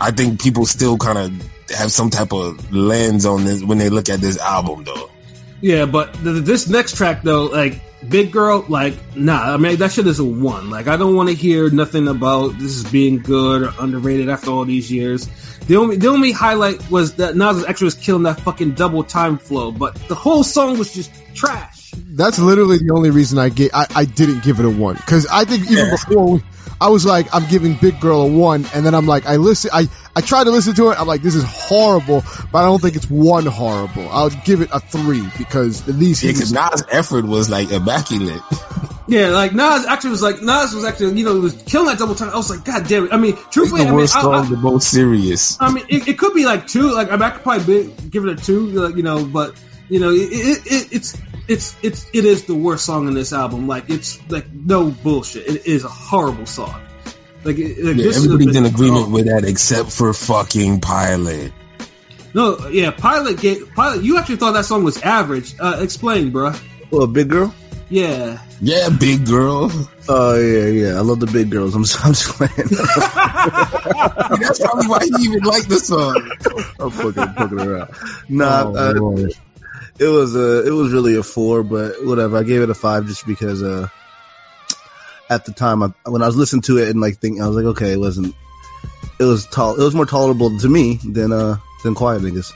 I 0.00 0.10
think 0.10 0.42
people 0.42 0.66
still 0.66 0.96
kind 0.96 1.18
of 1.18 1.70
have 1.70 1.92
some 1.92 2.10
type 2.10 2.32
of 2.32 2.72
lens 2.72 3.26
on 3.26 3.44
this 3.44 3.62
when 3.62 3.78
they 3.78 3.90
look 3.90 4.08
at 4.08 4.20
this 4.20 4.38
album, 4.38 4.84
though. 4.84 5.10
Yeah, 5.62 5.86
but 5.86 6.12
th- 6.14 6.42
this 6.44 6.68
next 6.68 6.96
track 6.96 7.22
though, 7.22 7.44
like 7.44 7.80
Big 8.06 8.32
Girl, 8.32 8.64
like 8.68 8.94
nah, 9.14 9.54
I 9.54 9.56
mean 9.58 9.76
that 9.76 9.92
shit 9.92 10.08
is 10.08 10.18
a 10.18 10.24
one. 10.24 10.70
Like 10.70 10.88
I 10.88 10.96
don't 10.96 11.14
want 11.14 11.28
to 11.28 11.34
hear 11.36 11.70
nothing 11.70 12.08
about 12.08 12.58
this 12.58 12.72
is 12.76 12.84
being 12.84 13.20
good 13.20 13.62
or 13.62 13.72
underrated 13.78 14.28
after 14.28 14.50
all 14.50 14.64
these 14.64 14.90
years. 14.90 15.28
The 15.68 15.76
only 15.76 15.96
the 15.96 16.08
only 16.08 16.32
highlight 16.32 16.90
was 16.90 17.14
that 17.14 17.36
Nas 17.36 17.64
actually 17.64 17.86
was 17.86 17.94
killing 17.94 18.24
that 18.24 18.40
fucking 18.40 18.72
double 18.72 19.04
time 19.04 19.38
flow, 19.38 19.70
but 19.70 19.94
the 20.08 20.16
whole 20.16 20.42
song 20.42 20.78
was 20.78 20.92
just 20.92 21.12
trash. 21.32 21.81
That's 21.96 22.38
literally 22.38 22.78
the 22.78 22.92
only 22.94 23.10
reason 23.10 23.38
I 23.38 23.48
get 23.48 23.74
I, 23.74 23.86
I 23.94 24.04
didn't 24.04 24.42
give 24.42 24.60
it 24.60 24.66
a 24.66 24.70
one 24.70 24.96
because 24.96 25.26
I 25.26 25.44
think 25.44 25.70
even 25.70 25.90
before 25.90 26.34
we, 26.34 26.42
I 26.80 26.88
was 26.88 27.04
like 27.04 27.34
I'm 27.34 27.48
giving 27.48 27.74
Big 27.74 28.00
Girl 28.00 28.22
a 28.22 28.26
one 28.26 28.66
and 28.74 28.84
then 28.84 28.94
I'm 28.94 29.06
like 29.06 29.26
I 29.26 29.36
listen 29.36 29.70
I 29.72 29.88
I 30.16 30.20
tried 30.20 30.44
to 30.44 30.50
listen 30.50 30.74
to 30.74 30.90
it 30.90 31.00
I'm 31.00 31.06
like 31.06 31.22
this 31.22 31.34
is 31.34 31.44
horrible 31.44 32.22
but 32.50 32.58
I 32.58 32.64
don't 32.64 32.80
think 32.80 32.96
it's 32.96 33.10
one 33.10 33.46
horrible 33.46 34.08
I'll 34.10 34.30
give 34.30 34.60
it 34.60 34.70
a 34.72 34.80
three 34.80 35.26
because 35.38 35.88
at 35.88 35.94
least 35.94 36.22
Yeah, 36.22 36.30
because 36.32 36.52
was, 36.52 36.52
Nas' 36.52 36.84
effort 36.90 37.24
was 37.24 37.50
like 37.50 37.70
immaculate. 37.70 38.42
Yeah, 39.08 39.28
like 39.28 39.52
Nas 39.52 39.84
actually 39.84 40.10
was 40.10 40.22
like 40.22 40.40
Nas 40.42 40.72
was 40.72 40.84
actually 40.84 41.18
you 41.18 41.24
know 41.24 41.38
was 41.38 41.60
killing 41.64 41.88
that 41.88 41.98
double 41.98 42.14
time. 42.14 42.30
I 42.30 42.36
was 42.36 42.50
like, 42.50 42.64
God 42.64 42.86
damn 42.86 43.06
it! 43.06 43.12
I 43.12 43.16
mean, 43.16 43.32
It's 43.34 43.48
truthfully, 43.48 43.82
the 43.82 43.88
I 43.88 43.90
mean, 43.90 43.96
worst 43.98 44.16
I, 44.16 44.22
song, 44.22 44.46
I, 44.46 44.48
the 44.48 44.56
most 44.56 44.90
serious. 44.90 45.60
I 45.60 45.72
mean, 45.72 45.84
it, 45.88 46.08
it 46.08 46.18
could 46.18 46.34
be 46.34 46.44
like 46.44 46.66
two. 46.66 46.92
Like 46.92 47.08
I, 47.08 47.12
mean, 47.12 47.22
I 47.22 47.30
could 47.30 47.42
probably 47.42 47.88
be, 47.88 47.92
give 48.10 48.24
it 48.24 48.40
a 48.40 48.42
two. 48.42 48.68
Like 48.68 48.96
you 48.96 49.02
know, 49.02 49.24
but 49.24 49.54
you 49.88 50.00
know, 50.00 50.10
it, 50.10 50.16
it, 50.30 50.66
it, 50.66 50.88
it's 50.92 51.18
it's 51.48 51.76
it's 51.82 52.06
it 52.14 52.24
is 52.24 52.44
the 52.44 52.54
worst 52.54 52.84
song 52.84 53.08
in 53.08 53.14
this 53.14 53.32
album. 53.32 53.66
Like 53.66 53.90
it's 53.90 54.18
like 54.30 54.50
no 54.52 54.90
bullshit. 54.90 55.46
It 55.46 55.66
is 55.66 55.84
a 55.84 55.88
horrible 55.88 56.46
song. 56.46 56.80
Like, 57.44 57.58
it, 57.58 57.78
like 57.84 57.96
Yeah, 57.96 58.04
this 58.04 58.16
should've 58.16 58.32
everybody's 58.32 58.54
been- 58.54 58.66
in 58.66 58.72
agreement 58.74 59.10
with 59.10 59.26
that 59.26 59.44
except 59.44 59.90
for 59.90 60.12
fucking 60.14 60.80
Pilot. 60.80 61.52
No, 62.34 62.68
yeah, 62.68 62.90
Pilot 62.92 63.38
gave 63.40 63.72
Pilot. 63.74 64.02
You 64.04 64.16
actually 64.18 64.36
thought 64.36 64.52
that 64.52 64.64
song 64.64 64.84
was 64.84 65.02
average. 65.02 65.54
Uh, 65.60 65.78
explain, 65.80 66.32
bruh. 66.32 66.58
Well, 66.90 67.06
big 67.06 67.28
girl. 67.28 67.54
Yeah. 67.90 68.38
Yeah, 68.62 68.88
big 68.88 69.26
girl. 69.26 69.70
Oh 70.08 70.38
yeah, 70.38 70.66
yeah. 70.68 70.96
I 70.96 71.00
love 71.00 71.20
the 71.20 71.26
big 71.26 71.50
girls. 71.50 71.74
I'm, 71.74 71.80
I'm 72.04 72.12
just 72.14 72.28
playing. 72.30 72.52
That's 74.40 74.60
probably 74.60 74.86
why 74.88 75.00
he 75.04 75.24
even 75.24 75.42
liked 75.42 75.68
the 75.68 75.76
song. 75.78 76.30
I'm 76.78 76.90
fucking 76.90 77.34
fucking 77.34 77.60
around. 77.60 77.90
Nah, 78.28 78.64
Oh, 78.66 78.76
uh, 78.76 78.92
Lord. 78.94 79.32
It 80.02 80.08
was 80.08 80.34
a 80.34 80.66
it 80.66 80.70
was 80.70 80.92
really 80.92 81.16
a 81.16 81.22
four, 81.22 81.62
but 81.62 82.04
whatever. 82.04 82.36
I 82.36 82.42
gave 82.42 82.62
it 82.62 82.70
a 82.70 82.74
five 82.74 83.06
just 83.06 83.26
because 83.26 83.62
uh 83.62 83.88
at 85.30 85.44
the 85.44 85.52
time 85.52 85.82
I, 85.82 85.92
when 86.04 86.22
I 86.22 86.26
was 86.26 86.36
listening 86.36 86.62
to 86.62 86.78
it 86.78 86.88
and 86.88 87.00
like 87.00 87.18
thinking 87.18 87.42
I 87.42 87.46
was 87.46 87.56
like 87.56 87.64
okay 87.76 87.92
it 87.92 88.00
wasn't 88.00 88.34
it 89.18 89.24
was 89.24 89.46
tol- 89.46 89.80
it 89.80 89.84
was 89.84 89.94
more 89.94 90.06
tolerable 90.06 90.58
to 90.58 90.68
me 90.68 90.98
than 91.04 91.32
uh 91.32 91.56
than 91.82 91.94
quiet 91.94 92.22
niggas. 92.22 92.52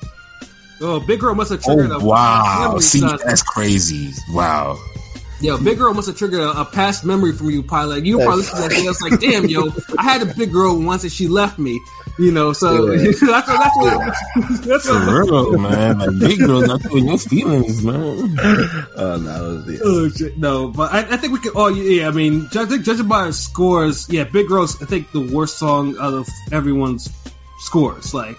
Oh, 0.81 1.01
Big 1.01 1.21
Girl 1.21 1.35
must 1.35 1.51
have 1.51 1.63
triggered 1.63 1.91
Oh 1.91 2.05
wow! 2.05 2.79
See, 2.81 3.01
that's 3.01 3.43
crazy. 3.43 4.13
Wow. 4.31 4.79
Yo, 5.41 5.59
Big 5.63 5.77
Girl 5.77 5.93
must 5.93 6.07
have 6.09 6.17
triggered 6.17 6.41
a, 6.41 6.63
a 6.63 6.65
past 6.65 7.05
memory 7.05 7.33
from 7.33 7.51
you, 7.51 7.63
Pilot. 7.63 8.07
You 8.07 8.17
probably 8.19 8.37
listened 8.39 8.57
to 8.63 8.69
that 8.69 8.75
thing. 8.75 8.87
I 8.87 8.89
was 8.89 9.03
like, 9.03 9.21
damn, 9.21 9.47
yo, 9.47 9.69
I 9.99 10.03
had 10.03 10.23
a 10.23 10.35
big 10.35 10.51
girl 10.51 10.81
once 10.81 11.03
and 11.03 11.13
she 11.13 11.29
left 11.29 11.59
me. 11.59 11.79
You 12.19 12.33
know, 12.33 12.55
so 12.55 12.95
Yeah. 12.95 13.03
that's 13.21 13.21
what, 13.23 13.47
that's 13.47 13.77
what, 13.77 14.63
that's 14.65 14.87
For 14.87 14.95
what, 14.95 15.29
real, 15.29 15.59
man. 15.59 15.99
Like 15.99 16.19
big 16.19 16.39
girl 16.39 16.63
not 16.63 16.81
feeling 16.81 17.09
your 17.09 17.19
feelings, 17.19 17.83
man. 17.85 18.39
Uh, 18.39 19.19
no, 19.23 19.51
it 19.51 19.53
was 19.53 19.67
the 19.67 19.81
Oh 19.85 20.09
shit, 20.09 20.39
no, 20.39 20.69
but 20.69 20.91
I, 20.95 21.01
I 21.01 21.17
think 21.19 21.35
we 21.35 21.41
could. 21.41 21.53
Oh 21.55 21.69
yeah, 21.69 22.09
I 22.09 22.13
mean, 22.13 22.49
ju- 22.51 22.63
I 22.63 22.65
think 22.65 22.85
judging 22.87 23.07
by 23.07 23.25
our 23.27 23.33
scores, 23.33 24.09
yeah, 24.09 24.25
Big 24.25 24.49
Girl's 24.49 24.81
I 24.83 24.87
think 24.87 25.13
the 25.13 25.21
worst 25.21 25.59
song 25.59 25.97
out 26.01 26.15
of 26.15 26.27
everyone's 26.51 27.11
scores. 27.59 28.15
Like, 28.15 28.39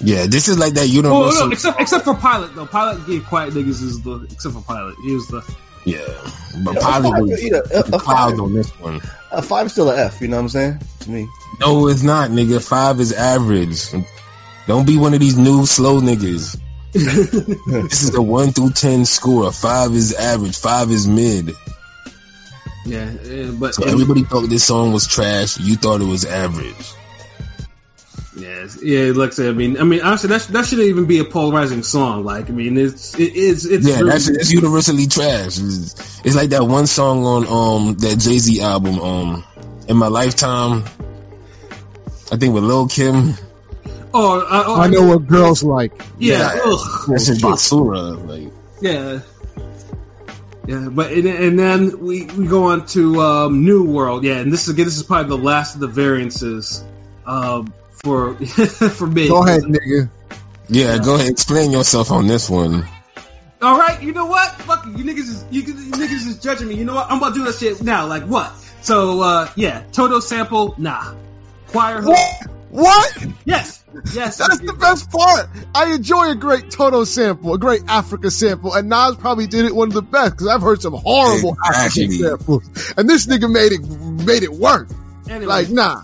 Yeah, 0.00 0.24
this 0.26 0.48
is 0.48 0.58
like 0.58 0.72
that 0.74 0.82
oh 0.82 0.84
universal. 0.84 1.46
no, 1.48 1.52
except 1.52 1.78
except 1.82 2.04
for 2.04 2.14
Pilot 2.14 2.54
though. 2.54 2.64
Pilot 2.64 3.06
gave 3.06 3.26
Quiet 3.26 3.52
Niggas 3.52 3.82
is 3.82 4.00
the 4.00 4.26
except 4.30 4.54
for 4.54 4.62
Pilot. 4.62 4.96
He 5.04 5.12
was 5.12 5.28
the 5.28 5.42
yeah, 5.90 6.30
but 6.64 6.74
Yeah, 6.74 6.78
a 6.78 6.82
five- 6.82 7.04
yeah, 7.04 7.60
a- 7.72 7.78
a 7.80 7.98
cloud 7.98 8.30
five. 8.30 8.40
on 8.40 8.54
this 8.54 8.70
one. 8.80 9.00
a 9.32 9.42
five 9.42 9.70
still 9.70 9.90
a 9.90 9.96
F. 9.96 10.20
You 10.20 10.28
know 10.28 10.36
what 10.36 10.42
I'm 10.42 10.48
saying 10.48 10.80
to 11.00 11.10
me? 11.10 11.28
No, 11.60 11.88
it's 11.88 12.02
not, 12.02 12.30
nigga. 12.30 12.62
Five 12.62 13.00
is 13.00 13.12
average. 13.12 13.90
Don't 14.66 14.86
be 14.86 14.96
one 14.96 15.14
of 15.14 15.20
these 15.20 15.36
new 15.38 15.64
slow 15.66 16.00
niggas. 16.00 16.58
this 16.92 18.02
is 18.02 18.14
a 18.14 18.22
one 18.22 18.52
through 18.52 18.70
ten 18.70 19.04
score. 19.04 19.50
Five 19.52 19.92
is 19.92 20.14
average. 20.14 20.56
Five 20.58 20.90
is 20.90 21.06
mid. 21.08 21.50
yeah, 22.86 23.10
yeah 23.24 23.50
but 23.52 23.74
So 23.74 23.84
everybody 23.84 24.24
thought 24.24 24.48
this 24.48 24.64
song 24.64 24.92
was 24.92 25.06
trash. 25.06 25.58
You 25.58 25.76
thought 25.76 26.00
it 26.00 26.06
was 26.06 26.24
average. 26.24 26.92
Yeah, 28.38 28.66
yeah. 28.82 29.12
Like 29.14 29.30
I 29.30 29.34
said, 29.34 29.48
I 29.48 29.52
mean, 29.52 29.78
I 29.80 29.84
mean, 29.84 30.00
honestly, 30.00 30.28
that 30.28 30.42
that 30.42 30.66
shouldn't 30.66 30.88
even 30.88 31.06
be 31.06 31.18
a 31.18 31.24
polarizing 31.24 31.82
song. 31.82 32.24
Like, 32.24 32.48
I 32.48 32.52
mean, 32.52 32.76
it's 32.78 33.18
it 33.18 33.34
is 33.34 33.66
it's 33.66 33.86
Yeah, 33.86 33.96
really- 33.98 34.10
that's 34.10 34.28
it's 34.28 34.52
universally 34.52 35.06
trash. 35.06 35.58
It's, 35.58 36.20
it's 36.24 36.36
like 36.36 36.50
that 36.50 36.64
one 36.64 36.86
song 36.86 37.24
on 37.24 37.46
um 37.46 37.94
that 37.96 38.18
Jay 38.18 38.38
Z 38.38 38.60
album 38.60 39.00
um 39.00 39.44
in 39.88 39.96
my 39.96 40.08
lifetime. 40.08 40.84
I 42.30 42.36
think 42.36 42.54
with 42.54 42.64
Lil 42.64 42.88
Kim. 42.88 43.34
Oh, 44.14 44.40
I, 44.40 44.64
oh, 44.66 44.80
I 44.80 44.86
know 44.88 45.02
what 45.06 45.26
girls 45.26 45.62
like. 45.62 45.92
Yeah, 46.18 46.54
Yeah. 46.54 46.60
ugh, 46.64 47.04
That's 47.08 47.26
just 47.26 47.40
basura. 47.42 48.26
Like 48.26 48.52
yeah, 48.80 49.20
yeah. 50.66 50.88
But 50.90 51.12
and, 51.12 51.26
and 51.26 51.58
then 51.58 52.00
we, 52.00 52.24
we 52.26 52.46
go 52.46 52.64
on 52.64 52.86
to 52.88 53.20
um, 53.20 53.64
New 53.64 53.84
World. 53.84 54.24
Yeah, 54.24 54.36
and 54.38 54.52
this 54.52 54.62
is 54.68 54.74
again, 54.74 54.84
this 54.84 54.96
is 54.96 55.02
probably 55.02 55.36
the 55.36 55.42
last 55.42 55.74
of 55.74 55.80
the 55.80 55.88
variances 55.88 56.84
um, 57.26 57.72
for 58.02 58.34
for 58.46 59.06
me. 59.06 59.28
Go 59.28 59.42
ahead, 59.44 59.62
nigga. 59.62 60.10
yeah, 60.68 60.98
go 60.98 61.14
ahead, 61.16 61.30
explain 61.30 61.70
yourself 61.70 62.10
on 62.10 62.26
this 62.26 62.48
one. 62.48 62.86
All 63.60 63.76
right, 63.76 64.00
you 64.02 64.12
know 64.12 64.26
what? 64.26 64.50
Fuck 64.62 64.86
you 64.86 65.04
niggas 65.04 65.18
is 65.18 65.44
you, 65.50 65.62
you 65.62 65.74
niggas 65.92 66.26
is 66.28 66.38
judging 66.38 66.68
me. 66.68 66.76
You 66.76 66.84
know 66.84 66.94
what? 66.94 67.10
I'm 67.10 67.18
about 67.18 67.34
to 67.34 67.40
do 67.40 67.44
that 67.44 67.54
shit 67.56 67.82
now. 67.82 68.06
Like 68.06 68.22
what? 68.24 68.52
So 68.82 69.20
uh 69.20 69.50
yeah, 69.56 69.82
Toto 69.92 70.20
sample, 70.20 70.74
nah. 70.78 71.14
Choir 71.68 72.00
hook, 72.00 72.16
What? 72.70 73.26
yes, 73.44 73.84
yes. 74.14 74.38
That's 74.38 74.58
the 74.60 74.72
best 74.72 75.10
part. 75.10 75.48
I 75.74 75.92
enjoy 75.92 76.30
a 76.30 76.34
great 76.34 76.70
Toto 76.70 77.04
sample, 77.04 77.52
a 77.52 77.58
great 77.58 77.82
Africa 77.88 78.30
sample, 78.30 78.72
and 78.74 78.88
Nas 78.88 79.16
probably 79.16 79.48
did 79.48 79.64
it 79.66 79.74
one 79.74 79.88
of 79.88 79.94
the 79.94 80.02
best 80.02 80.32
because 80.32 80.46
I've 80.46 80.62
heard 80.62 80.80
some 80.80 80.94
horrible 80.94 81.56
African 81.66 82.12
samples, 82.12 82.94
and 82.96 83.10
this 83.10 83.26
nigga 83.26 83.50
made 83.52 83.72
it 83.72 83.80
made 84.24 84.44
it 84.44 84.52
work. 84.52 84.88
Anyway. 85.28 85.46
Like 85.46 85.68
nah, 85.68 86.02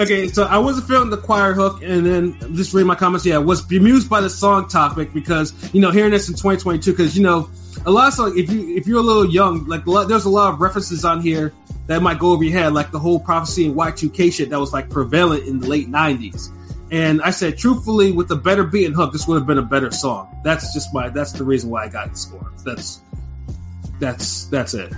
Okay, 0.00 0.28
so 0.28 0.44
I 0.44 0.58
wasn't 0.58 0.88
feeling 0.88 1.10
the 1.10 1.18
choir 1.18 1.52
hook, 1.52 1.82
and 1.82 2.06
then 2.06 2.54
just 2.54 2.72
reading 2.72 2.86
my 2.86 2.94
comments. 2.94 3.26
Yeah, 3.26 3.38
was 3.38 3.62
bemused 3.62 4.08
by 4.08 4.20
the 4.22 4.30
song 4.30 4.68
topic 4.68 5.12
because 5.12 5.52
you 5.74 5.80
know 5.80 5.90
hearing 5.90 6.12
this 6.12 6.28
in 6.28 6.34
2022 6.34 6.92
because 6.92 7.16
you 7.16 7.24
know 7.24 7.50
a 7.84 7.90
lot 7.90 8.08
of 8.08 8.14
songs 8.14 8.36
if 8.36 8.50
you 8.50 8.76
if 8.76 8.86
you're 8.86 9.00
a 9.00 9.02
little 9.02 9.30
young 9.30 9.66
like 9.66 9.84
a 9.86 9.90
lot, 9.90 10.08
there's 10.08 10.24
a 10.24 10.30
lot 10.30 10.54
of 10.54 10.60
references 10.60 11.04
on 11.04 11.20
here 11.20 11.52
that 11.88 12.02
might 12.02 12.18
go 12.18 12.30
over 12.30 12.44
your 12.44 12.58
head 12.58 12.72
like 12.72 12.90
the 12.90 12.98
whole 12.98 13.20
prophecy 13.20 13.66
and 13.66 13.76
Y2K 13.76 14.32
shit 14.32 14.50
that 14.50 14.58
was 14.58 14.72
like 14.72 14.88
prevalent 14.88 15.46
in 15.46 15.60
the 15.60 15.68
late 15.68 15.88
90s. 15.88 16.50
And 16.90 17.20
I 17.20 17.30
said, 17.30 17.58
truthfully, 17.58 18.12
with 18.12 18.30
a 18.30 18.36
better 18.36 18.62
beat 18.62 18.86
and 18.86 18.94
hook, 18.94 19.12
this 19.12 19.26
would 19.26 19.36
have 19.36 19.46
been 19.46 19.58
a 19.58 19.62
better 19.62 19.90
song. 19.90 20.40
That's 20.44 20.72
just 20.72 20.94
my. 20.94 21.08
That's 21.08 21.32
the 21.32 21.42
reason 21.42 21.68
why 21.68 21.84
I 21.84 21.88
got 21.88 22.12
the 22.12 22.16
score. 22.16 22.52
That's 22.64 23.00
that's 24.00 24.46
that's 24.46 24.74
it. 24.74 24.92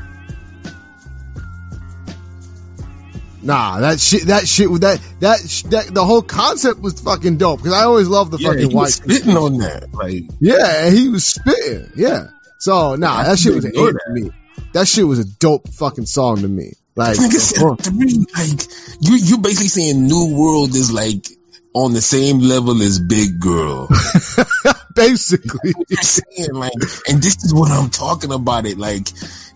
nah, 3.42 3.80
that 3.80 4.01
shit, 4.01 4.24
that 4.26 4.46
shit, 4.49 4.68
that 4.80 5.01
that 5.20 5.40
that 5.70 5.94
the 5.94 6.05
whole 6.05 6.22
concept 6.22 6.80
was 6.80 7.01
fucking 7.01 7.36
dope 7.38 7.61
because 7.61 7.72
I 7.72 7.84
always 7.84 8.09
loved 8.09 8.32
the 8.32 8.38
Yeah, 8.38 8.49
fucking 8.51 8.70
he 8.70 8.74
white. 8.74 8.82
was 8.84 8.94
spitting 8.96 9.36
on 9.36 9.59
that. 9.59 9.92
Like, 9.92 10.24
Yeah, 10.40 10.86
and 10.86 10.96
he 10.96 11.09
was 11.09 11.24
spitting. 11.26 11.90
Yeah. 11.96 12.28
So 12.59 12.96
nah, 12.96 13.22
that 13.22 13.38
shit 13.38 13.55
was 13.55 13.64
an 13.64 13.72
eight 13.76 13.94
to 14.07 14.12
me. 14.12 14.30
That 14.74 14.86
shit 14.88 15.07
was 15.07 15.18
a 15.20 15.24
dope 15.24 15.68
fucking 15.68 16.07
song 16.07 16.38
to 16.42 16.49
me. 16.49 16.72
Like, 16.96 17.16
nigga 17.16 17.38
said 17.38 17.62
uh, 17.64 17.76
three. 17.76 18.24
Like, 18.36 18.61
you 19.01 19.16
you 19.16 19.38
basically 19.38 19.68
saying 19.68 20.05
New 20.07 20.34
World 20.36 20.74
is 20.74 20.92
like 20.92 21.28
on 21.72 21.92
the 21.92 22.01
same 22.01 22.40
level 22.40 22.82
as 22.82 22.99
Big 22.99 23.38
Girl. 23.38 23.88
Basically, 24.95 25.74
I'm 25.76 26.03
saying, 26.03 26.55
like, 26.55 26.72
and 27.09 27.22
this 27.22 27.45
is 27.45 27.55
what 27.55 27.70
I'm 27.70 27.91
talking 27.91 28.32
about. 28.32 28.66
It 28.66 28.78
like, 28.78 29.09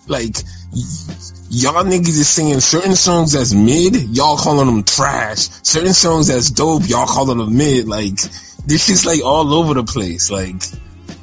like 0.06 0.36
y- 0.72 0.82
y'all 1.50 1.84
niggas 1.84 2.08
is 2.08 2.28
singing 2.28 2.60
certain 2.60 2.94
songs 2.94 3.32
that's 3.32 3.54
mid, 3.54 3.94
y'all 4.16 4.36
calling 4.36 4.66
them 4.66 4.84
trash. 4.84 5.48
Certain 5.62 5.94
songs 5.94 6.28
that's 6.28 6.50
dope, 6.50 6.88
y'all 6.88 7.06
calling 7.06 7.38
them 7.38 7.56
mid. 7.56 7.88
Like, 7.88 8.16
this 8.66 8.86
shit's 8.86 9.06
like 9.06 9.22
all 9.24 9.52
over 9.54 9.74
the 9.74 9.84
place. 9.84 10.30
Like, 10.30 10.62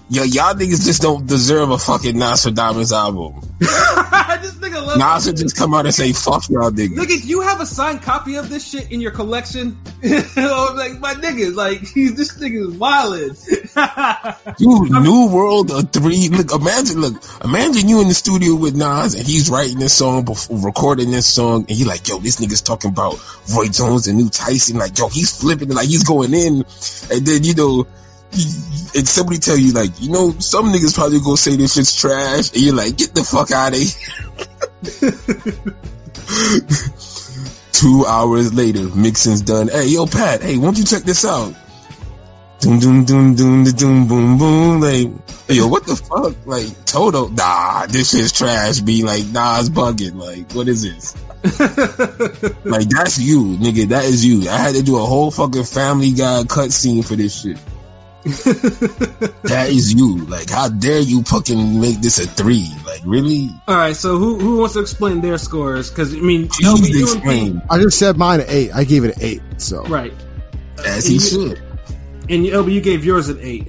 yo, 0.10 0.24
y'all 0.24 0.54
niggas 0.54 0.86
just 0.86 1.02
don't 1.02 1.26
deserve 1.26 1.70
a 1.72 1.78
fucking 1.78 2.16
Nastradamus 2.16 2.92
album. 2.92 3.42
this 3.60 4.54
nigga 4.56 4.86
loves 4.86 5.00
Nas 5.00 5.26
should 5.26 5.38
just 5.38 5.56
come 5.56 5.74
out 5.74 5.86
and 5.86 5.94
say, 5.94 6.12
"Fuck 6.14 6.50
y'all 6.50 6.72
niggas." 6.72 6.96
Nigga, 6.96 7.24
you 7.26 7.42
have 7.42 7.62
a 7.62 7.66
signed 7.66 8.02
copy 8.02 8.36
of 8.36 8.50
this 8.50 8.68
shit 8.68 8.92
in 8.92 9.02
your 9.02 9.12
collection? 9.12 9.78
like 10.04 11.00
my 11.00 11.14
niggas, 11.18 11.56
like 11.56 11.80
he's 11.80 12.16
this 12.16 12.38
nigga 12.38 12.70
is 12.70 12.76
wildin'. 12.76 13.36
You 14.58 14.88
New 15.02 15.30
World 15.32 15.72
of 15.72 15.92
Three. 15.92 16.30
Look, 16.30 16.52
imagine, 16.54 17.02
look, 17.02 17.24
imagine 17.44 17.88
you 17.88 18.02
in 18.02 18.08
the 18.08 18.14
studio 18.14 18.56
with 18.56 18.76
Nas 18.76 19.16
and 19.16 19.26
he's 19.26 19.50
writing 19.50 19.80
this 19.80 19.94
song, 19.94 20.26
before, 20.26 20.58
recording 20.60 21.12
this 21.12 21.28
song, 21.28 21.66
and 21.70 21.78
you 21.78 21.86
like, 21.86 22.08
yo, 22.08 22.20
this 22.20 22.38
nigga's 22.40 22.62
talking 22.62 22.90
about 22.92 23.16
Roy 23.54 23.68
Jones 23.68 24.08
and 24.08 24.18
New 24.18 24.30
Tyson. 24.30 24.78
Like, 24.78 24.98
yo, 24.98 25.08
he's 25.10 25.40
flipping 25.40 25.70
like 25.70 25.88
he's 25.88 26.04
going 26.04 26.34
in, 26.34 26.64
and 27.12 27.26
then 27.26 27.44
you 27.44 27.54
know. 27.56 27.88
he- 28.32 29.00
And 29.00 29.08
somebody 29.08 29.40
tell 29.40 29.58
you 29.58 29.72
like, 29.74 29.92
you 30.02 30.10
know, 30.12 30.32
some 30.40 30.72
niggas 30.74 30.96
probably 30.96 31.20
gonna 31.20 31.38
say 31.38 31.56
this 31.56 31.74
shit's 31.76 31.96
trash, 32.00 32.52
and 32.54 32.62
you're 32.62 32.76
like, 32.76 32.98
get 32.98 33.14
the 33.14 33.24
fuck 33.24 33.52
out 33.52 33.74
of 33.74 33.80
here. 33.80 35.14
Two 37.72 38.06
hours 38.06 38.54
later, 38.54 38.84
mixing's 38.96 39.42
done. 39.42 39.68
Hey, 39.70 39.88
yo, 39.88 40.06
Pat, 40.06 40.42
hey, 40.42 40.58
won't 40.58 40.78
you 40.78 40.84
check 40.84 41.04
this 41.04 41.24
out? 41.26 41.54
Doom, 42.60 42.80
doom, 42.80 43.06
doom, 43.06 43.36
doom, 43.36 43.64
doom, 43.64 43.74
doom, 43.76 44.08
boom, 44.08 44.38
boom. 44.38 44.82
Like, 44.82 45.08
yo, 45.48 45.68
what 45.68 45.86
the 45.86 45.96
fuck? 45.96 46.36
Like, 46.46 46.86
Toto, 46.86 47.30
nah, 47.30 47.86
this 47.86 48.14
is 48.14 48.34
trash. 48.34 48.82
Be 48.82 49.04
like, 49.04 49.26
nah, 49.28 49.60
it's 49.60 49.70
bugging. 49.70 50.16
Like, 50.16 50.52
what 50.52 50.68
is 50.68 50.84
this? 50.84 51.16
Like, 52.66 52.90
that's 52.90 53.18
you, 53.18 53.58
nigga. 53.58 53.90
That 53.90 54.04
is 54.04 54.26
you. 54.26 54.50
I 54.50 54.58
had 54.58 54.76
to 54.76 54.84
do 54.84 54.98
a 54.98 55.06
whole 55.06 55.32
fucking 55.32 55.64
Family 55.64 56.12
Guy 56.12 56.44
cutscene 56.44 57.06
for 57.06 57.16
this 57.16 57.42
shit. 57.42 57.58
that 58.24 59.68
is 59.70 59.94
you. 59.94 60.26
Like, 60.26 60.50
how 60.50 60.68
dare 60.68 61.00
you 61.00 61.24
fucking 61.24 61.80
make 61.80 62.02
this 62.02 62.20
a 62.20 62.28
three? 62.28 62.70
Like, 62.86 63.02
really? 63.06 63.50
All 63.70 63.78
right, 63.78 63.96
so 63.96 64.18
who 64.18 64.38
who 64.38 64.58
wants 64.58 64.74
to 64.74 64.82
explain 64.82 65.22
their 65.22 65.38
scores? 65.38 65.90
Because 65.90 66.14
I 66.14 66.20
mean, 66.20 66.50
Please 66.50 66.68
LB, 66.68 66.90
you 66.90 67.04
explain. 67.04 67.62
I 67.70 67.80
just 67.80 67.98
said 67.98 68.18
mine 68.18 68.42
an 68.42 68.48
eight. 68.50 68.72
I 68.76 68.84
gave 68.84 69.06
it 69.06 69.16
an 69.16 69.24
eight. 69.24 69.42
So 69.58 69.84
right? 69.86 70.14
As 70.86 71.08
he 71.08 71.20
should. 71.20 71.64
And 72.30 72.46
you, 72.46 72.54
LB, 72.54 72.72
you 72.72 72.82
gave 72.82 73.04
yours 73.04 73.30
an 73.30 73.40
eight. 73.42 73.68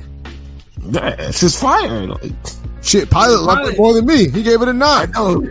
That's 0.79 1.41
just 1.41 1.61
fire. 1.61 2.07
Like, 2.07 2.33
shit, 2.83 3.11
Pilot 3.11 3.41
loved 3.43 3.73
it 3.73 3.79
more 3.79 3.95
than 3.95 4.07
me. 4.07 4.29
He 4.29 4.43
gave 4.43 4.63
it 4.63 4.69
a 4.69 4.73
nine. 4.73 5.11
know. 5.11 5.47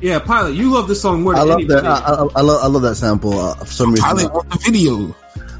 Yeah, 0.00 0.18
Pilot, 0.18 0.54
you 0.54 0.72
love 0.72 0.88
this 0.88 1.00
song 1.00 1.22
more 1.22 1.36
I 1.36 1.42
love 1.42 1.66
that. 1.68 1.86
I, 1.86 1.98
I, 1.98 2.28
I 2.36 2.40
love. 2.40 2.64
I 2.64 2.66
love 2.66 2.82
that 2.82 2.96
sample. 2.96 3.38
Uh, 3.38 3.54
for 3.54 3.66
some 3.66 3.90
reason, 3.92 4.04
Pilot 4.04 4.32
on 4.32 4.48
the 4.48 4.58
video. 4.58 5.14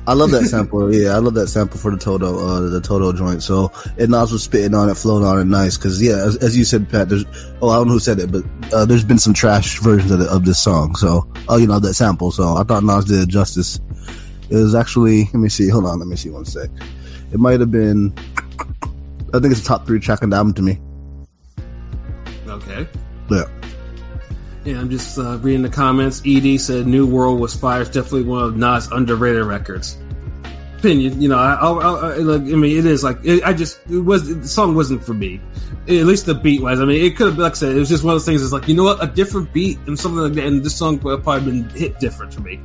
I 0.05 0.14
love 0.14 0.32
that 0.32 0.44
sample. 0.46 0.92
Yeah, 0.92 1.14
I 1.14 1.18
love 1.18 1.34
that 1.34 1.46
sample 1.46 1.78
for 1.78 1.92
the 1.92 1.96
Toto, 1.96 2.48
uh, 2.48 2.61
the 2.70 2.80
Toto 2.80 3.12
joint. 3.12 3.40
So, 3.42 3.70
and 3.96 4.11
Nas 4.11 4.32
was 4.32 4.42
spitting 4.42 4.74
on 4.74 4.90
it, 4.90 4.96
flowing 4.96 5.24
on 5.24 5.38
it 5.38 5.44
nice. 5.44 5.76
Cause 5.76 6.03
yeah, 6.03 6.16
as, 6.16 6.36
as 6.38 6.57
you 6.57 6.64
said, 6.64 6.90
Pat, 6.90 7.09
there's, 7.09 7.24
oh, 7.61 7.68
I 7.68 7.76
don't 7.76 7.86
know 7.86 7.92
who 7.92 8.00
said 8.00 8.18
it, 8.18 8.32
but, 8.32 8.44
uh, 8.72 8.84
there's 8.84 9.05
been 9.05 9.20
some 9.20 9.32
trash 9.32 9.78
versions 9.78 10.11
of, 10.11 10.18
the, 10.18 10.28
of 10.28 10.44
this 10.44 10.59
song. 10.59 10.96
So, 10.96 11.32
oh, 11.48 11.57
you 11.57 11.68
know, 11.68 11.78
that 11.78 11.94
sample. 11.94 12.32
So 12.32 12.57
I 12.57 12.64
thought 12.64 12.82
Nas 12.82 13.05
did 13.05 13.20
it 13.20 13.28
justice. 13.28 13.78
It 14.53 14.57
was 14.57 14.74
actually, 14.74 15.24
let 15.24 15.34
me 15.36 15.48
see, 15.48 15.70
hold 15.70 15.86
on, 15.86 15.98
let 15.98 16.07
me 16.07 16.16
see 16.16 16.28
one 16.28 16.44
sec. 16.44 16.68
It 17.32 17.40
might 17.40 17.61
have 17.61 17.70
been, 17.70 18.12
I 19.32 19.38
think 19.38 19.46
it's 19.46 19.62
a 19.62 19.64
top 19.64 19.86
three 19.86 19.98
track 19.98 20.22
on 20.22 20.28
the 20.28 20.36
album 20.36 20.53
to 20.55 20.62
me. 20.62 20.78
Okay. 22.46 22.86
Yeah. 23.30 23.44
Yeah, 24.66 24.78
I'm 24.78 24.90
just 24.90 25.18
uh, 25.18 25.38
reading 25.38 25.62
the 25.62 25.70
comments. 25.70 26.20
Ed 26.26 26.59
said 26.59 26.86
New 26.86 27.07
World 27.07 27.40
was 27.40 27.55
fire. 27.55 27.80
It's 27.80 27.88
definitely 27.88 28.24
one 28.24 28.44
of 28.44 28.55
Nas 28.55 28.92
underrated 28.92 29.42
records. 29.44 29.96
Opinion, 30.76 31.22
you 31.22 31.30
know, 31.30 31.38
I, 31.38 31.55
I, 31.55 31.70
I, 31.70 32.16
like, 32.16 32.42
I 32.42 32.44
mean, 32.44 32.76
it 32.76 32.84
is 32.84 33.03
like 33.03 33.20
it, 33.24 33.42
I 33.44 33.55
just 33.55 33.80
it 33.88 34.00
was 34.00 34.28
the 34.28 34.46
song 34.46 34.74
wasn't 34.74 35.03
for 35.03 35.14
me. 35.14 35.40
At 35.84 36.05
least 36.05 36.26
the 36.26 36.34
beat 36.34 36.61
wise. 36.61 36.78
I 36.78 36.84
mean, 36.84 37.03
it 37.03 37.16
could 37.16 37.28
have, 37.28 37.38
like 37.38 37.53
I 37.53 37.55
said, 37.55 37.74
it 37.74 37.78
was 37.78 37.88
just 37.88 38.05
one 38.05 38.12
of 38.12 38.16
those 38.16 38.26
things. 38.26 38.42
It's 38.42 38.53
like 38.53 38.68
you 38.68 38.74
know 38.74 38.84
what, 38.84 39.03
a 39.03 39.07
different 39.07 39.53
beat 39.55 39.78
and 39.86 39.98
something 39.98 40.20
like 40.20 40.34
that, 40.34 40.44
and 40.44 40.62
this 40.62 40.76
song 40.76 40.98
would 41.00 41.12
have 41.12 41.22
probably 41.22 41.50
been 41.50 41.70
hit 41.70 41.98
different 42.00 42.34
for 42.34 42.42
me. 42.42 42.61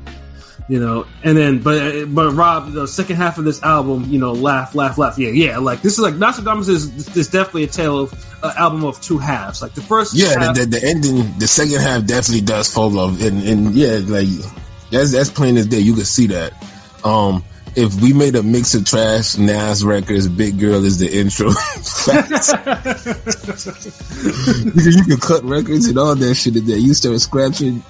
You 0.69 0.81
know, 0.81 1.07
and 1.23 1.37
then 1.37 1.59
but 1.59 2.13
but 2.13 2.33
Rob, 2.33 2.73
the 2.73 2.87
second 2.87 3.15
half 3.15 3.37
of 3.37 3.45
this 3.45 3.63
album, 3.63 4.07
you 4.09 4.19
know, 4.19 4.33
laugh, 4.33 4.75
laugh, 4.75 4.97
laugh. 4.97 5.17
Yeah, 5.17 5.29
yeah. 5.29 5.59
Like 5.59 5.81
this 5.81 5.93
is 5.93 5.99
like 5.99 6.15
Nastradamus 6.15 6.67
is, 6.67 7.15
is 7.15 7.29
definitely 7.29 7.63
a 7.63 7.67
tale 7.67 7.99
of 7.99 8.43
uh, 8.43 8.53
album 8.57 8.83
of 8.83 8.99
two 8.99 9.17
halves. 9.17 9.61
Like 9.61 9.75
the 9.75 9.81
first, 9.81 10.13
Yeah, 10.13 10.37
half, 10.37 10.55
the, 10.55 10.65
the, 10.65 10.79
the 10.79 10.85
ending, 10.85 11.39
the 11.39 11.47
second 11.47 11.79
half 11.79 12.05
definitely 12.05 12.41
does 12.41 12.73
fall 12.73 12.99
off, 12.99 13.21
and 13.21 13.43
and 13.43 13.75
yeah, 13.75 13.99
like 14.03 14.27
that's 14.91 15.13
that's 15.13 15.29
plain 15.29 15.55
as 15.55 15.67
day. 15.67 15.79
You 15.79 15.93
can 15.93 16.03
see 16.03 16.27
that. 16.27 16.51
Um, 17.01 17.45
if 17.77 18.01
we 18.01 18.11
made 18.11 18.35
a 18.35 18.43
mix 18.43 18.73
of 18.73 18.85
trash 18.85 19.37
Nas 19.37 19.85
records, 19.85 20.27
Big 20.27 20.59
Girl 20.59 20.83
is 20.83 20.97
the 20.97 21.15
intro. 21.15 21.51
Facts. 21.51 22.51
because 24.65 24.95
you 24.95 25.03
can 25.03 25.17
cut 25.17 25.43
records 25.43 25.85
and 25.85 25.99
all 25.99 26.15
that 26.15 26.35
shit 26.35 26.55
in 26.55 26.65
there. 26.65 26.77
You 26.77 26.93
start 26.93 27.19
scratching. 27.21 27.83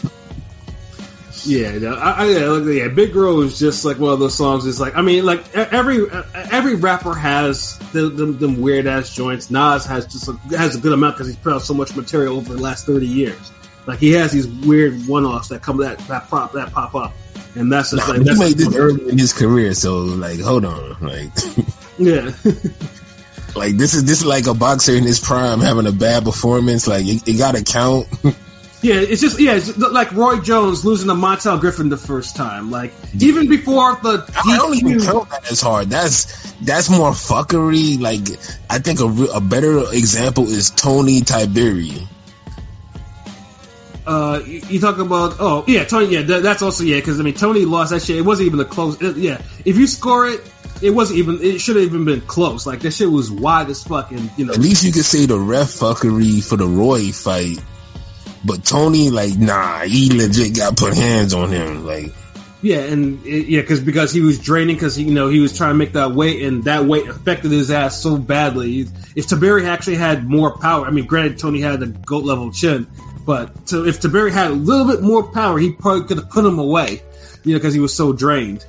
Yeah, 1.45 1.77
no, 1.77 1.93
I, 1.93 2.25
I, 2.25 2.57
yeah, 2.71 2.87
Big 2.87 3.13
Girl 3.13 3.41
is 3.41 3.59
just 3.59 3.85
like 3.85 3.99
one 3.99 4.11
of 4.11 4.19
those 4.19 4.35
songs. 4.35 4.65
It's 4.65 4.79
like, 4.79 4.95
I 4.95 5.01
mean, 5.01 5.25
like 5.25 5.55
every 5.55 6.05
every 6.33 6.75
rapper 6.75 7.13
has 7.13 7.77
the, 7.91 8.09
them, 8.09 8.37
them 8.37 8.61
weird 8.61 8.87
ass 8.87 9.13
joints. 9.13 9.51
Nas 9.51 9.85
has 9.85 10.07
just 10.07 10.27
a, 10.27 10.33
has 10.57 10.75
a 10.75 10.79
good 10.79 10.93
amount 10.93 11.15
because 11.15 11.27
he's 11.27 11.35
put 11.37 11.53
out 11.53 11.61
so 11.61 11.73
much 11.73 11.95
material 11.95 12.37
over 12.37 12.53
the 12.53 12.61
last 12.61 12.85
thirty 12.85 13.07
years. 13.07 13.51
Like 13.85 13.99
he 13.99 14.11
has 14.13 14.31
these 14.31 14.47
weird 14.47 15.07
one 15.07 15.25
offs 15.25 15.49
that 15.49 15.61
come 15.61 15.77
that 15.77 15.99
that 16.07 16.29
pop 16.29 16.53
that 16.53 16.73
pop 16.73 16.95
up, 16.95 17.13
and 17.55 17.71
that's 17.71 17.91
just 17.91 18.07
Nah, 18.07 18.13
like 18.13 18.21
he 18.21 18.23
that's 18.25 18.39
made 18.39 18.57
this 18.57 18.75
early 18.75 19.09
in 19.09 19.17
his 19.17 19.33
career, 19.33 19.73
so 19.73 19.99
like, 19.99 20.39
hold 20.39 20.65
on, 20.65 20.97
like, 21.01 21.29
yeah. 21.97 22.31
like 23.55 23.77
this 23.77 23.93
is 23.93 24.03
this 24.03 24.19
is 24.19 24.25
like 24.25 24.47
a 24.47 24.53
boxer 24.53 24.93
in 24.93 25.03
his 25.03 25.19
prime 25.19 25.59
having 25.61 25.87
a 25.87 25.91
bad 25.91 26.23
performance. 26.23 26.87
Like, 26.87 27.05
it, 27.05 27.27
it 27.27 27.37
got 27.37 27.55
to 27.55 27.63
count. 27.63 28.07
Yeah, 28.81 28.95
it's 28.95 29.21
just 29.21 29.39
yeah, 29.39 29.55
it's 29.55 29.75
like 29.75 30.11
Roy 30.11 30.39
Jones 30.39 30.85
losing 30.85 31.07
to 31.07 31.15
Montell 31.15 31.59
Griffin 31.59 31.89
the 31.89 31.97
first 31.97 32.35
time. 32.35 32.69
Like 32.69 32.93
even 33.19 33.49
before 33.49 33.95
the 33.95 34.31
I 34.45 34.57
don't 34.57 34.75
even 34.75 35.01
count 35.01 35.31
that 35.31 35.51
as 35.51 35.61
hard. 35.61 35.89
That's 35.89 36.51
that's 36.61 36.89
more 36.89 37.11
fuckery. 37.11 37.99
Like 37.99 38.21
I 38.69 38.77
think 38.77 38.99
a, 38.99 39.37
a 39.37 39.41
better 39.41 39.79
example 39.91 40.45
is 40.45 40.69
Toney 40.69 41.21
Tiberi. 41.21 42.07
Uh, 44.05 44.41
you, 44.45 44.61
you 44.69 44.79
talk 44.79 44.99
about 44.99 45.37
oh 45.39 45.65
yeah, 45.67 45.83
Toney. 45.83 46.13
Yeah, 46.13 46.21
that, 46.21 46.43
that's 46.43 46.61
also 46.61 46.83
yeah 46.83 46.97
because 46.97 47.19
I 47.19 47.23
mean 47.23 47.33
Toney 47.33 47.65
lost 47.65 47.89
that 47.89 48.03
shit. 48.03 48.17
It 48.17 48.21
wasn't 48.21 48.45
even 48.45 48.59
a 48.59 48.65
close. 48.65 49.01
It, 49.01 49.17
yeah, 49.17 49.41
if 49.65 49.77
you 49.77 49.87
score 49.87 50.27
it, 50.27 50.53
it 50.83 50.91
wasn't 50.91 51.17
even. 51.19 51.41
It 51.41 51.59
should 51.61 51.77
have 51.77 51.85
even 51.85 52.05
been 52.05 52.21
close. 52.21 52.67
Like 52.67 52.81
that 52.81 52.91
shit 52.91 53.09
was 53.09 53.31
wide 53.31 53.69
as 53.69 53.83
fuck, 53.83 54.11
and 54.11 54.29
you 54.37 54.45
know. 54.45 54.53
At 54.53 54.59
least 54.59 54.83
you 54.83 54.91
could 54.91 55.03
say 55.03 55.25
the 55.25 55.39
ref 55.39 55.67
fuckery 55.67 56.47
for 56.47 56.57
the 56.57 56.67
Roy 56.67 57.11
fight. 57.11 57.59
But 58.47 58.63
Toney, 58.63 59.09
like, 59.09 59.37
nah, 59.37 59.81
he 59.81 60.09
legit 60.09 60.55
got 60.55 60.77
put 60.77 60.95
hands 60.95 61.33
on 61.33 61.51
him. 61.51 61.85
Like, 61.85 62.13
Yeah, 62.61 62.77
and 62.77 63.25
it, 63.25 63.47
yeah, 63.47 63.59
because 63.59 63.81
because 63.81 64.13
he 64.13 64.21
was 64.21 64.39
draining 64.39 64.77
because 64.77 64.97
you 64.97 65.13
know 65.13 65.27
he 65.27 65.41
was 65.41 65.55
trying 65.55 65.71
to 65.71 65.77
make 65.77 65.93
that 65.93 66.13
weight, 66.13 66.41
and 66.41 66.63
that 66.63 66.85
weight 66.85 67.07
affected 67.09 67.51
his 67.51 67.69
ass 67.71 68.01
so 68.01 68.17
badly. 68.17 68.87
If 69.15 69.27
Tiberi 69.27 69.65
actually 69.65 69.97
had 69.97 70.27
more 70.27 70.57
power, 70.57 70.85
I 70.85 70.91
mean, 70.91 71.05
granted 71.05 71.39
Toney 71.39 71.59
had 71.59 71.83
a 71.83 71.87
goat 71.87 72.23
level 72.23 72.51
chin, 72.51 72.87
but 73.25 73.67
to, 73.67 73.85
if 73.85 73.99
Tiberi 73.99 74.31
had 74.31 74.47
a 74.51 74.55
little 74.55 74.87
bit 74.87 75.01
more 75.01 75.23
power, 75.23 75.59
he 75.59 75.73
probably 75.73 76.07
could 76.07 76.17
have 76.17 76.29
put 76.29 76.45
him 76.45 76.57
away, 76.57 77.01
you 77.43 77.51
know, 77.51 77.59
because 77.59 77.73
he 77.73 77.81
was 77.81 77.93
so 77.93 78.13
drained. 78.13 78.65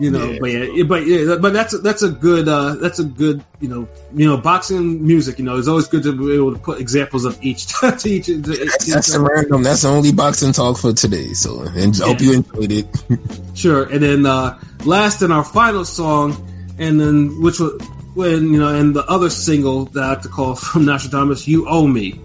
You 0.00 0.10
know, 0.10 0.30
Yeah. 0.30 0.38
but 0.40 0.50
yeah, 0.50 0.82
but 0.84 1.06
yeah, 1.06 1.36
but 1.40 1.52
that's 1.52 1.74
a, 1.74 1.78
that's 1.78 2.02
a 2.02 2.08
good 2.08 2.48
uh, 2.48 2.76
that's 2.76 2.98
a 3.00 3.04
good 3.04 3.44
you 3.60 3.68
know 3.68 3.86
you 4.14 4.26
know 4.26 4.38
boxing 4.38 5.06
music. 5.06 5.38
You 5.38 5.44
know, 5.44 5.58
it's 5.58 5.68
always 5.68 5.88
good 5.88 6.04
to 6.04 6.12
be 6.16 6.34
able 6.34 6.54
to 6.54 6.58
put 6.58 6.80
examples 6.80 7.26
of 7.26 7.38
each 7.42 7.66
to 7.80 8.00
each. 8.08 8.26
to 8.26 8.38
that's, 8.38 8.88
each- 8.88 8.94
that's 8.94 9.16
random. 9.16 9.62
That's 9.62 9.82
the 9.82 9.88
only 9.88 10.12
boxing 10.12 10.52
talk 10.52 10.78
for 10.78 10.94
today. 10.94 11.34
So, 11.34 11.60
and 11.62 11.94
I 12.02 12.06
hope 12.06 12.20
you 12.22 12.32
enjoyed 12.32 12.72
it. 12.72 12.86
Sure, 13.54 13.82
and 13.82 14.02
then 14.02 14.24
uh, 14.24 14.58
last 14.86 15.20
in 15.20 15.30
our 15.32 15.44
final 15.44 15.84
song, 15.84 16.34
and 16.78 16.98
then 16.98 17.42
which 17.42 17.60
was 17.60 17.80
when 18.14 18.54
you 18.54 18.58
know, 18.58 18.74
and 18.74 18.96
the 18.96 19.04
other 19.04 19.28
single 19.28 19.84
that 19.86 20.02
I 20.02 20.08
have 20.08 20.22
to 20.22 20.28
call 20.28 20.54
from 20.66 20.86
Nastradamus, 20.86 21.46
"You 21.46 21.68
Owe 21.68 21.86
Me." 21.86 22.18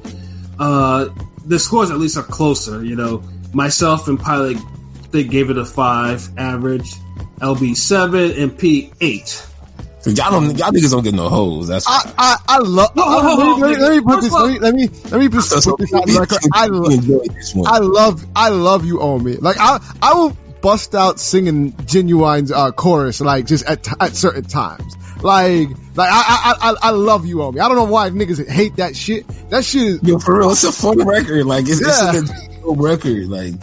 Uh, 0.57 1.09
the 1.45 1.59
scores 1.59 1.91
at 1.91 1.97
least 1.97 2.15
are 2.15 2.23
closer. 2.23 2.81
You 2.85 2.95
know, 2.95 3.23
myself 3.53 4.07
and 4.07 4.17
Pilot 4.17 4.57
they 5.11 5.23
gave 5.25 5.49
it 5.49 5.57
a 5.57 5.65
five 5.65 6.29
average, 6.37 6.93
LB 7.39 7.75
seven, 7.75 8.31
and 8.31 8.57
P 8.57 8.91
eight. 9.01 9.45
Y'all 10.05 10.29
don't, 10.29 10.55
y'all 10.55 10.69
niggas 10.71 10.91
don't 10.91 11.03
get 11.03 11.15
no 11.15 11.29
hoes. 11.29 11.67
That's 11.67 11.87
I 11.87 12.13
I, 12.17 12.37
I 12.47 12.57
love. 12.59 12.95
No, 12.95 13.03
hold 13.03 13.59
let, 13.59 13.69
me, 13.71 13.75
let, 13.75 13.79
me, 13.79 13.85
let 13.85 13.95
me 13.97 14.01
put 14.01 14.21
this. 14.21 14.31
Let 14.31 14.47
me 14.47 14.59
let 14.59 14.75
me 14.75 14.87
let 15.09 15.19
me 15.19 15.27
just 15.29 15.63
so, 15.63 15.71
put 15.71 15.79
this 15.79 15.93
out 15.93 16.07
on 16.07 16.15
record. 16.15 16.37
I 16.53 16.69
we 16.69 16.77
lo- 16.77 16.89
enjoyed 16.91 17.29
this 17.33 17.55
one. 17.55 17.67
I 17.67 17.79
love 17.79 18.23
I 18.35 18.49
love 18.49 18.85
you 18.85 19.01
on 19.01 19.23
me. 19.23 19.37
Like 19.37 19.57
I 19.59 19.79
I 20.03 20.13
will 20.13 20.37
bust 20.61 20.93
out 20.95 21.19
singing 21.19 21.73
Ginuwine's 21.73 22.51
uh, 22.51 22.71
chorus 22.71 23.21
like 23.21 23.45
just 23.45 23.65
at, 23.65 23.83
t- 23.83 23.93
at 23.99 24.15
certain 24.15 24.43
times. 24.43 24.95
Like, 25.21 25.69
like 25.95 26.09
I, 26.11 26.55
I, 26.59 26.71
I, 26.71 26.75
I 26.83 26.89
love 26.91 27.25
you, 27.25 27.41
Omi. 27.41 27.59
I 27.59 27.67
don't 27.67 27.77
know 27.77 27.83
why 27.85 28.09
niggas 28.09 28.47
hate 28.47 28.77
that 28.77 28.95
shit. 28.95 29.27
That 29.49 29.63
shit 29.63 29.81
is, 29.81 30.03
Yo, 30.03 30.19
for 30.19 30.39
real, 30.39 30.51
it's 30.51 30.63
a 30.63 30.71
fun 30.71 31.07
record. 31.07 31.45
Like 31.45 31.65
it's, 31.67 31.81
Yeah. 31.81 32.19
it's 32.19 32.29
a 32.29 32.61
good 32.61 32.79
record. 32.81 33.27
Like 33.27 33.55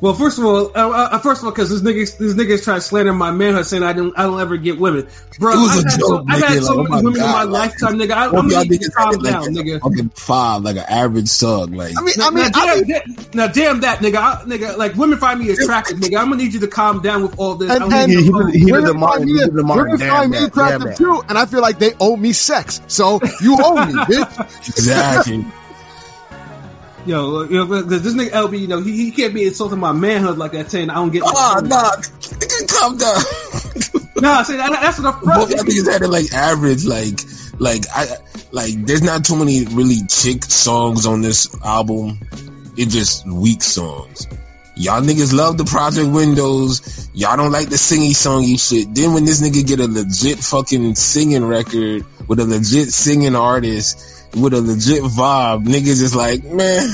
Well, 0.00 0.14
first 0.14 0.38
of 0.38 0.44
all, 0.44 0.66
uh, 0.76 0.90
uh, 0.90 1.18
first 1.18 1.40
of 1.40 1.46
all, 1.46 1.50
because 1.50 1.70
this 1.70 1.82
niggas, 1.82 2.18
this 2.18 2.34
niggas 2.34 2.62
try 2.62 2.76
to 2.76 2.80
slander 2.80 3.12
my 3.12 3.32
manhood, 3.32 3.66
saying 3.66 3.82
I 3.82 3.92
don't, 3.92 4.16
I 4.16 4.22
don't 4.22 4.40
ever 4.40 4.56
get 4.56 4.78
women, 4.78 5.08
bro. 5.40 5.54
It 5.54 5.56
was 5.56 5.70
I've 5.70 5.84
a 5.86 5.90
had 5.90 5.98
joke, 5.98 6.08
so, 6.08 6.24
I've 6.28 6.42
had 6.44 6.62
so 6.62 6.74
like, 6.74 6.78
oh 6.78 6.82
many 6.82 6.88
my 6.90 7.02
women 7.02 7.20
in 7.20 7.26
my 7.26 7.42
like, 7.42 7.70
lifetime, 7.80 7.98
nigga. 7.98 8.10
I, 8.12 8.28
One 8.28 8.44
I'm 8.44 8.48
gonna 8.48 8.64
need 8.68 8.80
to 8.82 8.90
calm 8.92 9.10
had, 9.14 9.22
like, 9.22 9.32
down, 9.32 9.44
a 9.44 9.46
nigga. 9.48 9.80
Fucking 9.80 10.08
five, 10.10 10.62
like 10.62 10.76
an 10.76 10.84
average 10.88 11.26
song. 11.28 11.72
Like 11.72 11.94
I 11.98 12.02
mean, 12.02 12.14
Now, 12.16 12.26
I 12.28 12.30
mean, 12.30 12.44
now, 12.44 12.50
I 12.54 12.66
damn, 12.66 12.76
mean, 12.76 12.88
that- 12.92 13.34
now, 13.34 13.46
damn 13.48 13.80
that, 13.80 13.98
nigga. 13.98 14.16
I, 14.18 14.42
nigga, 14.44 14.76
like 14.76 14.94
women 14.94 15.18
find 15.18 15.40
me 15.40 15.50
attractive, 15.50 15.98
nigga. 15.98 16.16
I'm 16.18 16.30
gonna 16.30 16.36
need 16.44 16.54
you 16.54 16.60
to 16.60 16.68
calm 16.68 17.02
down 17.02 17.22
with 17.22 17.36
all 17.36 17.56
this. 17.56 17.72
and, 17.72 17.82
I'm 17.82 17.92
and 17.92 18.12
he 18.12 18.30
gonna- 18.30 18.52
he 18.52 18.70
women 18.70 18.84
the 18.84 18.98
find 19.00 19.24
me- 19.24 19.32
the 19.46 19.64
women 19.64 19.98
Damn 19.98 20.08
find 20.08 20.30
me 20.30 20.38
attractive 20.44 20.82
damn 20.90 20.96
too, 20.96 21.22
and 21.28 21.36
I 21.36 21.46
feel 21.46 21.60
like 21.60 21.80
they 21.80 21.94
owe 21.98 22.16
me 22.16 22.32
sex. 22.34 22.80
So 22.86 23.18
you 23.40 23.56
owe 23.60 23.84
me, 23.84 23.94
bitch. 23.94 24.68
exactly. 24.68 25.44
Yo, 27.08 27.44
yo, 27.44 27.64
this 27.64 28.14
nigga 28.14 28.28
LB, 28.28 28.60
you 28.60 28.66
know, 28.68 28.82
he, 28.82 29.04
he 29.04 29.10
can't 29.10 29.32
be 29.32 29.46
insulting 29.46 29.78
my 29.78 29.92
manhood 29.92 30.36
like 30.36 30.52
that, 30.52 30.70
saying 30.70 30.90
I 30.90 30.96
don't 30.96 31.10
get. 31.10 31.22
Ah, 31.24 31.56
it. 31.56 31.64
Oh, 31.64 31.66
nah, 31.66 31.90
nigga, 31.96 32.68
calm 32.78 32.98
down. 32.98 34.04
Nah, 34.20 34.42
say 34.42 34.56
that, 34.56 34.72
that's 34.72 34.98
what 34.98 35.14
I'm 35.14 35.20
Both 35.20 35.50
niggas 35.50 35.92
had 35.92 36.02
it 36.02 36.08
like 36.08 36.32
average, 36.32 36.84
like, 36.84 37.20
like 37.60 37.84
I, 37.94 38.16
like 38.50 38.84
there's 38.84 39.02
not 39.02 39.24
too 39.24 39.36
many 39.36 39.64
really 39.64 40.00
chick 40.08 40.44
songs 40.44 41.06
on 41.06 41.22
this 41.22 41.56
album. 41.64 42.18
It's 42.76 42.92
just 42.92 43.26
weak 43.28 43.62
songs. 43.62 44.26
Y'all 44.74 45.00
niggas 45.02 45.32
love 45.32 45.56
the 45.56 45.64
Project 45.64 46.10
Windows. 46.10 47.08
Y'all 47.14 47.36
don't 47.36 47.52
like 47.52 47.68
the 47.68 47.76
singy 47.76 48.10
songy 48.10 48.58
shit. 48.58 48.92
Then 48.92 49.14
when 49.14 49.24
this 49.24 49.40
nigga 49.40 49.64
get 49.64 49.78
a 49.78 49.86
legit 49.86 50.40
fucking 50.40 50.96
singing 50.96 51.44
record 51.44 52.04
with 52.26 52.40
a 52.40 52.44
legit 52.44 52.92
singing 52.92 53.36
artist 53.36 54.17
with 54.36 54.54
a 54.54 54.60
legit 54.60 55.02
vibe, 55.02 55.64
niggas 55.64 56.02
is 56.02 56.14
like, 56.14 56.44
man, 56.44 56.88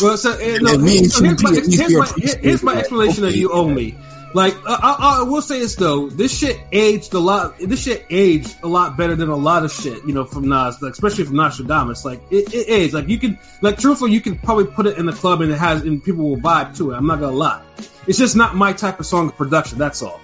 Well, 0.00 0.16
so, 0.16 0.30
no, 0.30 0.74
And 0.74 0.82
me 0.82 1.04
so 1.04 1.24
here's, 1.24 1.42
my, 1.42 1.50
here's, 1.52 1.94
my, 1.94 2.38
here's 2.40 2.62
my 2.62 2.76
explanation 2.76 3.24
of 3.24 3.34
you 3.34 3.52
owe 3.52 3.68
me. 3.68 3.96
Like, 4.32 4.54
uh, 4.54 4.78
I, 4.80 5.20
I 5.20 5.22
will 5.24 5.42
say 5.42 5.58
this 5.58 5.74
though, 5.74 6.08
this 6.08 6.36
shit 6.36 6.58
aged 6.70 7.12
a 7.14 7.18
lot. 7.18 7.58
This 7.58 7.82
shit 7.82 8.06
aged 8.10 8.56
a 8.62 8.68
lot 8.68 8.96
better 8.96 9.16
than 9.16 9.28
a 9.28 9.36
lot 9.36 9.64
of 9.64 9.72
shit, 9.72 10.04
you 10.06 10.14
know, 10.14 10.24
from 10.24 10.48
Nas, 10.48 10.80
like, 10.80 10.92
especially 10.92 11.24
from 11.24 11.34
Nastradamus. 11.34 12.04
Like, 12.04 12.22
it, 12.30 12.54
it 12.54 12.68
aged. 12.68 12.94
Like, 12.94 13.08
you 13.08 13.18
can, 13.18 13.38
like, 13.60 13.78
truthfully, 13.78 14.12
you 14.12 14.20
can 14.20 14.38
probably 14.38 14.66
put 14.66 14.86
it 14.86 14.98
in 14.98 15.06
the 15.06 15.12
club 15.12 15.40
and 15.40 15.50
it 15.50 15.58
has, 15.58 15.82
and 15.82 16.02
people 16.02 16.30
will 16.30 16.36
vibe 16.36 16.76
to 16.76 16.92
it. 16.92 16.96
I'm 16.96 17.06
not 17.06 17.18
gonna 17.18 17.36
lie. 17.36 17.62
It's 18.06 18.18
just 18.18 18.36
not 18.36 18.54
my 18.54 18.72
type 18.72 19.00
of 19.00 19.06
song 19.06 19.30
production. 19.32 19.78
That's 19.78 20.00
all. 20.00 20.20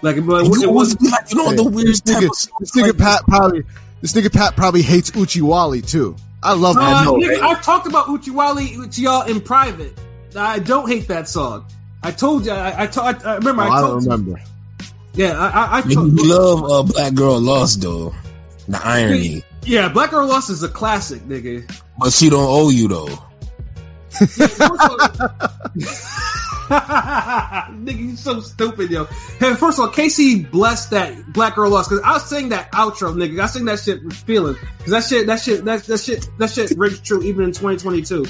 Like, 0.00 0.16
it, 0.16 0.20
it, 0.20 0.24
you, 0.24 0.62
it 0.62 0.72
was. 0.72 0.96
was, 0.96 1.30
you 1.30 1.36
know 1.36 1.52
the 1.52 1.68
weirdest 1.68 2.06
this 2.06 2.14
type 2.14 2.24
nigga, 2.24 2.30
of 2.30 2.36
song, 2.36 2.56
this 2.60 2.70
nigga 2.72 2.86
like- 2.86 2.98
Pat 2.98 3.22
probably, 3.28 3.64
this 4.00 4.12
nigga 4.14 4.32
Pat 4.32 4.56
probably 4.56 4.82
hates 4.82 5.10
Oochie 5.12 5.42
Wally 5.42 5.82
too. 5.82 6.16
I 6.42 6.54
love 6.54 6.76
Uh, 6.76 6.80
that. 6.80 7.06
nigga, 7.06 7.40
right? 7.40 7.56
I've 7.56 7.62
talked 7.62 7.86
about 7.86 8.06
Oochie 8.06 8.30
Wally 8.32 8.88
to 8.88 9.02
y'all 9.02 9.26
in 9.26 9.40
private. 9.40 9.92
I 10.34 10.58
don't 10.58 10.88
hate 10.88 11.08
that 11.08 11.28
song. 11.28 11.66
I 12.02 12.12
told 12.12 12.46
you. 12.46 12.52
I, 12.52 12.84
I, 12.84 12.86
to- 12.86 13.02
I, 13.02 13.10
I 13.24 13.34
remember. 13.36 13.62
Oh, 13.62 13.66
I 13.66 13.76
I 13.76 13.80
told 13.80 14.04
don't 14.04 14.10
remember. 14.10 14.40
Yeah, 15.12 15.38
I, 15.38 15.48
I, 15.48 15.78
I 15.78 15.82
Nigga, 15.82 15.94
told. 15.94 16.18
you 16.18 16.28
love 16.28 16.70
uh, 16.70 16.82
Black 16.92 17.14
Girl 17.14 17.40
Lost 17.40 17.82
though. 17.82 18.14
The 18.68 18.80
irony. 18.82 19.42
Yeah, 19.64 19.88
Black 19.88 20.10
Girl 20.12 20.26
Lost 20.26 20.50
is 20.50 20.62
a 20.62 20.68
classic, 20.68 21.22
nigga. 21.22 21.70
But 21.98 22.12
she 22.12 22.30
don't 22.30 22.46
owe 22.48 22.70
you 22.70 22.88
though. 22.88 23.18
nigga, 26.70 27.98
you 27.98 28.16
so 28.16 28.40
stupid, 28.40 28.92
yo. 28.92 29.04
Hey, 29.04 29.54
first 29.54 29.78
of 29.78 29.86
all, 29.86 29.88
Casey 29.88 30.44
blessed 30.44 30.92
that 30.92 31.32
Black 31.32 31.56
Girl 31.56 31.68
Lost 31.68 31.90
because 31.90 32.04
I 32.04 32.12
was 32.12 32.28
saying 32.28 32.50
that 32.50 32.70
outro, 32.70 33.12
nigga. 33.12 33.40
I 33.40 33.46
sing 33.46 33.64
that 33.64 33.80
shit 33.80 34.04
with 34.04 34.14
feeling 34.14 34.56
because 34.78 34.92
that 34.92 35.02
shit, 35.02 35.26
that 35.26 35.40
shit, 35.40 35.64
that, 35.64 35.82
that 35.84 35.98
shit, 35.98 36.28
that 36.38 36.50
shit 36.50 36.78
rings 36.78 37.00
true 37.00 37.22
even 37.24 37.46
in 37.46 37.50
2022. 37.50 38.24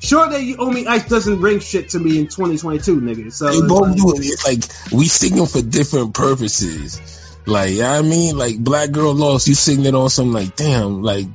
Sure 0.00 0.28
that 0.28 0.42
you 0.42 0.56
owe 0.58 0.70
me 0.70 0.86
ice 0.86 1.08
doesn't 1.08 1.40
ring 1.40 1.60
shit 1.60 1.90
to 1.90 1.98
me 1.98 2.18
in 2.18 2.26
2022, 2.26 3.00
nigga. 3.00 3.32
So 3.32 3.50
They 3.50 3.66
both 3.66 3.96
do 3.96 4.12
it. 4.14 4.18
It's 4.18 4.46
like 4.46 4.92
we 4.92 5.06
sing 5.06 5.36
them 5.36 5.46
for 5.46 5.62
different 5.62 6.12
purposes. 6.12 7.00
Like, 7.46 7.70
you 7.70 7.78
know 7.78 7.92
what 7.92 7.98
I 7.98 8.02
mean, 8.02 8.36
like 8.36 8.58
Black 8.58 8.90
Girl 8.90 9.14
Lost, 9.14 9.48
you 9.48 9.54
sing 9.54 9.86
it 9.86 9.94
on 9.94 10.10
some 10.10 10.32
like, 10.32 10.54
damn, 10.54 11.02
like 11.02 11.26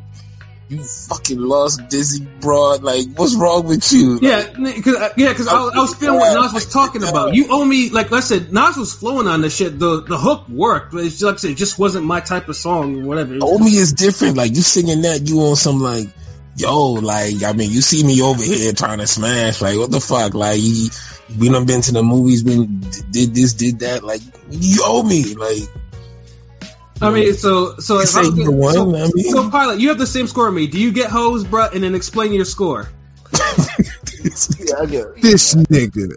you 0.68 0.82
fucking 0.84 1.40
lost 1.40 1.90
Dizzy 1.90 2.26
Broad. 2.42 2.82
Like, 2.84 3.06
what's 3.16 3.36
wrong 3.36 3.68
with 3.68 3.92
you? 3.94 4.18
Yeah, 4.22 4.48
because 4.58 4.96
uh, 4.96 5.10
yeah, 5.16 5.30
because 5.30 5.48
I, 5.48 5.54
was- 5.62 5.74
I 5.76 5.80
was 5.80 5.96
feeling 5.96 6.20
what 6.20 6.34
Nas 6.42 6.54
was 6.54 6.66
talking 6.72 7.04
about. 7.04 7.36
You 7.36 7.48
owe 7.50 7.64
me, 7.64 7.90
like 7.92 8.12
I 8.12 8.20
said, 8.22 8.52
Nas 8.52 8.76
was 8.78 8.94
flowing 8.94 9.28
on 9.28 9.42
this 9.42 9.56
shit. 9.56 9.78
The 9.78 10.02
the 10.02 10.18
hook 10.18 10.50
worked, 10.50 10.92
but 10.94 11.04
it's 11.06 11.20
just, 11.20 11.24
like 11.24 11.34
I 11.36 11.38
said, 11.38 11.52
it 11.52 11.58
just 11.58 11.78
wasn't 11.78 12.06
my 12.06 12.20
type 12.20 12.48
of 12.50 12.56
song 12.56 13.02
or 13.04 13.06
whatever. 13.06 13.38
Owe 13.42 13.60
me 13.60 13.72
is 13.78 13.94
different. 13.94 14.38
Like 14.38 14.56
you 14.56 14.62
singing 14.62 15.02
that, 15.04 15.28
you 15.30 15.40
on 15.42 15.56
some 15.56 15.82
like, 15.82 16.08
yo, 16.56 16.94
like 16.94 17.44
I 17.44 17.54
mean, 17.54 17.70
you 17.72 17.82
see 17.82 18.04
me 18.04 18.22
over 18.24 18.42
here 18.44 18.74
trying 18.74 19.00
to 19.00 19.08
smash. 19.08 19.62
Like, 19.62 19.78
what 19.78 19.92
the 19.92 20.00
fuck? 20.00 20.34
Like, 20.34 20.60
you, 20.60 20.90
we 21.40 21.50
done 21.50 21.66
been 21.68 21.82
to 21.82 21.92
the 21.92 22.02
movies, 22.02 22.42
been 22.44 22.80
did 23.12 23.36
this, 23.36 23.54
did 23.54 23.80
that. 23.80 24.04
Like, 24.04 24.22
you 24.50 24.82
owe 24.84 25.04
me. 25.04 25.36
Like, 25.36 25.62
I 27.02 27.12
mean, 27.12 27.34
so 27.34 27.78
so 27.78 28.00
if 28.00 28.10
say 28.10 28.22
I'm 28.22 28.40
either 28.40 28.52
one, 28.52 28.74
so, 28.74 28.96
I 28.96 29.10
mean. 29.14 29.32
so 29.32 29.50
pilot, 29.50 29.80
you 29.80 29.90
have 29.90 29.98
the 29.98 30.08
same 30.08 30.28
score 30.28 30.48
as 30.48 30.54
me. 30.54 30.68
Do 30.68 30.80
you 30.80 30.92
get 30.92 31.10
hose, 31.10 31.44
bruh? 31.44 31.74
And 31.74 31.84
then 31.84 31.94
explain 31.96 32.34
your 32.34 32.46
score. 32.46 32.90
Yeah, 34.60 34.76
I 34.82 34.86
get. 34.88 35.22
This 35.22 35.54
nigga. 35.54 36.12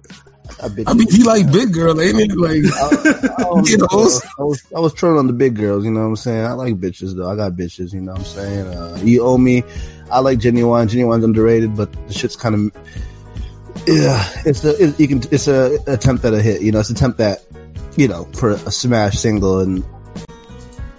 I, 0.62 0.90
I 0.90 0.94
mean, 0.94 1.08
you 1.10 1.24
like 1.24 1.52
big 1.52 1.74
girl, 1.74 2.00
ain't 2.00 2.18
it? 2.18 2.36
Like, 2.36 2.64
I, 2.64 3.42
don't 3.42 3.68
You 3.68 3.76
know. 3.78 3.86
know? 3.92 4.20
I 4.38 4.42
was 4.42 4.62
I 4.74 4.80
was 4.80 4.94
trolling 4.94 5.18
on 5.18 5.26
the 5.26 5.34
big 5.34 5.54
girls, 5.54 5.84
you 5.84 5.90
know 5.90 6.00
what 6.00 6.06
I'm 6.06 6.16
saying? 6.16 6.44
I 6.46 6.52
like 6.52 6.80
bitches 6.80 7.14
though. 7.14 7.30
I 7.30 7.36
got 7.36 7.52
bitches, 7.52 7.92
you 7.92 8.00
know 8.00 8.12
what 8.12 8.20
I'm 8.20 8.24
saying? 8.26 8.66
Uh, 8.66 8.98
you 9.04 9.22
owe 9.24 9.36
me. 9.36 9.62
I 10.10 10.20
like 10.20 10.38
Ginuwine. 10.38 10.88
Ginuwine's 10.88 11.24
underrated, 11.24 11.76
but 11.76 11.92
the 12.08 12.14
shit's 12.14 12.36
kind 12.36 12.54
of 12.54 12.60
yeah. 13.86 14.26
It's 14.46 14.64
a 14.64 14.82
it, 14.84 14.98
you 14.98 15.06
can 15.06 15.18
it's 15.30 15.48
a 15.48 15.78
attempt 15.86 16.24
at 16.24 16.32
a 16.32 16.40
hit, 16.40 16.62
you 16.62 16.72
know. 16.72 16.80
It's 16.80 16.88
an 16.90 16.96
attempt 16.96 17.20
at 17.20 17.44
you 17.96 18.08
know 18.08 18.24
for 18.24 18.50
a 18.52 18.70
smash 18.70 19.18
single 19.18 19.60
and. 19.60 19.84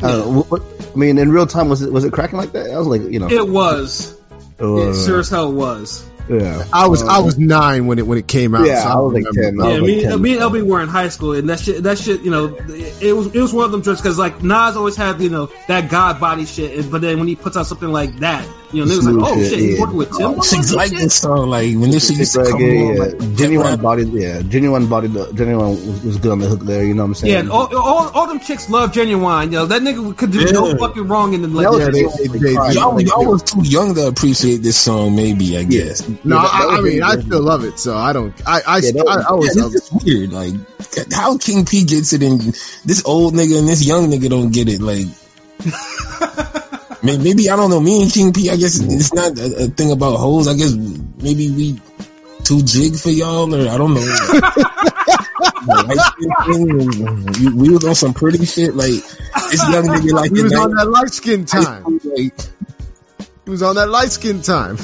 I 0.02 0.12
don't. 0.12 0.36
What, 0.36 0.52
what, 0.52 0.62
I 0.93 0.97
mean, 0.97 1.18
in 1.18 1.32
real 1.32 1.45
time, 1.47 1.70
was 1.70 1.82
it 1.82 1.91
was 1.91 2.04
it 2.06 2.14
cracking 2.14 2.38
like 2.39 2.52
that? 2.54 2.72
I 2.72 2.78
was 2.78 2.88
like, 2.88 3.02
you 3.02 3.20
know, 3.20 3.30
It 3.30 3.47
was. 3.47 4.16
uh, 4.62 4.76
It 4.89 5.06
sure 5.06 5.20
as 5.20 5.30
hell 5.30 5.52
was. 5.54 6.06
yeah. 6.30 6.64
I 6.72 6.88
was 6.88 7.02
Uh, 7.04 7.08
I 7.08 7.20
was 7.20 7.38
nine 7.39 7.88
when 7.88 7.97
it 8.00 8.06
when 8.08 8.18
it 8.18 8.28
came 8.28 8.54
out. 8.56 8.66
Yeah, 8.66 8.84
so 8.84 8.89
I 8.89 8.95
was 9.00 9.14
like 9.14 9.26
10. 9.34 9.56
Yeah, 9.58 9.66
was 9.66 9.82
me, 9.82 9.95
like 10.02 10.10
10, 10.12 10.22
me 10.22 10.34
and. 10.38 10.41
LB 10.41 10.66
were 10.68 10.82
in 10.82 10.88
high 10.89 11.10
school, 11.10 11.34
and 11.34 11.50
that 11.50 11.60
shit, 11.60 11.84
that 11.84 11.97
shit, 11.97 12.22
you 12.22 12.32
know, 12.32 12.56
it 13.02 13.14
was 13.16 13.34
it 13.34 13.41
was 13.41 13.52
one 13.54 13.66
of 13.66 13.72
them 13.72 13.82
joints 13.82 14.02
because 14.02 14.18
like 14.20 14.43
Nas 14.43 14.76
always 14.78 14.95
had 14.95 15.20
you 15.22 15.30
know 15.30 15.50
that 15.68 15.89
God 15.89 16.20
body 16.20 16.45
shit, 16.45 16.89
but 16.91 17.02
then 17.02 17.20
when 17.20 17.28
he 17.28 17.36
puts 17.36 17.58
out 17.58 17.66
something 17.68 17.89
like 17.89 18.16
that, 18.20 18.45
you 18.72 18.86
know, 18.86 18.91
niggas 18.91 19.03
like, 19.03 19.13
Smooth 19.13 19.24
oh 19.26 19.36
shit, 19.41 19.49
shit, 19.49 19.59
he's 19.59 19.74
yeah. 19.76 19.82
working 19.82 19.97
with 19.97 20.11
Tim. 20.17 20.41
chicks 20.41 20.74
like 20.74 20.91
this 20.91 21.15
song. 21.15 21.49
Like 21.49 21.76
when 21.76 21.89
this 21.91 22.07
shit 22.07 22.17
used 22.17 22.34
to 22.34 22.43
come 22.43 22.53
reggae, 22.61 22.89
on, 22.89 22.95
yeah. 22.95 23.01
like, 23.26 23.36
genuine 23.38 23.82
body, 23.82 24.03
yeah, 24.05 24.41
genuine 24.43 24.88
body, 24.88 25.07
the 25.07 25.26
Ginuwine 25.26 25.70
was, 25.88 26.03
was 26.03 26.17
good 26.17 26.32
on 26.32 26.39
the 26.39 26.47
hook 26.47 26.61
there. 26.61 26.84
You 26.86 26.93
know 26.93 27.03
what 27.03 27.07
I'm 27.09 27.15
saying? 27.15 27.34
Yeah, 27.34 27.39
and 27.39 27.51
all, 27.51 27.76
all, 27.76 28.09
all 28.09 28.28
them 28.28 28.39
chicks 28.39 28.70
love 28.70 28.91
Ginuwine, 28.91 29.51
yo. 29.51 29.65
That 29.65 29.82
nigga 29.82 30.15
could 30.17 30.32
do 30.32 30.45
no 30.51 30.67
Yeah. 30.70 30.78
fucking 30.78 31.07
wrong 31.07 31.34
in 31.34 31.41
the 31.41 31.47
like. 31.47 31.65
That 31.65 31.72
was 31.72 31.80
Yeah, 31.80 31.89
they- 31.91 32.28
they, 32.28 32.38
they- 32.38 32.53
they- 32.53 32.74
Y'all, 32.74 32.99
y'all 33.01 33.26
was 33.32 33.43
too 33.43 33.63
young 33.63 33.95
to 33.95 34.07
appreciate 34.07 34.57
this 34.57 34.78
song, 34.78 35.15
maybe. 35.15 35.57
I 35.57 35.63
guess. 35.63 36.07
No, 36.07 36.36
Yeah, 36.38 36.41
that- 36.43 36.51
that 36.51 36.53
I, 36.53 36.63
I 36.78 36.80
was 36.82 36.93
mean, 36.93 37.03
I 37.03 37.20
still 37.20 37.41
love 37.41 37.63
it, 37.63 37.80
so 37.80 37.95
I 37.97 38.13
don't. 38.13 38.34
I 38.47 38.61
I, 38.67 38.78
Yeah, 38.80 38.91
was- 39.03 39.17
I, 39.17 39.22
I 39.22 39.24
always 39.26 39.55
yeah, 39.55 39.63
this 39.63 39.91
it. 39.91 39.95
is 39.97 40.03
weird. 40.03 40.32
Like 40.34 40.53
how 41.13 41.38
King 41.38 41.65
P 41.65 41.86
gets 41.86 42.13
it, 42.13 42.22
and 42.24 42.39
this 42.86 43.03
old 43.05 43.34
nigga 43.34 43.57
and 43.59 43.67
this 43.67 43.84
young 43.86 44.09
nigga 44.11 44.30
don't 44.30 44.51
get 44.51 44.67
it. 44.70 44.82
Like 44.82 45.05
may- 45.65 45.72
maybe 47.04 47.50
I 47.50 47.56
don't 47.56 47.70
know. 47.70 47.80
Me 47.80 48.04
and 48.04 48.12
King 48.12 48.34
P, 48.34 48.50
I 48.50 48.58
guess 48.58 48.80
it's 48.80 49.14
not 49.14 49.38
a, 49.38 49.66
a 49.66 49.68
thing 49.68 49.91
about 49.91 50.18
hoes. 50.18 50.47
I 50.47 50.54
guess 50.56 50.74
maybe 50.74 51.50
we 51.50 51.82
too 52.43 52.64
jig 52.64 52.95
for 52.95 53.10
y'all, 53.10 53.54
or 53.54 53.70
I 53.70 53.78
don't 53.78 53.93
know. 53.93 54.66
We, 56.49 57.49
we 57.53 57.69
was 57.69 57.86
on 57.86 57.95
some 57.95 58.14
pretty 58.14 58.45
shit. 58.45 58.76
Like 58.76 58.90
this 58.90 59.69
young 59.69 59.86
nigga, 59.86 60.11
like 60.14 60.32
He 60.36 60.41
was 60.41 60.53
on 60.53 60.73
that 60.76 60.90
light 60.90 61.11
skin 61.11 61.45
time. 61.45 61.99
like, 62.03 62.34
He 63.45 63.49
was 63.49 63.61
on 63.69 63.76
that 63.76 63.90
light 63.90 64.11
skin 64.11 64.41
time. 64.41 64.78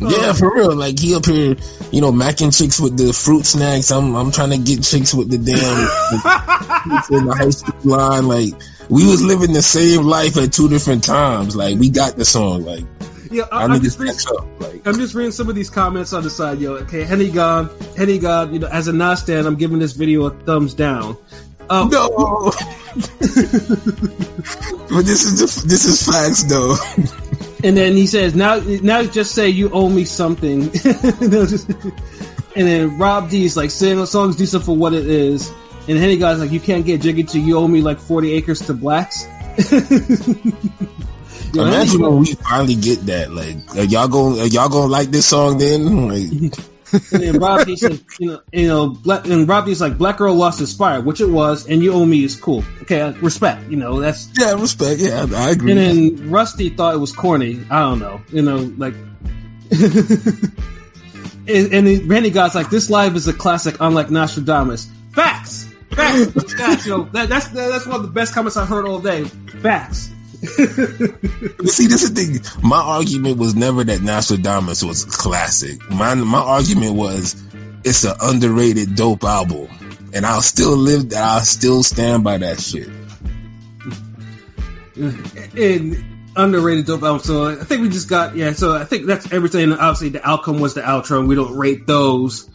Yeah, 0.00 0.32
for 0.32 0.54
real. 0.54 0.74
Like 0.74 0.98
he 0.98 1.14
up 1.14 1.26
here, 1.26 1.56
you 1.90 2.00
know, 2.00 2.12
macking 2.12 2.56
chicks 2.56 2.80
with 2.80 2.96
the 2.96 3.12
fruit 3.12 3.44
snacks. 3.44 3.90
I'm 3.90 4.14
I'm 4.14 4.30
trying 4.32 4.50
to 4.50 4.58
get 4.58 4.82
chicks 4.82 5.12
with 5.12 5.28
the 5.30 5.38
damn 5.38 5.56
in 7.18 7.26
the 7.26 7.34
high 7.34 7.50
school 7.50 7.74
line. 7.84 8.26
Like 8.26 8.54
we 8.90 9.06
was 9.06 9.22
living 9.22 9.52
the 9.52 9.62
same 9.62 10.02
life 10.02 10.36
at 10.36 10.52
two 10.52 10.68
different 10.68 11.04
times. 11.04 11.54
Like 11.56 11.78
we 11.78 11.90
got 11.90 12.16
the 12.16 12.24
song. 12.24 12.64
Like 12.64 12.84
Yeah, 13.30 13.44
I, 13.50 13.64
I'm 13.64 13.80
just 13.80 13.98
reading. 13.98 14.16
Like 14.58 14.86
I'm 14.86 14.96
just 14.96 15.14
reading 15.14 15.32
some 15.32 15.48
of 15.48 15.54
these 15.54 15.70
comments 15.70 16.12
on 16.12 16.24
the 16.24 16.30
side, 16.30 16.58
yo. 16.58 16.74
Okay, 16.78 17.04
Henny 17.04 17.30
God, 17.30 17.70
Henny 17.96 18.18
God, 18.18 18.52
you 18.52 18.58
know, 18.58 18.66
as 18.66 18.88
a 18.88 18.92
Nas 18.92 19.20
stand, 19.20 19.46
I'm 19.46 19.56
giving 19.56 19.78
this 19.78 19.92
video 19.92 20.26
a 20.26 20.30
thumbs 20.30 20.74
down. 20.74 21.16
Um, 21.70 21.88
no. 21.88 22.08
but 22.16 22.52
this 25.06 25.24
is 25.24 25.38
the, 25.38 25.68
this 25.68 25.84
is 25.84 26.04
facts 26.04 26.42
though. 26.44 26.76
And 27.62 27.76
then 27.76 27.92
he 27.92 28.08
says, 28.08 28.34
"Now, 28.34 28.58
now 28.58 29.04
just 29.04 29.32
say 29.34 29.50
you 29.50 29.70
owe 29.70 29.88
me 29.88 30.04
something." 30.04 30.70
And 32.56 32.66
then 32.66 32.98
Rob 32.98 33.30
D's 33.30 33.56
like 33.56 33.70
saying 33.70 33.98
the 33.98 34.06
song's 34.06 34.36
decent 34.36 34.64
for 34.64 34.76
what 34.76 34.92
it 34.92 35.06
is, 35.06 35.50
and 35.90 35.98
Henny 35.98 36.16
guy's 36.18 36.38
like, 36.38 36.52
you 36.52 36.60
can't 36.60 36.86
get 36.86 37.00
jiggy 37.00 37.24
to 37.24 37.40
you 37.40 37.58
owe 37.58 37.66
me 37.66 37.80
like 37.82 37.98
forty 37.98 38.32
acres 38.32 38.60
to 38.66 38.74
blacks. 38.74 39.26
Yo, 41.52 41.64
Imagine 41.64 42.00
when 42.02 42.18
we 42.20 42.34
finally 42.34 42.76
get 42.76 43.06
that. 43.06 43.32
Like, 43.32 43.56
are 43.76 43.82
y'all 43.82 44.06
gonna 44.06 44.42
are 44.42 44.46
y'all 44.46 44.68
gonna 44.68 44.86
like 44.86 45.10
this 45.10 45.26
song 45.26 45.58
then? 45.58 46.50
Like, 46.92 47.02
And 47.12 47.22
then 47.22 47.38
Rob 47.38 47.66
D 47.66 47.76
said, 47.76 48.00
you 48.18 48.28
know, 48.28 48.40
you 48.52 48.66
know, 48.66 48.88
black, 48.88 49.24
and 49.26 49.48
Rob 49.48 49.66
D's 49.66 49.80
like, 49.80 49.96
Black 49.96 50.16
Girl 50.16 50.34
Lost 50.34 50.58
Inspired, 50.58 51.04
which 51.04 51.20
it 51.20 51.26
was, 51.26 51.68
and 51.68 51.82
You 51.82 51.92
Owe 51.92 52.04
Me 52.04 52.24
is 52.24 52.34
cool. 52.34 52.64
Okay, 52.82 53.00
uh, 53.00 53.12
respect, 53.12 53.70
you 53.70 53.76
know, 53.76 54.00
that's. 54.00 54.28
yeah, 54.36 54.54
respect. 54.54 55.00
Yeah, 55.00 55.26
I, 55.32 55.46
I 55.46 55.50
agree. 55.50 55.70
And 55.70 55.78
then 55.78 56.30
Rusty 56.30 56.68
thought 56.68 56.94
it 56.94 56.98
was 56.98 57.12
corny. 57.12 57.60
I 57.70 57.80
don't 57.80 58.00
know, 58.00 58.20
you 58.32 58.42
know, 58.42 58.56
like. 58.76 58.94
and, 59.70 60.52
and 61.46 61.86
then 61.86 62.08
Randy 62.08 62.30
God's 62.30 62.56
like, 62.56 62.70
this 62.70 62.90
live 62.90 63.14
is 63.14 63.28
a 63.28 63.32
classic, 63.32 63.76
unlike 63.78 64.08
Nastradamus. 64.08 64.88
Facts! 65.12 65.69
Facts! 66.00 66.54
Facts, 66.54 66.86
yo. 66.86 67.04
That, 67.04 67.28
that's, 67.28 67.48
that's 67.48 67.86
one 67.86 67.96
of 67.96 68.02
the 68.02 68.12
best 68.12 68.34
comments 68.34 68.56
I've 68.56 68.68
heard 68.68 68.86
all 68.86 69.00
day. 69.00 69.24
Facts. 69.24 70.10
See, 70.40 71.86
this 71.86 72.02
is 72.02 72.14
the 72.14 72.40
thing. 72.40 72.62
My 72.66 72.80
argument 72.80 73.36
was 73.36 73.54
never 73.54 73.84
that 73.84 74.00
Nastradamus 74.00 74.82
was 74.82 75.04
classic. 75.04 75.78
My 75.90 76.14
my 76.14 76.38
argument 76.38 76.94
was 76.94 77.36
it's 77.84 78.04
an 78.04 78.14
underrated 78.18 78.94
dope 78.94 79.22
album, 79.22 79.68
and 80.14 80.24
I'll 80.24 80.40
still 80.40 80.74
live. 80.74 81.10
That. 81.10 81.22
I'll 81.22 81.40
still 81.40 81.82
stand 81.82 82.24
by 82.24 82.38
that 82.38 82.58
shit. 82.58 82.88
and 84.96 86.04
underrated 86.34 86.86
dope 86.86 87.02
album. 87.02 87.20
So 87.20 87.46
I 87.46 87.56
think 87.56 87.82
we 87.82 87.90
just 87.90 88.08
got 88.08 88.34
yeah. 88.34 88.52
So 88.52 88.74
I 88.74 88.86
think 88.86 89.04
that's 89.04 89.30
everything. 89.30 89.74
Obviously, 89.74 90.08
the 90.08 90.26
outcome 90.26 90.58
was 90.58 90.72
the 90.72 90.80
outro, 90.80 91.18
and 91.18 91.28
we 91.28 91.34
don't 91.34 91.54
rate 91.54 91.86
those. 91.86 92.48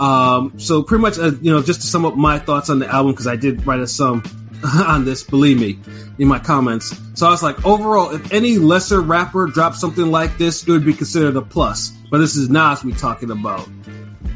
Um, 0.00 0.58
so 0.58 0.82
pretty 0.82 1.02
much, 1.02 1.18
uh, 1.18 1.32
you 1.42 1.52
know, 1.52 1.62
just 1.62 1.82
to 1.82 1.86
sum 1.86 2.06
up 2.06 2.16
my 2.16 2.38
thoughts 2.38 2.70
on 2.70 2.78
the 2.78 2.88
album 2.88 3.12
because 3.12 3.26
I 3.26 3.36
did 3.36 3.66
write 3.66 3.80
a 3.80 3.86
sum 3.86 4.22
on 4.64 5.04
this. 5.04 5.22
Believe 5.22 5.60
me, 5.60 5.78
in 6.18 6.26
my 6.26 6.38
comments. 6.38 6.98
So 7.14 7.26
I 7.26 7.30
was 7.30 7.42
like, 7.42 7.66
overall, 7.66 8.10
if 8.14 8.32
any 8.32 8.56
lesser 8.56 9.00
rapper 9.00 9.46
dropped 9.46 9.76
something 9.76 10.10
like 10.10 10.38
this, 10.38 10.62
it 10.66 10.70
would 10.70 10.86
be 10.86 10.94
considered 10.94 11.36
a 11.36 11.42
plus. 11.42 11.90
But 12.10 12.18
this 12.18 12.34
is 12.36 12.48
Nas 12.48 12.82
we 12.82 12.92
talking 12.92 13.30
about. 13.30 13.68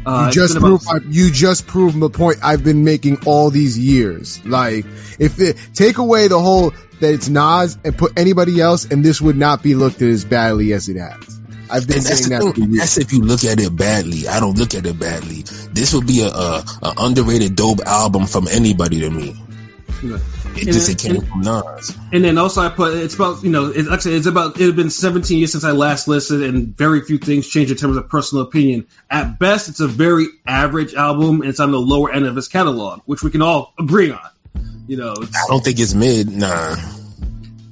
Uh, 0.07 0.27
You 0.27 0.33
just 0.33 0.55
been 0.55 0.63
about- 0.65 1.05
you 1.07 1.31
just 1.31 1.67
proved 1.67 1.99
the 1.99 2.11
point 2.11 2.39
I've 2.43 2.63
been 2.63 2.85
making 2.85 3.21
all 3.25 3.49
these 3.49 3.79
years. 3.79 4.45
Like, 4.45 4.85
if 5.19 5.41
it, 5.41 5.57
take 5.73 5.97
away 5.97 6.29
the 6.29 6.39
whole 6.39 6.75
that 7.01 7.15
it's 7.15 7.31
Nas 7.31 7.79
and 7.85 7.97
put 7.97 8.19
anybody 8.19 8.61
else, 8.61 8.85
and 8.85 9.03
this 9.03 9.19
would 9.21 9.37
not 9.37 9.63
be 9.63 9.75
looked 9.75 10.03
at 10.03 10.09
as 10.09 10.25
badly 10.27 10.75
as 10.75 10.91
it 10.91 10.99
has. 10.99 11.41
I've 11.75 11.87
been 11.89 11.99
And 11.99 12.07
that's, 12.07 12.25
saying 12.27 12.41
that 12.41 12.55
for 12.55 12.61
years. 12.61 12.79
that's 12.79 12.99
if 12.99 13.13
you 13.13 13.21
look 13.23 13.45
at 13.45 13.59
it 13.61 13.75
badly. 13.77 14.29
I 14.29 14.41
don't 14.41 14.57
look 14.57 14.75
at 14.75 14.87
it 14.87 14.99
badly. 14.99 15.43
This 15.73 15.93
would 15.95 16.07
be 16.07 16.23
a, 16.23 16.29
a, 16.29 16.65
a 16.83 16.95
underrated 16.99 17.57
dope 17.57 17.81
album 17.87 18.27
from 18.27 18.47
anybody 18.49 19.01
to 19.01 19.11
me. 19.11 19.35
Yeah. 20.03 20.19
It 20.57 20.67
And 20.69 20.73
just 20.73 20.89
it- 20.89 20.93
it 21.05 21.09
came 21.09 21.17
and- 21.21 21.29
from 21.29 21.41
Nas. 21.41 21.97
And 22.13 22.25
then 22.25 22.39
also 22.39 22.61
I 22.61 22.69
put 22.69 22.95
it's 22.97 23.15
about 23.17 23.43
you 23.43 23.51
know 23.51 23.67
it's 23.75 23.89
actually 23.91 24.15
it's 24.17 24.27
about 24.27 24.61
it 24.61 24.67
had 24.67 24.77
been 24.77 24.91
17 24.91 25.39
years 25.39 25.51
since 25.53 25.65
I 25.65 25.73
last 25.73 26.07
listened 26.07 26.45
and 26.45 26.77
very 26.77 27.01
few 27.01 27.19
things 27.19 27.49
change 27.49 27.71
in 27.73 27.77
terms 27.77 27.97
of 27.97 28.09
personal 28.09 28.45
opinion. 28.45 28.87
At 29.11 29.39
best, 29.41 29.69
it's 29.69 29.81
a 29.81 29.89
very 29.89 30.27
average 30.47 30.95
album 30.95 31.41
and 31.41 31.51
it's 31.51 31.59
on 31.61 31.73
the 31.73 31.81
lower 31.81 32.13
end 32.13 32.27
of 32.27 32.37
his 32.37 32.47
catalog, 32.49 33.01
which 33.07 33.23
we 33.25 33.31
can 33.33 33.43
all 33.43 33.73
agree 33.79 34.11
on. 34.13 34.21
You 34.87 34.99
know, 34.99 35.15
I 35.19 35.47
don't 35.49 35.65
think 35.65 35.81
it's 35.81 35.95
mid. 35.95 36.29
Nah. 36.31 36.77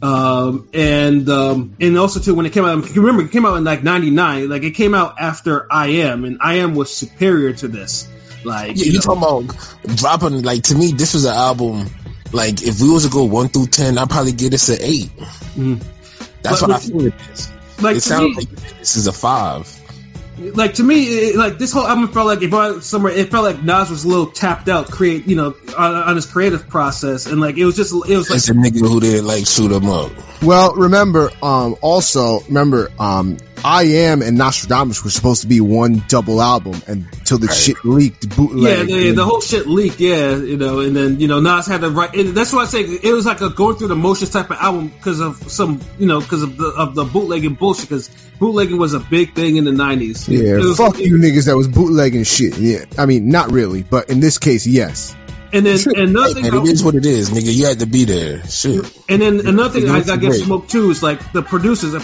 Um, 0.02 0.68
and 0.74 1.28
um, 1.28 1.76
and 1.80 1.96
also 1.96 2.20
too 2.20 2.34
when 2.34 2.44
it 2.46 2.52
came 2.52 2.64
out, 2.64 2.88
remember 2.96 3.22
it 3.22 3.30
came 3.30 3.46
out 3.46 3.56
in 3.56 3.64
like 3.64 3.82
'99, 3.82 4.48
like 4.48 4.62
it 4.64 4.72
came 4.72 4.94
out 4.94 5.14
after 5.20 5.72
I 5.72 5.86
Am, 5.88 6.24
and 6.24 6.38
I 6.40 6.56
Am 6.56 6.74
was 6.74 6.92
superior 6.94 7.52
to 7.54 7.68
this. 7.68 8.08
Like 8.44 8.76
Yeah, 8.76 8.84
you 8.84 8.92
you 8.92 8.98
know, 8.98 9.14
talking 9.14 9.46
about 9.46 9.96
dropping 9.96 10.42
like 10.42 10.64
to 10.64 10.74
me 10.74 10.90
this 10.92 11.14
was 11.14 11.24
an 11.26 11.34
album 11.34 11.86
like 12.32 12.60
if 12.62 12.80
we 12.80 12.90
was 12.90 13.04
to 13.04 13.10
go 13.10 13.22
one 13.24 13.46
through 13.48 13.66
ten 13.66 13.96
I'd 13.98 14.10
probably 14.10 14.32
give 14.32 14.50
this 14.50 14.68
an 14.68 14.78
8 14.80 15.10
Mhm. 15.54 15.82
That's 16.42 16.60
But- 16.60 16.68
what 16.70 16.76
I 16.76 16.80
feel 16.80 17.06
it 17.06 17.14
is. 17.32 17.48
like 17.80 17.96
it 17.98 18.00
sounds 18.02 18.22
me- 18.22 18.34
like 18.34 18.78
this 18.80 18.96
is 18.96 19.06
a 19.06 19.12
five. 19.12 19.68
Like 20.51 20.74
to 20.74 20.82
me, 20.82 21.05
it, 21.05 21.36
like 21.36 21.59
this 21.59 21.73
whole 21.73 21.86
album 21.86 22.09
felt 22.09 22.27
like 22.27 22.43
if 22.43 22.52
I 22.52 22.81
somewhere, 22.81 23.12
it 23.12 23.31
felt 23.31 23.44
like 23.44 23.62
Nas 23.62 23.90
was 23.90 24.05
a 24.05 24.09
little 24.09 24.27
tapped 24.27 24.69
out, 24.69 24.90
create 24.90 25.27
you 25.27 25.36
know, 25.36 25.55
on, 25.77 25.94
on 25.94 26.16
his 26.16 26.27
creative 26.27 26.69
process, 26.69 27.27
and 27.27 27.40
like 27.40 27.56
it 27.56 27.64
was 27.64 27.77
just 27.77 27.93
it 27.93 28.16
was 28.16 28.28
like 28.28 28.39
It's 28.39 28.48
a 28.48 28.55
nigga 28.55 28.81
who 28.81 29.01
didn't 29.01 29.27
like 29.27 29.47
shoot 29.47 29.73
him 29.73 29.89
up. 29.89 30.10
Well, 30.43 30.74
remember, 30.74 31.31
um, 31.43 31.77
also 31.81 32.40
remember, 32.40 32.90
um, 32.98 33.39
I 33.64 33.85
Am 33.85 34.23
and 34.23 34.36
Nastradamus 34.36 35.05
were 35.05 35.10
supposed 35.10 35.43
to 35.43 35.47
be 35.47 35.60
one 35.60 36.02
double 36.09 36.43
album 36.43 36.82
until 36.89 37.39
the 37.39 37.47
Right. 37.47 37.56
shit 37.56 37.85
leaked. 37.85 38.24
yeah, 38.24 38.35
Bootleg. 38.35 38.86
the, 38.89 39.10
the 39.12 39.24
whole 39.24 39.40
shit 39.40 39.69
leaked, 39.69 40.01
yeah, 40.01 40.35
you 40.35 40.56
know, 40.56 40.81
and 40.81 40.97
then 40.97 41.20
you 41.20 41.28
know 41.28 41.39
Nas 41.39 41.66
had 41.66 41.82
to 41.82 41.90
write. 41.90 42.14
And 42.16 42.36
that's 42.36 42.52
why 42.52 42.62
I 42.62 42.64
say 42.66 42.81
it 42.81 43.12
was 43.12 43.24
like 43.24 43.40
a 43.40 43.51
going 43.51 43.77
through 43.77 43.89
the 43.89 43.97
motions 43.97 44.31
type 44.31 44.51
of 44.51 44.56
album 44.56 44.89
because 44.89 45.20
of 45.20 45.36
some 45.51 45.81
you 45.98 46.06
know 46.06 46.20
because 46.20 46.43
of 46.43 46.56
the 46.56 46.66
of 46.66 46.94
the 46.97 47.05
bootlegging 47.05 47.55
bullshit 47.55 47.89
because 47.89 48.09
bootlegging 48.40 48.78
was 48.78 48.94
a 48.94 49.01
big 49.01 49.35
thing 49.35 49.56
in 49.56 49.64
the 49.64 49.73
nineties. 49.73 50.28
Yeah, 50.32 50.74
fuck 50.74 50.98
you 50.98 51.16
niggas 51.16 51.46
that 51.46 51.56
was 51.56 51.68
bootlegging 51.68 52.24
shit. 52.24 52.56
Yeah, 52.59 52.84
I 52.98 53.06
mean, 53.06 53.28
not 53.28 53.50
really, 53.52 53.82
but 53.82 54.10
in 54.10 54.20
this 54.20 54.38
case, 54.38 54.66
yes. 54.66 55.16
And 55.54 55.66
then 55.66 55.78
and 55.86 56.09
another 56.09 56.28
Hey, 56.28 56.34
thing, 56.34 56.42
man, 56.54 56.60
I- 56.60 56.62
it 56.64 56.68
is 56.72 56.82
what 56.82 56.94
it 56.94 57.04
is, 57.04 57.28
nigga. 57.28 57.52
You 57.54 57.66
had 57.66 57.80
to 57.80 57.86
be 57.86 58.04
there. 58.06 58.42
Shit. 58.48 58.90
And 59.10 59.20
then 59.20 59.46
another 59.46 59.68
thing 59.74 59.82
You 59.82 59.92
I 59.92 59.98
know, 59.98 60.04
got 60.04 60.20
to 60.20 60.26
it's 60.28 60.46
give 60.46 60.66
too 60.68 60.90
is 60.90 61.02
like 61.02 61.32
the 61.34 61.42
producers. 61.42 61.94
Uh, 61.94 61.98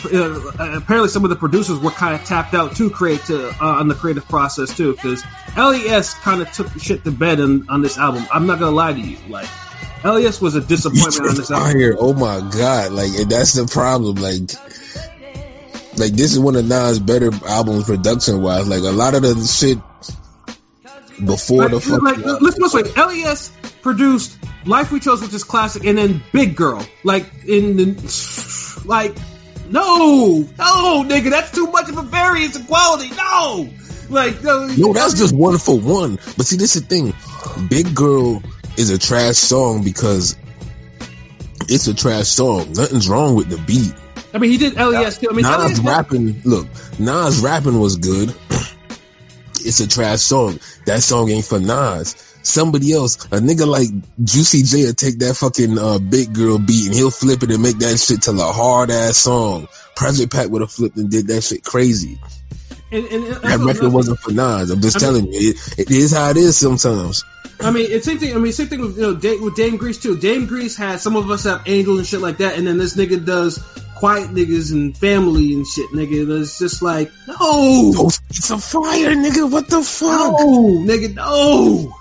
uh, 0.61 0.77
apparently, 0.77 1.09
some 1.09 1.25
of 1.25 1.31
the 1.31 1.37
producers 1.37 1.79
were 1.79 1.91
kind 1.91 2.15
of 2.15 2.27
tapped 2.27 2.53
out 2.53 2.77
to 2.77 2.91
create 2.91 3.25
to 3.27 3.49
uh, 3.49 3.55
on 3.81 3.89
the 3.89 3.95
creative 3.95 4.29
process 4.29 4.77
too, 4.77 4.93
because 4.93 5.25
Les 5.57 6.13
kind 6.15 6.43
of 6.43 6.53
took 6.53 6.69
shit 6.79 7.05
to 7.05 7.11
bed 7.11 7.41
on, 7.41 7.71
on 7.71 7.81
this 7.81 7.97
album. 7.97 8.27
I'm 8.31 8.47
not 8.47 8.59
gonna 8.59 8.77
lie 8.77 8.93
to 8.93 9.01
you, 9.01 9.17
like 9.31 9.49
Les 10.05 10.43
was 10.43 10.55
a 10.55 10.61
disappointment 10.61 11.31
on 11.31 11.35
this 11.37 11.51
album. 11.51 11.73
Fire. 11.73 11.97
Oh 11.99 12.13
my 12.13 12.41
god. 12.51 12.93
Like 12.93 13.13
that's 13.31 13.55
the 13.55 13.67
problem. 13.67 14.17
Like 14.17 14.43
like 15.99 16.13
this 16.13 16.33
is 16.33 16.39
one 16.39 16.57
of 16.57 16.67
Nas' 16.67 16.99
better 16.99 17.31
albums 17.47 17.85
production 17.85 18.43
wise. 18.43 18.69
Like 18.69 18.81
a 18.81 18.91
lot 18.91 19.15
of 19.15 19.23
the 19.23 19.35
shit 19.45 19.79
before 21.25 21.69
the 21.69 21.81
fuck 21.81 22.03
like, 22.03 22.19
let's 22.19 22.59
put 22.59 22.73
this 22.73 22.75
way: 22.75 22.83
Les 22.97 23.49
produced 23.83 24.39
"Life 24.65 24.93
We 24.93 25.01
Chose," 25.01 25.23
which 25.23 25.35
is 25.35 25.45
classic, 25.45 25.85
and 25.85 25.99
then 25.99 26.23
"Big 26.33 26.57
Girl." 26.57 26.85
Like 27.05 27.27
in 27.45 27.77
the 27.77 28.83
like, 28.85 29.17
no, 29.71 30.39
no, 30.59 31.05
nigga, 31.05 31.31
that's 31.31 31.53
too 31.53 31.67
much 31.67 31.89
of 31.89 31.99
a 31.99 32.03
variance 32.03 32.57
in 32.57 32.65
quality. 32.65 33.11
No, 33.11 33.69
like 34.09 34.43
no, 34.43 34.67
No, 34.67 34.93
that's 34.93 35.15
just 35.15 35.35
one 35.35 35.59
for 35.59 35.79
one. 35.79 36.17
But 36.37 36.47
see, 36.47 36.57
this 36.57 36.77
is 36.77 36.83
the 36.83 36.89
thing. 36.89 37.15
Big 37.69 37.95
Girl 37.95 38.43
is 38.77 38.91
a 38.91 38.99
trash 38.99 39.37
song 39.37 39.83
because 39.83 40.37
it's 41.69 41.87
a 41.87 41.95
trash 41.95 42.29
song. 42.29 42.73
Nothing's 42.73 43.09
wrong 43.09 43.35
with 43.35 43.49
the 43.49 43.59
beat. 43.59 43.95
I 44.33 44.39
mean, 44.39 44.51
he 44.51 44.59
did 44.59 44.75
Les 44.75 45.19
too. 45.19 45.29
I 45.31 45.35
mean, 45.35 45.43
Nas 45.43 45.81
rapping, 45.81 46.43
look, 46.45 46.67
Nas 46.99 47.41
rapping 47.41 47.79
was 47.79 47.97
good. 47.97 48.35
it's 49.61 49.81
a 49.81 49.89
trash 49.89 50.21
song. 50.21 50.61
That 50.87 51.03
song 51.03 51.31
ain't 51.31 51.45
for 51.45 51.59
Nas. 51.59 52.25
Somebody 52.43 52.93
else, 52.93 53.25
a 53.27 53.41
nigga 53.41 53.67
like 53.67 53.89
Juicy 54.23 54.63
J 54.63 54.87
will 54.87 54.95
take 54.95 55.19
that 55.19 55.37
fucking 55.37 55.79
uh, 55.79 55.99
big 55.99 56.33
girl 56.33 56.59
beat 56.59 56.87
and 56.87 56.95
he'll 56.95 57.11
flip 57.11 57.43
it 57.43 57.51
and 57.51 57.63
make 57.63 57.79
that 57.79 57.99
shit 57.99 58.23
to 58.23 58.31
a 58.31 58.53
hard 58.53 58.91
ass 58.91 59.17
song. 59.19 59.69
Project 59.97 60.33
Pat 60.33 60.51
would 60.51 60.63
have 60.63 60.71
flipped 60.71 60.97
and 60.97 61.11
did 61.11 61.27
that 61.29 61.43
shit 61.43 61.65
crazy. 61.65 62.19
and, 62.91 63.05
and, 63.07 63.25
and 63.25 63.35
That 63.43 63.59
record 63.59 63.93
wasn't 63.93 64.19
for 64.21 64.33
Nas. 64.33 64.71
I'm 64.71 64.81
just 64.81 65.03
I 65.03 65.11
mean- 65.11 65.21
telling 65.23 65.33
you, 65.33 65.51
it, 65.51 65.79
it 65.79 65.91
is 65.91 66.13
how 66.13 66.31
it 66.31 66.37
is 66.37 66.57
sometimes. 66.57 67.25
I 67.61 67.73
mean, 67.73 67.87
it's 67.91 68.07
same 68.07 68.19
thing. 68.19 68.35
I 68.35 68.39
mean, 68.39 68.53
same 68.53 68.69
thing 68.69 68.81
with 68.81 68.97
you 68.97 69.03
know 69.03 69.15
Dame, 69.17 69.43
with 69.43 69.57
Dame 69.57 69.77
Grease 69.77 69.99
too. 69.99 70.17
Dame 70.17 70.47
Grease 70.47 70.77
had 70.77 71.01
some 71.01 71.17
of 71.17 71.29
us 71.29 71.43
have 71.43 71.63
angels 71.67 71.99
and 71.99 72.07
shit 72.07 72.21
like 72.21 72.39
that, 72.39 72.57
and 72.57 72.67
then 72.67 72.79
this 72.79 72.95
nigga 72.97 73.25
does 73.25 73.59
quiet 73.99 74.31
niggas 74.31 74.73
and 74.73 74.97
family 74.97 75.53
and 75.55 75.67
shit, 75.67 75.91
nigga. 75.91 76.41
It's 76.41 76.59
just 76.59 76.83
like 76.83 77.11
no, 77.27 78.11
it's 78.31 78.51
a 78.51 78.59
fire, 78.59 79.15
nigga. 79.15 79.51
What 79.51 79.69
the 79.69 79.83
fuck? 79.83 80.33
no, 80.39 80.85
nigga, 80.87 81.15
no. 81.15 81.95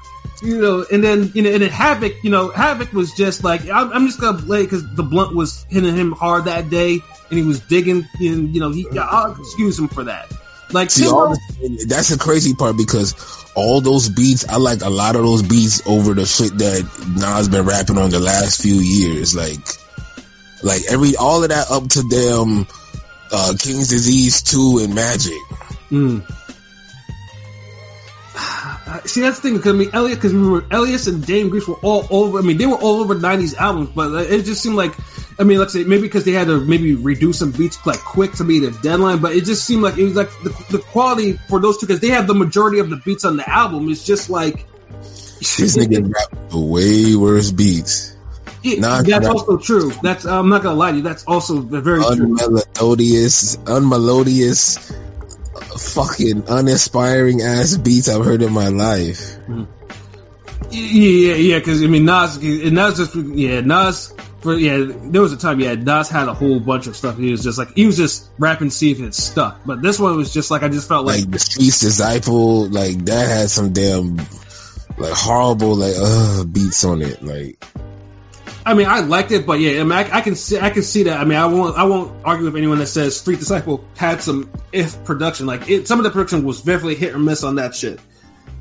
You 0.44 0.61
know, 0.61 0.86
and 0.91 1.03
then 1.03 1.32
you 1.34 1.41
know, 1.41 1.52
and 1.52 1.64
then 1.64 1.69
Havoc, 1.69 2.24
you 2.24 2.30
know, 2.30 2.49
Havoc 2.49 2.94
was 2.94 3.14
just 3.14 3.44
like 3.44 3.68
I'm, 3.69 3.91
I'm 3.91 4.06
just 4.06 4.22
gonna 4.22 4.38
play 4.38 4.64
because 4.64 4.84
the 4.95 5.03
blunt 5.03 5.36
was 5.36 5.65
hitting 5.69 5.95
him 5.95 6.11
hard 6.11 6.45
that 6.45 6.69
day, 6.69 6.99
and 7.30 7.40
he 7.40 7.44
was 7.44 7.60
digging, 7.60 8.07
and 8.19 8.53
you 8.53 8.61
know, 8.61 8.69
he 8.69 8.88
I'll 8.98 9.36
excuse 9.40 9.80
him 9.80 9.88
for 9.88 10.03
that. 10.03 10.32
Like 10.72 10.91
See, 10.91 11.06
the, 11.06 11.86
that's 11.88 12.10
the 12.10 12.18
crazy 12.18 12.53
part 12.53 12.78
because 12.78 13.15
all 13.56 13.82
those 13.82 14.10
beats, 14.10 14.48
I 14.48 14.57
like 14.57 14.82
a 14.82 14.90
lot 14.90 15.15
of 15.15 15.24
those 15.24 15.41
beats 15.41 15.82
over 15.88 16.14
the 16.14 16.26
shit 16.26 16.57
that 16.60 16.84
Nas 17.18 17.48
been 17.48 17.65
rapping 17.65 17.98
on 17.98 18.11
the 18.11 18.19
last 18.19 18.61
few 18.61 18.76
years. 18.76 19.36
Like, 19.36 19.60
like 20.64 20.84
every 20.90 21.16
all 21.16 21.44
of 21.44 21.50
that 21.50 21.70
up 21.70 21.88
to 21.90 22.02
them, 22.04 22.68
uh, 23.32 23.54
King's 23.60 23.90
Disease 23.90 24.42
two 24.42 24.80
and 24.84 24.96
Magic. 24.96 25.38
Mm. 25.90 26.26
See, 29.08 29.22
that's 29.22 29.40
the 29.40 29.42
thing. 29.42 29.58
Because 29.58 29.74
I 29.74 29.78
mean, 29.78 29.90
Elliot, 29.94 30.18
because 30.18 30.34
we 30.34 30.40
remember, 30.40 30.76
Elias 30.76 31.08
and 31.08 31.26
Dame 31.26 31.50
Grease 31.50 31.68
were 31.68 31.76
all 31.76 32.08
over. 32.10 32.40
I 32.40 32.42
mean, 32.42 32.58
they 32.58 32.66
were 32.66 32.76
all 32.76 33.02
over 33.02 33.16
'90s 33.16 33.56
albums, 33.56 33.90
but 33.96 34.32
it 34.32 34.44
just 34.46 34.62
seemed 34.62 34.76
like 34.76 34.94
I 35.40 35.44
mean, 35.44 35.60
let's 35.60 35.74
say 35.74 35.84
maybe 35.84 36.04
because 36.04 36.26
they 36.26 36.32
had 36.32 36.48
to 36.48 36.60
maybe 36.60 36.96
reduce 36.96 37.40
some 37.40 37.52
beats 37.52 37.86
like 37.86 38.00
quick 38.00 38.34
to 38.34 38.44
meet 38.44 38.64
a 38.64 38.72
deadline, 38.72 39.20
but 39.20 39.36
it 39.36 39.46
just 39.46 39.66
seemed 39.66 39.84
like 39.84 39.98
it 39.98 40.04
was 40.04 40.16
like 40.16 40.30
the, 40.42 40.50
the 40.72 40.80
quality 40.80 41.34
for 41.34 41.60
those 41.60 41.78
two 41.78 41.86
because 41.86 42.02
they 42.02 42.10
have 42.10 42.26
the 42.26 42.34
majority 42.34 42.80
of 42.80 42.90
the 42.90 42.98
beats 42.98 43.24
on 43.24 43.38
the 43.38 43.48
album 43.48 43.88
is 43.90 44.04
just 44.04 44.30
like 44.32 44.66
This 44.90 45.78
nigga 45.78 46.12
rap 46.12 46.50
the 46.50 46.60
way 46.60 47.16
worse 47.16 47.52
beats. 47.52 48.16
Yeah, 48.64 49.02
that's 49.04 49.28
also 49.28 49.58
true. 49.58 49.92
That's 50.02 50.26
I'm 50.26 50.50
not 50.50 50.64
gonna 50.64 50.78
lie 50.78 50.92
to 50.92 50.98
you. 50.98 51.04
That's 51.04 51.24
also 51.26 51.60
very 51.62 52.02
true. 52.02 52.36
Unmelodious, 52.38 53.58
unmelodious, 53.58 54.92
uh, 55.56 55.78
fucking 55.78 56.44
uninspiring 56.48 57.42
ass 57.42 57.78
beats 57.78 58.10
I've 58.10 58.26
heard 58.26 58.42
in 58.42 58.52
my 58.52 58.70
life. 58.70 59.38
Yeah, 59.48 59.66
yeah, 60.72 61.36
yeah. 61.36 61.60
because 61.60 61.84
I 61.84 61.88
mean 61.88 62.06
Nas, 62.06 62.38
and 62.38 62.74
Nas 62.74 62.98
just 62.98 63.16
yeah 63.16 63.62
Nas 63.62 64.14
for 64.42 64.54
yeah 64.56 64.86
there 64.88 65.22
was 65.22 65.34
a 65.34 65.38
time 65.38 65.60
yeah 65.60 65.76
Nas 65.76 66.10
had 66.10 66.28
a 66.28 66.34
whole 66.34 66.60
bunch 66.60 66.88
of 66.88 66.96
stuff. 66.96 67.18
He 67.18 67.32
was 67.32 67.44
just 67.44 67.58
like 67.58 67.74
he 67.74 67.86
was 67.86 67.96
just 67.96 68.30
rapping 68.38 68.70
see 68.70 68.92
if 68.92 69.00
it 69.00 69.14
stuck. 69.14 69.62
But 69.66 69.82
this 69.82 70.00
one 70.00 70.18
was 70.18 70.34
just 70.34 70.52
like 70.52 70.64
I 70.64 70.70
just 70.70 70.88
felt 70.88 71.06
like 71.06 71.22
Like 71.22 71.32
the 71.32 71.40
Street's 71.40 71.80
Disciple, 71.80 72.68
like 72.68 72.98
that 73.06 73.28
had 73.28 73.50
some 73.50 73.72
damn 73.72 74.18
like 74.98 75.14
horrible 75.14 75.76
like 75.76 75.96
uh 75.98 76.44
beats 76.44 76.84
on 76.84 77.02
it. 77.02 77.24
Like 77.24 77.64
I 78.68 78.73
mean 78.73 78.88
I 78.88 78.99
liked 78.99 79.31
it, 79.31 79.45
but 79.45 79.61
yeah 79.61 79.80
I 79.80 79.84
mean 79.84 79.94
I, 79.94 80.18
I 80.18 80.22
can 80.22 80.35
see 80.35 80.60
I 80.60 80.69
can 80.69 80.84
see 80.84 81.03
that. 81.03 81.22
I 81.22 81.23
mean 81.23 81.38
I 81.38 81.45
won't 81.45 81.77
I 81.77 81.85
won't 81.85 82.26
argue 82.26 82.45
with 82.45 82.57
anyone 82.57 82.80
that 82.80 82.88
says 82.88 83.18
Street 83.18 83.39
Disciple 83.39 83.85
had 83.95 84.22
some 84.22 84.52
if 84.73 85.06
production 85.06 85.45
like 85.45 85.69
it, 85.69 85.88
some 85.88 85.99
of 85.99 86.03
the 86.03 86.11
production 86.11 86.44
was 86.44 86.61
definitely 86.61 86.95
hit 86.95 87.15
or 87.15 87.19
miss 87.19 87.44
on 87.44 87.56
that 87.56 87.76
shit. 87.76 87.99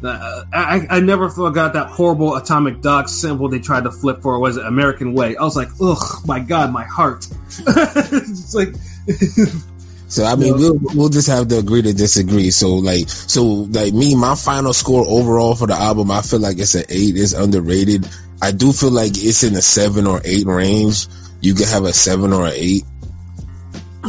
Uh, 0.05 0.45
I, 0.53 0.87
I 0.91 1.01
never 1.01 1.31
forgot 1.31 1.73
that 1.73 1.89
horrible 1.89 2.37
Atomic 2.37 2.83
Dog 2.83 3.09
symbol 3.09 3.49
they 3.49 3.59
tried 3.59 3.85
to 3.85 3.91
flip 3.91 4.23
for 4.23 4.39
was 4.39 4.59
it 4.59 4.65
American 4.65 5.15
Way. 5.15 5.37
I 5.37 5.43
was 5.43 5.57
like, 5.57 5.69
ugh, 5.81 6.23
my 6.27 6.39
god, 6.39 6.71
my 6.71 6.85
heart. 6.85 7.27
it's 7.67 8.55
like, 8.55 8.75
So 10.09 10.25
I 10.25 10.37
mean, 10.37 10.55
we'll 10.55 10.79
we'll 10.81 11.09
just 11.09 11.29
have 11.29 11.49
to 11.49 11.59
agree 11.59 11.83
to 11.83 11.93
disagree. 11.93 12.51
So 12.51 12.77
like, 12.77 13.09
so 13.09 13.45
like 13.45 13.93
me, 13.93 14.15
my 14.15 14.35
final 14.37 14.73
score 14.73 15.05
overall 15.07 15.55
for 15.55 15.67
the 15.67 15.75
album, 15.75 16.11
I 16.11 16.23
feel 16.23 16.39
like 16.41 16.59
it's 16.59 16.75
an 16.77 16.85
eight. 16.89 17.17
It's 17.17 17.33
underrated. 17.33 18.09
I 18.41 18.53
do 18.53 18.73
feel 18.73 18.91
like 18.93 19.13
it's 19.15 19.43
in 19.43 19.55
the 19.55 19.63
seven 19.63 20.07
or 20.07 20.21
eight 20.25 20.47
range. 20.47 21.09
You 21.41 21.55
could 21.55 21.69
have 21.69 21.85
a 21.85 21.93
seven 21.93 22.33
or 22.33 22.47
an 22.47 22.53
eight. 22.55 22.85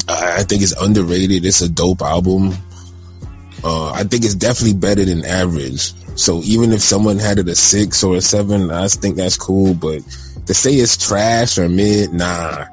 I 0.08 0.38
I 0.38 0.44
think 0.44 0.62
it's 0.62 0.80
underrated. 0.80 1.46
It's 1.46 1.62
a 1.62 1.70
dope 1.70 2.02
album. 2.02 2.54
Uh, 3.64 3.92
I 3.92 4.04
think 4.04 4.24
it's 4.24 4.36
definitely 4.36 4.78
better 4.78 5.04
than 5.04 5.26
average. 5.26 5.94
So 6.16 6.42
even 6.44 6.74
if 6.74 6.82
someone 6.82 7.18
had 7.18 7.40
it 7.40 7.48
a 7.48 7.56
six 7.56 8.04
or 8.04 8.16
a 8.18 8.22
seven, 8.22 8.70
I 8.70 8.88
think 8.88 9.16
that's 9.16 9.38
cool. 9.38 9.74
But 9.74 10.04
to 10.46 10.54
say 10.54 10.74
it's 10.74 10.98
trash 10.98 11.58
or 11.58 11.68
mid, 11.68 12.14
nah, 12.14 12.66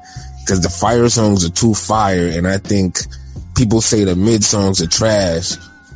because 0.45 0.61
the 0.61 0.69
fire 0.69 1.09
songs 1.09 1.43
are 1.43 1.49
too 1.51 1.73
fire, 1.73 2.27
and 2.27 2.47
I 2.47 2.59
think 2.59 2.99
people 3.55 3.81
say 3.81 4.03
the 4.03 4.15
mid 4.15 4.43
songs 4.43 4.81
are 4.81 4.87
trash 4.87 5.55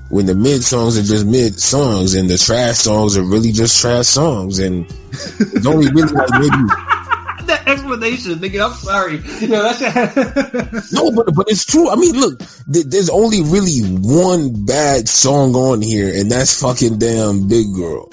when 0.10 0.26
the 0.26 0.34
mid 0.34 0.64
songs 0.64 0.98
are 0.98 1.04
just 1.04 1.26
mid 1.26 1.60
songs, 1.60 2.16
and 2.16 2.28
the 2.28 2.38
trash 2.38 2.78
songs 2.78 3.16
are 3.16 3.24
really 3.24 3.52
just 3.52 3.80
trash 3.80 4.08
songs, 4.08 4.58
and 4.60 4.86
it's 5.12 5.66
only 5.68 5.92
really 5.92 6.12
like 6.14 6.30
maybe 6.32 6.50
that 7.46 7.64
explanation, 7.68 8.34
nigga. 8.40 8.66
I'm 8.66 8.74
sorry. 8.74 9.18
Yeah, 9.48 9.72
that's 9.72 10.92
no, 10.92 11.12
but 11.12 11.34
but 11.36 11.50
it's 11.50 11.66
true. 11.66 11.90
I 11.90 11.96
mean, 11.96 12.16
look, 12.20 12.40
th- 12.74 12.86
there's 12.88 13.10
only 13.12 13.44
really 13.44 13.82
one 13.84 14.66
bad 14.66 15.08
song 15.08 15.54
on 15.56 15.82
here, 15.82 16.12
and 16.20 16.32
that's 16.32 16.60
fucking 16.60 16.98
damn 16.98 17.48
Big 17.48 17.68
Girl. 17.76 18.10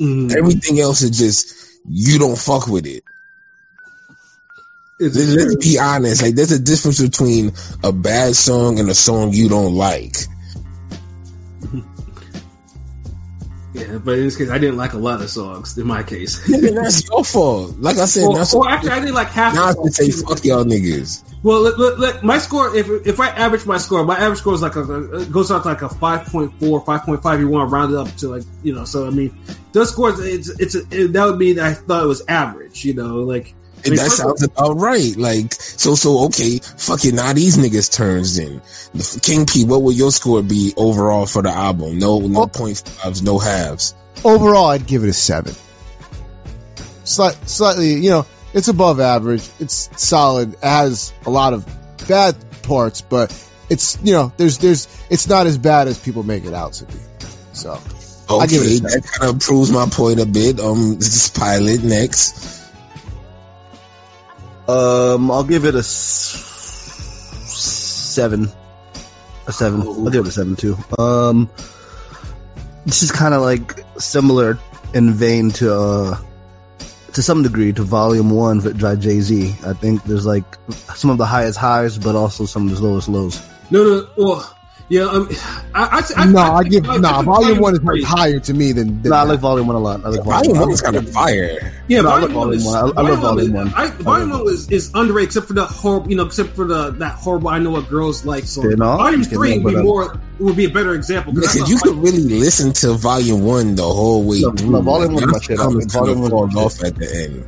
Mm, 0.00 0.34
Everything 0.36 0.80
else 0.80 1.02
is 1.02 1.16
just 1.16 1.80
you 1.88 2.18
don't 2.18 2.36
fuck 2.38 2.66
with 2.66 2.86
it. 2.86 3.04
It's, 4.98 5.16
Let's 5.16 5.34
let's 5.34 5.56
be 5.56 5.78
honest. 5.78 6.22
Like, 6.22 6.34
there's 6.34 6.52
a 6.52 6.58
difference 6.58 7.00
between 7.00 7.52
a 7.84 7.92
bad 7.92 8.34
song 8.34 8.78
and 8.78 8.88
a 8.88 8.94
song 8.94 9.32
you 9.32 9.48
don't 9.48 9.74
like. 9.74 10.16
yeah, 13.74 13.98
but 13.98 14.14
in 14.18 14.24
this 14.24 14.38
case, 14.38 14.48
I 14.48 14.56
didn't 14.58 14.78
like 14.78 14.94
a 14.94 14.98
lot 14.98 15.20
of 15.20 15.28
songs. 15.28 15.76
In 15.76 15.86
my 15.86 16.02
case, 16.02 16.46
that's 16.46 17.06
your 17.08 17.24
fault. 17.24 17.76
Like 17.78 17.98
I 17.98 18.06
said, 18.06 18.22
well, 18.22 18.38
that's 18.38 18.54
well, 18.54 18.66
actually, 18.66 18.90
I 18.90 19.00
didn't 19.00 19.14
like 19.14 19.28
half. 19.28 19.54
Nas 19.54 19.74
the 19.74 19.82
would 19.82 19.94
say 19.94 20.10
fuck 20.10 20.42
y'all 20.44 20.64
niggas. 20.64 21.22
Well, 21.42 21.60
look, 21.60 21.76
look, 21.76 21.98
look, 21.98 22.22
my 22.24 22.38
score. 22.38 22.74
If 22.74 22.88
if 23.06 23.20
I 23.20 23.28
average 23.28 23.66
my 23.66 23.76
score, 23.76 24.02
my 24.02 24.16
average 24.16 24.38
score 24.38 24.54
is 24.54 24.62
like 24.62 24.76
a 24.76 25.20
it 25.20 25.30
goes 25.30 25.52
out 25.52 25.64
to 25.64 25.68
like 25.68 25.82
a 25.82 25.88
5.4, 25.88 26.58
5.5. 26.58 27.38
You 27.38 27.48
want 27.48 27.68
to 27.68 27.74
round 27.74 27.92
it 27.92 27.98
up 27.98 28.08
to 28.16 28.28
like 28.28 28.44
you 28.62 28.74
know. 28.74 28.84
So 28.86 29.06
I 29.06 29.10
mean, 29.10 29.38
those 29.72 29.90
scores, 29.90 30.20
it's 30.20 30.48
it's 30.48 30.74
it, 30.74 31.12
that 31.12 31.24
would 31.26 31.38
mean 31.38 31.60
I 31.60 31.74
thought 31.74 32.02
it 32.02 32.06
was 32.06 32.24
average. 32.26 32.82
You 32.84 32.94
know, 32.94 33.16
like 33.18 33.54
I 33.76 33.88
And 33.88 33.90
mean, 33.90 33.96
that 33.96 34.02
first 34.08 34.18
of 34.20 34.26
all- 34.26 34.36
sounds 34.36 34.42
about 34.42 34.78
right. 34.80 35.16
Like, 35.16 35.54
so, 35.54 35.94
so, 35.94 36.24
okay, 36.26 36.58
fucking 36.58 37.14
now 37.14 37.32
these 37.32 37.56
niggas 37.56 37.90
turns 37.92 38.38
in. 38.38 38.60
King 39.22 39.46
P, 39.46 39.64
what 39.64 39.82
would 39.82 39.96
your 39.96 40.10
score 40.10 40.42
be 40.42 40.72
overall 40.76 41.26
for 41.26 41.42
the 41.42 41.50
album? 41.50 41.98
No, 41.98 42.18
no 42.20 42.42
Oh. 42.42 42.46
point 42.46 42.78
fives, 42.78 43.22
no 43.22 43.38
halves. 43.38 43.94
Overall, 44.24 44.66
I'd 44.68 44.86
give 44.86 45.04
it 45.04 45.08
a 45.08 45.12
seven. 45.12 45.54
Slight, 47.04 47.36
slightly, 47.48 47.94
you 47.94 48.10
know, 48.10 48.26
it's 48.52 48.68
above 48.68 48.98
average. 49.00 49.42
It's 49.60 49.88
solid. 49.96 50.54
It 50.54 50.58
has 50.64 51.12
a 51.24 51.30
lot 51.30 51.52
of 51.52 51.64
bad 52.08 52.34
parts, 52.62 53.00
but 53.02 53.32
it's 53.68 53.98
you 54.02 54.12
know, 54.12 54.32
there's 54.36 54.58
there's 54.58 54.88
it's 55.10 55.28
not 55.28 55.46
as 55.46 55.58
bad 55.58 55.86
as 55.88 55.98
people 55.98 56.22
make 56.24 56.44
it 56.44 56.54
out 56.54 56.72
to 56.74 56.84
be. 56.86 56.94
So 57.52 57.78
I 58.28 58.46
give 58.46 58.62
it 58.62 58.82
a 58.82 58.86
Okay, 58.86 58.96
that 58.96 59.02
kind 59.12 59.34
of 59.34 59.40
proves 59.40 59.70
my 59.70 59.86
point 59.86 60.18
a 60.20 60.26
bit. 60.26 60.58
Um, 60.58 60.96
this 60.96 61.14
is 61.26 61.30
Pilot 61.30 61.84
next. 61.84 62.55
Um, 64.68 65.30
I'll 65.30 65.44
give 65.44 65.64
it 65.64 65.74
a 65.74 65.78
s- 65.78 66.42
seven. 67.46 68.50
A 69.46 69.52
seven. 69.52 69.82
I'll 69.82 70.10
give 70.10 70.24
it 70.24 70.28
a 70.28 70.32
seven 70.32 70.56
too. 70.56 70.76
Um, 70.98 71.48
this 72.84 73.02
is 73.02 73.12
kind 73.12 73.34
of 73.34 73.42
like 73.42 73.80
similar 73.98 74.58
in 74.94 75.12
vein 75.12 75.50
to 75.52 75.74
uh, 75.74 76.18
to 77.12 77.22
some 77.22 77.42
degree 77.42 77.72
to 77.72 77.82
Volume 77.82 78.30
One 78.30 78.60
by 78.60 78.96
Jay 78.96 79.20
Z. 79.20 79.54
I 79.64 79.72
think 79.72 80.02
there's 80.04 80.26
like 80.26 80.44
some 80.94 81.10
of 81.10 81.18
the 81.18 81.26
highest 81.26 81.58
highs, 81.58 81.98
but 81.98 82.16
also 82.16 82.44
some 82.46 82.68
of 82.68 82.76
the 82.76 82.82
lowest 82.82 83.08
lows. 83.08 83.40
no, 83.70 83.84
no, 83.84 84.08
well, 84.16 84.56
yeah. 84.88 85.02
Um, 85.02 85.28
I, 85.74 86.02
I, 86.16 86.22
I, 86.22 86.26
no, 86.26 86.38
I, 86.40 86.62
give 86.64 86.84
no. 86.84 86.96
nah. 86.98 87.22
Volume 87.22 87.58
one 87.58 87.74
is 87.74 87.82
like 87.82 88.02
higher 88.02 88.38
to 88.40 88.54
me 88.54 88.72
than. 88.72 89.02
than 89.02 89.10
No, 89.10 89.16
I 89.16 89.22
like 89.24 89.40
Volume 89.40 89.66
One 89.66 89.76
a 89.76 89.78
lot. 89.80 90.04
I 90.04 90.08
like 90.08 90.24
Volume 90.24 90.52
One. 90.52 90.60
one 90.60 90.70
is 90.72 90.80
kind 90.80 90.96
of 90.96 91.10
fire. 91.10 91.72
Yeah, 91.88 92.02
No, 92.02 92.10
I 92.10 92.20
volume 92.20 92.34
love 92.34 92.46
one 92.46 92.54
is 92.54 92.64
Volume 92.64 92.94
One. 92.94 92.96
I- 92.96 93.00
I 93.00 93.10
love 93.10 93.18
Volume 93.20 93.52
One. 93.52 93.74
I, 93.74 93.86
volume 93.90 94.30
one 94.30 94.48
is, 94.48 94.70
is 94.70 94.90
underrated, 94.94 95.28
except 95.28 95.46
for 95.48 95.52
the 95.54 95.66
horrible, 95.66 96.10
you 96.10 96.16
know, 96.16 96.26
except 96.26 96.50
for 96.56 96.64
the 96.66 96.90
that 96.92 97.12
horrible. 97.14 97.48
I 97.48 97.58
know 97.58 97.70
what 97.70 97.88
girls 97.88 98.24
like. 98.24 98.44
So 98.44 98.62
Yeah, 98.62 98.76
no, 98.76 98.96
volume 98.96 99.24
three 99.24 99.58
would 99.58 99.70
be 99.70 99.74
but, 99.74 99.84
more 99.84 100.20
would 100.38 100.56
be 100.56 100.66
a 100.66 100.70
better 100.70 100.94
example. 100.94 101.32
Because 101.32 101.54
that's 101.54 101.70
you 101.70 101.78
could 101.78 101.96
really 101.96 102.22
listen 102.22 102.72
to 102.74 102.92
Volume 102.94 103.42
One 103.44 103.74
the 103.74 103.82
whole 103.82 104.22
way 104.24 104.40
No, 104.40 104.52
through. 104.52 104.70
no, 104.70 104.80
Volume 104.82 105.14
One 105.14 105.22
your 105.22 105.32
my 105.32 105.38
shit. 105.40 105.58
Volume 105.58 105.74
One 106.20 106.24
is 106.24 106.30
fall 106.30 106.46
my 106.46 106.60
off 106.62 106.84
at 106.84 106.94
the 106.96 107.14
end. 107.24 107.46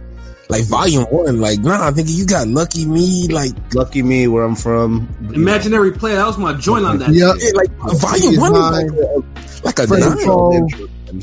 Like 0.48 0.64
Volume 0.64 1.04
One, 1.04 1.40
like 1.40 1.60
nah, 1.60 1.86
I 1.86 1.90
think 1.90 2.08
you 2.10 2.24
got 2.24 2.48
Lucky 2.48 2.86
Me, 2.86 3.28
like 3.28 3.52
Lucky 3.74 4.02
me, 4.02 4.28
where 4.28 4.44
I'm 4.44 4.56
from. 4.56 5.08
imaginary 5.34 5.92
play. 5.92 6.14
That 6.14 6.26
was 6.26 6.38
my 6.38 6.54
joint 6.54 6.86
on 6.86 6.98
that. 7.00 7.12
Yep. 7.12 7.36
shit. 7.38 7.54
yeah, 7.54 7.60
like 7.60 7.70
Volume 8.00 8.40
One 8.40 8.56
is 8.56 8.60
nine. 8.60 9.22
like 9.62 9.78
a, 9.78 9.82
like 9.82 10.00
a 10.00 10.16
Fred 10.16 10.26
nine. 10.26 11.22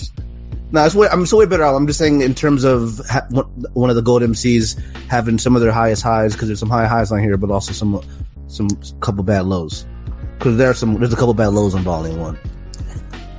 No, 0.71 0.85
it's 0.85 0.95
way, 0.95 1.07
I'm 1.09 1.25
so 1.25 1.37
way 1.37 1.45
better. 1.45 1.63
I'm 1.63 1.87
just 1.87 1.97
saying 1.99 2.21
in 2.21 2.35
terms 2.35 2.65
of 2.65 3.01
ha- 3.09 3.25
one 3.29 3.45
one 3.73 3.89
of 3.89 3.95
the 3.95 4.01
gold 4.01 4.21
MCs 4.21 4.79
having 5.07 5.37
some 5.37 5.55
of 5.55 5.61
their 5.61 5.71
highest 5.71 6.03
highs 6.03 6.33
because 6.33 6.47
there's 6.47 6.59
some 6.59 6.69
high 6.69 6.87
highs 6.87 7.11
on 7.11 7.19
here, 7.19 7.37
but 7.37 7.49
also 7.49 7.71
some 7.71 8.01
some 8.47 8.67
couple 8.99 9.23
bad 9.23 9.45
lows. 9.45 9.85
Because 10.37 10.57
there 10.57 10.69
are 10.69 10.73
some 10.73 10.99
there's 10.99 11.13
a 11.13 11.15
couple 11.15 11.33
bad 11.33 11.47
lows 11.47 11.75
on 11.75 11.81
Volume 11.81 12.19
One. 12.19 12.39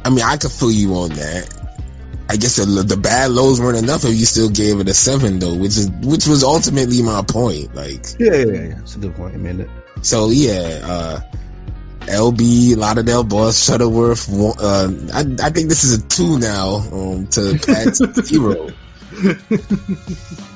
I 0.05 0.11
mean, 0.11 0.23
I 0.23 0.37
could 0.37 0.51
feel 0.51 0.71
you 0.71 0.95
on 0.95 1.11
that. 1.11 1.66
I 2.29 2.37
guess 2.37 2.57
the, 2.57 2.65
the 2.65 2.97
bad 2.97 3.31
lows 3.31 3.61
weren't 3.61 3.79
enough 3.79 4.05
if 4.05 4.15
you 4.15 4.27
still 4.27 4.51
gave 4.51 4.81
it 4.81 4.89
a 4.89 4.95
seven 4.95 5.39
though, 5.39 5.55
which 5.55 5.77
is 5.77 5.91
which 5.91 6.27
was 6.27 6.43
ultimately 6.43 7.03
my 7.03 7.23
point. 7.23 7.75
Like, 7.75 8.05
Yeah, 8.19 8.35
yeah, 8.35 8.45
yeah. 8.45 8.79
It's 8.81 8.97
a 8.97 8.99
good 8.99 9.15
point. 9.15 9.35
I 9.35 9.39
mean, 9.39 9.61
it. 9.61 9.71
so 10.03 10.31
yeah, 10.31 10.81
uh, 10.83 11.21
LB, 12.01 12.77
Lauderdale 12.77 13.25
Boss, 13.25 13.65
Shuttleworth. 13.65 14.29
Uh, 14.29 14.91
I 15.15 15.47
I 15.47 15.51
think 15.51 15.69
this 15.69 15.85
is 15.85 15.99
a 15.99 16.03
two 16.03 16.39
now 16.39 16.77
um, 16.93 17.27
to 17.29 17.59
Pat's 17.65 17.99
zero. 18.27 18.71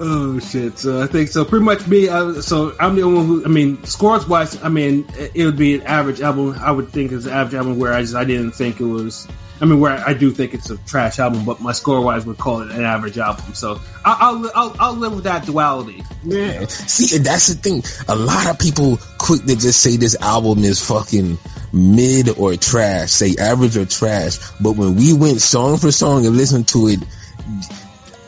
Oh 0.00 0.38
shit! 0.38 0.78
So 0.78 1.02
I 1.02 1.06
think 1.08 1.28
so. 1.28 1.44
Pretty 1.44 1.64
much 1.64 1.86
me. 1.88 2.08
I, 2.08 2.34
so 2.34 2.72
I'm 2.78 2.94
the 2.94 3.02
only 3.02 3.16
one 3.18 3.26
who. 3.26 3.44
I 3.44 3.48
mean, 3.48 3.82
scores 3.84 4.28
wise, 4.28 4.62
I 4.62 4.68
mean, 4.68 5.06
it 5.18 5.32
it 5.34 5.44
would 5.44 5.56
be 5.56 5.74
an 5.74 5.82
average 5.82 6.20
album. 6.20 6.54
I 6.60 6.70
would 6.70 6.90
think 6.90 7.10
it's 7.10 7.26
an 7.26 7.32
average 7.32 7.54
album 7.54 7.78
where 7.80 7.92
I 7.92 8.02
just 8.02 8.14
I 8.14 8.22
didn't 8.24 8.52
think 8.52 8.80
it 8.80 8.84
was. 8.84 9.26
I 9.60 9.64
mean, 9.64 9.80
where 9.80 9.92
I 9.92 10.14
do 10.14 10.30
think 10.30 10.54
it's 10.54 10.70
a 10.70 10.76
trash 10.76 11.18
album, 11.18 11.44
but 11.44 11.60
my 11.60 11.72
score 11.72 12.00
wise 12.00 12.24
would 12.24 12.38
call 12.38 12.62
it 12.62 12.70
an 12.70 12.84
average 12.84 13.18
album. 13.18 13.54
So 13.54 13.80
I, 14.04 14.16
I'll, 14.20 14.50
I'll 14.54 14.76
I'll 14.78 14.92
live 14.94 15.14
with 15.14 15.24
that 15.24 15.46
duality. 15.46 16.02
Yeah. 16.22 16.66
See, 16.66 17.18
that's 17.18 17.48
the 17.48 17.54
thing. 17.54 17.82
A 18.08 18.14
lot 18.14 18.48
of 18.48 18.58
people 18.58 18.98
quick 19.18 19.42
to 19.42 19.56
just 19.56 19.80
say 19.80 19.96
this 19.96 20.16
album 20.20 20.60
is 20.60 20.84
fucking 20.86 21.38
mid 21.72 22.28
or 22.38 22.54
trash, 22.56 23.10
say 23.10 23.34
average 23.38 23.76
or 23.76 23.86
trash. 23.86 24.38
But 24.60 24.72
when 24.72 24.94
we 24.94 25.12
went 25.12 25.40
song 25.40 25.78
for 25.78 25.90
song 25.90 26.24
and 26.24 26.36
listened 26.36 26.68
to 26.68 26.88
it, 26.88 27.00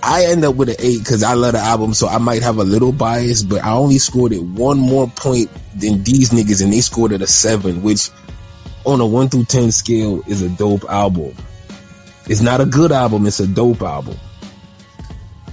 I 0.03 0.27
end 0.27 0.45
up 0.45 0.57
with 0.57 0.71
an 0.71 0.77
eight 0.79 0.99
because 0.99 1.23
I 1.23 1.35
love 1.35 1.53
the 1.53 1.61
album, 1.61 1.95
so 1.95 2.09
I 2.09 2.19
might 2.19 2.43
have 2.43 2.59
a 2.59 2.65
little 2.65 2.93
bias, 2.93 3.43
but 3.43 3.63
I 3.63 3.73
only 3.73 3.99
scored 3.99 4.33
it 4.33 4.43
one 4.43 4.79
more 4.79 5.07
point 5.07 5.51
than 5.79 6.03
these 6.03 6.31
niggas, 6.31 6.63
and 6.63 6.73
they 6.73 6.81
scored 6.81 7.13
it 7.13 7.23
a 7.23 7.27
seven, 7.27 7.83
which 7.83 8.11
on 8.85 9.01
a 9.01 9.07
one 9.07 9.29
through 9.29 9.45
ten 9.45 9.73
scale 9.73 10.23
is 10.27 10.43
a 10.43 10.49
dope 10.49 10.85
album. 10.85 11.35
It's 12.27 12.41
not 12.41 12.61
a 12.61 12.67
good 12.67 12.93
album; 12.93 13.27
it's 13.27 13.41
a 13.41 13.47
dope 13.47 13.83
album. 13.83 14.17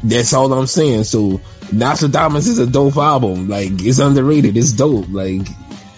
That's 0.04 0.34
all 0.34 0.54
I'm 0.54 0.68
saying. 0.68 1.06
So 1.06 1.40
Nastradamus 1.72 2.48
is 2.48 2.60
a 2.60 2.68
dope 2.68 2.98
album. 2.98 3.50
Like 3.50 3.72
it's 3.82 4.00
underrated. 4.00 4.56
It's 4.56 4.72
dope. 4.72 5.08
Like 5.10 5.48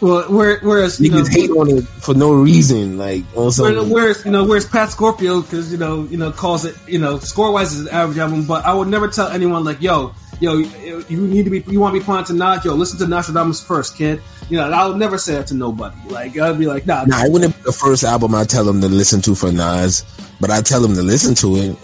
Well, 0.02 0.32
where, 0.32 0.60
whereas 0.60 1.00
you 1.00 1.12
know, 1.12 1.26
hate 1.26 1.50
on 1.52 1.70
it 1.70 1.84
for 1.84 2.14
no 2.14 2.34
reason. 2.34 2.98
Like 2.98 3.24
on 3.36 3.44
where, 3.44 3.52
some 3.52 3.90
where's 3.90 4.26
you 4.26 4.32
know 4.32 4.46
where's 4.46 4.66
Pat 4.66 4.90
Scorpio 4.92 5.42
because 5.42 5.72
you 5.72 5.78
know 5.78 6.04
you 6.04 6.18
know 6.18 6.32
calls 6.32 6.66
it 6.66 6.76
you 6.88 7.00
know 7.00 7.20
score 7.20 7.52
wise 7.52 7.74
is 7.74 7.88
an 7.88 7.94
average 7.94 8.18
album, 8.18 8.46
but 8.46 8.66
I 8.66 8.74
would 8.74 8.88
never 8.88 9.10
tell 9.10 9.28
anyone 9.28 9.66
like 9.66 9.82
yo 9.82 10.16
yo 10.40 10.54
you 10.54 11.06
you 11.10 11.28
need 11.28 11.46
to 11.46 11.52
be 11.52 11.60
you 11.68 11.80
want 11.80 11.94
to 11.94 12.00
be 12.00 12.06
playing 12.06 12.26
to 12.26 12.34
Nas 12.34 12.64
yo 12.64 12.74
listen 12.76 13.00
to 13.00 13.06
Nastradamus 13.06 13.66
first 13.66 13.98
kid 13.98 14.22
you 14.50 14.58
know 14.58 14.72
I 14.72 14.88
would 14.88 14.98
never 14.98 15.18
say 15.18 15.34
that 15.34 15.48
to 15.48 15.54
nobody 15.54 15.98
like 16.10 16.38
I'd 16.38 16.58
be 16.58 16.66
like 16.66 16.86
nah, 16.86 17.04
Nah, 17.04 17.26
it 17.26 17.32
wouldn't 17.32 17.56
be 17.58 17.64
the 17.64 17.74
first 17.74 18.04
album 18.04 18.34
I 18.36 18.46
tell 18.46 18.64
them 18.64 18.82
to 18.82 18.88
listen 18.88 19.22
to 19.24 19.36
for 19.36 19.52
Nas, 19.52 20.06
but 20.40 20.50
I 20.50 20.62
tell 20.62 20.82
them 20.82 20.96
to 20.96 21.02
listen 21.02 21.36
to 21.36 21.56
it. 21.58 21.78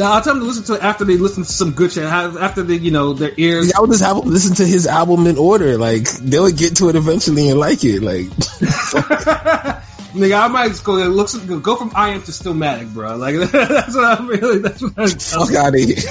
I'll 0.00 0.22
tell 0.22 0.34
them 0.34 0.40
to 0.40 0.46
listen 0.46 0.64
to 0.64 0.74
it 0.74 0.82
after 0.82 1.04
they 1.04 1.16
listen 1.16 1.44
to 1.44 1.52
some 1.52 1.72
good 1.72 1.92
shit 1.92 2.04
after 2.04 2.62
they 2.62 2.76
you 2.76 2.90
know 2.90 3.12
their 3.12 3.32
ears 3.36 3.72
I 3.76 3.80
would 3.80 3.90
just 3.90 4.02
have 4.02 4.16
them 4.16 4.30
listen 4.30 4.56
to 4.56 4.66
his 4.66 4.86
album 4.86 5.26
in 5.26 5.36
order. 5.36 5.76
Like 5.76 6.10
they'll 6.10 6.50
get 6.50 6.76
to 6.76 6.88
it 6.88 6.96
eventually 6.96 7.50
and 7.50 7.60
like 7.60 7.84
it. 7.84 8.00
Like 8.00 8.26
Nigga, 10.12 10.42
I 10.42 10.48
might 10.48 10.68
just 10.68 10.84
go 10.84 10.92
look 10.92 11.30
go 11.62 11.76
from 11.76 11.92
I 11.94 12.10
am 12.10 12.20
to 12.22 12.32
Stillmatic, 12.32 12.92
bro. 12.92 13.16
Like 13.16 13.36
that's 13.50 13.96
what 13.96 14.04
I'm 14.04 14.26
really. 14.26 14.58
That's 14.58 14.82
what 14.82 14.92
I'm 14.98 15.08
fuck 15.08 15.54
out 15.54 15.74
of 15.74 15.80
here. 15.80 15.96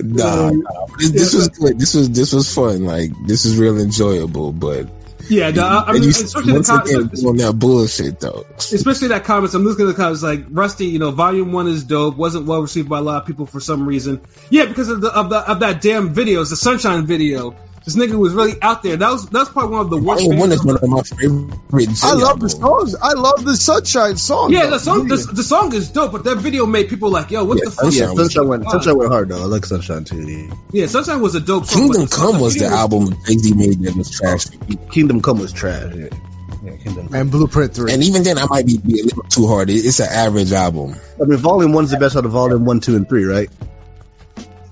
nah, 0.00 0.50
nah. 0.50 0.86
This, 0.98 1.12
this 1.12 1.34
was 1.34 1.50
good. 1.50 1.78
This 1.78 1.94
was 1.94 2.10
this 2.10 2.32
was 2.32 2.52
fun. 2.52 2.84
Like 2.84 3.12
this 3.26 3.44
was 3.44 3.56
real 3.56 3.78
enjoyable. 3.78 4.52
But 4.52 4.88
Yeah, 5.28 5.50
no, 5.50 5.66
I, 5.66 5.84
I 5.88 5.92
mean, 5.92 6.08
especially 6.08 6.52
the, 6.52 6.52
once 6.54 6.68
com- 6.68 6.80
again 6.82 7.08
doing 7.08 7.36
that 7.36 7.58
bullshit 7.58 8.20
though. 8.20 8.46
especially 8.56 9.08
that 9.08 9.24
comments. 9.24 9.54
I'm 9.54 9.64
looking 9.64 9.86
at 9.86 9.88
the 9.88 9.94
comments 9.94 10.22
like 10.22 10.44
Rusty. 10.50 10.86
You 10.86 10.98
know, 10.98 11.10
Volume 11.10 11.52
One 11.52 11.66
is 11.68 11.84
dope. 11.84 12.16
Wasn't 12.16 12.46
well 12.46 12.60
received 12.60 12.88
by 12.88 12.98
a 12.98 13.02
lot 13.02 13.22
of 13.22 13.26
people 13.26 13.46
for 13.46 13.60
some 13.60 13.86
reason. 13.86 14.20
Yeah, 14.50 14.66
because 14.66 14.88
of 14.88 15.00
the 15.00 15.12
of, 15.12 15.30
the, 15.30 15.38
of 15.38 15.60
that 15.60 15.80
damn 15.80 16.14
video, 16.14 16.40
it's 16.42 16.50
the 16.50 16.56
Sunshine 16.56 17.06
video. 17.06 17.56
This 17.86 17.94
nigga 17.94 18.18
was 18.18 18.34
really 18.34 18.60
out 18.62 18.82
there. 18.82 18.96
That 18.96 19.10
was 19.12 19.28
that's 19.28 19.48
probably 19.48 19.70
one 19.76 19.80
of 19.82 19.90
the 19.90 19.96
worst. 19.98 20.22
Oh, 20.22 20.24
Volume 20.24 20.40
one 20.40 20.50
is 20.50 20.64
one 20.64 20.74
of 20.76 20.88
my 20.88 21.02
favorite. 21.02 21.94
J 21.94 22.00
I 22.02 22.14
love 22.14 22.18
the 22.18 22.26
albums. 22.26 22.58
songs. 22.58 22.94
I 23.00 23.12
love 23.12 23.44
the 23.44 23.54
Sunshine 23.56 24.16
song. 24.16 24.52
Yeah, 24.52 24.64
though. 24.64 24.70
the 24.70 24.78
song 24.80 25.06
the, 25.06 25.16
the 25.16 25.42
song 25.44 25.72
is 25.72 25.88
dope, 25.90 26.10
but 26.10 26.24
that 26.24 26.38
video 26.38 26.66
made 26.66 26.88
people 26.88 27.10
like, 27.10 27.30
yo, 27.30 27.44
what 27.44 27.58
Yeah, 27.58 27.66
the 27.66 27.70
fuck? 27.70 27.84
Sunshine 27.84 28.08
Yeah, 28.08 28.14
Sunshine 28.16 28.48
went, 28.48 28.68
Sunshine 28.68 28.98
went 28.98 29.12
hard 29.12 29.28
though. 29.28 29.40
I 29.40 29.44
like 29.44 29.64
Sunshine 29.64 30.02
too. 30.02 30.20
yeah. 30.28 30.54
Yeah, 30.72 30.86
Sunshine 30.86 31.20
was 31.20 31.36
a 31.36 31.40
dope 31.40 31.66
song. 31.66 31.82
Kingdom 31.82 32.08
Come 32.08 32.40
was 32.40 32.56
the 32.56 32.66
album 32.66 33.06
Jay 33.24 33.34
Z 33.38 33.54
made 33.54 33.80
that 33.84 33.94
was 33.96 34.10
trash. 34.10 34.46
Kingdom 34.90 35.22
Come 35.22 35.38
was 35.38 35.52
trash. 35.52 35.94
Yeah, 35.94 36.08
yeah 36.64 36.76
Kingdom. 36.78 37.06
Come. 37.06 37.14
And 37.14 37.30
Blueprint 37.30 37.72
Three. 37.72 37.92
And 37.92 38.02
even 38.02 38.24
then, 38.24 38.36
I 38.38 38.46
might 38.46 38.66
be, 38.66 38.78
be 38.78 38.98
a 38.98 39.04
little 39.04 39.22
too 39.22 39.46
hard. 39.46 39.70
It's 39.70 40.00
an 40.00 40.08
average 40.10 40.50
album. 40.52 40.96
I 41.22 41.24
mean, 41.24 41.38
Volume 41.38 41.72
One's 41.72 41.92
the 41.92 41.98
best 41.98 42.16
out 42.16 42.24
of 42.24 42.32
Volume 42.32 42.64
One, 42.64 42.80
Two, 42.80 42.96
and 42.96 43.08
Three, 43.08 43.26
right? 43.26 43.48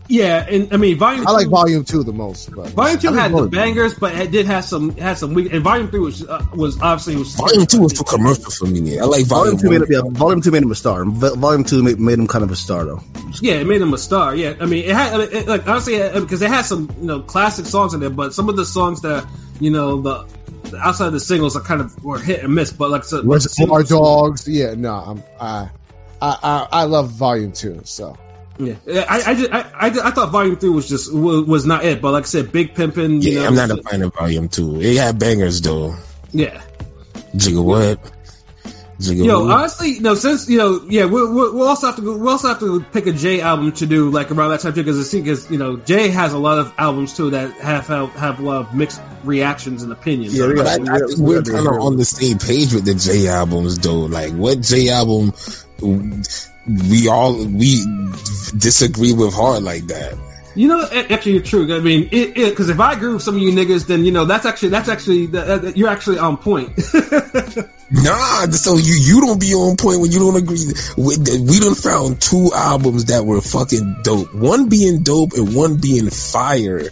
Yeah, 0.06 0.47
and 0.47 0.72
I 0.72 0.76
mean, 0.76 0.98
Volume. 0.98 1.26
I 1.26 1.31
like 1.31 1.44
two- 1.44 1.51
Volume 1.51 1.85
Two 1.85 2.02
the 2.02 2.12
most. 2.12 2.55
But 2.55 2.70
Volume 2.70 2.98
two 2.98 3.09
I 3.09 3.12
had 3.14 3.31
the 3.31 3.36
Volume 3.36 3.51
two. 3.51 3.56
bangers, 3.56 3.94
but 3.94 4.14
it 4.14 4.31
did 4.31 4.47
have 4.47 4.64
some 4.64 4.94
had 4.97 5.16
some 5.16 5.32
weak. 5.32 5.52
And 5.52 5.62
Volume 5.64 5.89
three 5.89 6.01
was 6.01 6.26
uh, 6.26 6.44
was 6.55 6.81
obviously 6.81 7.16
was 7.16 7.35
Volume 7.35 7.66
two 7.66 7.81
was 7.81 7.94
too 7.94 8.05
commercial 8.05 8.51
for 8.51 8.66
me. 8.66 8.98
I 8.98 9.05
like 9.05 9.24
Volume 9.24 9.56
Volume, 9.56 9.59
Two 9.59 9.70
made 9.70 9.81
him, 9.82 9.86
yeah, 9.90 10.18
Volume 10.18 10.43
Two 10.43 10.51
made 10.51 10.62
him 10.62 10.70
a 10.70 10.74
star. 10.74 11.05
Volume 11.06 11.64
Two 11.64 11.82
made, 11.82 11.98
made 11.98 12.18
him 12.18 12.26
kind 12.26 12.44
of 12.44 12.51
a 12.51 12.56
star 12.56 12.85
though. 12.85 13.01
Yeah, 13.40 13.55
it 13.55 13.66
made 13.66 13.81
him 13.81 13.94
a 13.94 13.98
star. 13.98 14.35
Yeah, 14.36 14.55
I 14.60 14.66
mean, 14.66 14.85
it 14.85 14.94
had 14.94 15.14
I 15.14 15.18
mean, 15.18 15.28
it, 15.32 15.48
like 15.48 15.66
honestly 15.66 15.97
because 16.20 16.43
it 16.43 16.51
had 16.51 16.66
some 16.66 16.94
you 17.01 17.06
know 17.06 17.20
classic 17.20 17.64
songs 17.64 17.94
in 17.94 18.01
there, 18.01 18.10
but 18.10 18.35
some 18.35 18.51
of 18.51 18.56
the 18.56 18.66
songs 18.66 19.01
that 19.02 19.26
you 19.59 19.70
know 19.70 20.02
the, 20.02 20.26
the 20.64 20.78
outside 20.78 21.06
of 21.06 21.12
the 21.14 21.20
singles 21.20 21.56
are 21.56 21.62
kind 21.62 21.81
of 21.81 22.05
were 22.05 22.18
hit 22.18 22.44
and 22.44 22.55
miss. 22.55 22.72
But 22.72 22.90
like 22.90 23.05
so, 23.05 23.22
our 23.70 23.82
Dogs. 23.82 24.47
Yeah, 24.47 24.74
no, 24.74 24.93
I'm 24.93 25.22
I, 25.40 25.70
I 26.20 26.39
I 26.43 26.68
I 26.70 26.85
love 26.85 27.10
Volume 27.10 27.52
Two. 27.52 27.81
So 27.85 28.18
Yeah, 28.59 28.74
I 28.86 29.22
I, 29.26 29.35
just, 29.35 29.52
I 29.52 29.60
I 29.60 29.86
I 29.86 30.10
thought 30.12 30.31
Volume 30.31 30.56
Three 30.56 30.70
was 30.70 30.89
just 30.89 31.12
was, 31.12 31.44
was 31.44 31.66
not 31.66 31.85
it. 31.85 32.01
But 32.01 32.12
like 32.12 32.24
I 32.24 32.26
said, 32.26 32.52
Big 32.52 32.74
Pimpin'. 32.74 33.22
Yeah, 33.22 33.40
know, 33.40 33.47
I'm 33.47 33.55
not 33.56 33.70
a 33.70 33.82
fan 33.82 34.02
of 34.02 34.14
Volume 34.14 34.48
two. 34.48 34.81
It 34.81 34.97
had 34.97 35.18
bangers 35.18 35.60
though. 35.60 35.97
Yeah. 36.32 36.62
Jigga 37.35 37.64
what? 37.64 37.98
Jigga 38.98 39.24
Yo, 39.26 39.40
who? 39.44 39.51
honestly, 39.51 39.90
you 39.90 40.01
know, 40.02 40.14
since 40.14 40.48
you 40.48 40.56
know, 40.59 40.81
yeah, 40.89 41.06
we'll, 41.06 41.35
we'll 41.35 41.52
we'll 41.55 41.68
also 41.68 41.89
have 41.89 41.97
to 41.97 42.02
we'll 42.02 42.28
also 42.28 42.47
have 42.47 42.60
to 42.60 42.81
pick 42.93 43.06
a 43.09 43.12
Jay 43.12 43.40
album 43.40 43.72
to 43.72 43.86
do 43.86 44.09
like 44.10 44.31
around 44.31 44.51
that 44.51 44.60
time 44.60 44.72
too, 44.72 44.85
because 44.85 45.12
because 45.12 45.51
you 45.51 45.59
know 45.59 45.76
Jay 45.76 46.10
has 46.10 46.32
a 46.32 46.39
lot 46.39 46.59
of 46.60 46.72
albums 46.78 47.16
too 47.16 47.31
that 47.31 47.51
have 47.55 47.89
have, 47.89 48.10
have 48.12 48.39
a 48.39 48.43
lot 48.43 48.66
of 48.66 48.74
mixed 48.74 49.01
reactions 49.24 49.82
and 49.82 49.90
opinions. 49.90 50.39
Yeah, 50.39 50.47
we 50.47 50.55
But 50.55 50.66
I, 50.68 50.78
got- 50.78 50.89
I 50.90 51.06
think 51.06 51.18
we're 51.18 51.43
kind 51.43 51.66
of 51.66 51.74
on 51.81 51.97
the 51.97 52.05
same 52.05 52.39
page 52.39 52.72
with 52.72 52.85
the 52.85 52.94
J 52.94 53.26
albums, 53.26 53.78
though. 53.81 54.02
Like, 54.06 54.32
what 54.32 54.60
J 54.60 54.90
album 54.90 55.32
we 55.80 57.09
all 57.09 57.44
we 57.44 57.84
disagree 58.56 59.12
with 59.12 59.34
hard 59.34 59.62
like 59.62 59.86
that? 59.88 60.16
You 60.56 60.68
know, 60.68 60.88
actually, 61.10 61.38
it's 61.38 61.51
true. 61.51 61.74
I 61.74 61.80
mean, 61.80 62.09
it 62.12 62.34
because 62.34 62.68
if 62.68 62.78
I 62.78 62.92
agree 62.92 63.12
with 63.12 63.22
some 63.22 63.34
of 63.34 63.42
you 63.42 63.51
niggas, 63.51 63.86
then 63.86 64.05
you 64.05 64.12
know 64.12 64.24
that's 64.24 64.46
actually 64.46 64.68
that's 64.68 64.88
actually 64.88 65.26
that, 65.26 65.76
you're 65.76 65.88
actually 65.88 66.18
on 66.18 66.36
point. 66.36 66.72
Nah, 67.90 68.46
so 68.46 68.76
you 68.76 68.94
you 68.94 69.20
don't 69.20 69.40
be 69.40 69.55
on 69.55 69.76
point 69.76 70.01
when 70.01 70.10
you 70.10 70.18
don't 70.18 70.36
agree. 70.36 70.72
With 70.96 71.28
we 71.28 71.60
done 71.60 71.74
found 71.74 72.20
two 72.20 72.51
albums 72.52 73.05
that 73.06 73.24
were 73.24 73.40
fucking 73.40 73.98
dope. 74.02 74.34
One 74.34 74.68
being 74.68 75.02
dope 75.02 75.34
and 75.34 75.55
one 75.55 75.76
being 75.76 76.09
fire 76.09 76.88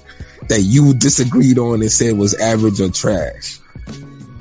that 0.48 0.60
you 0.60 0.94
disagreed 0.94 1.58
on 1.58 1.80
and 1.80 1.90
said 1.90 2.16
was 2.16 2.34
average 2.34 2.80
or 2.80 2.90
trash. 2.90 3.58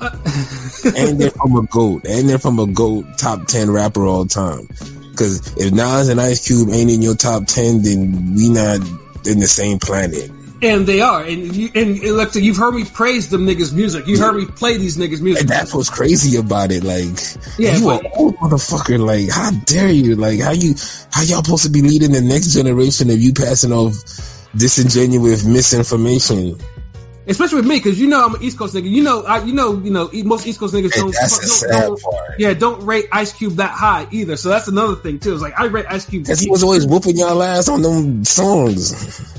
And 0.02 1.20
they're 1.20 1.30
from 1.30 1.56
a 1.56 1.62
goat. 1.66 2.04
And 2.06 2.28
they're 2.28 2.38
from 2.38 2.58
a 2.58 2.66
goat 2.66 3.04
top 3.18 3.46
ten 3.46 3.70
rapper 3.70 4.04
all 4.06 4.26
time. 4.26 4.66
Because 5.10 5.56
if 5.56 5.72
Nas 5.72 6.08
and 6.08 6.20
Ice 6.20 6.46
Cube 6.46 6.70
ain't 6.70 6.90
in 6.90 7.02
your 7.02 7.14
top 7.14 7.46
ten, 7.46 7.82
then 7.82 8.34
we 8.34 8.48
not 8.48 8.78
in 9.26 9.38
the 9.38 9.46
same 9.48 9.78
planet. 9.78 10.30
and 10.62 10.86
they 10.86 11.00
are, 11.00 11.22
and 11.24 11.54
you 11.56 11.68
and 11.74 11.96
and 11.98 12.16
look, 12.16 12.34
you've 12.34 12.56
heard 12.56 12.72
me 12.74 12.84
praise 12.84 13.28
them 13.28 13.46
niggas' 13.46 13.72
music. 13.72 14.06
You 14.06 14.18
heard 14.18 14.36
me 14.36 14.46
play 14.46 14.78
these 14.78 14.96
niggas' 14.96 15.20
music. 15.20 15.42
And 15.42 15.48
that's 15.50 15.74
what's 15.74 15.90
crazy 15.90 16.38
about 16.38 16.70
it. 16.72 16.82
Like, 16.84 17.18
Yeah, 17.58 17.76
you 17.76 17.84
but- 17.84 18.04
an 18.04 18.10
old 18.14 18.36
motherfucker. 18.36 18.98
Like, 19.04 19.28
how 19.30 19.50
dare 19.50 19.90
you? 19.90 20.16
Like, 20.16 20.40
how 20.40 20.52
you, 20.52 20.74
how 21.12 21.22
y'all 21.22 21.42
supposed 21.44 21.64
to 21.64 21.70
be 21.70 21.82
leading 21.82 22.12
the 22.12 22.20
next 22.22 22.52
generation 22.54 23.10
if 23.10 23.20
you 23.20 23.32
passing 23.34 23.72
off 23.72 23.94
disingenuous 24.56 25.44
misinformation? 25.44 26.58
Especially 27.26 27.56
with 27.56 27.66
me, 27.66 27.76
because 27.76 28.00
you 28.00 28.08
know 28.08 28.24
I'm 28.24 28.34
an 28.34 28.42
East 28.42 28.58
Coast 28.58 28.74
nigga. 28.74 28.90
You 28.90 29.02
know, 29.04 29.22
I, 29.22 29.44
you 29.44 29.52
know, 29.52 29.78
you 29.78 29.90
know, 29.90 30.10
most 30.24 30.46
East 30.46 30.58
Coast 30.58 30.74
niggas 30.74 30.96
And 30.96 31.12
don't, 31.12 31.70
don't, 31.70 32.00
don't- 32.00 32.38
yeah, 32.38 32.54
don't 32.54 32.84
rate 32.84 33.06
Ice 33.12 33.32
Cube 33.32 33.54
that 33.54 33.70
high 33.70 34.08
either. 34.10 34.36
So 34.36 34.48
that's 34.48 34.66
another 34.68 34.96
thing 34.96 35.20
too. 35.20 35.32
It's 35.32 35.42
like 35.42 35.58
I 35.58 35.66
rate 35.66 35.86
Ice 35.88 36.04
Cube. 36.06 36.26
Cause 36.26 36.40
he 36.40 36.50
was 36.50 36.64
always 36.64 36.84
whooping 36.86 37.16
y'all 37.16 37.42
ass 37.42 37.68
on 37.68 37.82
them 37.82 38.24
songs. 38.24 38.92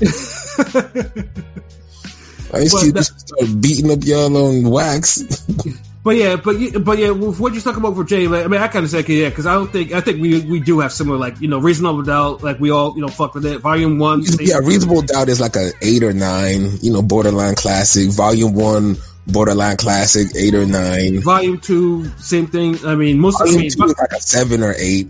Ice 2.54 2.80
Cube 2.82 2.98
started 2.98 3.60
beating 3.60 3.90
up 3.90 3.98
y'all 4.02 4.34
on 4.36 4.70
wax. 4.70 5.44
But 6.04 6.16
yeah, 6.16 6.36
but 6.36 6.58
you- 6.58 6.78
but 6.80 6.98
yeah, 6.98 7.10
with 7.10 7.40
what 7.40 7.54
you 7.54 7.60
talk 7.62 7.78
about 7.78 7.96
for 7.96 8.04
Jay, 8.04 8.28
like, 8.28 8.44
I 8.44 8.48
mean, 8.48 8.60
I 8.60 8.68
kind 8.68 8.84
of 8.84 8.90
say 8.90 9.02
yeah, 9.08 9.30
because 9.30 9.46
I 9.46 9.54
don't 9.54 9.72
think 9.72 9.92
I 9.92 10.02
think 10.02 10.20
we 10.20 10.40
we 10.40 10.60
do 10.60 10.80
have 10.80 10.92
similar 10.92 11.16
like 11.16 11.40
you 11.40 11.48
know 11.48 11.58
reasonable 11.58 12.02
doubt, 12.02 12.42
like 12.42 12.60
we 12.60 12.70
all 12.70 12.94
you 12.94 13.00
know 13.00 13.08
fuck 13.08 13.34
with 13.34 13.46
it. 13.46 13.60
Volume 13.60 13.98
one, 13.98 14.22
yeah, 14.38 14.58
Reasonable 14.58 15.00
Doubt 15.00 15.30
is 15.30 15.40
like 15.40 15.56
a 15.56 15.70
eight 15.80 16.02
or 16.02 16.12
nine, 16.12 16.76
you 16.82 16.92
know, 16.92 17.00
borderline 17.00 17.54
classic. 17.54 18.10
Volume 18.10 18.52
one, 18.52 18.96
borderline 19.26 19.76
classic, 19.76 20.28
eight 20.36 20.54
or 20.54 20.66
nine. 20.66 21.20
Volume 21.20 21.58
two, 21.58 22.04
same 22.18 22.46
thing. 22.46 22.78
I 22.86 22.94
mean, 22.94 23.18
most 23.18 23.40
of 23.40 23.48
I 23.48 23.50
mean, 23.52 23.70
two 23.70 23.84
is 23.84 23.96
like 23.98 24.12
a 24.12 24.20
seven 24.20 24.62
or 24.62 24.74
eight. 24.76 25.08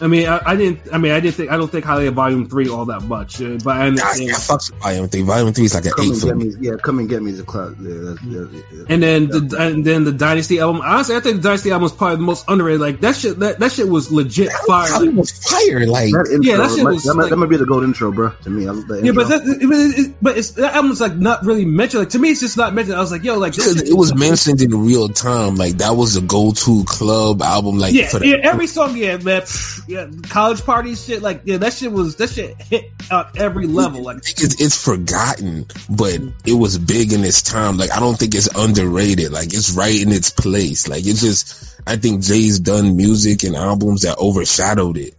I 0.00 0.06
mean, 0.06 0.28
I, 0.28 0.40
I 0.44 0.56
didn't. 0.56 0.80
I 0.92 0.98
mean, 0.98 1.12
I 1.12 1.20
didn't 1.20 1.34
think. 1.36 1.50
I 1.50 1.56
don't 1.56 1.70
think 1.70 1.84
highly 1.84 2.06
of 2.06 2.14
Volume 2.14 2.48
Three 2.48 2.68
all 2.68 2.86
that 2.86 3.02
much. 3.02 3.40
Uh, 3.40 3.58
but 3.62 3.76
I 3.76 3.90
Nah, 3.90 4.02
understand. 4.02 4.28
yeah, 4.28 4.36
fuck 4.38 4.62
Volume 4.82 5.08
three. 5.08 5.22
Volume 5.22 5.52
three 5.52 5.64
is 5.64 5.74
like 5.74 5.84
an 5.86 5.92
Come 5.92 6.04
eight 6.06 6.10
and 6.12 6.20
for 6.20 6.26
get 6.28 6.36
me. 6.36 6.44
me, 6.46 6.54
yeah, 6.60 6.72
come 6.82 6.98
and 6.98 7.08
get 7.08 7.22
me 7.22 7.30
is 7.32 7.40
a 7.40 7.44
class. 7.44 7.72
Yeah, 7.80 7.94
that's, 8.02 8.22
yeah, 8.22 8.44
yeah. 8.72 8.84
And 8.88 9.02
then 9.02 9.28
the 9.28 9.56
and 9.58 9.84
then 9.84 10.04
the 10.04 10.12
Dynasty 10.12 10.60
album. 10.60 10.82
Honestly, 10.82 11.16
I 11.16 11.20
think 11.20 11.36
the 11.36 11.42
Dynasty 11.42 11.70
album 11.70 11.82
was 11.84 11.92
probably 11.92 12.16
the 12.16 12.22
most 12.22 12.44
underrated. 12.48 12.80
Like 12.80 13.00
that 13.00 13.16
shit. 13.16 13.38
That, 13.38 13.58
that 13.60 13.72
shit 13.72 13.88
was 13.88 14.12
legit 14.12 14.52
fire. 14.52 14.90
How 14.90 15.02
it 15.02 15.14
was 15.14 15.30
fire, 15.32 15.86
like 15.86 16.10
That 16.12 16.28
intro, 16.32 16.42
Yeah, 16.42 16.56
that 16.58 16.70
shit 16.70 16.84
might- 16.84 16.92
was 16.92 17.04
that, 17.04 17.14
might, 17.14 17.22
like- 17.24 17.30
that 17.30 17.36
might 17.36 17.48
be 17.48 17.56
the 17.56 17.66
gold 17.66 17.84
intro, 17.84 18.12
bro. 18.12 18.30
To 18.42 18.50
me, 18.50 18.68
I, 18.68 18.72
the 18.72 19.00
Yeah, 19.04 19.12
but 19.12 19.28
that, 19.28 19.42
it, 19.42 19.62
it, 19.62 20.06
it- 20.10 20.14
but 20.20 20.36
it's 20.38 20.50
that 20.52 20.74
album's 20.74 21.00
like 21.00 21.14
not 21.16 21.44
really 21.44 21.64
mentioned. 21.64 22.00
Like 22.02 22.10
to 22.10 22.18
me, 22.18 22.30
it's 22.30 22.40
just 22.40 22.56
not 22.56 22.74
mentioned. 22.74 22.96
I 22.96 23.00
was 23.00 23.10
like, 23.10 23.24
yo, 23.24 23.38
like 23.38 23.53
because 23.56 23.82
it 23.82 23.96
was 23.96 24.14
mentioned 24.14 24.60
in 24.60 24.84
real 24.84 25.08
time. 25.08 25.56
Like 25.56 25.78
that 25.78 25.96
was 25.96 26.14
the 26.14 26.20
go-to 26.20 26.84
club 26.84 27.42
album. 27.42 27.78
Like 27.78 27.94
Yeah, 27.94 28.08
for 28.08 28.18
the, 28.18 28.28
yeah, 28.28 28.36
every 28.42 28.66
song, 28.66 28.96
yeah, 28.96 29.16
man, 29.18 29.42
yeah, 29.86 30.08
college 30.24 30.64
parties, 30.64 31.04
shit, 31.04 31.22
like, 31.22 31.42
yeah, 31.44 31.58
that 31.58 31.72
shit 31.72 31.92
was 31.92 32.16
that 32.16 32.30
shit 32.30 32.60
hit 32.60 32.90
at 33.10 33.36
every 33.36 33.66
level, 33.66 34.02
like, 34.02 34.18
it's, 34.18 34.60
it's 34.60 34.82
forgotten, 34.82 35.66
but 35.88 36.20
it 36.44 36.52
was 36.52 36.78
big 36.78 37.12
in 37.12 37.24
its 37.24 37.42
time. 37.42 37.76
Like 37.76 37.92
I 37.92 38.00
don't 38.00 38.18
think 38.18 38.34
it's 38.34 38.48
underrated. 38.54 39.32
Like 39.32 39.52
it's 39.54 39.72
right 39.72 40.00
in 40.00 40.12
its 40.12 40.30
place. 40.30 40.88
Like 40.88 41.06
it's 41.06 41.20
just, 41.20 41.80
I 41.86 41.96
think 41.96 42.22
Jay's 42.22 42.60
done 42.60 42.96
music 42.96 43.44
and 43.44 43.56
albums 43.56 44.02
that 44.02 44.18
overshadowed 44.18 44.98
it. 44.98 45.14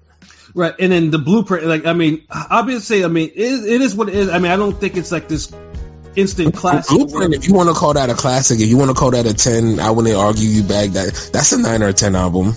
Right, 0.54 0.74
and 0.80 0.92
then 0.92 1.12
the 1.12 1.20
blueprint, 1.20 1.66
like 1.66 1.86
I 1.86 1.92
mean, 1.92 2.24
obviously, 2.30 3.04
I 3.04 3.10
mean, 3.10 3.30
it, 3.36 3.66
it 3.66 3.82
is 3.82 3.94
what 3.94 4.08
it 4.08 4.16
is. 4.16 4.30
I 4.30 4.40
mean, 4.40 4.52
I 4.52 4.56
don't 4.56 4.80
think 4.80 4.96
it's 4.96 5.12
like 5.12 5.28
this 5.28 5.54
instant 6.16 6.56
classic. 6.56 6.96
Blueprint, 6.96 7.34
if 7.34 7.48
you 7.48 7.54
want 7.54 7.70
to 7.70 7.76
call 7.76 7.94
that 7.94 8.10
a 8.10 8.16
classic, 8.16 8.60
if 8.60 8.68
you 8.68 8.78
want 8.78 8.90
to 8.90 8.96
call 8.96 9.12
that 9.12 9.26
a 9.26 9.34
ten, 9.34 9.80
I 9.80 9.92
wouldn't 9.92 10.16
argue 10.16 10.48
you 10.48 10.64
back. 10.64 10.92
That 10.92 11.30
that's 11.34 11.52
a 11.52 11.60
nine 11.60 11.84
or 11.84 11.90
a 11.90 11.94
ten 11.94 12.16
album. 12.16 12.54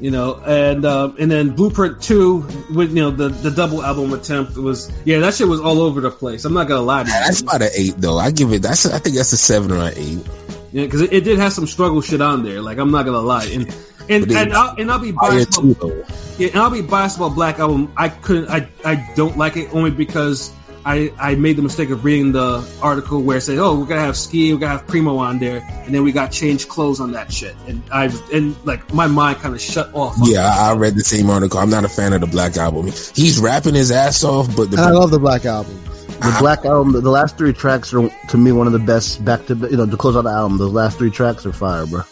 you 0.00 0.10
know, 0.10 0.40
and 0.44 0.84
um, 0.84 1.16
and 1.18 1.30
then 1.30 1.50
Blueprint 1.50 2.02
Two 2.02 2.46
with 2.74 2.90
you 2.90 3.02
know 3.02 3.10
the 3.10 3.28
the 3.28 3.50
double 3.50 3.82
album 3.82 4.12
attempt 4.12 4.56
was 4.56 4.90
yeah 5.04 5.20
that 5.20 5.34
shit 5.34 5.46
was 5.46 5.60
all 5.60 5.80
over 5.80 6.00
the 6.00 6.10
place. 6.10 6.44
I'm 6.44 6.54
not 6.54 6.68
gonna 6.68 6.80
lie 6.80 7.04
to 7.04 7.08
you. 7.08 7.14
That's 7.14 7.42
about 7.42 7.62
an 7.62 7.70
eight 7.76 7.94
though. 7.98 8.18
I 8.18 8.30
give 8.30 8.52
it. 8.52 8.62
That's 8.62 8.86
I 8.86 8.98
think 8.98 9.16
that's 9.16 9.32
a 9.32 9.36
seven 9.36 9.70
or 9.70 9.88
an 9.88 9.92
eight. 9.96 10.26
Yeah, 10.72 10.84
because 10.84 11.02
it, 11.02 11.12
it 11.12 11.24
did 11.24 11.38
have 11.38 11.52
some 11.52 11.66
struggle 11.66 12.00
shit 12.00 12.20
on 12.20 12.42
there. 12.44 12.62
Like 12.62 12.78
I'm 12.78 12.90
not 12.90 13.04
gonna 13.04 13.20
lie, 13.20 13.44
and 13.46 13.74
and 14.08 14.30
and 14.30 14.52
I'll, 14.52 14.76
and 14.76 14.90
I'll 14.90 14.98
be 14.98 15.12
biased. 15.12 15.58
About, 15.58 15.92
yeah, 16.38 16.48
and 16.48 16.56
I'll 16.56 16.70
be 16.70 16.82
biased 16.82 17.16
about 17.16 17.34
Black 17.34 17.58
Album. 17.58 17.92
I 17.96 18.08
couldn't. 18.08 18.48
I 18.48 18.70
I 18.84 19.12
don't 19.16 19.36
like 19.36 19.56
it 19.56 19.74
only 19.74 19.90
because 19.90 20.52
I 20.84 21.12
I 21.18 21.34
made 21.34 21.56
the 21.56 21.62
mistake 21.62 21.90
of 21.90 22.04
reading 22.04 22.32
the 22.32 22.68
article 22.82 23.22
where 23.22 23.38
it 23.38 23.42
said, 23.42 23.58
oh, 23.58 23.78
we're 23.78 23.86
gonna 23.86 24.00
have 24.00 24.16
Ski, 24.16 24.52
we're 24.52 24.60
gonna 24.60 24.78
have 24.78 24.86
Primo 24.86 25.18
on 25.18 25.38
there, 25.38 25.66
and 25.84 25.94
then 25.94 26.02
we 26.04 26.12
got 26.12 26.32
changed 26.32 26.68
clothes 26.68 27.00
on 27.00 27.12
that 27.12 27.32
shit, 27.32 27.54
and 27.66 27.82
I 27.92 28.10
and 28.32 28.56
like 28.64 28.92
my 28.92 29.06
mind 29.06 29.38
kind 29.38 29.54
of 29.54 29.60
shut 29.60 29.94
off. 29.94 30.16
Yeah, 30.22 30.46
I 30.46 30.70
I 30.70 30.74
read 30.74 30.94
the 30.94 31.04
same 31.04 31.28
article. 31.30 31.58
I'm 31.58 31.70
not 31.70 31.84
a 31.84 31.88
fan 31.88 32.12
of 32.12 32.20
the 32.20 32.26
Black 32.26 32.56
album. 32.56 32.86
He's 32.86 33.38
rapping 33.40 33.74
his 33.74 33.90
ass 33.90 34.24
off, 34.24 34.54
but 34.56 34.68
And 34.68 34.80
I 34.80 34.90
love 34.90 35.10
the 35.10 35.18
Black 35.18 35.44
Album. 35.44 35.82
The 36.20 36.36
Black 36.38 36.66
Album, 36.66 36.92
the, 36.92 37.00
the 37.00 37.10
last 37.10 37.38
three 37.38 37.54
tracks 37.54 37.94
are 37.94 38.10
to 38.28 38.36
me 38.36 38.52
one 38.52 38.66
of 38.66 38.74
the 38.74 38.78
best 38.78 39.24
back 39.24 39.46
to 39.46 39.54
you 39.54 39.76
know 39.76 39.86
to 39.86 39.96
close 39.96 40.16
out 40.16 40.24
the 40.24 40.30
album. 40.30 40.58
Those 40.58 40.72
last 40.72 40.98
three 40.98 41.10
tracks 41.10 41.46
are 41.46 41.52
fire, 41.52 41.86
bro. 41.86 42.02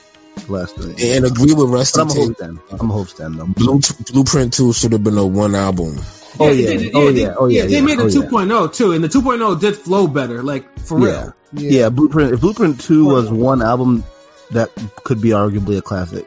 Last 0.48 0.76
three. 0.76 0.94
and 1.14 1.24
agree 1.26 1.52
with 1.52 1.68
Rusty. 1.68 1.98
But 1.98 2.02
I'm 2.02 2.08
a 2.08 2.14
Tate. 2.14 2.24
hope 2.24 2.36
stand. 2.36 2.58
I'm 2.80 2.90
a 2.90 2.92
hope 2.92 3.08
stand 3.08 3.34
though. 3.38 3.46
Blue, 3.46 3.80
Blueprint 4.10 4.54
Two 4.54 4.72
should 4.72 4.92
have 4.92 5.04
been 5.04 5.18
a 5.18 5.26
one 5.26 5.54
album. 5.54 5.98
Oh, 6.40 6.48
they 6.54 6.54
yeah. 6.62 6.68
did- 6.78 6.94
Oh, 6.94 7.12
they- 7.12 7.20
yeah. 7.22 7.34
Oh, 7.38 7.46
yeah. 7.46 7.66
They 7.66 7.80
made 7.80 7.98
a 7.98 8.02
Oh, 8.02 8.06
yeah. 8.06 8.20
2.0 8.22 8.74
too, 8.74 8.92
and 8.92 9.02
the 9.04 9.08
2.0 9.08 9.60
did 9.60 9.76
flow 9.76 10.06
better, 10.06 10.42
like 10.42 10.78
for 10.80 10.98
real. 10.98 11.32
Yeah. 11.52 11.70
yeah, 11.70 11.88
Blueprint. 11.88 12.32
If 12.34 12.40
Blueprint 12.40 12.80
Two 12.80 13.06
was 13.06 13.30
one 13.30 13.62
album 13.62 14.04
that 14.50 14.70
could 15.04 15.20
be 15.20 15.30
arguably 15.30 15.78
a 15.78 15.82
classic. 15.82 16.26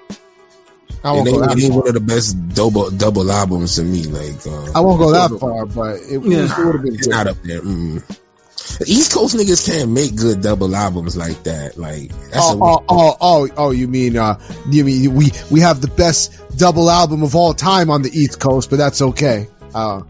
I 1.03 1.09
And 1.09 1.15
won't 1.17 1.25
they, 1.25 1.31
go 1.31 1.39
that 1.39 1.59
far. 1.69 1.77
one 1.79 1.87
of 1.87 1.93
the 1.93 1.99
best 1.99 2.49
double 2.55 2.89
double 2.91 3.31
albums 3.31 3.75
to 3.75 3.83
me. 3.83 4.03
Like 4.03 4.45
uh, 4.47 4.71
I 4.75 4.81
won't 4.81 4.99
go 4.99 5.11
that 5.11 5.39
far, 5.39 5.65
but 5.65 5.95
it, 6.01 6.21
Yeah. 6.23 6.45
it 6.45 6.65
would 6.65 6.75
have 6.75 6.83
been 6.83 6.93
it's 6.95 7.07
good. 7.07 7.11
not 7.11 7.27
up 7.27 7.37
there. 7.43 7.61
Mm. 7.61 8.03
East 8.85 9.13
Coast 9.13 9.35
niggas 9.35 9.65
can't 9.67 9.91
make 9.91 10.15
good 10.15 10.41
double 10.41 10.75
albums 10.75 11.17
like 11.17 11.43
that. 11.43 11.77
Like 11.77 12.09
that's 12.29 12.37
Oh, 12.39 12.59
a, 12.59 12.73
oh, 12.77 12.85
oh, 12.89 13.17
oh, 13.21 13.49
oh, 13.57 13.71
you 13.71 13.87
mean, 13.87 14.17
uh, 14.17 14.39
you 14.69 14.83
mean 14.85 15.13
we, 15.13 15.31
we 15.49 15.59
have 15.61 15.81
the 15.81 15.87
best 15.87 16.33
double 16.57 16.89
album 16.89 17.21
of 17.23 17.35
all 17.35 17.53
time 17.53 17.89
on 17.89 18.01
the 18.01 18.09
East 18.11 18.39
Coast, 18.39 18.69
but 18.69 18.77
that's 18.77 19.01
okay. 19.01 19.47
Uh, 19.73 20.03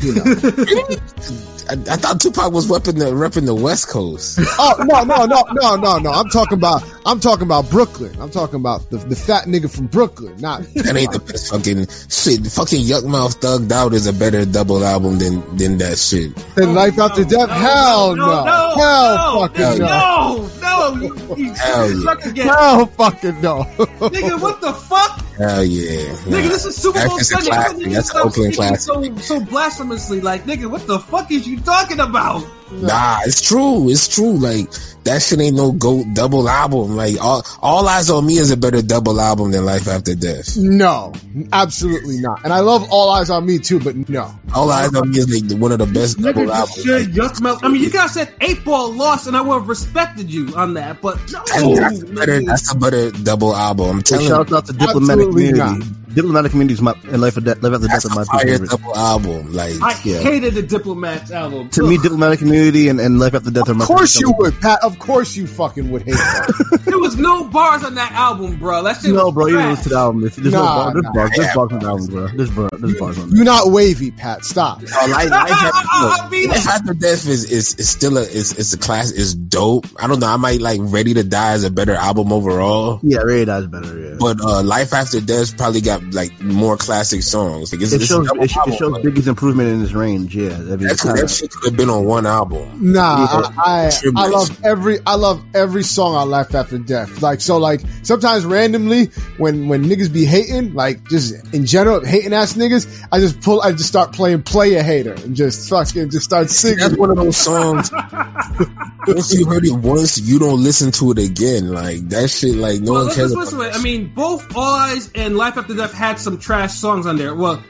you 0.00 0.14
know. 0.14 0.22
I, 1.68 1.72
I 1.72 1.96
thought 1.96 2.20
Tupac 2.20 2.50
was 2.50 2.66
repping 2.66 2.98
the 2.98 3.06
repping 3.06 3.44
the 3.44 3.54
West 3.54 3.88
Coast. 3.88 4.38
oh, 4.40 4.74
no, 4.78 5.04
no, 5.04 5.26
no, 5.26 5.42
no, 5.52 5.76
no, 5.76 5.98
no. 5.98 6.10
I'm 6.10 6.30
talking 6.30 6.56
about, 6.56 6.82
I'm 7.04 7.20
talking 7.20 7.42
about 7.42 7.68
Brooklyn. 7.68 8.18
I'm 8.20 8.30
talking 8.30 8.54
about 8.54 8.88
the, 8.88 8.96
the 8.96 9.16
fat 9.16 9.44
nigga 9.44 9.70
from 9.74 9.86
Brooklyn, 9.86 10.36
not. 10.38 10.62
That 10.74 10.96
ain't 10.96 11.12
the 11.12 11.18
best 11.18 11.50
fucking 11.50 11.88
shit. 12.08 12.50
Fucking 12.52 12.82
Yukmouth 12.82 13.38
Thugged 13.40 13.70
Out 13.70 13.92
is 13.92 14.06
a 14.06 14.14
better 14.14 14.46
double 14.46 14.82
album 14.82 15.18
than 15.18 15.56
than 15.56 15.78
that 15.78 15.98
shit. 15.98 16.34
Then 16.54 16.74
Life 16.74 16.98
After 16.98 17.24
Death? 17.24 17.50
Hell 17.50 18.16
no. 18.16 18.74
Hell 18.76 19.48
fucking 19.48 19.78
no. 19.80 20.48
no, 20.62 20.94
no, 20.94 21.34
you, 21.36 21.44
you 21.44 21.52
Hell 21.52 21.90
yeah. 21.90 22.30
again. 22.30 22.46
Hell 22.48 22.86
fucking 22.86 23.42
no. 23.42 23.64
Nigga, 23.98 24.40
what 24.40 24.60
the 24.62 24.72
fuck? 24.72 25.27
Hell 25.38 25.64
yeah. 25.64 26.14
Nigga, 26.26 26.48
this 26.48 26.64
is 26.64 26.76
Super 26.76 26.98
That's 26.98 27.08
Bowl 27.08 27.18
just 27.18 27.30
Sunday. 27.30 27.46
classic. 27.50 27.78
Nigga, 27.78 27.92
That's 27.94 28.10
stop 28.10 28.26
Oakland 28.26 28.54
speaking 28.54 28.74
classic. 28.76 29.20
So, 29.22 29.38
so 29.38 29.44
blasphemously, 29.44 30.20
like, 30.20 30.44
nigga, 30.44 30.68
what 30.68 30.86
the 30.86 30.98
fuck 30.98 31.30
is 31.30 31.46
you 31.46 31.60
talking 31.60 32.00
about? 32.00 32.44
Nah, 32.70 33.20
it's 33.24 33.40
true. 33.40 33.88
It's 33.88 34.08
true. 34.08 34.32
Like 34.34 34.70
that 35.04 35.22
shit 35.22 35.40
ain't 35.40 35.56
no 35.56 35.72
goat 35.72 36.04
double 36.12 36.46
album. 36.46 36.96
Like 36.96 37.18
all 37.18 37.42
all 37.62 37.88
eyes 37.88 38.10
on 38.10 38.26
me 38.26 38.36
is 38.36 38.50
a 38.50 38.58
better 38.58 38.82
double 38.82 39.18
album 39.18 39.52
than 39.52 39.64
Life 39.64 39.88
After 39.88 40.14
Death. 40.14 40.54
No, 40.58 41.14
absolutely 41.50 42.20
not. 42.20 42.44
And 42.44 42.52
I 42.52 42.60
love 42.60 42.88
All 42.90 43.08
Eyes 43.10 43.30
on 43.30 43.46
Me 43.46 43.58
too, 43.58 43.80
but 43.80 43.96
no. 44.10 44.30
All 44.54 44.70
eyes 44.70 44.94
on 44.94 45.08
me 45.10 45.16
is 45.18 45.30
like 45.48 45.58
one 45.58 45.72
of 45.72 45.78
the 45.78 45.86
best 45.86 46.18
Nigga, 46.18 46.34
double 46.34 46.46
just 46.48 46.58
albums. 46.78 46.84
said 46.84 47.06
Yukmouth. 47.14 47.60
I 47.62 47.68
mean, 47.68 47.80
you 47.82 47.90
guys 47.90 48.12
said 48.12 48.34
eight 48.42 48.62
ball 48.66 48.92
lost, 48.92 49.26
and 49.28 49.34
I 49.34 49.40
would 49.40 49.54
have 49.60 49.68
respected 49.70 50.30
you 50.30 50.54
on 50.54 50.74
that, 50.74 51.00
but 51.00 51.16
no. 51.32 51.42
And 51.54 51.78
that's 51.78 52.02
a 52.02 52.06
better. 52.06 52.42
That's 52.42 52.72
a 52.72 52.76
better 52.76 53.10
double 53.12 53.56
album. 53.56 53.88
I'm 54.00 54.04
So 54.04 54.16
telling 54.16 54.28
shout 54.28 54.50
you. 54.50 54.56
out 54.58 54.66
to 54.66 54.72
Diplomatic 54.74 55.27
Absolutely 55.28 55.48
Immunity. 55.50 55.86
Diplomatic 56.14 56.52
Immunity 56.52 56.74
is 56.74 56.82
my 56.82 56.94
and 57.04 57.20
Life, 57.20 57.36
of 57.36 57.44
Death, 57.44 57.62
Life 57.62 57.74
After 57.74 57.86
Death 57.86 58.02
That's 58.02 58.06
are 58.06 58.14
my 58.14 58.22
a 58.22 58.24
two 58.24 58.30
fire 58.30 58.46
favorites. 58.46 58.76
double 58.76 58.96
album. 58.96 59.52
Like 59.52 59.74
I 59.82 60.00
yeah. 60.04 60.18
hated 60.20 60.54
the 60.54 60.62
Diplomats 60.62 61.30
album. 61.30 61.68
To 61.70 61.82
me, 61.86 61.98
Diplomatic 61.98 62.42
Immunity 62.42 62.88
and, 62.88 63.00
and 63.00 63.18
Life 63.18 63.34
After 63.34 63.50
Death 63.50 63.68
are 63.68 63.74
my 63.74 63.84
Of 63.84 63.88
course 63.88 64.18
you 64.18 64.28
double- 64.30 64.38
would, 64.44 64.60
Pat. 64.60 64.80
Of 64.82 64.98
course 64.98 65.36
you 65.36 65.46
fucking 65.46 65.90
would 65.90 66.02
hate 66.02 66.14
that. 66.14 66.80
there 66.84 66.98
was 66.98 67.16
no 67.16 67.44
bars 67.44 67.84
on 67.84 67.94
that 67.96 68.12
album, 68.12 68.56
bro. 68.58 68.82
That 68.82 69.00
shit 69.00 69.12
No, 69.12 69.26
was 69.26 69.34
bro, 69.34 69.46
you 69.46 69.54
trash. 69.54 69.70
listen 69.70 69.82
to 69.84 69.88
the 69.90 69.96
album. 69.98 70.20
There's, 70.22 70.36
there's 70.36 70.52
Nah, 70.54 70.60
no 70.60 70.64
bar, 70.64 70.92
there's 70.94 71.04
nah. 71.04 71.12
bars, 71.12 71.30
there's 71.36 71.54
bars 71.54 71.72
on 71.72 71.78
the 71.78 71.86
album, 71.86 72.06
bro. 72.06 72.28
There's, 72.28 72.50
bar, 72.50 72.68
there's 72.72 72.98
bars 72.98 73.18
on 73.18 73.36
You're 73.36 73.44
not 73.44 73.70
wavy, 73.70 74.10
Pat. 74.10 74.44
Stop. 74.44 74.82
Oh, 74.82 75.06
Life, 75.10 75.30
Life, 75.30 75.50
I 75.52 76.18
After, 76.20 76.30
mean 76.30 76.48
Life. 76.48 76.66
After 76.68 76.94
Death 76.94 77.26
is, 77.28 77.44
is, 77.50 77.74
is 77.74 77.88
still 77.88 78.16
a 78.18 78.22
is, 78.22 78.52
is 78.58 78.72
a 78.74 78.78
class 78.78 79.10
is 79.10 79.34
dope. 79.34 79.86
I 79.96 80.06
don't 80.06 80.20
know. 80.20 80.26
I 80.26 80.36
might 80.36 80.60
like 80.60 80.80
Ready 80.82 81.14
to 81.14 81.24
Die 81.24 81.54
is 81.54 81.64
a 81.64 81.70
better 81.70 81.94
album 81.94 82.32
overall. 82.32 83.00
Yeah, 83.02 83.18
Ray 83.18 83.44
Dies 83.44 83.66
better, 83.66 83.98
yeah. 83.98 84.16
But 84.18 84.40
uh, 84.40 84.62
Life 84.62 84.92
After 84.94 85.20
Death 85.20 85.56
probably 85.56 85.80
got 85.80 85.97
like 86.12 86.40
more 86.40 86.76
classic 86.76 87.22
songs. 87.22 87.72
Like, 87.72 87.82
it's, 87.82 87.92
It 87.92 87.96
it's 88.02 88.06
shows, 88.06 88.26
double 88.26 88.42
it, 88.44 88.50
sh- 88.50 88.56
it 88.66 88.76
shows 88.78 88.92
but 88.92 89.02
Biggie's 89.02 89.28
improvement 89.28 89.68
in 89.70 89.80
his 89.80 89.94
range, 89.94 90.34
yeah. 90.36 90.54
I 90.54 90.58
mean, 90.58 90.78
That, 90.80 90.90
it's 90.92 91.02
that 91.02 91.30
shit 91.30 91.50
could 91.50 91.70
have 91.72 91.76
been 91.76 91.90
on 91.90 92.04
one 92.04 92.26
album. 92.26 92.92
Nah, 92.92 93.18
Yeah. 93.20 93.48
I, 93.58 93.90
I 94.16 94.24
I 94.24 94.26
love 94.28 94.64
every 94.64 94.98
I 95.06 95.14
love 95.16 95.42
every 95.54 95.82
song 95.82 96.14
on 96.14 96.30
Life 96.30 96.54
After 96.54 96.78
Death. 96.78 97.22
Like 97.22 97.40
so, 97.40 97.58
like 97.58 97.80
sometimes 98.02 98.44
randomly 98.44 99.06
when 99.36 99.68
when 99.68 99.84
niggas 99.84 100.12
be 100.12 100.24
hating, 100.24 100.74
like 100.74 101.08
just 101.08 101.54
in 101.54 101.66
general 101.66 102.04
hating 102.04 102.32
ass 102.32 102.54
niggas, 102.54 103.06
I 103.12 103.20
just 103.20 103.40
pull 103.40 103.60
I 103.60 103.72
just 103.72 103.86
start 103.88 104.12
playing 104.12 104.42
Playa 104.42 104.82
Hater 104.82 105.12
and 105.14 105.34
just 105.36 105.68
fucking 105.70 106.10
just 106.10 106.24
start 106.24 106.44
That's 106.48 106.58
singing. 106.58 106.98
one 106.98 107.10
of 107.10 107.16
those 107.16 107.36
songs. 107.36 107.90
once 109.06 109.32
you 109.34 109.46
heard 109.46 109.64
it 109.64 109.72
once, 109.72 110.18
you 110.18 110.38
don't 110.38 110.62
listen 110.62 110.90
to 110.92 111.10
it 111.12 111.18
again. 111.18 111.68
Like 111.72 112.08
that 112.10 112.28
shit. 112.30 112.54
Like 112.54 112.80
no 112.80 112.92
Well, 112.92 113.06
one 113.06 113.14
cares. 113.14 113.32
about 113.32 113.52
it. 113.52 113.74
I 113.74 113.82
mean, 113.82 114.12
both 114.14 114.56
All 114.56 114.74
Eyes 114.74 115.10
and 115.14 115.36
Life 115.36 115.56
After 115.56 115.74
Death 115.74 115.87
had 115.92 116.18
some 116.18 116.38
trash 116.38 116.74
songs 116.74 117.06
on 117.06 117.16
there. 117.16 117.34
Well, 117.34 117.62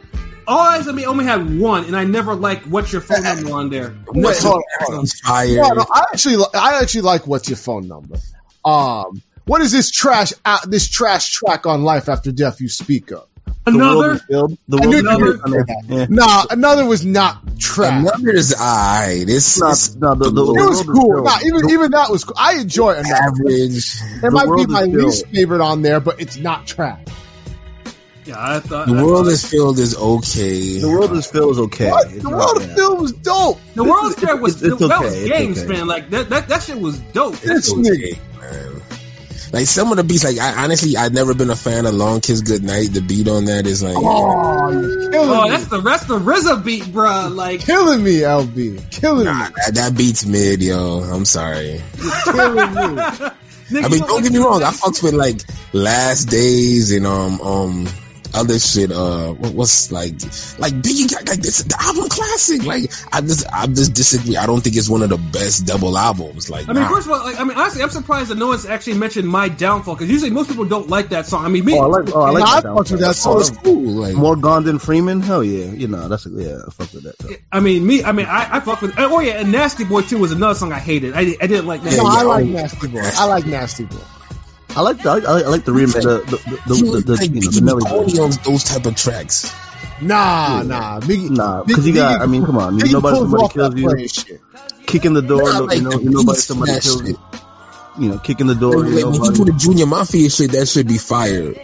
All 0.46 0.58
Eyes, 0.58 0.88
I 0.88 0.92
mean, 0.92 1.06
only 1.06 1.24
had 1.24 1.58
one, 1.60 1.84
and 1.84 1.94
I 1.96 2.04
never 2.04 2.34
liked 2.34 2.66
What's 2.66 2.92
Your 2.92 3.02
Phone 3.02 3.22
Number 3.22 3.52
on 3.52 3.70
there. 3.70 3.94
Wait, 4.08 4.24
What's 4.24 4.42
hold 4.42 4.56
on, 4.56 4.62
hold 4.80 4.98
on. 4.98 5.04
It's 5.04 5.20
fire. 5.20 5.56
No, 5.56 5.68
no, 5.68 5.86
I 5.92 6.04
actually 6.12 6.44
I 6.54 6.78
actually 6.80 7.02
like 7.02 7.26
what's 7.26 7.48
your 7.48 7.56
phone 7.58 7.86
number. 7.88 8.16
Um, 8.64 9.22
what 9.44 9.60
is 9.62 9.72
this 9.72 9.90
trash 9.90 10.32
uh, 10.44 10.58
this 10.66 10.88
trash 10.88 11.32
track 11.32 11.66
on 11.66 11.82
Life 11.82 12.08
After 12.08 12.32
Death 12.32 12.60
you 12.60 12.68
speak 12.68 13.10
of? 13.12 13.26
the 13.64 13.76
world 13.76 14.04
Another. 14.04 14.12
is. 14.14 14.22
The 14.68 14.76
I 14.78 14.86
world 14.86 14.86
knew 14.86 14.96
is 14.96 15.02
you 15.02 15.18
were 15.18 15.32
filled. 15.38 15.42
gonna 15.42 15.64
say 15.66 15.74
Yeah. 15.96 16.06
Nah, 16.08 16.44
another 16.50 16.86
was 16.86 17.04
not 17.04 17.58
trash. 17.58 18.00
Another 18.02 18.30
is 18.30 18.54
alright. 18.54 19.28
It's, 19.28 19.60
Nah, 19.60 19.70
it's 19.70 19.94
nah, 19.96 20.14
the- 20.14 20.30
the- 20.30 20.42
It 20.42 20.68
was 20.68 20.82
cool. 20.84 21.22
Nah, 21.22 21.38
even 21.44 21.70
even 21.70 21.90
that 21.90 22.10
was 22.10 22.24
cool. 22.24 22.36
I 22.38 22.54
enjoy 22.60 22.92
it. 22.92 23.00
Enough. 23.06 23.20
average. 23.20 24.00
It 24.22 24.32
might 24.32 24.56
be 24.56 24.66
my 24.66 24.82
least 24.84 25.26
favorite 25.26 25.60
on 25.60 25.82
there, 25.82 26.00
but 26.00 26.20
it's 26.20 26.36
not 26.38 26.66
trash. 26.66 27.04
Yeah, 28.28 28.34
I 28.38 28.60
thought 28.60 28.88
The 28.88 28.94
I 28.94 29.02
world 29.02 29.24
thought- 29.24 29.32
is 29.32 29.44
filled 29.44 29.78
is 29.78 29.96
okay. 29.96 30.78
The 30.80 30.88
world 30.88 31.12
is 31.12 31.26
filled 31.26 31.52
is 31.52 31.59
okay. 31.60 31.90
What? 31.90 32.10
The 32.22 32.28
world 32.28 32.59
is 32.60 32.66
filled 32.66 32.76
film 32.76 33.00
was 33.00 33.12
dope. 33.12 33.59
The 33.74 33.84
World's 33.84 34.16
Fair 34.16 34.36
was 34.36 34.62
It's- 34.62 34.72
it's 34.80 34.88
that 34.88 34.98
okay, 34.98 35.05
was 35.06 35.14
it's 35.16 35.30
games, 35.30 35.59
okay. 35.60 35.68
man. 35.72 35.86
Like 35.86 36.10
that, 36.10 36.28
that 36.28 36.48
that 36.48 36.62
shit 36.62 36.78
was 36.78 36.98
dope. 36.98 37.34
It's 37.42 37.42
This 37.42 37.72
okay, 37.72 38.18
man. 38.40 38.82
Like 39.50 39.66
some 39.66 39.90
of 39.90 39.96
the 39.96 40.05
beats, 40.05 40.24
like 40.24 40.36
I 40.38 40.62
honestly, 40.62 40.98
I've 40.98 41.14
never 41.14 41.32
been 41.32 41.48
a 41.48 41.56
fan 41.56 41.86
of 41.86 41.94
Long 41.94 42.20
Kiss 42.20 42.42
Goodnight. 42.42 42.92
The 42.92 43.00
beat 43.00 43.28
on 43.28 43.46
that 43.46 43.66
is 43.66 43.82
like, 43.82 43.96
Oh, 43.96 44.70
you're 44.72 45.10
killing 45.10 45.30
Oh, 45.30 45.44
me. 45.44 45.50
that's 45.50 45.66
the 45.68 45.80
that's 45.80 46.05
the 46.05 46.18
RZA 46.18 46.62
beat, 46.62 46.92
bro. 46.92 47.28
Like 47.32 47.60
killing 47.60 48.05
me, 48.05 48.20
LB. 48.20 48.90
Killing 48.90 49.24
nah, 49.24 49.44
me. 49.48 49.55
that, 49.64 49.74
that 49.76 49.96
beat's 49.96 50.26
mid, 50.26 50.62
yo. 50.62 50.98
I'm 51.00 51.24
sorry. 51.24 51.80
Killing 52.24 52.56
me. 52.56 52.62
Nigga, 53.70 53.84
I 53.84 53.88
mean, 53.88 54.00
don't 54.00 54.10
like 54.16 54.22
get 54.24 54.32
me 54.32 54.38
wrong. 54.38 54.62
I 54.62 54.70
that? 54.70 54.74
fucks 54.74 55.02
with 55.02 55.14
like 55.14 55.40
Last 55.72 56.26
Days 56.26 56.92
and 56.92 57.06
um 57.06 57.40
um 57.40 57.88
other 58.34 58.59
shit. 58.59 58.90
Uh, 58.92 59.32
what, 59.32 59.55
what's 59.55 59.90
like 59.92 60.12
like 60.59 60.74
Biggie 60.74 61.10
got 61.10 61.26
like 61.28 61.40
this 61.40 61.62
the 61.62 61.76
album 61.80 62.09
classic. 62.09 62.64
Like 62.64 62.90
I 63.12 63.20
just 63.20 63.46
I 63.52 63.66
just 63.66 63.94
disagree. 63.94 64.36
I 64.36 64.46
don't 64.46 64.60
think 64.60 64.76
it's 64.76 64.88
one 64.88 65.02
of 65.02 65.10
the 65.10 65.16
best 65.18 65.66
double 65.66 65.96
albums. 65.96 66.50
Like 66.50 66.68
I 66.68 66.72
mean, 66.72 66.82
nah. 66.82 66.88
first 66.90 67.06
of 67.06 67.12
all, 67.12 67.24
like, 67.24 67.40
I 67.40 67.44
mean, 67.44 67.56
honestly, 67.56 67.82
I'm 67.82 67.90
surprised 67.90 68.30
that 68.30 68.38
no 68.38 68.48
one's 68.48 68.66
actually 68.66 68.98
mentioned 68.98 69.28
"My 69.28 69.48
Downfall" 69.48 69.94
because 69.94 70.10
usually 70.10 70.30
most 70.30 70.48
people 70.48 70.64
don't 70.64 70.88
like 70.88 71.10
that 71.10 71.26
song. 71.26 71.44
I 71.44 71.48
mean, 71.48 71.64
me, 71.64 71.78
Oh, 71.78 71.82
I 71.82 71.86
like- 71.86 72.14
oh, 72.14 72.22
I 72.22 72.30
like 72.30 72.44
I 72.44 72.60
that 72.60 72.74
fucked 72.74 72.90
with 72.90 73.00
that 73.00 73.14
so 73.14 73.40
song. 73.40 73.40
it's 73.40 73.50
cool. 73.62 73.82
Like 73.82 74.14
More 74.14 74.36
gone 74.36 74.64
than 74.64 74.78
Freeman? 74.78 75.20
Hell 75.20 75.42
yeah. 75.44 75.66
You 75.72 75.88
know, 75.88 76.09
that's, 76.09 76.26
yeah, 76.26 76.59
I 76.66 76.70
fuck 76.70 76.92
with 76.92 77.05
that. 77.05 77.18
Too. 77.18 77.36
I 77.52 77.60
mean, 77.60 77.86
me, 77.86 78.05
I 78.05 78.12
mean, 78.12 78.26
I, 78.26 78.56
I 78.56 78.60
fuck 78.60 78.82
with. 78.82 78.94
Oh 78.98 79.20
yeah, 79.20 79.40
and 79.40 79.52
"Nasty 79.52 79.84
Boy" 79.84 80.02
too 80.02 80.18
was 80.18 80.32
another 80.32 80.55
song 80.55 80.72
I 80.72 80.78
hated. 80.78 81.14
I, 81.14 81.20
I 81.20 81.46
didn't 81.46 81.66
like 81.66 81.82
that. 81.82 81.96
No, 81.96 82.02
Yeah, 82.02 82.09
I 82.09 82.22
like 82.22 82.44
oh. 82.44 82.48
Nasty 82.48 82.88
Boy. 82.88 83.00
I 83.02 83.24
like 83.26 83.46
Nasty 83.46 83.84
Boy. 83.84 83.96
I 84.76 84.82
like 84.82 85.02
the, 85.02 85.10
I 85.10 85.16
I 85.16 85.48
like 85.48 85.64
the 85.64 85.72
remix, 85.72 86.02
the, 86.02 86.20
the, 86.26 86.36
the, 86.66 86.74
he 86.76 86.82
the, 86.82 87.00
the, 87.00 87.12
like 87.14 87.30
you 87.30 87.40
know, 87.40 87.78
the 87.78 87.84
melody. 87.84 88.18
on 88.20 88.30
those 88.44 88.64
type 88.64 88.86
of 88.86 88.94
tracks. 88.96 89.52
Nah, 90.00 90.62
nah, 90.62 91.00
Biggie. 91.00 91.30
Nah, 91.30 91.64
because 91.64 91.86
you 91.86 91.94
got. 91.94 92.20
I 92.20 92.26
mean, 92.26 92.44
come 92.44 92.58
on. 92.58 92.78
Biggie 92.78 92.92
Nobody, 92.92 93.18
somebody 93.18 93.48
kills 93.48 94.28
you. 94.28 94.38
Kicking 94.86 95.14
the 95.14 95.22
door. 95.22 95.42
Nah, 95.42 95.58
no, 95.58 95.64
like, 95.64 95.78
you 95.78 95.82
know, 95.82 95.90
the 95.90 96.10
nobody, 96.10 96.38
somebody 96.38 96.72
kills 96.72 97.08
you. 97.08 97.18
You 97.98 98.08
know, 98.10 98.18
kicking 98.18 98.46
the 98.46 98.54
door. 98.54 98.84
Like, 98.84 98.94
You 98.94 99.00
know, 99.00 99.10
when 99.10 99.24
you 99.24 99.32
do 99.32 99.44
the 99.46 99.52
Junior 99.52 99.86
Mafia 99.86 100.30
shit, 100.30 100.52
that 100.52 100.68
should 100.68 100.86
be 100.86 100.98
fire. 100.98 101.54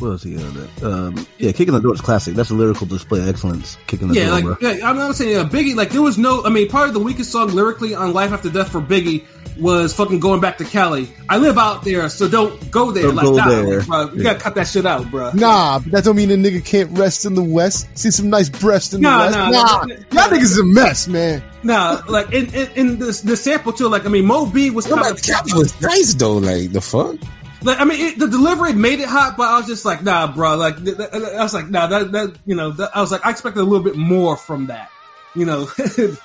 What 0.00 0.08
else 0.12 0.22
he 0.22 0.34
got? 0.34 0.54
That? 0.54 0.82
Um, 0.82 1.26
yeah, 1.38 1.52
kicking 1.52 1.74
the 1.74 1.80
door 1.80 1.94
is 1.94 2.00
classic. 2.00 2.34
That's 2.34 2.50
a 2.50 2.54
lyrical 2.54 2.86
display 2.86 3.20
of 3.20 3.28
excellence. 3.28 3.76
Kicking 3.86 4.08
the 4.08 4.14
Yeah, 4.14 4.40
door. 4.40 4.50
like 4.60 4.60
yeah, 4.78 4.88
I'm 4.88 4.96
not 4.96 5.14
saying 5.16 5.36
uh, 5.36 5.44
Biggie. 5.48 5.74
Like 5.76 5.90
there 5.90 6.02
was 6.02 6.18
no. 6.18 6.44
I 6.44 6.48
mean, 6.48 6.68
probably 6.68 6.92
the 6.92 7.00
weakest 7.00 7.30
song 7.30 7.48
lyrically 7.48 7.94
on 7.94 8.12
Life 8.12 8.32
After 8.32 8.50
Death 8.50 8.72
for 8.72 8.80
Biggie 8.80 9.24
was 9.58 9.92
fucking 9.94 10.20
going 10.20 10.40
back 10.40 10.58
to 10.58 10.64
Cali. 10.64 11.08
I 11.28 11.36
live 11.36 11.58
out 11.58 11.84
there, 11.84 12.08
so 12.08 12.28
don't 12.28 12.70
go 12.70 12.92
there. 12.92 13.02
Don't 13.04 13.16
like 13.16 13.24
go 13.26 13.32
nah, 13.36 13.48
there. 13.48 13.82
bro, 13.82 14.04
you 14.12 14.12
Yeah. 14.18 14.22
gotta 14.22 14.38
cut 14.38 14.54
that 14.54 14.68
shit 14.68 14.86
out, 14.86 15.10
bro. 15.10 15.32
Nah, 15.34 15.80
but 15.80 15.92
that 15.92 16.04
don't 16.04 16.16
mean 16.16 16.30
a 16.30 16.34
nigga 16.34 16.64
can't 16.64 16.96
rest 16.98 17.26
in 17.26 17.34
the 17.34 17.42
West. 17.42 17.86
See 17.98 18.10
some 18.10 18.30
nice 18.30 18.48
breasts 18.48 18.94
in 18.94 19.02
the 19.02 19.08
West. 19.08 19.36
nah, 19.36 19.50
Nah, 19.50 19.84
nah. 19.84 19.94
y'all 20.12 20.28
niggas 20.30 20.42
is 20.42 20.58
a 20.58 20.64
mess, 20.64 21.08
man. 21.08 21.42
Nah, 21.62 22.00
like 22.08 22.32
in 22.32 22.54
in, 22.54 22.68
in 22.74 22.98
the, 22.98 23.06
the 23.24 23.36
sample 23.36 23.72
too. 23.74 23.88
Like 23.88 24.06
I 24.06 24.08
mean, 24.08 24.24
Mo 24.24 24.46
B 24.46 24.70
was 24.70 24.86
kind 24.86 24.96
Nobody 24.96 25.18
of 25.18 25.22
Cali 25.22 25.52
was 25.52 25.78
nice 25.82 26.14
though. 26.14 26.38
Like 26.38 26.72
the 26.72 26.80
fuck. 26.80 27.16
Like 27.62 27.80
I 27.80 27.84
mean 27.84 28.00
it, 28.00 28.18
the 28.18 28.28
delivery 28.28 28.72
made 28.72 29.00
it 29.00 29.08
hot, 29.08 29.36
but 29.36 29.48
I 29.48 29.58
was 29.58 29.66
just 29.66 29.84
like, 29.84 30.02
nah, 30.02 30.32
bro. 30.32 30.56
Like 30.56 30.76
I 30.78 31.42
was 31.42 31.54
like, 31.54 31.68
nah, 31.68 31.86
that 31.88 32.12
that 32.12 32.36
you 32.46 32.56
know, 32.56 32.70
that, 32.72 32.96
I 32.96 33.00
was 33.00 33.12
like, 33.12 33.24
I 33.24 33.30
expected 33.30 33.60
a 33.60 33.64
little 33.64 33.84
bit 33.84 33.96
more 33.96 34.36
from 34.36 34.66
that, 34.66 34.90
you 35.34 35.44
know. 35.44 35.68
you 35.98 36.16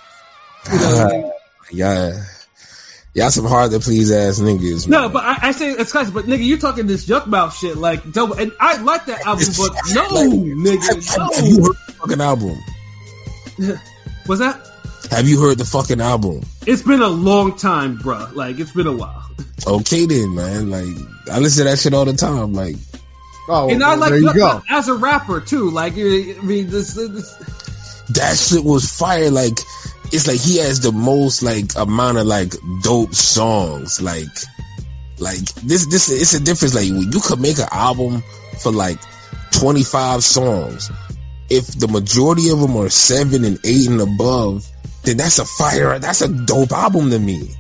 know 0.72 1.34
Yeah, 1.72 2.24
y'all 3.14 3.32
some 3.32 3.45
hard 3.45 3.72
to 3.72 3.80
please 3.80 4.12
ass 4.12 4.40
niggas. 4.40 4.88
No, 4.88 5.10
but 5.10 5.24
I, 5.24 5.49
I 5.49 5.52
say 5.52 5.72
it's 5.72 5.91
classic. 5.91 6.14
But 6.14 6.26
nigga, 6.26 6.44
you 6.44 6.57
talking 6.57 6.88
this 6.88 7.06
junk 7.06 7.28
mouth 7.28 7.56
shit 7.56 7.78
like 7.78 8.12
double, 8.12 8.36
and 8.36 8.52
I 8.60 8.82
like 8.82 9.06
that 9.06 9.26
album, 9.26 9.48
but 9.57 9.72
no, 9.94 10.02
like, 10.02 10.30
nigga, 10.30 11.10
have, 11.10 11.18
no. 11.18 11.30
have 11.34 11.48
you 11.48 11.64
heard 11.64 11.76
the 11.88 11.94
fucking 11.94 12.22
album? 12.22 12.57
Was 14.28 14.40
that? 14.40 14.68
Have 15.12 15.28
you 15.28 15.40
heard 15.40 15.57
the 15.57 15.66
fucking 15.66 16.02
album? 16.02 16.41
It's 16.66 16.82
been 16.82 17.02
a 17.02 17.07
long 17.07 17.57
time, 17.57 17.98
bruh. 17.99 18.34
Like 18.34 18.60
it's 18.60 18.72
been 18.72 18.88
a 18.88 18.95
while, 18.95 19.24
Okay 19.68 20.06
then, 20.06 20.36
man. 20.36 20.70
Like 20.70 20.95
I 21.32 21.40
listen 21.40 21.66
to 21.66 21.72
that 21.72 21.80
shit 21.80 21.94
all 21.94 22.06
the 22.06 22.14
time. 22.14 22.53
Like 22.53 22.76
Oh, 23.48 23.70
and 23.70 23.84
I 23.84 23.95
like 23.95 24.10
there 24.10 24.20
you 24.20 24.34
Junk 24.34 24.66
go. 24.68 24.76
As 24.76 24.88
a 24.88 24.95
rapper 24.95 25.40
too. 25.40 25.70
Like 25.70 25.94
I 25.94 25.98
mean, 26.41 26.70
this, 26.70 26.94
this 26.95 28.06
that 28.10 28.38
shit 28.38 28.64
was 28.64 28.90
fire. 28.91 29.30
Like 29.30 29.60
it's 30.12 30.28
like 30.28 30.40
he 30.40 30.57
has 30.57 30.82
the 30.82 30.91
most 30.91 31.44
like 31.44 31.76
amount 31.76 32.18
of 32.18 32.26
like 32.26 32.53
dope 32.82 33.14
songs. 33.14 34.02
Like 34.02 34.26
like 35.20 35.44
this 35.56 35.86
this 35.88 36.10
it's 36.10 36.34
a 36.34 36.44
difference. 36.44 36.74
Like 36.74 36.86
you 36.88 37.22
could 37.22 37.40
make 37.40 37.60
an 37.60 37.70
album 37.72 38.24
for 38.62 38.72
like 38.72 38.98
twenty 39.52 39.84
five 39.84 40.24
songs. 40.24 40.91
If 41.48 41.68
the 41.68 41.88
majority 41.88 42.49
of 42.49 42.60
them 42.60 42.76
are 42.76 42.90
seven 42.90 43.45
and 43.45 43.60
eight 43.64 43.88
and 43.88 44.02
above, 44.02 44.68
then 45.03 45.18
that's 45.18 45.38
a 45.38 45.45
fire. 45.45 45.99
That's 45.99 46.22
a 46.22 46.28
dope 46.28 46.72
album 46.72 47.12
to 47.12 47.20
me. 47.20 47.52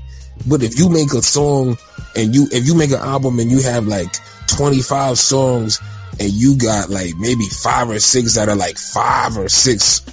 But 0.47 0.63
if 0.63 0.77
you 0.77 0.89
make 0.89 1.13
a 1.13 1.21
song 1.21 1.77
and 2.15 2.35
you 2.35 2.47
if 2.51 2.65
you 2.65 2.75
make 2.75 2.91
an 2.91 2.99
album 2.99 3.39
and 3.39 3.49
you 3.49 3.61
have 3.63 3.87
like 3.87 4.15
25 4.47 5.17
songs 5.17 5.81
and 6.19 6.31
you 6.31 6.57
got 6.57 6.89
like 6.89 7.15
maybe 7.17 7.45
five 7.45 7.89
or 7.89 7.99
six 7.99 8.35
that 8.35 8.47
are 8.47 8.55
like 8.55 8.77
five 8.77 9.37
or 9.37 9.49
six 9.49 10.05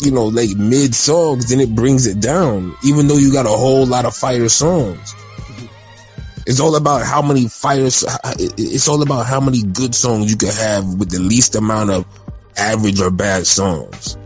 you 0.00 0.10
know 0.10 0.26
like 0.26 0.50
mid 0.50 0.94
songs 0.94 1.48
then 1.48 1.60
it 1.60 1.74
brings 1.74 2.06
it 2.06 2.20
down 2.20 2.74
even 2.84 3.08
though 3.08 3.16
you 3.16 3.32
got 3.32 3.46
a 3.46 3.50
whole 3.50 3.86
lot 3.86 4.04
of 4.04 4.14
fire 4.14 4.48
songs. 4.48 5.14
It's 6.46 6.60
all 6.60 6.76
about 6.76 7.06
how 7.06 7.22
many 7.22 7.48
fires 7.48 8.04
it's 8.36 8.88
all 8.88 9.02
about 9.02 9.24
how 9.26 9.40
many 9.40 9.62
good 9.62 9.94
songs 9.94 10.30
you 10.30 10.36
can 10.36 10.50
have 10.50 10.94
with 10.94 11.10
the 11.10 11.20
least 11.20 11.54
amount 11.54 11.90
of 11.90 12.06
average 12.56 13.00
or 13.00 13.10
bad 13.10 13.46
songs. 13.46 14.18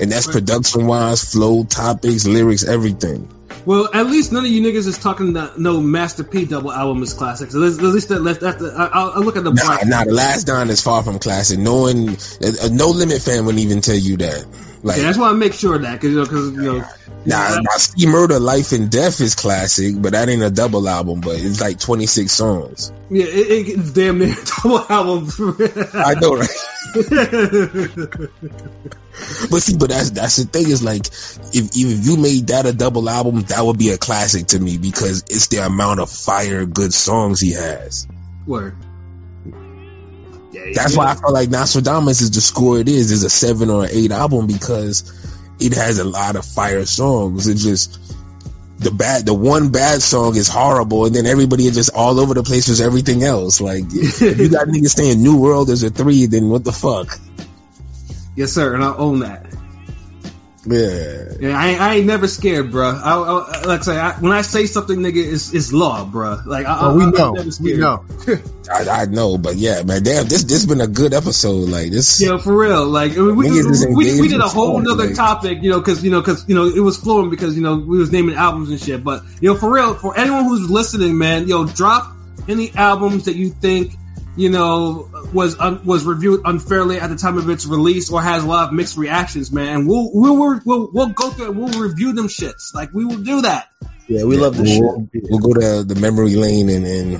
And 0.00 0.10
that's 0.10 0.26
production 0.26 0.86
wise 0.86 1.30
flow 1.30 1.64
topics 1.64 2.26
lyrics 2.26 2.64
everything 2.64 3.28
well, 3.68 3.90
at 3.92 4.06
least 4.06 4.32
none 4.32 4.46
of 4.46 4.50
you 4.50 4.62
niggas 4.62 4.86
is 4.86 4.96
talking 4.96 5.34
that 5.34 5.58
no 5.58 5.82
Master 5.82 6.24
P 6.24 6.46
double 6.46 6.72
album 6.72 7.02
is 7.02 7.12
classic. 7.12 7.50
So 7.50 7.62
at 7.62 7.64
least- 7.68 8.08
that, 8.08 8.74
I- 8.74 8.98
I'll, 8.98 9.10
I'll 9.16 9.22
look 9.22 9.36
at 9.36 9.44
the 9.44 9.52
Nah, 9.52 9.76
nah, 9.84 10.04
the 10.04 10.14
last 10.14 10.46
Don 10.46 10.70
is 10.70 10.80
far 10.80 11.02
from 11.02 11.18
classic. 11.18 11.58
No 11.58 11.82
one, 11.82 12.16
a, 12.42 12.66
a 12.66 12.70
No 12.70 12.88
Limit 12.88 13.20
fan 13.20 13.44
wouldn't 13.44 13.62
even 13.62 13.82
tell 13.82 13.94
you 13.94 14.16
that. 14.16 14.46
Like, 14.82 14.98
Yeah, 14.98 15.04
that's 15.04 15.18
why 15.18 15.30
I 15.30 15.32
make 15.32 15.54
sure 15.54 15.76
of 15.76 15.82
that 15.82 16.00
because 16.00 16.10
you 16.10 16.16
know, 16.16 16.26
cause, 16.26 16.52
you 16.52 16.62
know 16.62 16.84
nah, 17.24 17.60
nah, 17.60 17.76
C-Murder, 17.76 18.38
Life 18.38 18.72
and 18.72 18.90
Death 18.90 19.20
is 19.20 19.34
classic, 19.34 19.94
but 19.98 20.12
that 20.12 20.28
ain't 20.28 20.42
a 20.42 20.50
double 20.50 20.88
album, 20.88 21.20
but 21.20 21.36
it's 21.38 21.60
like 21.60 21.78
26 21.78 22.32
songs. 22.32 22.92
yeah, 23.10 23.26
it, 23.26 23.68
it's 23.68 23.92
damn 23.92 24.18
near 24.18 24.34
double 24.62 24.84
album. 24.88 25.28
I 25.94 26.14
know, 26.20 26.36
right? 26.36 26.48
But 29.50 29.62
see, 29.62 29.76
but 29.76 29.90
that's, 29.90 30.10
that's 30.10 30.36
the 30.36 30.44
thing 30.44 30.68
is 30.68 30.82
like, 30.82 31.08
if, 31.52 31.70
if 31.74 32.06
you 32.06 32.16
made 32.16 32.46
that 32.48 32.66
a 32.66 32.72
double 32.72 33.10
album, 33.10 33.42
that 33.42 33.62
would 33.62 33.76
be 33.76 33.90
a 33.90 33.98
classic 33.98 34.46
to 34.48 34.60
me 34.60 34.78
because 34.78 35.24
it's 35.28 35.48
the 35.48 35.58
amount 35.58 35.98
of 35.98 36.08
fire 36.08 36.64
good 36.64 36.94
songs 36.94 37.40
he 37.40 37.52
has. 37.52 38.06
Word. 38.46 38.76
That's 40.74 40.96
why 40.96 41.10
I 41.10 41.14
feel 41.14 41.32
like 41.32 41.48
Nastradamus 41.48 42.20
is 42.20 42.30
the 42.30 42.40
score 42.40 42.78
it 42.78 42.88
is, 42.88 43.10
is 43.10 43.24
a 43.24 43.30
seven 43.30 43.70
or 43.70 43.84
an 43.84 43.90
eight 43.92 44.10
album 44.10 44.46
because 44.46 45.12
it 45.60 45.74
has 45.74 45.98
a 45.98 46.04
lot 46.04 46.36
of 46.36 46.44
fire 46.44 46.84
songs. 46.86 47.46
It 47.46 47.56
just 47.56 48.00
the 48.78 48.90
bad 48.92 49.26
the 49.26 49.34
one 49.34 49.70
bad 49.70 50.00
song 50.00 50.36
is 50.36 50.48
horrible 50.48 51.04
and 51.04 51.14
then 51.14 51.26
everybody 51.26 51.66
is 51.66 51.74
just 51.74 51.90
all 51.94 52.20
over 52.20 52.34
the 52.34 52.44
place 52.44 52.68
with 52.68 52.80
everything 52.80 53.24
else. 53.24 53.60
Like 53.60 53.84
if 53.88 54.20
you 54.20 54.48
got 54.48 54.68
niggas 54.68 54.96
saying 54.96 55.22
New 55.22 55.38
World 55.38 55.68
is 55.70 55.82
a 55.82 55.90
three, 55.90 56.26
then 56.26 56.48
what 56.48 56.64
the 56.64 56.72
fuck? 56.72 57.18
Yes, 58.36 58.52
sir, 58.52 58.74
and 58.74 58.84
I'll 58.84 59.00
own 59.00 59.20
that. 59.20 59.46
Yeah. 60.70 61.24
Yeah, 61.40 61.58
I, 61.58 61.74
I 61.74 61.94
ain't 61.96 62.06
never 62.06 62.26
scared, 62.26 62.70
bro. 62.72 62.88
I, 62.88 63.12
I, 63.14 63.64
like 63.64 63.80
I 63.80 63.82
say, 63.82 63.96
I, 63.96 64.12
when 64.20 64.32
I 64.32 64.42
say 64.42 64.66
something, 64.66 64.98
nigga, 64.98 65.16
it's, 65.32 65.54
it's 65.54 65.72
law, 65.72 66.04
bro. 66.04 66.40
Like 66.44 66.66
I, 66.66 66.78
Oh, 66.80 66.96
we 66.96 67.04
I, 67.04 67.06
I'm 67.06 67.12
know. 67.12 67.34
We 67.60 67.76
know. 67.76 68.04
I, 68.72 69.02
I 69.02 69.04
know, 69.06 69.38
but 69.38 69.56
yeah, 69.56 69.82
man, 69.84 70.02
damn, 70.02 70.26
this 70.26 70.44
this 70.44 70.66
been 70.66 70.80
a 70.80 70.86
good 70.88 71.14
episode. 71.14 71.68
Like 71.68 71.90
this 71.90 72.20
Yeah, 72.20 72.38
for 72.38 72.56
real. 72.56 72.86
Like 72.86 73.12
we, 73.14 73.32
we, 73.32 73.62
we, 73.94 74.20
we 74.20 74.28
did 74.28 74.40
a 74.40 74.48
whole 74.48 74.78
nother 74.80 75.06
like- 75.06 75.14
topic, 75.14 75.62
you 75.62 75.70
know, 75.70 75.78
because 75.78 76.04
you 76.04 76.10
know, 76.10 76.20
because 76.20 76.48
you 76.48 76.54
know, 76.54 76.66
it 76.66 76.80
was 76.80 76.96
flowing 76.96 77.30
because 77.30 77.56
you 77.56 77.62
know 77.62 77.76
we 77.76 77.96
was 77.98 78.10
naming 78.12 78.34
albums 78.34 78.70
and 78.70 78.80
shit. 78.80 79.02
But 79.04 79.22
you 79.40 79.52
know, 79.52 79.58
for 79.58 79.72
real, 79.72 79.94
for 79.94 80.18
anyone 80.18 80.44
who's 80.44 80.68
listening, 80.68 81.16
man, 81.16 81.48
yo, 81.48 81.64
drop 81.66 82.12
any 82.48 82.72
albums 82.74 83.24
that 83.26 83.36
you 83.36 83.50
think 83.50 83.94
you 84.38 84.48
know 84.50 85.08
was 85.34 85.58
un, 85.58 85.84
was 85.84 86.04
reviewed 86.04 86.42
unfairly 86.44 86.98
at 87.00 87.10
the 87.10 87.16
time 87.16 87.36
of 87.36 87.50
its 87.50 87.66
release 87.66 88.10
or 88.10 88.22
has 88.22 88.44
a 88.44 88.46
lot 88.46 88.68
of 88.68 88.72
mixed 88.74 88.96
reactions, 88.96 89.50
man. 89.52 89.68
And 89.80 89.88
we'll 89.88 90.10
we'll 90.12 90.60
we'll, 90.64 90.90
we'll 90.92 91.08
go 91.08 91.30
through 91.30 91.50
and 91.50 91.58
we'll 91.58 91.80
review 91.80 92.12
them 92.12 92.28
shits. 92.28 92.72
Like 92.74 92.92
we 92.94 93.04
will 93.04 93.18
do 93.18 93.42
that. 93.42 93.68
Yeah, 94.06 94.24
we 94.24 94.36
love 94.38 94.56
this 94.56 94.78
we'll, 94.78 95.08
shit. 95.12 95.24
we'll 95.28 95.40
go 95.40 95.52
to 95.60 95.84
the 95.84 96.00
memory 96.00 96.36
lane 96.36 96.68
and 96.70 96.86
and, 96.86 97.14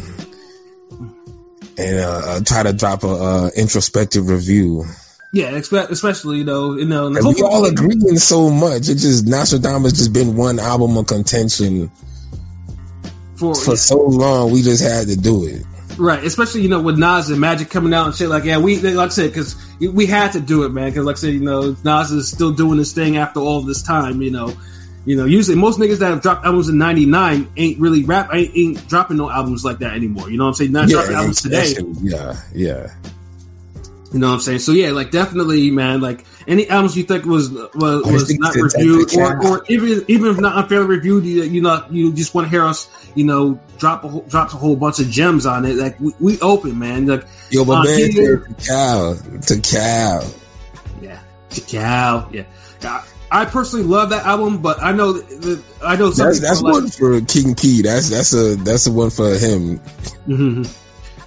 and 1.76 1.98
uh, 2.00 2.22
uh, 2.24 2.40
try 2.40 2.62
to 2.62 2.72
drop 2.72 3.04
a 3.04 3.08
uh, 3.08 3.50
introspective 3.56 4.28
review. 4.28 4.84
Yeah, 5.32 5.50
expe- 5.50 5.90
especially 5.90 6.38
you 6.38 6.44
know, 6.44 6.76
you 6.76 6.86
know, 6.86 7.08
and 7.08 7.16
And 7.16 7.26
we 7.26 7.32
hopefully- 7.32 7.50
all 7.50 7.64
agreeing 7.66 8.16
so 8.16 8.48
much. 8.48 8.88
It 8.88 8.94
just 8.94 9.26
Nastradamus 9.26 9.94
just 9.96 10.12
been 10.12 10.36
one 10.36 10.58
album 10.58 10.96
of 10.96 11.06
contention 11.06 11.90
for, 13.36 13.54
for 13.54 13.76
so 13.76 13.98
long. 13.98 14.50
We 14.52 14.62
just 14.62 14.82
had 14.82 15.08
to 15.08 15.16
do 15.16 15.46
it. 15.46 15.62
Right, 15.98 16.22
especially 16.22 16.62
you 16.62 16.68
know 16.68 16.80
with 16.80 16.98
Nas 16.98 17.30
and 17.30 17.40
Magic 17.40 17.70
coming 17.70 17.92
out 17.92 18.06
and 18.06 18.14
shit 18.14 18.28
like 18.28 18.44
yeah 18.44 18.58
we 18.58 18.80
like 18.80 19.06
I 19.06 19.08
said 19.08 19.30
because 19.30 19.56
we 19.80 20.06
had 20.06 20.32
to 20.32 20.40
do 20.40 20.64
it 20.64 20.70
man 20.70 20.90
because 20.90 21.04
like 21.04 21.16
I 21.16 21.18
said 21.18 21.34
you 21.34 21.40
know 21.40 21.76
Nas 21.84 22.10
is 22.12 22.30
still 22.30 22.52
doing 22.52 22.78
his 22.78 22.92
thing 22.92 23.16
after 23.16 23.40
all 23.40 23.62
this 23.62 23.82
time 23.82 24.22
you 24.22 24.30
know. 24.30 24.54
You 25.04 25.16
know 25.16 25.24
usually 25.24 25.56
most 25.56 25.78
niggas 25.78 26.00
that 26.00 26.10
have 26.10 26.20
dropped 26.20 26.44
albums 26.44 26.68
in 26.68 26.76
'99 26.76 27.50
ain't 27.56 27.80
really 27.80 28.04
rap 28.04 28.28
ain't, 28.34 28.54
ain't 28.54 28.88
dropping 28.88 29.16
no 29.16 29.30
albums 29.30 29.64
like 29.64 29.78
that 29.78 29.94
anymore 29.94 30.30
you 30.30 30.36
know 30.36 30.44
what 30.44 30.48
I'm 30.48 30.54
saying? 30.54 30.72
Not 30.72 30.88
dropping 30.88 31.14
albums 31.14 31.40
today. 31.40 31.74
Yeah, 32.02 32.38
yeah. 32.52 32.90
You 34.10 34.20
know 34.20 34.28
what 34.28 34.34
I'm 34.34 34.40
saying 34.40 34.60
so 34.60 34.72
yeah 34.72 34.92
like 34.92 35.10
definitely 35.10 35.70
man 35.70 36.00
like 36.00 36.24
any 36.46 36.68
albums 36.70 36.96
you 36.96 37.02
think 37.02 37.26
was 37.26 37.50
was, 37.50 37.74
was 37.74 38.38
not 38.38 38.54
reviewed 38.54 39.14
or, 39.14 39.46
or 39.46 39.64
even 39.68 40.04
even 40.08 40.30
if 40.30 40.40
not 40.40 40.56
unfairly 40.56 40.86
reviewed 40.86 41.26
you 41.26 41.42
you 41.42 41.60
know 41.60 41.84
you 41.90 42.14
just 42.14 42.34
want 42.34 42.46
to 42.46 42.50
hear 42.50 42.64
us 42.64 42.88
you 43.14 43.24
know 43.24 43.60
drop 43.76 44.04
a 44.04 44.08
whole, 44.08 44.22
drop 44.22 44.48
a 44.54 44.56
whole 44.56 44.76
bunch 44.76 44.98
of 44.98 45.10
gems 45.10 45.44
on 45.44 45.66
it 45.66 45.74
like 45.76 46.00
we, 46.00 46.12
we 46.20 46.40
open 46.40 46.78
man 46.78 47.04
like 47.06 47.26
Yo, 47.50 47.64
my 47.66 47.80
Uh, 47.80 47.84
man 47.84 48.10
to 48.12 48.54
Cal, 48.66 49.14
Tical. 49.14 50.34
Yeah, 51.02 51.20
Cow. 51.66 52.28
Yeah, 52.32 52.44
I, 52.82 53.04
I 53.30 53.44
personally 53.44 53.84
love 53.86 54.10
that 54.10 54.24
album, 54.24 54.62
but 54.62 54.82
I 54.82 54.92
know 54.92 55.12
that 55.14 55.62
I 55.82 55.96
know 55.96 56.10
That's 56.10 56.40
that's 56.40 56.62
like- 56.62 56.72
one 56.72 56.88
for 56.88 57.20
King 57.20 57.54
P. 57.54 57.82
That's 57.82 58.08
that's 58.08 58.32
a 58.32 58.56
that's 58.56 58.84
the 58.84 58.92
one 58.92 59.10
for 59.10 59.34
him. 59.36 59.80
Mhm. 60.26 60.74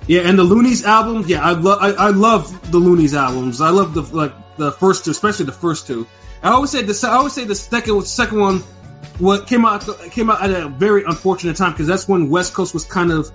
Yeah, 0.07 0.21
and 0.21 0.37
the 0.37 0.43
Luniz 0.43 0.83
album. 0.83 1.23
Yeah, 1.27 1.43
I 1.43 1.51
love 1.51 1.79
I, 1.81 1.91
I 1.91 2.09
love 2.09 2.71
the 2.71 2.79
Luniz 2.79 3.13
albums. 3.13 3.61
I 3.61 3.69
love 3.69 3.93
the 3.93 4.01
like 4.01 4.33
the 4.57 4.71
first 4.71 5.05
two, 5.05 5.11
especially 5.11 5.45
the 5.45 5.51
first 5.51 5.87
two. 5.87 6.07
I 6.43 6.49
always 6.49 6.71
say 6.71 6.81
the 6.81 7.07
I 7.07 7.13
always 7.13 7.33
say 7.33 7.45
the 7.45 7.55
second 7.55 8.03
second 8.05 8.39
one 8.39 8.63
what 9.19 9.47
came 9.47 9.65
out 9.65 9.87
came 10.11 10.29
out 10.29 10.41
at 10.41 10.51
a 10.51 10.67
very 10.67 11.03
unfortunate 11.03 11.55
time 11.55 11.71
because 11.71 11.87
that's 11.87 12.07
when 12.07 12.29
West 12.29 12.53
Coast 12.53 12.73
was 12.73 12.85
kind 12.85 13.11
of 13.11 13.31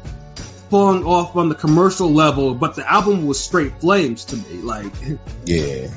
falling 0.70 1.04
off 1.04 1.36
on 1.36 1.48
the 1.48 1.54
commercial 1.54 2.12
level, 2.12 2.54
but 2.54 2.74
the 2.74 2.90
album 2.90 3.26
was 3.26 3.42
straight 3.42 3.80
flames 3.80 4.24
to 4.26 4.36
me. 4.36 4.60
Like 4.62 4.92
Yeah. 5.44 5.88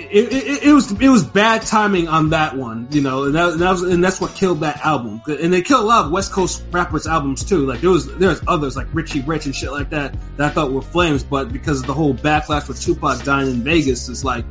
It, 0.00 0.32
it, 0.32 0.62
it 0.62 0.72
was 0.72 0.92
it 0.92 1.08
was 1.08 1.24
bad 1.24 1.62
timing 1.62 2.06
on 2.06 2.30
that 2.30 2.56
one, 2.56 2.86
you 2.92 3.00
know, 3.00 3.24
and 3.24 3.34
that, 3.34 3.48
and 3.54 3.60
that 3.60 3.70
was 3.72 3.82
and 3.82 4.02
that's 4.02 4.20
what 4.20 4.32
killed 4.34 4.60
that 4.60 4.84
album. 4.86 5.20
And 5.26 5.52
they 5.52 5.62
killed 5.62 5.82
a 5.82 5.86
lot 5.86 6.06
of 6.06 6.12
West 6.12 6.30
Coast 6.30 6.62
rappers' 6.70 7.08
albums 7.08 7.44
too. 7.44 7.66
Like 7.66 7.80
there 7.80 7.90
was 7.90 8.06
there's 8.16 8.40
others 8.46 8.76
like 8.76 8.86
Richie 8.92 9.22
Rich 9.22 9.46
and 9.46 9.54
shit 9.56 9.72
like 9.72 9.90
that 9.90 10.14
that 10.36 10.52
I 10.52 10.54
thought 10.54 10.70
were 10.70 10.82
flames, 10.82 11.24
but 11.24 11.52
because 11.52 11.80
of 11.80 11.86
the 11.86 11.94
whole 11.94 12.14
backlash 12.14 12.68
with 12.68 12.80
Tupac 12.80 13.24
dying 13.24 13.50
in 13.50 13.64
Vegas, 13.64 14.08
it's 14.08 14.22
like 14.22 14.44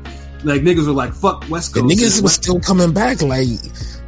like 0.43 0.61
niggas 0.61 0.85
were 0.85 0.93
like 0.93 1.13
fuck 1.13 1.49
West 1.49 1.73
Coast. 1.73 1.87
The 1.87 1.93
niggas 1.95 2.21
was 2.21 2.33
still 2.33 2.59
coming 2.59 2.93
back, 2.93 3.21
like, 3.21 3.47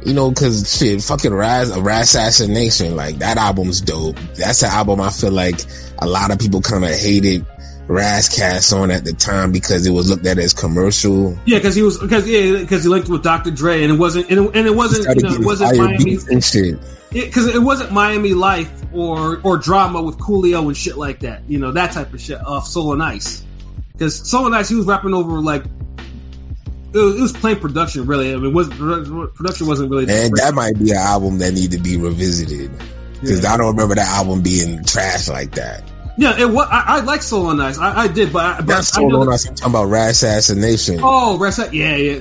you 0.04 0.14
know, 0.14 0.32
cause 0.32 0.76
shit, 0.78 1.02
fucking 1.02 1.32
Ras, 1.32 1.70
a 1.70 1.78
Rasassination, 1.78 2.94
like, 2.94 3.18
that 3.18 3.36
album's 3.36 3.80
dope. 3.80 4.16
That's 4.36 4.62
an 4.62 4.70
album 4.70 5.00
I 5.00 5.10
feel 5.10 5.32
like 5.32 5.60
a 5.98 6.06
lot 6.06 6.30
of 6.30 6.38
people 6.38 6.60
kind 6.60 6.84
of 6.84 6.90
hated 6.90 7.46
Ras 7.90 8.28
Kass 8.28 8.72
on 8.72 8.92
at 8.92 9.04
the 9.04 9.12
time 9.12 9.50
because 9.50 9.84
it 9.84 9.90
was 9.90 10.08
looked 10.08 10.24
at 10.24 10.38
as 10.38 10.54
commercial. 10.54 11.36
yeah, 11.44 11.58
because 11.58 11.74
he 11.74 11.82
was 11.82 11.98
because 11.98 12.28
yeah 12.28 12.58
because 12.58 12.84
he 12.84 12.88
linked 12.88 13.08
with 13.08 13.24
Dr. 13.24 13.50
Dre 13.50 13.82
and 13.82 13.92
it 13.92 13.98
wasn't 13.98 14.30
and 14.30 14.46
it, 14.46 14.56
and 14.56 14.66
it 14.68 14.74
wasn't 14.76 15.16
you 15.16 15.28
know 15.28 15.34
it 15.34 15.44
wasn't 15.44 15.76
Miami 15.76 16.18
and 16.30 16.44
shit. 16.44 16.78
because 17.10 17.48
it, 17.48 17.58
wasn't 17.58 17.90
Miami 17.90 18.32
Life 18.32 18.70
or 18.92 19.40
or 19.42 19.58
drama 19.58 20.00
with 20.02 20.18
Coolio 20.18 20.68
and 20.68 20.76
shit 20.76 20.96
like 20.96 21.20
that. 21.20 21.42
You 21.48 21.58
know 21.58 21.72
that 21.72 21.90
type 21.90 22.14
of 22.14 22.20
shit 22.20 22.40
off 22.40 22.68
Soul 22.68 22.92
on 22.92 23.00
Ice. 23.00 23.44
Because 23.90 24.30
Soul 24.30 24.44
on 24.44 24.54
Ice, 24.54 24.68
he 24.68 24.76
was 24.76 24.86
rapping 24.86 25.12
over 25.12 25.40
like 25.40 25.64
it 25.64 26.98
was, 26.98 27.16
it 27.16 27.20
was 27.20 27.32
plain 27.32 27.56
production. 27.56 28.06
Really, 28.06 28.32
I 28.32 28.36
mean, 28.36 28.52
it 28.52 28.54
was 28.54 28.68
production 28.68 29.66
wasn't 29.66 29.90
really. 29.90 30.04
And 30.04 30.36
that 30.36 30.54
might 30.54 30.78
be 30.78 30.92
an 30.92 30.96
album 30.96 31.38
that 31.38 31.54
need 31.54 31.72
to 31.72 31.78
be 31.78 31.96
revisited. 31.96 32.70
Cause 33.18 33.42
Yeah. 33.42 33.52
I 33.52 33.56
don't 33.56 33.72
remember 33.72 33.96
that 33.96 34.06
album 34.06 34.42
being 34.42 34.84
trash 34.84 35.28
like 35.28 35.56
that. 35.56 35.89
Yeah, 36.20 36.38
it 36.38 36.44
was. 36.50 36.68
I, 36.70 36.84
I 36.86 37.00
like 37.00 37.22
Soul 37.22 37.46
on 37.46 37.58
Ice. 37.60 37.78
I, 37.78 38.02
I 38.02 38.06
did, 38.08 38.30
but 38.30 38.44
I, 38.44 38.56
but 38.58 38.66
That's 38.66 38.92
I 38.92 39.00
so 39.00 39.08
know 39.08 39.18
long. 39.20 39.30
that- 39.30 39.46
I'm 39.48 39.54
talking 39.54 39.72
about 39.74 39.88
Rasassination. 39.88 41.00
Oh, 41.02 41.38
Ras, 41.38 41.58
yeah, 41.72 41.96
yeah. 41.96 42.20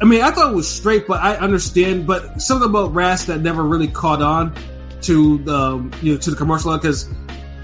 I 0.00 0.06
mean, 0.06 0.22
I 0.22 0.30
thought 0.30 0.50
it 0.50 0.56
was 0.56 0.66
straight, 0.66 1.06
but 1.06 1.20
I 1.20 1.36
understand. 1.36 2.06
But 2.06 2.40
something 2.40 2.70
about 2.70 2.94
Ras 2.94 3.26
that 3.26 3.42
never 3.42 3.62
really 3.62 3.88
caught 3.88 4.22
on 4.22 4.54
to 5.02 5.36
the 5.36 5.54
um, 5.54 5.92
you 6.00 6.14
know 6.14 6.18
to 6.20 6.30
the 6.30 6.36
commercial 6.36 6.72
because 6.74 7.06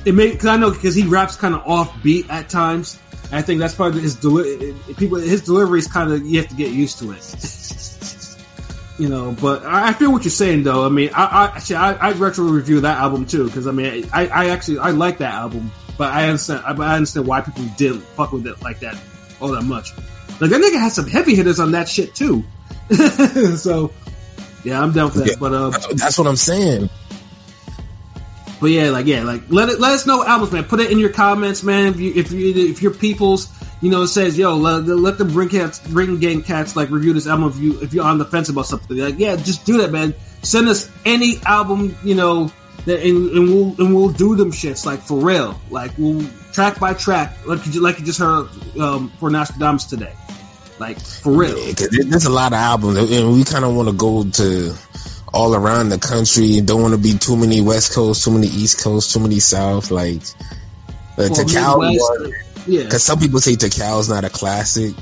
it 0.04 0.14
made 0.14 0.32
because 0.32 0.48
I 0.48 0.58
know 0.58 0.70
because 0.70 0.94
he 0.94 1.06
raps 1.06 1.36
kind 1.36 1.54
of 1.54 1.62
offbeat 1.64 2.28
at 2.28 2.50
times. 2.50 2.98
I 3.32 3.40
think 3.40 3.60
that's 3.60 3.74
part 3.74 3.94
of 3.94 4.02
his 4.02 4.16
deli- 4.16 4.74
people. 4.98 5.16
His 5.16 5.40
delivery 5.40 5.78
is 5.78 5.86
kind 5.86 6.12
of 6.12 6.26
you 6.26 6.40
have 6.42 6.50
to 6.50 6.56
get 6.56 6.70
used 6.72 6.98
to 6.98 7.12
it. 7.12 7.22
you 8.98 9.08
know, 9.08 9.32
but 9.32 9.64
I, 9.64 9.88
I 9.88 9.92
feel 9.92 10.12
what 10.12 10.24
you're 10.24 10.30
saying 10.30 10.64
though. 10.64 10.84
I 10.84 10.88
mean, 10.88 11.10
I 11.14 11.24
I 11.24 11.44
actually 11.56 11.76
I, 11.76 12.08
I'd 12.08 12.16
retro 12.16 12.44
review 12.44 12.80
that 12.80 12.98
album 12.98 13.26
too 13.26 13.46
because 13.46 13.66
I 13.66 13.72
mean 13.72 14.08
I, 14.12 14.26
I 14.26 14.50
actually 14.50 14.78
I 14.78 14.90
like 14.90 15.18
that 15.18 15.32
album, 15.34 15.72
but 15.96 16.12
I 16.12 16.28
understand 16.28 16.62
I, 16.64 16.72
I 16.72 16.96
understand 16.96 17.26
why 17.26 17.40
people 17.40 17.64
didn't 17.76 18.02
fuck 18.02 18.32
with 18.32 18.46
it 18.46 18.62
like 18.62 18.80
that 18.80 18.98
all 19.40 19.48
that 19.52 19.62
much. 19.62 19.92
Like 20.40 20.50
that 20.50 20.60
nigga 20.60 20.80
had 20.80 20.92
some 20.92 21.06
heavy 21.06 21.34
hitters 21.34 21.60
on 21.60 21.72
that 21.72 21.88
shit 21.88 22.14
too. 22.14 22.44
so 23.56 23.92
yeah, 24.64 24.80
I'm 24.80 24.92
down 24.92 25.10
for 25.10 25.18
that. 25.20 25.28
Yeah. 25.28 25.34
But 25.40 25.52
uh, 25.52 25.70
That's 25.94 26.18
what 26.18 26.26
I'm 26.26 26.36
saying. 26.36 26.88
but 28.60 28.70
yeah, 28.70 28.90
like 28.90 29.06
yeah, 29.06 29.24
like 29.24 29.44
let 29.48 29.68
it 29.68 29.80
let 29.80 29.92
us 29.92 30.06
know 30.06 30.24
albums, 30.24 30.52
man. 30.52 30.64
Put 30.64 30.80
it 30.80 30.90
in 30.90 30.98
your 30.98 31.10
comments, 31.10 31.62
man. 31.62 31.94
If 31.94 32.00
you 32.00 32.12
if 32.14 32.32
you 32.32 32.70
if 32.70 32.82
your 32.82 32.92
people's 32.92 33.48
you 33.82 33.90
know 33.90 34.02
it 34.02 34.08
says 34.08 34.38
yo 34.38 34.56
let, 34.56 34.86
let 34.86 35.18
them 35.18 35.32
bring 35.32 35.50
cats 35.50 35.78
bring 35.80 36.18
gang 36.18 36.42
cats 36.42 36.74
like 36.76 36.90
review 36.90 37.12
this 37.12 37.26
album 37.26 37.48
if 37.50 37.58
you 37.58 37.82
if 37.82 37.92
you're 37.92 38.04
on 38.04 38.16
the 38.16 38.24
fence 38.24 38.48
about 38.48 38.66
something 38.66 38.96
like 38.96 39.18
yeah 39.18 39.36
just 39.36 39.66
do 39.66 39.78
that 39.78 39.92
man. 39.92 40.14
Send 40.42 40.68
us 40.68 40.90
any 41.04 41.36
album 41.44 41.94
you 42.02 42.14
know 42.14 42.50
that 42.86 43.00
and, 43.00 43.30
and 43.30 43.48
we'll 43.48 43.74
and 43.78 43.94
we'll 43.94 44.08
do 44.08 44.34
them 44.34 44.50
shits 44.50 44.86
like 44.86 45.00
for 45.00 45.18
real 45.18 45.60
like 45.70 45.92
we'll 45.98 46.26
track 46.52 46.80
by 46.80 46.94
track 46.94 47.46
like 47.46 47.64
you 47.66 47.80
like 47.80 47.98
you 47.98 48.06
just 48.06 48.18
heard 48.18 48.48
um, 48.80 49.10
for 49.20 49.30
Nastradamus 49.30 49.88
today 49.88 50.12
like 50.82 51.00
for 51.00 51.32
real. 51.32 51.58
Yeah, 51.58 51.86
there's 52.06 52.24
a 52.24 52.30
lot 52.30 52.52
of 52.52 52.58
albums, 52.58 52.98
and 52.98 53.32
we 53.32 53.44
kind 53.44 53.64
of 53.64 53.74
want 53.74 53.88
to 53.88 53.94
go 53.94 54.24
to 54.24 54.74
all 55.32 55.54
around 55.54 55.90
the 55.90 55.98
country. 55.98 56.60
Don't 56.60 56.82
want 56.82 56.94
to 56.94 57.00
be 57.00 57.16
too 57.16 57.36
many 57.36 57.60
West 57.60 57.94
Coast, 57.94 58.24
too 58.24 58.32
many 58.32 58.48
East 58.48 58.82
Coast, 58.82 59.12
too 59.12 59.20
many 59.20 59.38
South. 59.38 59.90
Like 59.92 60.22
uh, 61.18 61.28
Well, 61.30 61.78
Midwest, 61.78 62.51
yeah, 62.66 62.84
because 62.84 63.02
some 63.02 63.18
people 63.18 63.40
say 63.40 63.52
Tical's 63.54 64.08
not 64.08 64.24
a 64.24 64.30
classic. 64.30 64.94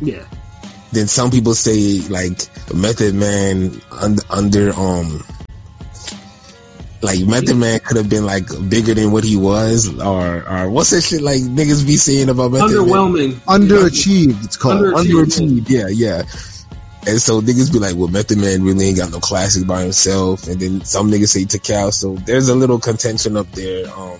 yeah. 0.00 0.24
Then 0.92 1.06
some 1.06 1.30
people 1.30 1.54
say 1.54 2.00
like 2.08 2.48
Method 2.74 3.14
Man 3.14 3.80
under, 3.92 4.22
under 4.28 4.72
um. 4.74 5.22
Like 7.02 7.20
Method 7.20 7.56
Man 7.56 7.78
could 7.80 7.96
have 7.96 8.10
been 8.10 8.26
like 8.26 8.46
bigger 8.68 8.92
than 8.92 9.10
what 9.10 9.24
he 9.24 9.36
was, 9.36 9.98
or 10.00 10.46
or 10.46 10.68
what's 10.68 10.90
that 10.90 11.00
shit 11.02 11.22
like 11.22 11.40
niggas 11.40 11.86
be 11.86 11.96
saying 11.96 12.28
about 12.28 12.50
Method 12.52 12.66
Man? 12.66 12.76
Underwhelming. 12.76 13.32
Underachieved, 13.46 14.44
it's 14.44 14.56
called. 14.58 14.82
Underachieved. 14.82 15.38
underachieved. 15.38 15.70
Yeah, 15.70 15.88
yeah. 15.88 16.22
And 17.06 17.22
so 17.22 17.40
niggas 17.40 17.72
be 17.72 17.78
like, 17.78 17.96
well, 17.96 18.08
Method 18.08 18.38
Man 18.38 18.62
really 18.62 18.88
ain't 18.88 18.98
got 18.98 19.10
no 19.12 19.20
classic 19.20 19.66
by 19.66 19.82
himself. 19.82 20.46
And 20.48 20.60
then 20.60 20.84
some 20.84 21.10
niggas 21.10 21.28
say 21.28 21.44
Tical. 21.44 21.92
So 21.94 22.16
there's 22.16 22.50
a 22.50 22.54
little 22.54 22.78
contention 22.78 23.36
up 23.38 23.50
there. 23.52 23.88
Um, 23.96 24.18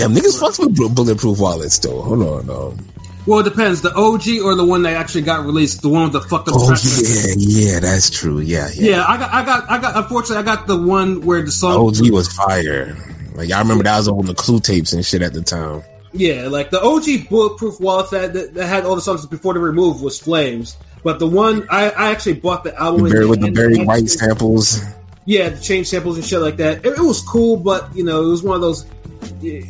damn, 0.00 0.14
niggas 0.14 0.40
fucks 0.40 0.58
with 0.58 0.94
bulletproof 0.94 1.38
wallets 1.38 1.78
though. 1.78 2.00
Hold 2.02 2.48
on. 2.48 2.50
Um, 2.50 2.86
Well, 3.26 3.40
it 3.40 3.44
depends. 3.44 3.82
The 3.82 3.94
OG 3.94 4.42
or 4.44 4.54
the 4.54 4.64
one 4.64 4.82
that 4.82 4.96
actually 4.96 5.22
got 5.22 5.44
released, 5.44 5.82
the 5.82 5.88
one 5.88 6.04
with 6.04 6.12
the 6.12 6.20
fucked 6.22 6.48
up. 6.48 6.54
oh 6.56 6.74
yeah, 6.74 7.34
yeah, 7.36 7.80
that's 7.80 8.10
true. 8.10 8.40
Yeah, 8.40 8.68
yeah. 8.74 8.90
Yeah, 8.96 9.04
I 9.06 9.16
got, 9.18 9.32
I 9.32 9.44
got, 9.44 9.70
I 9.70 9.78
got. 9.78 9.96
Unfortunately, 9.96 10.38
I 10.38 10.42
got 10.42 10.66
the 10.66 10.80
one 10.80 11.20
where 11.22 11.42
the 11.42 11.50
song. 11.52 11.86
OG 11.86 12.10
was 12.10 12.28
fire. 12.32 12.96
Like 13.34 13.52
I 13.52 13.58
remember 13.60 13.84
that 13.84 13.98
was 13.98 14.08
on 14.08 14.26
the 14.26 14.34
Clue 14.34 14.60
tapes 14.60 14.92
and 14.92 15.04
shit 15.04 15.22
at 15.22 15.32
the 15.32 15.42
time. 15.42 15.82
Yeah, 16.12 16.48
like 16.48 16.70
the 16.70 16.80
OG 16.82 17.28
bulletproof 17.28 17.78
wallet 17.80 18.10
that, 18.10 18.32
that 18.32 18.54
that 18.54 18.66
had 18.66 18.84
all 18.84 18.96
the 18.96 19.00
songs 19.00 19.24
before 19.26 19.54
they 19.54 19.60
removed 19.60 20.02
was 20.02 20.18
Flames. 20.18 20.76
But 21.04 21.18
the 21.18 21.26
one 21.26 21.68
I, 21.70 21.90
I 21.90 22.10
actually 22.10 22.34
bought 22.34 22.64
the 22.64 22.78
album 22.78 23.04
The 23.04 23.10
very, 23.10 23.26
with 23.26 23.40
the 23.40 23.50
very 23.52 23.84
white 23.84 24.08
samples. 24.08 24.82
Yeah, 25.24 25.50
the 25.50 25.60
change 25.60 25.86
samples 25.88 26.16
and 26.16 26.26
shit 26.26 26.40
like 26.40 26.56
that. 26.56 26.84
It, 26.84 26.98
it 26.98 26.98
was 26.98 27.22
cool, 27.22 27.56
but 27.56 27.94
you 27.94 28.02
know, 28.04 28.24
it 28.24 28.28
was 28.28 28.42
one 28.42 28.56
of 28.56 28.60
those. 28.62 28.84
yeah, 29.40 29.60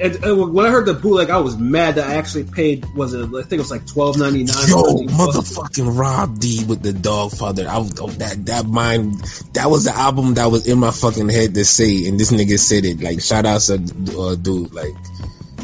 And, 0.00 0.14
and 0.24 0.52
when 0.54 0.66
I 0.66 0.70
heard 0.70 0.86
the 0.86 0.94
bootleg, 0.94 1.30
I 1.30 1.38
was 1.38 1.56
mad 1.56 1.94
that 1.96 2.08
I 2.08 2.14
actually 2.16 2.44
paid. 2.44 2.84
Was 2.94 3.14
it? 3.14 3.24
I 3.24 3.42
think 3.42 3.52
it 3.52 3.58
was 3.58 3.70
like 3.70 3.86
twelve 3.86 4.18
ninety 4.18 4.44
nine. 4.44 4.68
Yo, 4.68 4.82
motherfucking 5.06 5.98
Rob 5.98 6.38
D 6.38 6.64
with 6.64 6.82
the 6.82 6.92
dog 6.92 7.32
father. 7.32 7.66
I 7.68 7.78
was, 7.78 7.98
oh, 8.00 8.08
that 8.08 8.46
that 8.46 8.66
mind 8.66 9.14
that 9.54 9.70
was 9.70 9.84
the 9.84 9.96
album 9.96 10.34
that 10.34 10.46
was 10.50 10.66
in 10.66 10.78
my 10.78 10.90
fucking 10.90 11.28
head 11.28 11.54
to 11.54 11.64
say, 11.64 12.06
and 12.08 12.20
this 12.20 12.30
nigga 12.32 12.58
said 12.58 12.84
it. 12.84 13.00
Like 13.00 13.20
shout 13.22 13.46
out 13.46 13.60
to 13.62 13.74
uh, 14.18 14.34
dude. 14.34 14.72
Like 14.74 14.94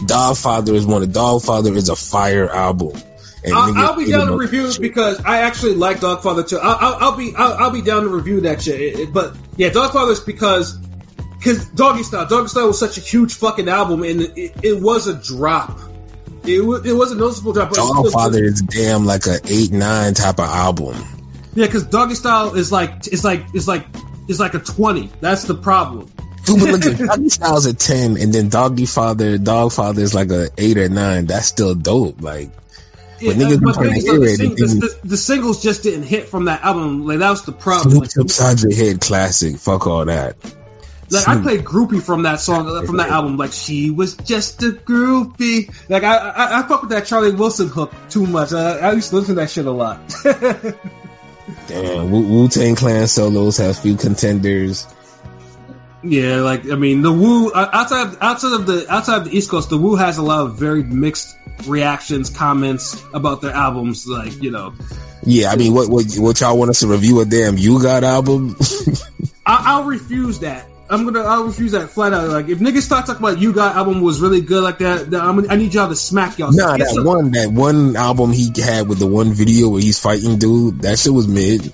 Dog 0.06 0.36
Father 0.36 0.74
is 0.74 0.86
one. 0.86 1.02
of 1.02 1.12
Dog 1.12 1.42
Father 1.42 1.72
is 1.74 1.88
a 1.88 1.96
fire 1.96 2.48
album. 2.48 2.92
And 3.44 3.54
I'll, 3.54 3.72
niggas 3.72 3.76
I'll 3.88 3.96
be 3.96 4.10
down 4.10 4.26
to 4.28 4.36
review 4.36 4.68
it 4.68 4.80
because 4.80 5.20
I 5.24 5.38
actually 5.38 5.74
like 5.74 5.98
Dogfather 5.98 6.48
too. 6.48 6.58
I'll, 6.58 6.76
I'll, 6.80 6.94
I'll 7.10 7.16
be 7.16 7.34
I'll, 7.36 7.52
I'll 7.54 7.70
be 7.72 7.82
down 7.82 8.02
to 8.04 8.08
review 8.08 8.42
that 8.42 8.62
shit. 8.62 8.80
It- 8.80 8.98
it- 9.00 9.12
but 9.12 9.34
yeah, 9.56 9.70
Dogfather 9.70 10.12
is 10.12 10.20
because 10.20 10.78
because 11.42 11.66
Doggy 11.66 12.04
Style, 12.04 12.26
Doggy 12.26 12.46
Style 12.46 12.68
was 12.68 12.78
such 12.78 12.98
a 12.98 13.00
huge 13.00 13.34
fucking 13.34 13.68
album, 13.68 14.04
and 14.04 14.20
it, 14.20 14.52
it 14.62 14.80
was 14.80 15.08
a 15.08 15.14
drop. 15.14 15.76
It 16.44 16.64
was, 16.64 16.86
it 16.86 16.92
was 16.92 17.10
a 17.10 17.16
noticeable 17.16 17.52
drop. 17.52 17.70
But 17.70 17.78
it 17.78 18.12
Father 18.12 18.44
is 18.44 18.62
damn 18.62 19.06
like 19.06 19.26
a 19.26 19.40
eight 19.46 19.72
nine 19.72 20.14
type 20.14 20.38
of 20.38 20.46
album. 20.46 20.94
yeah, 21.54 21.66
because 21.66 21.84
Doggy 21.84 22.14
Style 22.14 22.54
is 22.54 22.70
like 22.70 23.08
it's 23.08 23.24
like 23.24 23.44
it's 23.54 23.66
like 23.66 23.86
it's 24.28 24.38
like 24.38 24.54
a 24.54 24.60
twenty. 24.60 25.10
That's 25.20 25.42
the 25.42 25.54
problem. 25.54 26.12
Dude, 26.44 26.60
but 26.60 26.68
look 26.68 26.86
at 26.86 26.98
Doggy 27.08 27.28
Style's 27.28 27.66
a 27.66 27.74
ten, 27.74 28.18
and 28.18 28.32
then 28.32 28.48
Doggy 28.48 28.86
Father, 28.86 29.36
Dog 29.36 29.72
Father 29.72 30.00
is 30.00 30.14
like 30.14 30.30
a 30.30 30.48
eight 30.56 30.78
or 30.78 30.88
nine. 30.88 31.26
That's 31.26 31.46
still 31.46 31.74
dope. 31.74 32.22
Like 32.22 32.50
But 33.18 33.34
niggas 33.34 33.60
be 33.60 33.72
trying 33.72 33.94
to 33.94 34.00
the, 34.00 34.12
hear 34.12 34.22
it, 34.22 34.36
sing- 34.36 34.54
the, 34.54 34.98
the, 35.02 35.08
the 35.08 35.16
singles 35.16 35.60
just 35.60 35.82
didn't 35.82 36.04
hit 36.04 36.28
from 36.28 36.44
that 36.44 36.62
album. 36.62 37.04
Like 37.04 37.18
that 37.18 37.30
was 37.30 37.44
the 37.44 37.52
problem. 37.52 37.96
Like, 37.98 38.12
Snoop 38.12 38.26
upside 38.26 38.60
your 38.60 38.72
head 38.72 39.00
classic. 39.00 39.56
Fuck 39.56 39.88
all 39.88 40.04
that. 40.04 40.36
Like 41.12 41.28
I 41.28 41.40
played 41.40 41.60
groupie 41.64 42.02
from 42.02 42.22
that 42.22 42.40
song, 42.40 42.66
uh, 42.66 42.82
from 42.82 42.96
that 42.96 43.10
album. 43.10 43.36
Like 43.36 43.52
she 43.52 43.90
was 43.90 44.16
just 44.16 44.62
a 44.62 44.70
groupie. 44.70 45.70
Like 45.88 46.04
I, 46.04 46.16
I, 46.16 46.58
I 46.60 46.62
fuck 46.62 46.82
with 46.82 46.90
that 46.90 47.04
Charlie 47.06 47.32
Wilson 47.32 47.68
hook 47.68 47.92
too 48.08 48.26
much. 48.26 48.52
I, 48.52 48.78
I 48.78 48.92
used 48.92 49.10
to 49.10 49.16
listen 49.16 49.34
to 49.34 49.40
that 49.42 49.50
shit 49.50 49.66
a 49.66 49.70
lot. 49.70 50.00
Damn, 51.68 52.10
Wu 52.10 52.48
Tang 52.48 52.74
Clan 52.76 53.06
solos 53.08 53.58
have 53.58 53.78
few 53.78 53.96
contenders. 53.96 54.86
yeah, 56.02 56.36
like 56.36 56.70
I 56.70 56.76
mean, 56.76 57.02
the 57.02 57.12
Wu 57.12 57.52
outside 57.54 58.06
of, 58.06 58.18
outside 58.22 58.52
of 58.54 58.66
the 58.66 58.86
outside 58.88 59.18
of 59.18 59.24
the 59.26 59.36
East 59.36 59.50
Coast, 59.50 59.68
the 59.68 59.76
Wu 59.76 59.96
has 59.96 60.18
a 60.18 60.22
lot 60.22 60.46
of 60.46 60.56
very 60.56 60.82
mixed 60.82 61.36
reactions, 61.66 62.30
comments 62.30 63.02
about 63.12 63.42
their 63.42 63.52
albums. 63.52 64.06
Like 64.06 64.42
you 64.42 64.50
know, 64.50 64.72
Yeah, 65.24 65.50
I 65.50 65.56
mean, 65.56 65.74
what 65.74 65.90
what 65.90 66.06
what 66.16 66.40
y'all 66.40 66.56
want 66.56 66.70
us 66.70 66.80
to 66.80 66.86
review 66.86 67.20
a 67.20 67.24
damn 67.24 67.58
U-God 67.58 68.02
album? 68.02 68.56
I, 69.46 69.62
I'll 69.66 69.84
refuse 69.84 70.38
that. 70.40 70.66
I'm 70.92 71.04
gonna 71.04 71.22
I'll 71.22 71.44
refuse 71.44 71.72
that 71.72 71.88
flat 71.88 72.12
out. 72.12 72.28
Like 72.28 72.48
if 72.48 72.58
niggas 72.58 72.82
start 72.82 73.06
talking 73.06 73.24
about 73.24 73.38
U-God 73.38 73.74
album 73.76 74.02
was 74.02 74.20
really 74.20 74.42
good 74.42 74.62
like 74.62 74.78
that, 74.78 75.10
then 75.10 75.20
I'm, 75.20 75.50
I 75.50 75.56
need 75.56 75.72
y'all 75.72 75.88
to 75.88 75.96
smack 75.96 76.38
y'all. 76.38 76.52
nah, 76.52 76.76
that 76.76 76.86
some- 76.88 77.04
one 77.04 77.30
that 77.32 77.50
one 77.50 77.96
album 77.96 78.30
he 78.32 78.52
had 78.60 78.88
with 78.88 78.98
the 78.98 79.06
one 79.06 79.32
video 79.32 79.70
where 79.70 79.80
he's 79.80 79.98
fighting 79.98 80.38
dude, 80.38 80.82
that 80.82 80.98
shit 80.98 81.12
was 81.12 81.26
mid. 81.26 81.72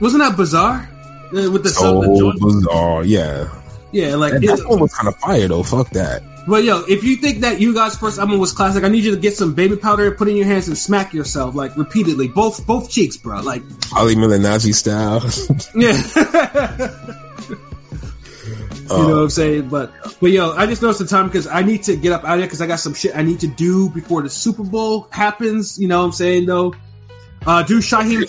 wasn't 0.00 0.22
that 0.22 0.36
bizarre? 0.36 0.88
Uh, 1.34 1.50
with 1.50 1.62
the, 1.64 1.70
So 1.70 2.02
the 2.02 2.38
bizarre, 2.40 3.04
yeah. 3.04 3.48
Yeah, 3.90 4.16
like 4.16 4.34
That, 4.34 4.44
it- 4.44 4.56
that 4.58 4.68
one 4.68 4.80
was 4.80 4.92
kind 4.92 5.08
of 5.08 5.16
fire 5.16 5.48
though. 5.48 5.62
Fuck 5.62 5.90
that. 5.90 6.22
But 6.46 6.62
yo, 6.64 6.80
if 6.86 7.04
you 7.04 7.16
think 7.16 7.40
that 7.40 7.58
you 7.58 7.72
guys' 7.72 7.96
first 7.96 8.18
album 8.18 8.38
was 8.38 8.52
classic, 8.52 8.84
I 8.84 8.88
need 8.88 9.04
you 9.04 9.14
to 9.14 9.20
get 9.20 9.34
some 9.34 9.54
baby 9.54 9.76
powder, 9.76 10.10
put 10.10 10.28
it 10.28 10.32
in 10.32 10.36
your 10.36 10.44
hands, 10.46 10.68
and 10.68 10.76
smack 10.76 11.14
yourself 11.14 11.54
like 11.54 11.74
repeatedly, 11.78 12.28
both 12.28 12.66
both 12.66 12.90
cheeks, 12.90 13.16
bro. 13.16 13.40
Like, 13.40 13.62
Ollie 13.96 14.14
Milanachi 14.14 14.74
style. 14.74 15.22
yeah. 15.74 17.14
You 18.90 19.08
know 19.08 19.16
what 19.16 19.22
I'm 19.22 19.30
saying? 19.30 19.68
But 19.68 19.92
but 20.20 20.30
yo, 20.30 20.52
I 20.52 20.66
just 20.66 20.82
noticed 20.82 21.00
the 21.00 21.06
time 21.06 21.26
because 21.26 21.46
I 21.46 21.62
need 21.62 21.84
to 21.84 21.96
get 21.96 22.12
up 22.12 22.24
out 22.24 22.34
of 22.34 22.38
here 22.38 22.46
because 22.46 22.60
I 22.60 22.66
got 22.66 22.80
some 22.80 22.94
shit 22.94 23.16
I 23.16 23.22
need 23.22 23.40
to 23.40 23.46
do 23.46 23.88
before 23.88 24.22
the 24.22 24.30
Super 24.30 24.62
Bowl 24.62 25.08
happens. 25.10 25.78
You 25.78 25.88
know 25.88 26.00
what 26.00 26.06
I'm 26.06 26.12
saying 26.12 26.46
though? 26.46 26.74
Uh, 27.46 27.62
do 27.62 27.78
Shyheim 27.80 28.24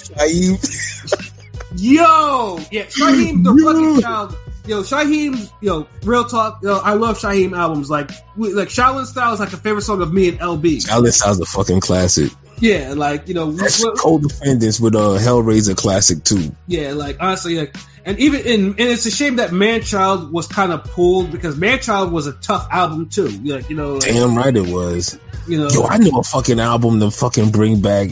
Yo, 1.77 2.59
yeah, 2.71 2.83
Shyheim 2.83 3.43
the 3.43 3.61
fucking 3.63 4.01
child. 4.01 4.35
Yo, 4.67 4.81
Shyheim, 4.81 5.51
yo, 5.61 5.87
real 6.03 6.25
talk. 6.25 6.63
Yo, 6.63 6.77
I 6.79 6.93
love 6.93 7.19
Shyheim 7.19 7.55
albums. 7.55 7.89
Like, 7.89 8.09
we, 8.35 8.53
like 8.53 8.69
Shaolin 8.69 9.05
Style 9.05 9.33
is 9.33 9.39
like 9.39 9.53
a 9.53 9.57
favorite 9.57 9.83
song 9.83 10.01
of 10.01 10.11
me 10.11 10.29
and 10.29 10.39
LB. 10.39 10.85
Shaolin 10.85 11.11
Style's 11.11 11.39
a 11.39 11.45
fucking 11.45 11.81
classic. 11.81 12.31
Yeah, 12.59 12.93
like 12.95 13.27
you 13.27 13.33
know, 13.33 13.51
That's 13.51 13.83
co-defendants 13.99 14.79
with 14.79 14.95
a 14.95 15.19
Hellraiser 15.19 15.75
classic 15.75 16.23
too. 16.23 16.55
yeah, 16.67 16.93
like 16.93 17.17
honestly, 17.19 17.57
like, 17.59 17.75
and 18.05 18.17
even 18.19 18.41
in, 18.41 18.65
and 18.69 18.79
it's 18.79 19.05
a 19.05 19.11
shame 19.11 19.37
that 19.37 19.49
Manchild 19.49 20.31
was 20.31 20.47
kind 20.47 20.71
of 20.71 20.85
pulled 20.85 21.31
because 21.31 21.55
Manchild 21.55 22.11
was 22.11 22.27
a 22.27 22.33
tough 22.33 22.67
album 22.71 23.09
too. 23.09 23.27
Like, 23.27 23.69
you 23.69 23.75
know, 23.75 23.93
like, 23.95 24.03
Damn 24.03 24.35
right 24.35 24.55
it 24.55 24.67
was. 24.67 25.19
you 25.47 25.57
know, 25.57 25.67
Yo, 25.69 25.83
I 25.83 25.97
know 25.97 26.19
a 26.19 26.23
fucking 26.23 26.59
album 26.59 26.99
to 27.01 27.11
fucking 27.11 27.51
bring 27.51 27.81
back. 27.81 28.09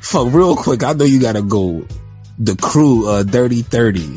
Fuck, 0.00 0.32
real 0.32 0.56
quick. 0.56 0.82
I 0.82 0.94
know 0.94 1.04
you 1.04 1.20
gotta 1.20 1.42
go. 1.42 1.86
The 2.38 2.56
Crew, 2.56 3.06
uh, 3.08 3.22
Dirty 3.24 3.60
Thirty. 3.62 4.16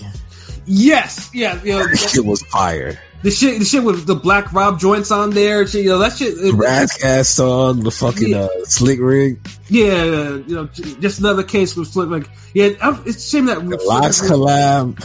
yes, 0.65 1.29
yeah, 1.33 1.61
you 1.61 1.73
know, 1.73 1.85
It 1.91 2.25
was 2.25 2.41
fire. 2.43 2.97
The 3.23 3.31
shit, 3.31 3.57
the 3.59 3.65
shit 3.65 3.83
with 3.83 4.05
the 4.05 4.15
Black 4.15 4.51
Rob 4.51 4.79
joints 4.81 5.09
on 5.09 5.29
there, 5.29 5.65
shit, 5.65 5.83
you 5.85 5.89
know, 5.91 5.99
that 5.99 6.17
shit. 6.17 6.37
it- 6.37 6.53
Ras 6.53 6.97
Kass 6.97 7.29
song, 7.29 7.79
the 7.81 7.89
fucking 7.91 8.27
Yeah. 8.29 8.43
uh, 8.43 8.65
Slick 8.65 8.99
Rick, 9.01 9.37
Yeah, 9.69 10.03
you 10.45 10.55
know, 10.55 10.65
just 10.65 11.19
another 11.19 11.43
case 11.43 11.75
with 11.75 11.87
slick. 11.87 12.09
Like, 12.09 12.29
yeah, 12.53 12.71
it's 13.05 13.25
a 13.25 13.29
shame 13.29 13.45
that 13.45 13.59
the 13.67 13.77
LOX 13.83 14.21
collab. 14.21 15.01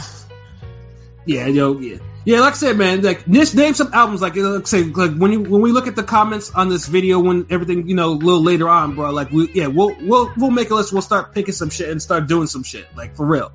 Yeah, 1.25 1.47
yo, 1.47 1.79
yeah, 1.79 1.97
yeah. 2.25 2.41
Like 2.41 2.53
I 2.53 2.57
said, 2.57 2.77
man, 2.77 3.01
like 3.03 3.25
just 3.27 3.55
name 3.55 3.73
some 3.73 3.91
albums. 3.93 4.21
Like, 4.21 4.35
you 4.35 4.43
know, 4.43 4.55
like 4.55 4.67
say, 4.67 4.83
like 4.83 5.15
when 5.15 5.31
you 5.31 5.41
when 5.41 5.61
we 5.61 5.71
look 5.71 5.87
at 5.87 5.95
the 5.95 6.03
comments 6.03 6.49
on 6.51 6.69
this 6.69 6.87
video, 6.87 7.19
when 7.19 7.45
everything, 7.49 7.87
you 7.87 7.95
know, 7.95 8.09
a 8.09 8.19
little 8.19 8.41
later 8.43 8.67
on, 8.67 8.95
bro. 8.95 9.11
Like, 9.11 9.31
we 9.31 9.49
yeah, 9.53 9.67
we'll 9.67 9.95
we'll 10.01 10.31
we'll 10.37 10.49
make 10.51 10.71
a 10.71 10.75
list. 10.75 10.91
We'll 10.91 11.03
start 11.03 11.33
picking 11.35 11.53
some 11.53 11.69
shit 11.69 11.87
and 11.89 12.01
start 12.01 12.27
doing 12.27 12.47
some 12.47 12.63
shit, 12.63 12.85
like 12.97 13.15
for 13.15 13.25
real, 13.25 13.51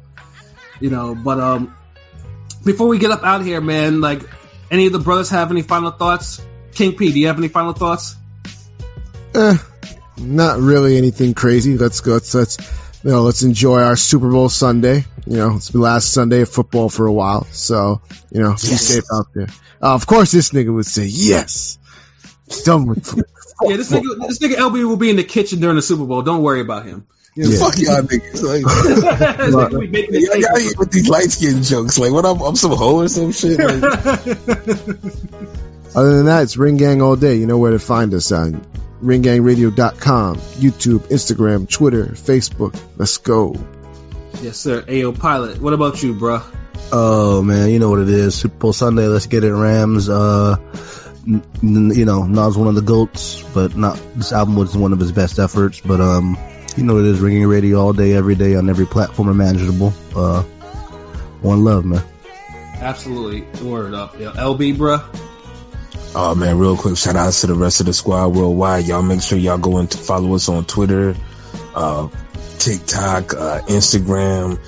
you 0.81 0.89
know. 0.91 1.15
But 1.17 1.41
um, 1.41 1.75
before 2.65 2.87
we 2.87 2.99
get 2.99 3.11
up 3.11 3.25
out 3.25 3.41
of 3.41 3.47
here, 3.47 3.61
man, 3.61 4.01
like, 4.01 4.23
any 4.71 4.87
of 4.87 4.93
the 4.93 4.99
brothers 4.99 5.31
have 5.31 5.51
any 5.51 5.63
final 5.63 5.91
thoughts? 5.91 6.41
King 6.73 6.97
P, 6.97 7.13
do 7.13 7.21
you 7.21 7.29
have 7.29 7.39
any 7.39 7.49
final 7.49 7.73
thoughts? 7.73 8.17
Eh, 9.35 9.57
not 10.19 10.59
really 10.59 10.97
anything 10.97 11.35
crazy. 11.35 11.77
Let's 11.77 12.01
go. 12.01 12.15
Let's, 12.15 12.35
let's 12.35 12.59
you 13.05 13.11
know, 13.11 13.23
let's 13.23 13.43
enjoy 13.43 13.81
our 13.81 13.97
Super 13.97 14.31
Bowl 14.31 14.49
Sunday. 14.49 15.05
You 15.27 15.37
know, 15.37 15.57
it's 15.57 15.69
the 15.69 15.79
last 15.79 16.13
Sunday 16.13 16.41
of 16.41 16.49
football 16.49 16.89
for 16.89 17.07
a 17.07 17.13
while, 17.13 17.45
so 17.45 18.01
you 18.31 18.41
know, 18.41 18.53
be 18.53 18.59
safe 18.59 19.05
out 19.13 19.27
there. 19.35 19.49
Uh, 19.83 19.95
of 19.95 20.07
course, 20.07 20.33
this 20.33 20.51
nigga 20.51 20.73
would 20.73 20.87
say 20.87 21.05
yes. 21.05 21.79
Done 22.65 22.87
with. 22.87 23.07
football. 23.07 23.71
Yeah, 23.71 23.77
this 23.77 23.93
nigga, 23.93 24.27
this 24.27 24.39
nigga 24.39 24.55
LB 24.55 24.87
will 24.87 24.97
be 24.97 25.11
in 25.11 25.17
the 25.17 25.25
kitchen 25.25 25.61
during 25.61 25.77
the 25.77 25.83
Super 25.83 26.05
Bowl. 26.05 26.23
Don't 26.23 26.43
worry 26.43 26.61
about 26.61 26.87
him. 26.87 27.07
Yeah. 27.37 27.47
Fuck 27.59 27.79
y'all 27.79 28.03
niggas. 28.03 28.43
Like, 28.43 28.63
This 28.63 29.55
nigga 29.55 29.91
making 29.91 30.15
y'all, 30.15 30.37
y'all 30.37 30.57
it 30.57 30.79
with 30.79 30.91
these 30.93 31.09
light 31.09 31.31
skin 31.31 31.63
jokes. 31.63 31.99
Like, 31.99 32.13
what? 32.13 32.25
I'm, 32.25 32.41
I'm 32.41 32.57
some 32.57 32.73
hoe 32.73 33.01
or 33.01 33.09
some 33.09 33.33
shit. 33.33 33.59
Like, 33.59 33.83
Other 35.97 36.17
than 36.17 36.27
that, 36.27 36.43
it's 36.43 36.57
Ring 36.57 36.77
Gang 36.77 37.03
all 37.03 37.17
day. 37.17 37.37
You 37.37 37.47
know 37.47 37.59
where 37.59 37.71
to 37.73 37.79
find 37.79 38.13
us 38.15 38.33
on 38.33 38.65
ringgangradio.com, 39.03 40.37
YouTube, 40.37 40.99
Instagram, 41.09 41.69
Twitter, 41.71 42.07
Facebook. 42.07 42.81
Let's 42.97 43.19
go. 43.19 43.55
yes, 44.43 44.57
sir. 44.57 44.83
Ayo, 44.83 45.17
pilot. 45.19 45.61
What 45.61 45.73
about 45.73 46.03
you, 46.03 46.15
bro? 46.15 46.43
Oh 46.93 47.43
man, 47.43 47.71
you 47.71 47.79
know 47.79 47.91
what 47.91 48.01
it 48.01 48.09
is. 48.09 48.35
Super 48.35 48.57
Bowl 48.57 48.73
Sunday. 48.73 49.07
Let's 49.07 49.27
get 49.27 49.45
it, 49.45 49.53
Rams. 49.53 50.09
Uh, 50.09 50.57
n- 51.27 51.43
n- 51.63 51.93
you 51.95 52.05
know, 52.05 52.25
Nas 52.25 52.57
one 52.59 52.69
of 52.69 52.75
the 52.75 52.83
goats, 52.83 53.43
but 53.55 53.77
not 53.77 54.01
this 54.17 54.33
album 54.33 54.57
was 54.57 54.77
one 54.77 54.93
of 54.93 54.99
his 55.01 55.13
best 55.13 55.39
efforts. 55.39 55.81
But 55.81 56.01
um, 56.01 56.37
you 56.77 56.85
know 56.85 56.95
what 56.95 57.05
it 57.05 57.11
is. 57.11 57.21
Ring 57.21 57.35
Gang 57.39 57.47
radio 57.47 57.79
all 57.81 57.93
day, 57.93 58.13
every 58.15 58.35
day 58.35 58.55
on 58.57 58.69
every 58.69 58.87
platform 58.87 59.29
imaginable. 59.29 59.93
Uh, 60.15 60.43
one 61.43 61.65
love, 61.65 61.85
man. 61.85 62.03
Absolutely. 62.81 63.43
Word 63.67 63.95
up. 63.95 64.19
Yo, 64.19 64.33
LB, 64.33 64.77
bro. 64.77 64.99
Oh 66.17 66.35
man, 66.35 66.59
real 66.59 66.77
quick, 66.77 66.97
shout 66.97 67.17
out 67.17 67.33
to 67.33 67.47
the 67.49 67.55
rest 67.55 67.81
of 67.81 67.87
the 67.87 67.93
squad 67.93 68.29
worldwide. 68.29 68.87
Y'all 68.87 69.03
make 69.03 69.21
sure 69.21 69.37
y'all 69.39 69.59
go 69.59 69.79
and 69.79 69.91
to 69.91 69.99
follow 69.99 70.35
us 70.35 70.49
on 70.49 70.65
Twitter, 70.65 71.17
uh, 71.75 72.09
TikTok, 72.59 73.35
uh, 73.35 73.61
Instagram. 73.67 74.59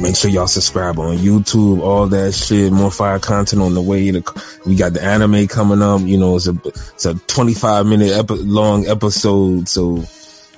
Make 0.00 0.16
sure 0.16 0.30
y'all 0.30 0.46
subscribe 0.46 0.98
on 0.98 1.16
YouTube, 1.18 1.80
all 1.80 2.06
that 2.08 2.32
shit. 2.34 2.70
More 2.72 2.90
fire 2.90 3.18
content 3.18 3.60
on 3.62 3.74
the 3.74 3.80
way. 3.82 4.10
The- 4.10 4.42
We 4.66 4.74
got 4.76 4.92
the 4.94 5.02
anime 5.02 5.46
coming 5.48 5.80
up. 5.82 6.00
You 6.02 6.18
know, 6.18 6.36
it's 6.36 6.46
a 6.48 6.56
it's 6.64 7.06
a 7.06 7.14
25 7.14 7.86
minute 7.86 8.12
epi- 8.12 8.34
long 8.36 8.86
episode, 8.86 9.68
so 9.68 10.02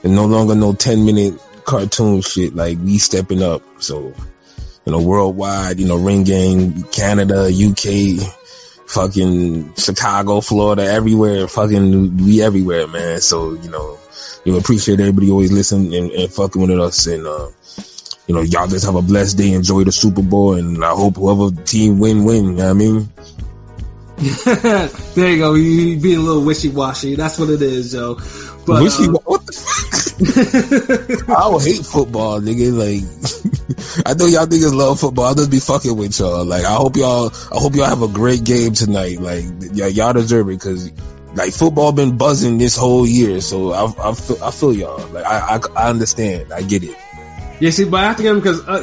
it's 0.02 0.12
no 0.12 0.26
longer 0.26 0.54
no 0.54 0.72
10 0.72 1.04
minute 1.04 1.40
cartoon 1.64 2.20
shit. 2.20 2.54
Like 2.54 2.78
we 2.82 2.98
stepping 2.98 3.42
up. 3.42 3.62
So 3.80 4.14
you 4.84 4.92
know, 4.92 5.02
worldwide. 5.02 5.78
You 5.80 5.86
know, 5.86 5.96
Ring 5.96 6.24
Gang, 6.24 6.82
Canada, 6.84 7.50
UK 7.52 8.26
fucking 8.86 9.74
Chicago, 9.74 10.40
Florida, 10.40 10.84
everywhere, 10.84 11.46
fucking 11.46 12.16
we 12.16 12.42
everywhere, 12.42 12.86
man. 12.86 13.20
So, 13.20 13.52
you 13.52 13.68
know, 13.70 13.98
you 14.44 14.52
know, 14.52 14.58
appreciate 14.58 14.98
everybody 14.98 15.30
always 15.30 15.52
listening 15.52 15.94
and, 15.94 16.10
and 16.10 16.32
fucking 16.32 16.62
with 16.62 16.70
us 16.80 17.06
and 17.06 17.26
uh 17.26 17.48
you 18.26 18.34
know, 18.34 18.42
y'all 18.42 18.66
just 18.66 18.84
have 18.84 18.94
a 18.94 19.02
blessed 19.02 19.38
day, 19.38 19.52
enjoy 19.52 19.84
the 19.84 19.92
Super 19.92 20.22
Bowl 20.22 20.54
and 20.54 20.84
I 20.84 20.90
hope 20.90 21.16
whoever 21.16 21.50
team 21.62 21.98
win 21.98 22.24
win, 22.24 22.44
you 22.44 22.52
know 22.52 22.64
what 22.64 22.70
I 22.70 22.72
mean? 22.74 23.08
there 25.14 25.30
you 25.30 25.38
go. 25.38 25.54
You, 25.54 25.98
being 26.00 26.18
a 26.18 26.20
little 26.20 26.44
wishy 26.44 26.68
washy. 26.68 27.14
That's 27.14 27.38
what 27.38 27.50
it 27.50 27.62
is, 27.62 27.94
yo. 27.94 28.16
But 28.66 28.82
Wish 28.82 28.98
you- 29.00 29.16
uh, 29.16 29.20
what 29.24 29.24
the 29.24 29.30
fuck? 29.30 29.37
I 30.20 31.48
don't 31.48 31.62
hate 31.62 31.86
football, 31.86 32.40
nigga. 32.40 32.74
Like, 32.74 33.04
I 34.06 34.14
know 34.14 34.26
y'all 34.26 34.46
niggas 34.46 34.74
love 34.74 34.98
football. 34.98 35.26
I'll 35.26 35.34
just 35.36 35.50
be 35.50 35.60
fucking 35.60 35.96
with 35.96 36.18
y'all. 36.18 36.44
Like, 36.44 36.64
I 36.64 36.74
hope 36.74 36.96
y'all, 36.96 37.30
I 37.52 37.60
hope 37.60 37.76
y'all 37.76 37.86
have 37.86 38.02
a 38.02 38.08
great 38.08 38.42
game 38.42 38.72
tonight. 38.72 39.20
Like, 39.20 39.44
y'all 39.74 40.12
deserve 40.12 40.48
it 40.48 40.54
because, 40.54 40.90
like, 41.34 41.52
football 41.52 41.92
been 41.92 42.16
buzzing 42.16 42.58
this 42.58 42.76
whole 42.76 43.06
year. 43.06 43.40
So 43.40 43.72
I, 43.72 44.10
I 44.10 44.14
feel, 44.14 44.42
I 44.42 44.50
feel 44.50 44.72
y'all. 44.72 45.06
Like, 45.08 45.24
I, 45.24 45.56
I, 45.56 45.60
I 45.76 45.90
understand. 45.90 46.52
I 46.52 46.62
get 46.62 46.82
it. 46.82 46.96
yeah, 47.60 47.70
see, 47.70 47.84
but 47.84 48.02
I 48.02 48.14
get 48.14 48.26
him 48.26 48.40
because, 48.40 48.66
uh, 48.66 48.80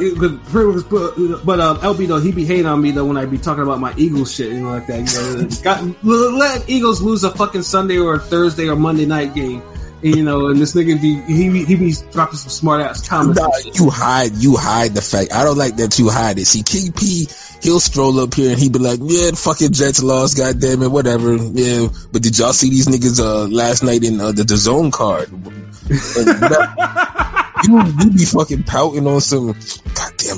but, 1.44 1.60
um, 1.60 1.78
LB 1.80 2.08
though 2.08 2.22
he 2.22 2.32
be 2.32 2.46
hating 2.46 2.66
on 2.66 2.82
me 2.82 2.92
though 2.92 3.06
when 3.06 3.18
I 3.18 3.26
be 3.26 3.40
talking 3.40 3.64
about 3.64 3.82
my 3.82 3.94
Eagles 3.98 4.34
shit 4.34 4.54
and 4.54 4.66
like 4.66 4.88
that. 4.88 5.00
You 5.00 5.42
know, 5.42 5.50
got 5.64 6.04
let 6.06 6.70
Eagles 6.70 7.02
lose 7.02 7.26
a 7.26 7.32
fucking 7.32 7.64
Sunday 7.64 7.98
or 7.98 8.20
Thursday 8.20 8.70
or 8.70 8.78
Monday 8.78 9.06
night 9.06 9.36
game. 9.36 9.62
And, 10.04 10.16
you 10.16 10.24
know, 10.24 10.48
and 10.48 10.60
this 10.60 10.76
nigga 10.76 11.02
be 11.02 11.22
he 11.22 11.50
be, 11.50 11.66
he 11.66 11.76
be 11.76 11.94
dropping 12.12 12.38
some 12.38 12.50
smart 12.50 12.82
ass 12.82 13.08
comments. 13.08 13.40
Nah, 13.40 13.50
you 13.74 13.90
hide, 13.90 14.34
you 14.34 14.56
hide 14.56 14.94
the 14.94 15.02
fact. 15.02 15.34
I 15.34 15.44
don't 15.44 15.58
like 15.58 15.78
that 15.78 15.98
you 15.98 16.10
hide 16.10 16.38
it. 16.38 16.46
See, 16.46 16.64
King 16.64 16.92
P, 16.92 17.28
he'll 17.62 17.80
stroll 17.80 18.20
up 18.20 18.34
here 18.34 18.52
and 18.52 18.60
he 18.60 18.70
be 18.70 18.80
like, 18.80 19.00
yeah, 19.02 19.32
the 19.32 19.38
fucking 19.38 19.72
Jets 19.72 20.04
lost, 20.04 20.38
goddamn 20.38 20.84
it, 20.84 20.92
whatever. 20.92 21.36
Yeah, 21.36 21.88
but 22.12 22.22
did 22.22 22.38
y'all 22.38 22.54
see 22.54 22.70
these 22.70 22.88
niggas 22.88 23.20
uh 23.20 23.48
last 23.48 23.84
night 23.84 24.04
in 24.04 24.20
uh, 24.20 24.32
the, 24.32 24.44
the 24.44 24.58
zone 24.58 24.92
card? 24.92 25.30
you 27.64 27.82
you 28.00 28.12
be 28.12 28.26
fucking 28.26 28.64
pouting 28.64 29.08
on 29.08 29.22
some 29.22 29.56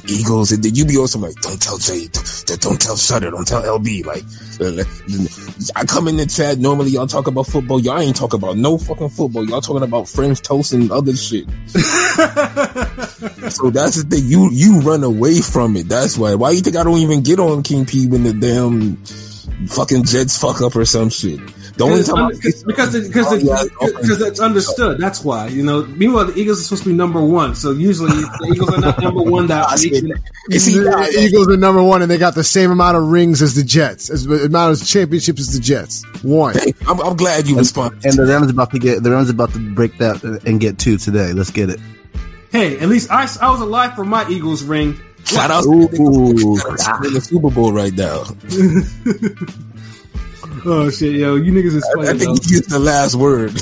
goddamn 0.02 0.16
Eagles, 0.16 0.52
and 0.52 0.64
then 0.64 0.76
you 0.76 0.86
be 0.86 0.98
on 0.98 1.08
some 1.08 1.22
like, 1.22 1.36
don't 1.36 1.62
tell 1.62 1.78
Jay, 1.78 2.08
don't, 2.08 2.62
don't 2.62 2.82
tell 2.82 2.98
Shutter, 2.98 3.32
don't 3.32 3.48
tell 3.48 3.62
LB. 3.64 4.06
Like, 4.06 4.24
uh, 4.60 4.84
I 5.76 5.86
come 5.86 6.08
in 6.08 6.18
the 6.18 6.26
chat. 6.26 6.58
Normally 6.58 6.92
y'all 6.92 7.08
talk 7.08 7.28
about 7.28 7.48
football. 7.48 7.80
Y'all 7.80 8.00
ain't 8.00 8.16
talking 8.16 8.40
about 8.40 8.58
no 8.58 8.78
fucking 8.78 9.10
football. 9.10 9.46
Y'all 9.46 9.62
talking 9.62 9.84
about 9.84 10.08
French 10.08 10.42
toast 10.42 10.74
and 10.74 10.92
other 10.92 11.16
shit. 11.16 11.46
So 13.50 13.70
that's 13.70 14.04
the 14.04 14.04
thing. 14.04 14.28
You 14.28 14.50
you 14.52 14.82
run 14.82 15.04
away 15.04 15.40
from 15.40 15.78
it. 15.78 15.88
That's 15.88 16.18
why. 16.18 16.36
Why 16.36 16.52
you 16.52 16.60
think 16.62 16.76
I 16.76 16.84
don't 16.84 17.00
even 17.00 17.22
get 17.22 17.40
on 17.40 17.64
King 17.64 17.86
P 17.86 18.08
when 18.08 18.24
the 18.24 18.34
damn 18.34 18.98
fucking 19.66 20.04
Jets 20.04 20.38
fuck 20.38 20.62
up 20.62 20.76
or 20.76 20.86
some 20.86 21.10
shit? 21.10 21.40
The 21.78 21.84
only 21.84 22.04
time 22.04 22.18
I 22.26 22.30
because 22.32 22.64
because 22.64 22.96
it- 22.96 23.08
because 23.08 23.28
Oh, 23.30 23.36
it- 23.88 23.96
because 24.02 24.22
it's 24.22 24.40
understood. 24.40 25.00
That's 25.00 25.24
why 25.24 25.48
you 25.48 25.64
know. 25.64 25.84
Meanwhile, 25.84 26.26
the 26.26 26.40
Eagles 26.40 26.60
are 26.60 26.64
supposed 26.64 26.84
to 26.84 26.90
be 26.90 26.96
number 26.96 27.22
one, 27.22 27.56
so 27.56 27.72
usually 27.72 28.12
the 28.12 28.52
Eagles 28.54 28.74
are 28.74 28.82
not 28.82 29.02
number 29.02 29.22
one. 29.24 29.48
That 29.48 29.66
I 29.70 29.74
week, 29.76 29.94
see. 29.96 30.14
You 30.50 30.60
see, 30.60 30.74
the 30.80 31.10
yeah. 31.14 31.22
Eagles 31.22 31.48
are 31.50 31.58
number 31.58 31.84
one, 31.84 32.02
and 32.02 32.10
they 32.10 32.18
got 32.18 32.36
the 32.36 32.44
same 32.44 32.72
amount 32.72 32.98
of 32.98 33.04
rings 33.08 33.42
as 33.42 33.54
the 33.56 33.64
Jets, 33.64 34.10
as 34.10 34.26
the 34.26 34.46
amount 34.46 34.82
of 34.82 34.88
championships 34.88 35.42
as 35.42 35.54
the 35.54 35.60
Jets. 35.60 36.04
One. 36.24 36.56
I'm, 36.88 37.00
I'm 37.00 37.16
glad 37.18 37.48
you 37.48 37.58
responded. 37.58 38.06
And 38.06 38.14
the 38.16 38.26
Rams 38.26 38.50
about 38.50 38.72
to 38.72 38.80
get 38.80 39.04
the 39.04 39.12
Rams 39.12 39.30
about 39.30 39.54
to 39.54 39.60
break 39.76 39.98
that 40.00 40.24
and 40.46 40.60
get 40.60 40.80
two 40.80 40.98
today. 40.98 41.34
Let's 41.34 41.52
get 41.52 41.70
it. 41.70 41.80
hey, 42.52 42.80
at 42.80 42.90
least 42.90 43.12
I, 43.12 43.28
I 43.42 43.52
was 43.52 43.62
alive 43.62 43.96
for 43.96 44.04
my 44.06 44.28
Eagles 44.30 44.64
ring. 44.64 45.00
Shout 45.28 45.52
out 45.52 45.66
Ooh, 45.66 45.88
niggas 45.90 47.06
in 47.06 47.14
the 47.14 47.22
Super 47.22 47.52
Bowl 47.52 47.74
right 47.74 47.94
now. 47.94 48.24
oh 50.66 50.90
shit, 50.90 51.16
yo, 51.16 51.36
you 51.36 51.52
niggas 51.52 51.76
is 51.76 51.84
I 51.84 52.06
funny. 52.06 52.20
think 52.20 52.46
you 52.48 52.58
used 52.58 52.70
the 52.70 52.80
last 52.80 53.16
word. 53.16 53.54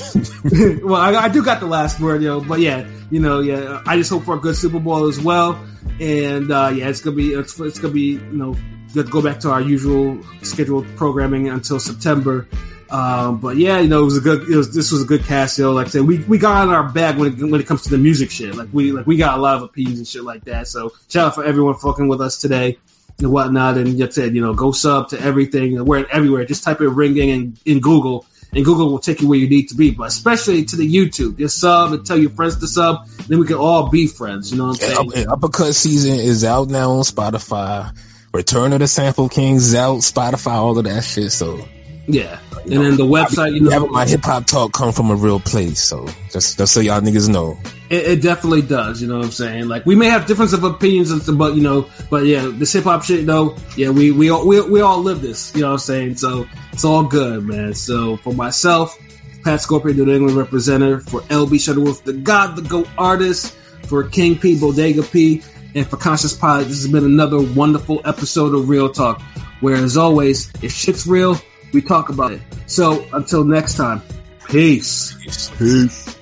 well, 0.84 1.02
I, 1.02 1.16
I 1.16 1.30
do 1.30 1.44
got 1.44 1.60
the 1.60 1.66
last 1.66 2.00
word, 2.00 2.22
yo. 2.22 2.40
But 2.40 2.60
yeah, 2.60 2.88
you 3.10 3.20
know, 3.20 3.40
yeah, 3.40 3.82
I 3.86 3.98
just 3.98 4.12
hope 4.12 4.26
for 4.26 4.36
a 4.36 4.40
good 4.40 4.56
Super 4.56 4.80
Bowl 4.80 5.08
as 5.08 5.20
well. 5.20 5.60
And 6.00 6.52
uh, 6.52 6.72
yeah, 6.76 6.90
it's 6.90 7.02
gonna 7.02 7.16
be 7.16 7.34
it's, 7.34 7.60
it's 7.60 7.80
gonna 7.80 7.94
be 7.94 8.12
you 8.12 8.20
know 8.20 8.54
good 8.54 8.60
to 8.60 8.74
go 9.04 9.22
back 9.22 9.42
to 9.42 9.52
our 9.52 9.62
usual 9.62 10.20
scheduled 10.42 10.88
programming 10.96 11.50
until 11.50 11.80
September. 11.80 12.48
Um, 12.90 13.40
but 13.40 13.58
yeah, 13.58 13.80
you 13.80 13.88
know, 13.88 14.02
it 14.02 14.06
was 14.06 14.18
a 14.18 14.22
good. 14.22 14.50
It 14.50 14.56
was 14.56 14.74
this 14.74 14.92
was 14.92 15.04
a 15.04 15.06
good 15.06 15.24
cast. 15.24 15.58
You 15.58 15.66
know, 15.66 15.74
like 15.74 15.88
I 15.88 15.90
said, 15.90 16.02
we 16.02 16.20
we 16.20 16.38
got 16.38 16.68
on 16.68 16.74
our 16.74 16.88
bag 16.90 17.18
when 17.18 17.34
it, 17.34 17.44
when 17.52 17.60
it 17.60 17.68
comes 17.68 17.84
to 17.84 17.90
the 17.90 17.98
music 17.98 18.32
shit. 18.32 18.56
Like 18.56 18.70
we 18.72 18.92
like 18.92 19.08
we 19.08 19.18
got 19.18 19.38
a 19.38 19.42
lot 19.42 19.58
of 19.58 19.64
opinions 19.64 20.00
and 20.00 20.08
shit 20.08 20.24
like 20.24 20.46
that. 20.46 20.68
So 20.68 20.94
shout 21.10 21.28
out 21.28 21.36
for 21.36 21.44
everyone 21.44 21.76
fucking 21.76 22.08
with 22.08 22.22
us 22.22 22.38
today 22.38 22.78
and 23.20 23.32
whatnot. 23.32 23.78
And 23.78 24.00
like 24.00 24.10
I 24.10 24.12
said, 24.12 24.36
you 24.36 24.42
know, 24.42 24.54
go 24.54 24.72
sub 24.72 25.10
to 25.10 25.20
everything. 25.20 25.84
We're 25.84 26.06
everywhere. 26.06 26.46
Just 26.46 26.64
type 26.64 26.82
in 26.82 26.94
ringing 26.94 27.30
in, 27.30 27.58
in 27.66 27.80
Google, 27.80 28.26
and 28.54 28.64
Google 28.64 28.92
will 28.92 29.00
take 29.00 29.22
you 29.22 29.28
where 29.28 29.40
you 29.40 29.50
need 29.50 29.70
to 29.70 29.76
be. 29.76 29.92
But 29.92 30.08
especially 30.08 30.66
to 30.66 30.76
the 30.76 30.88
YouTube, 30.88 31.38
just 31.38 31.60
sub 31.60 31.92
and 31.94 32.06
tell 32.06 32.18
your 32.18 32.30
friends 32.32 32.58
to 32.58 32.68
sub. 32.68 33.08
Then 33.28 33.40
we 33.40 33.48
can 33.48 33.58
all 33.58 33.90
be 33.90 34.08
friends. 34.08 34.52
You 34.52 34.58
know 34.58 34.68
what 34.68 34.84
I'm 34.84 34.96
saying? 34.96 35.12
And 35.16 35.32
Uppercut 35.32 35.74
season 35.76 36.20
is 36.20 36.44
out 36.44 36.70
now 36.70 36.92
on 36.92 37.04
Spotify. 37.04 37.96
Return 38.36 38.74
of 38.74 38.80
the 38.80 38.88
Sample 38.88 39.30
Kings 39.30 39.68
is 39.68 39.76
out, 39.76 39.99
Spotify, 39.99 40.53
all 40.53 40.78
of 40.78 40.84
that 40.84 41.03
shit. 41.03 41.32
So 41.32 41.66
Yeah. 42.07 42.40
And 42.66 42.84
then 42.84 42.98
the 42.98 43.06
website, 43.06 43.53
you 43.53 43.66
you 43.66 43.70
having 43.70 43.88
know, 43.88 43.94
my 43.94 44.06
hip 44.06 44.24
hop 44.24 44.45
talk 44.45 44.74
come 44.74 44.91
from 44.91 45.12
a 45.12 45.16
real 45.16 45.40
place. 45.40 45.82
So 45.82 46.07
just 46.32 46.57
just 46.57 46.74
so 46.74 46.80
y'all 46.80 46.99
niggas 46.99 47.30
know. 47.30 47.57
it, 47.90 48.06
it 48.06 48.22
definitely 48.22 48.64
does. 48.64 49.02
You 49.02 49.07
know 49.07 49.18
what 49.18 49.26
I'm 49.26 49.32
saying? 49.32 49.68
Like 49.68 49.86
we 49.86 49.95
may 49.95 50.07
have 50.07 50.26
difference 50.26 50.53
of 50.53 50.64
opinions, 50.64 51.30
but 51.30 51.56
you 51.56 51.62
know, 51.62 51.88
but 52.10 52.26
yeah, 52.26 52.52
this 52.52 52.74
hip 52.74 52.84
hop 52.84 53.03
shit 53.03 53.26
though, 53.26 53.56
yeah, 53.78 53.90
we 53.90 54.12
we 54.12 54.30
all 54.30 54.45
we, 54.45 54.60
we 54.62 54.82
all 54.82 54.99
live 54.99 55.22
this. 55.22 55.53
You 55.56 55.62
know 55.62 55.68
what 55.68 55.74
I'm 55.74 55.80
saying? 55.80 56.18
So 56.18 56.48
it's 56.74 56.84
all 56.84 57.03
good, 57.03 57.44
man. 57.44 57.74
So 57.74 58.18
for 58.18 58.34
myself, 58.34 58.98
Pat 59.44 59.62
Scorpion, 59.62 59.95
New 59.95 60.12
England 60.12 60.36
representative, 60.36 61.03
for 61.03 61.22
LB 61.22 61.62
Shuttleworth, 61.62 62.03
the 62.03 62.14
God, 62.14 62.56
the 62.56 62.64
Go 62.64 62.86
artist, 62.98 63.56
for 63.88 64.03
King 64.03 64.38
P, 64.38 64.60
Bodega 64.60 65.03
P, 65.03 65.44
and 65.76 65.85
for 65.85 65.97
Conscious 65.97 66.34
Pilot, 66.34 66.69
this 66.69 66.84
has 66.84 66.88
been 66.88 67.03
another 67.03 67.41
wonderful 67.41 68.02
episode 68.06 68.56
of 68.56 68.69
Real 68.69 68.89
Talk. 68.89 69.22
Where 69.60 69.76
as 69.76 69.97
always, 69.97 70.52
if 70.64 70.72
shit's 70.72 71.06
real, 71.06 71.38
we 71.73 71.81
talk 71.81 72.10
about 72.10 72.31
it. 72.31 72.41
So 72.65 73.06
until 73.14 73.43
next 73.43 73.76
time, 73.76 74.02
peace. 74.47 75.15
Peace. 75.57 76.18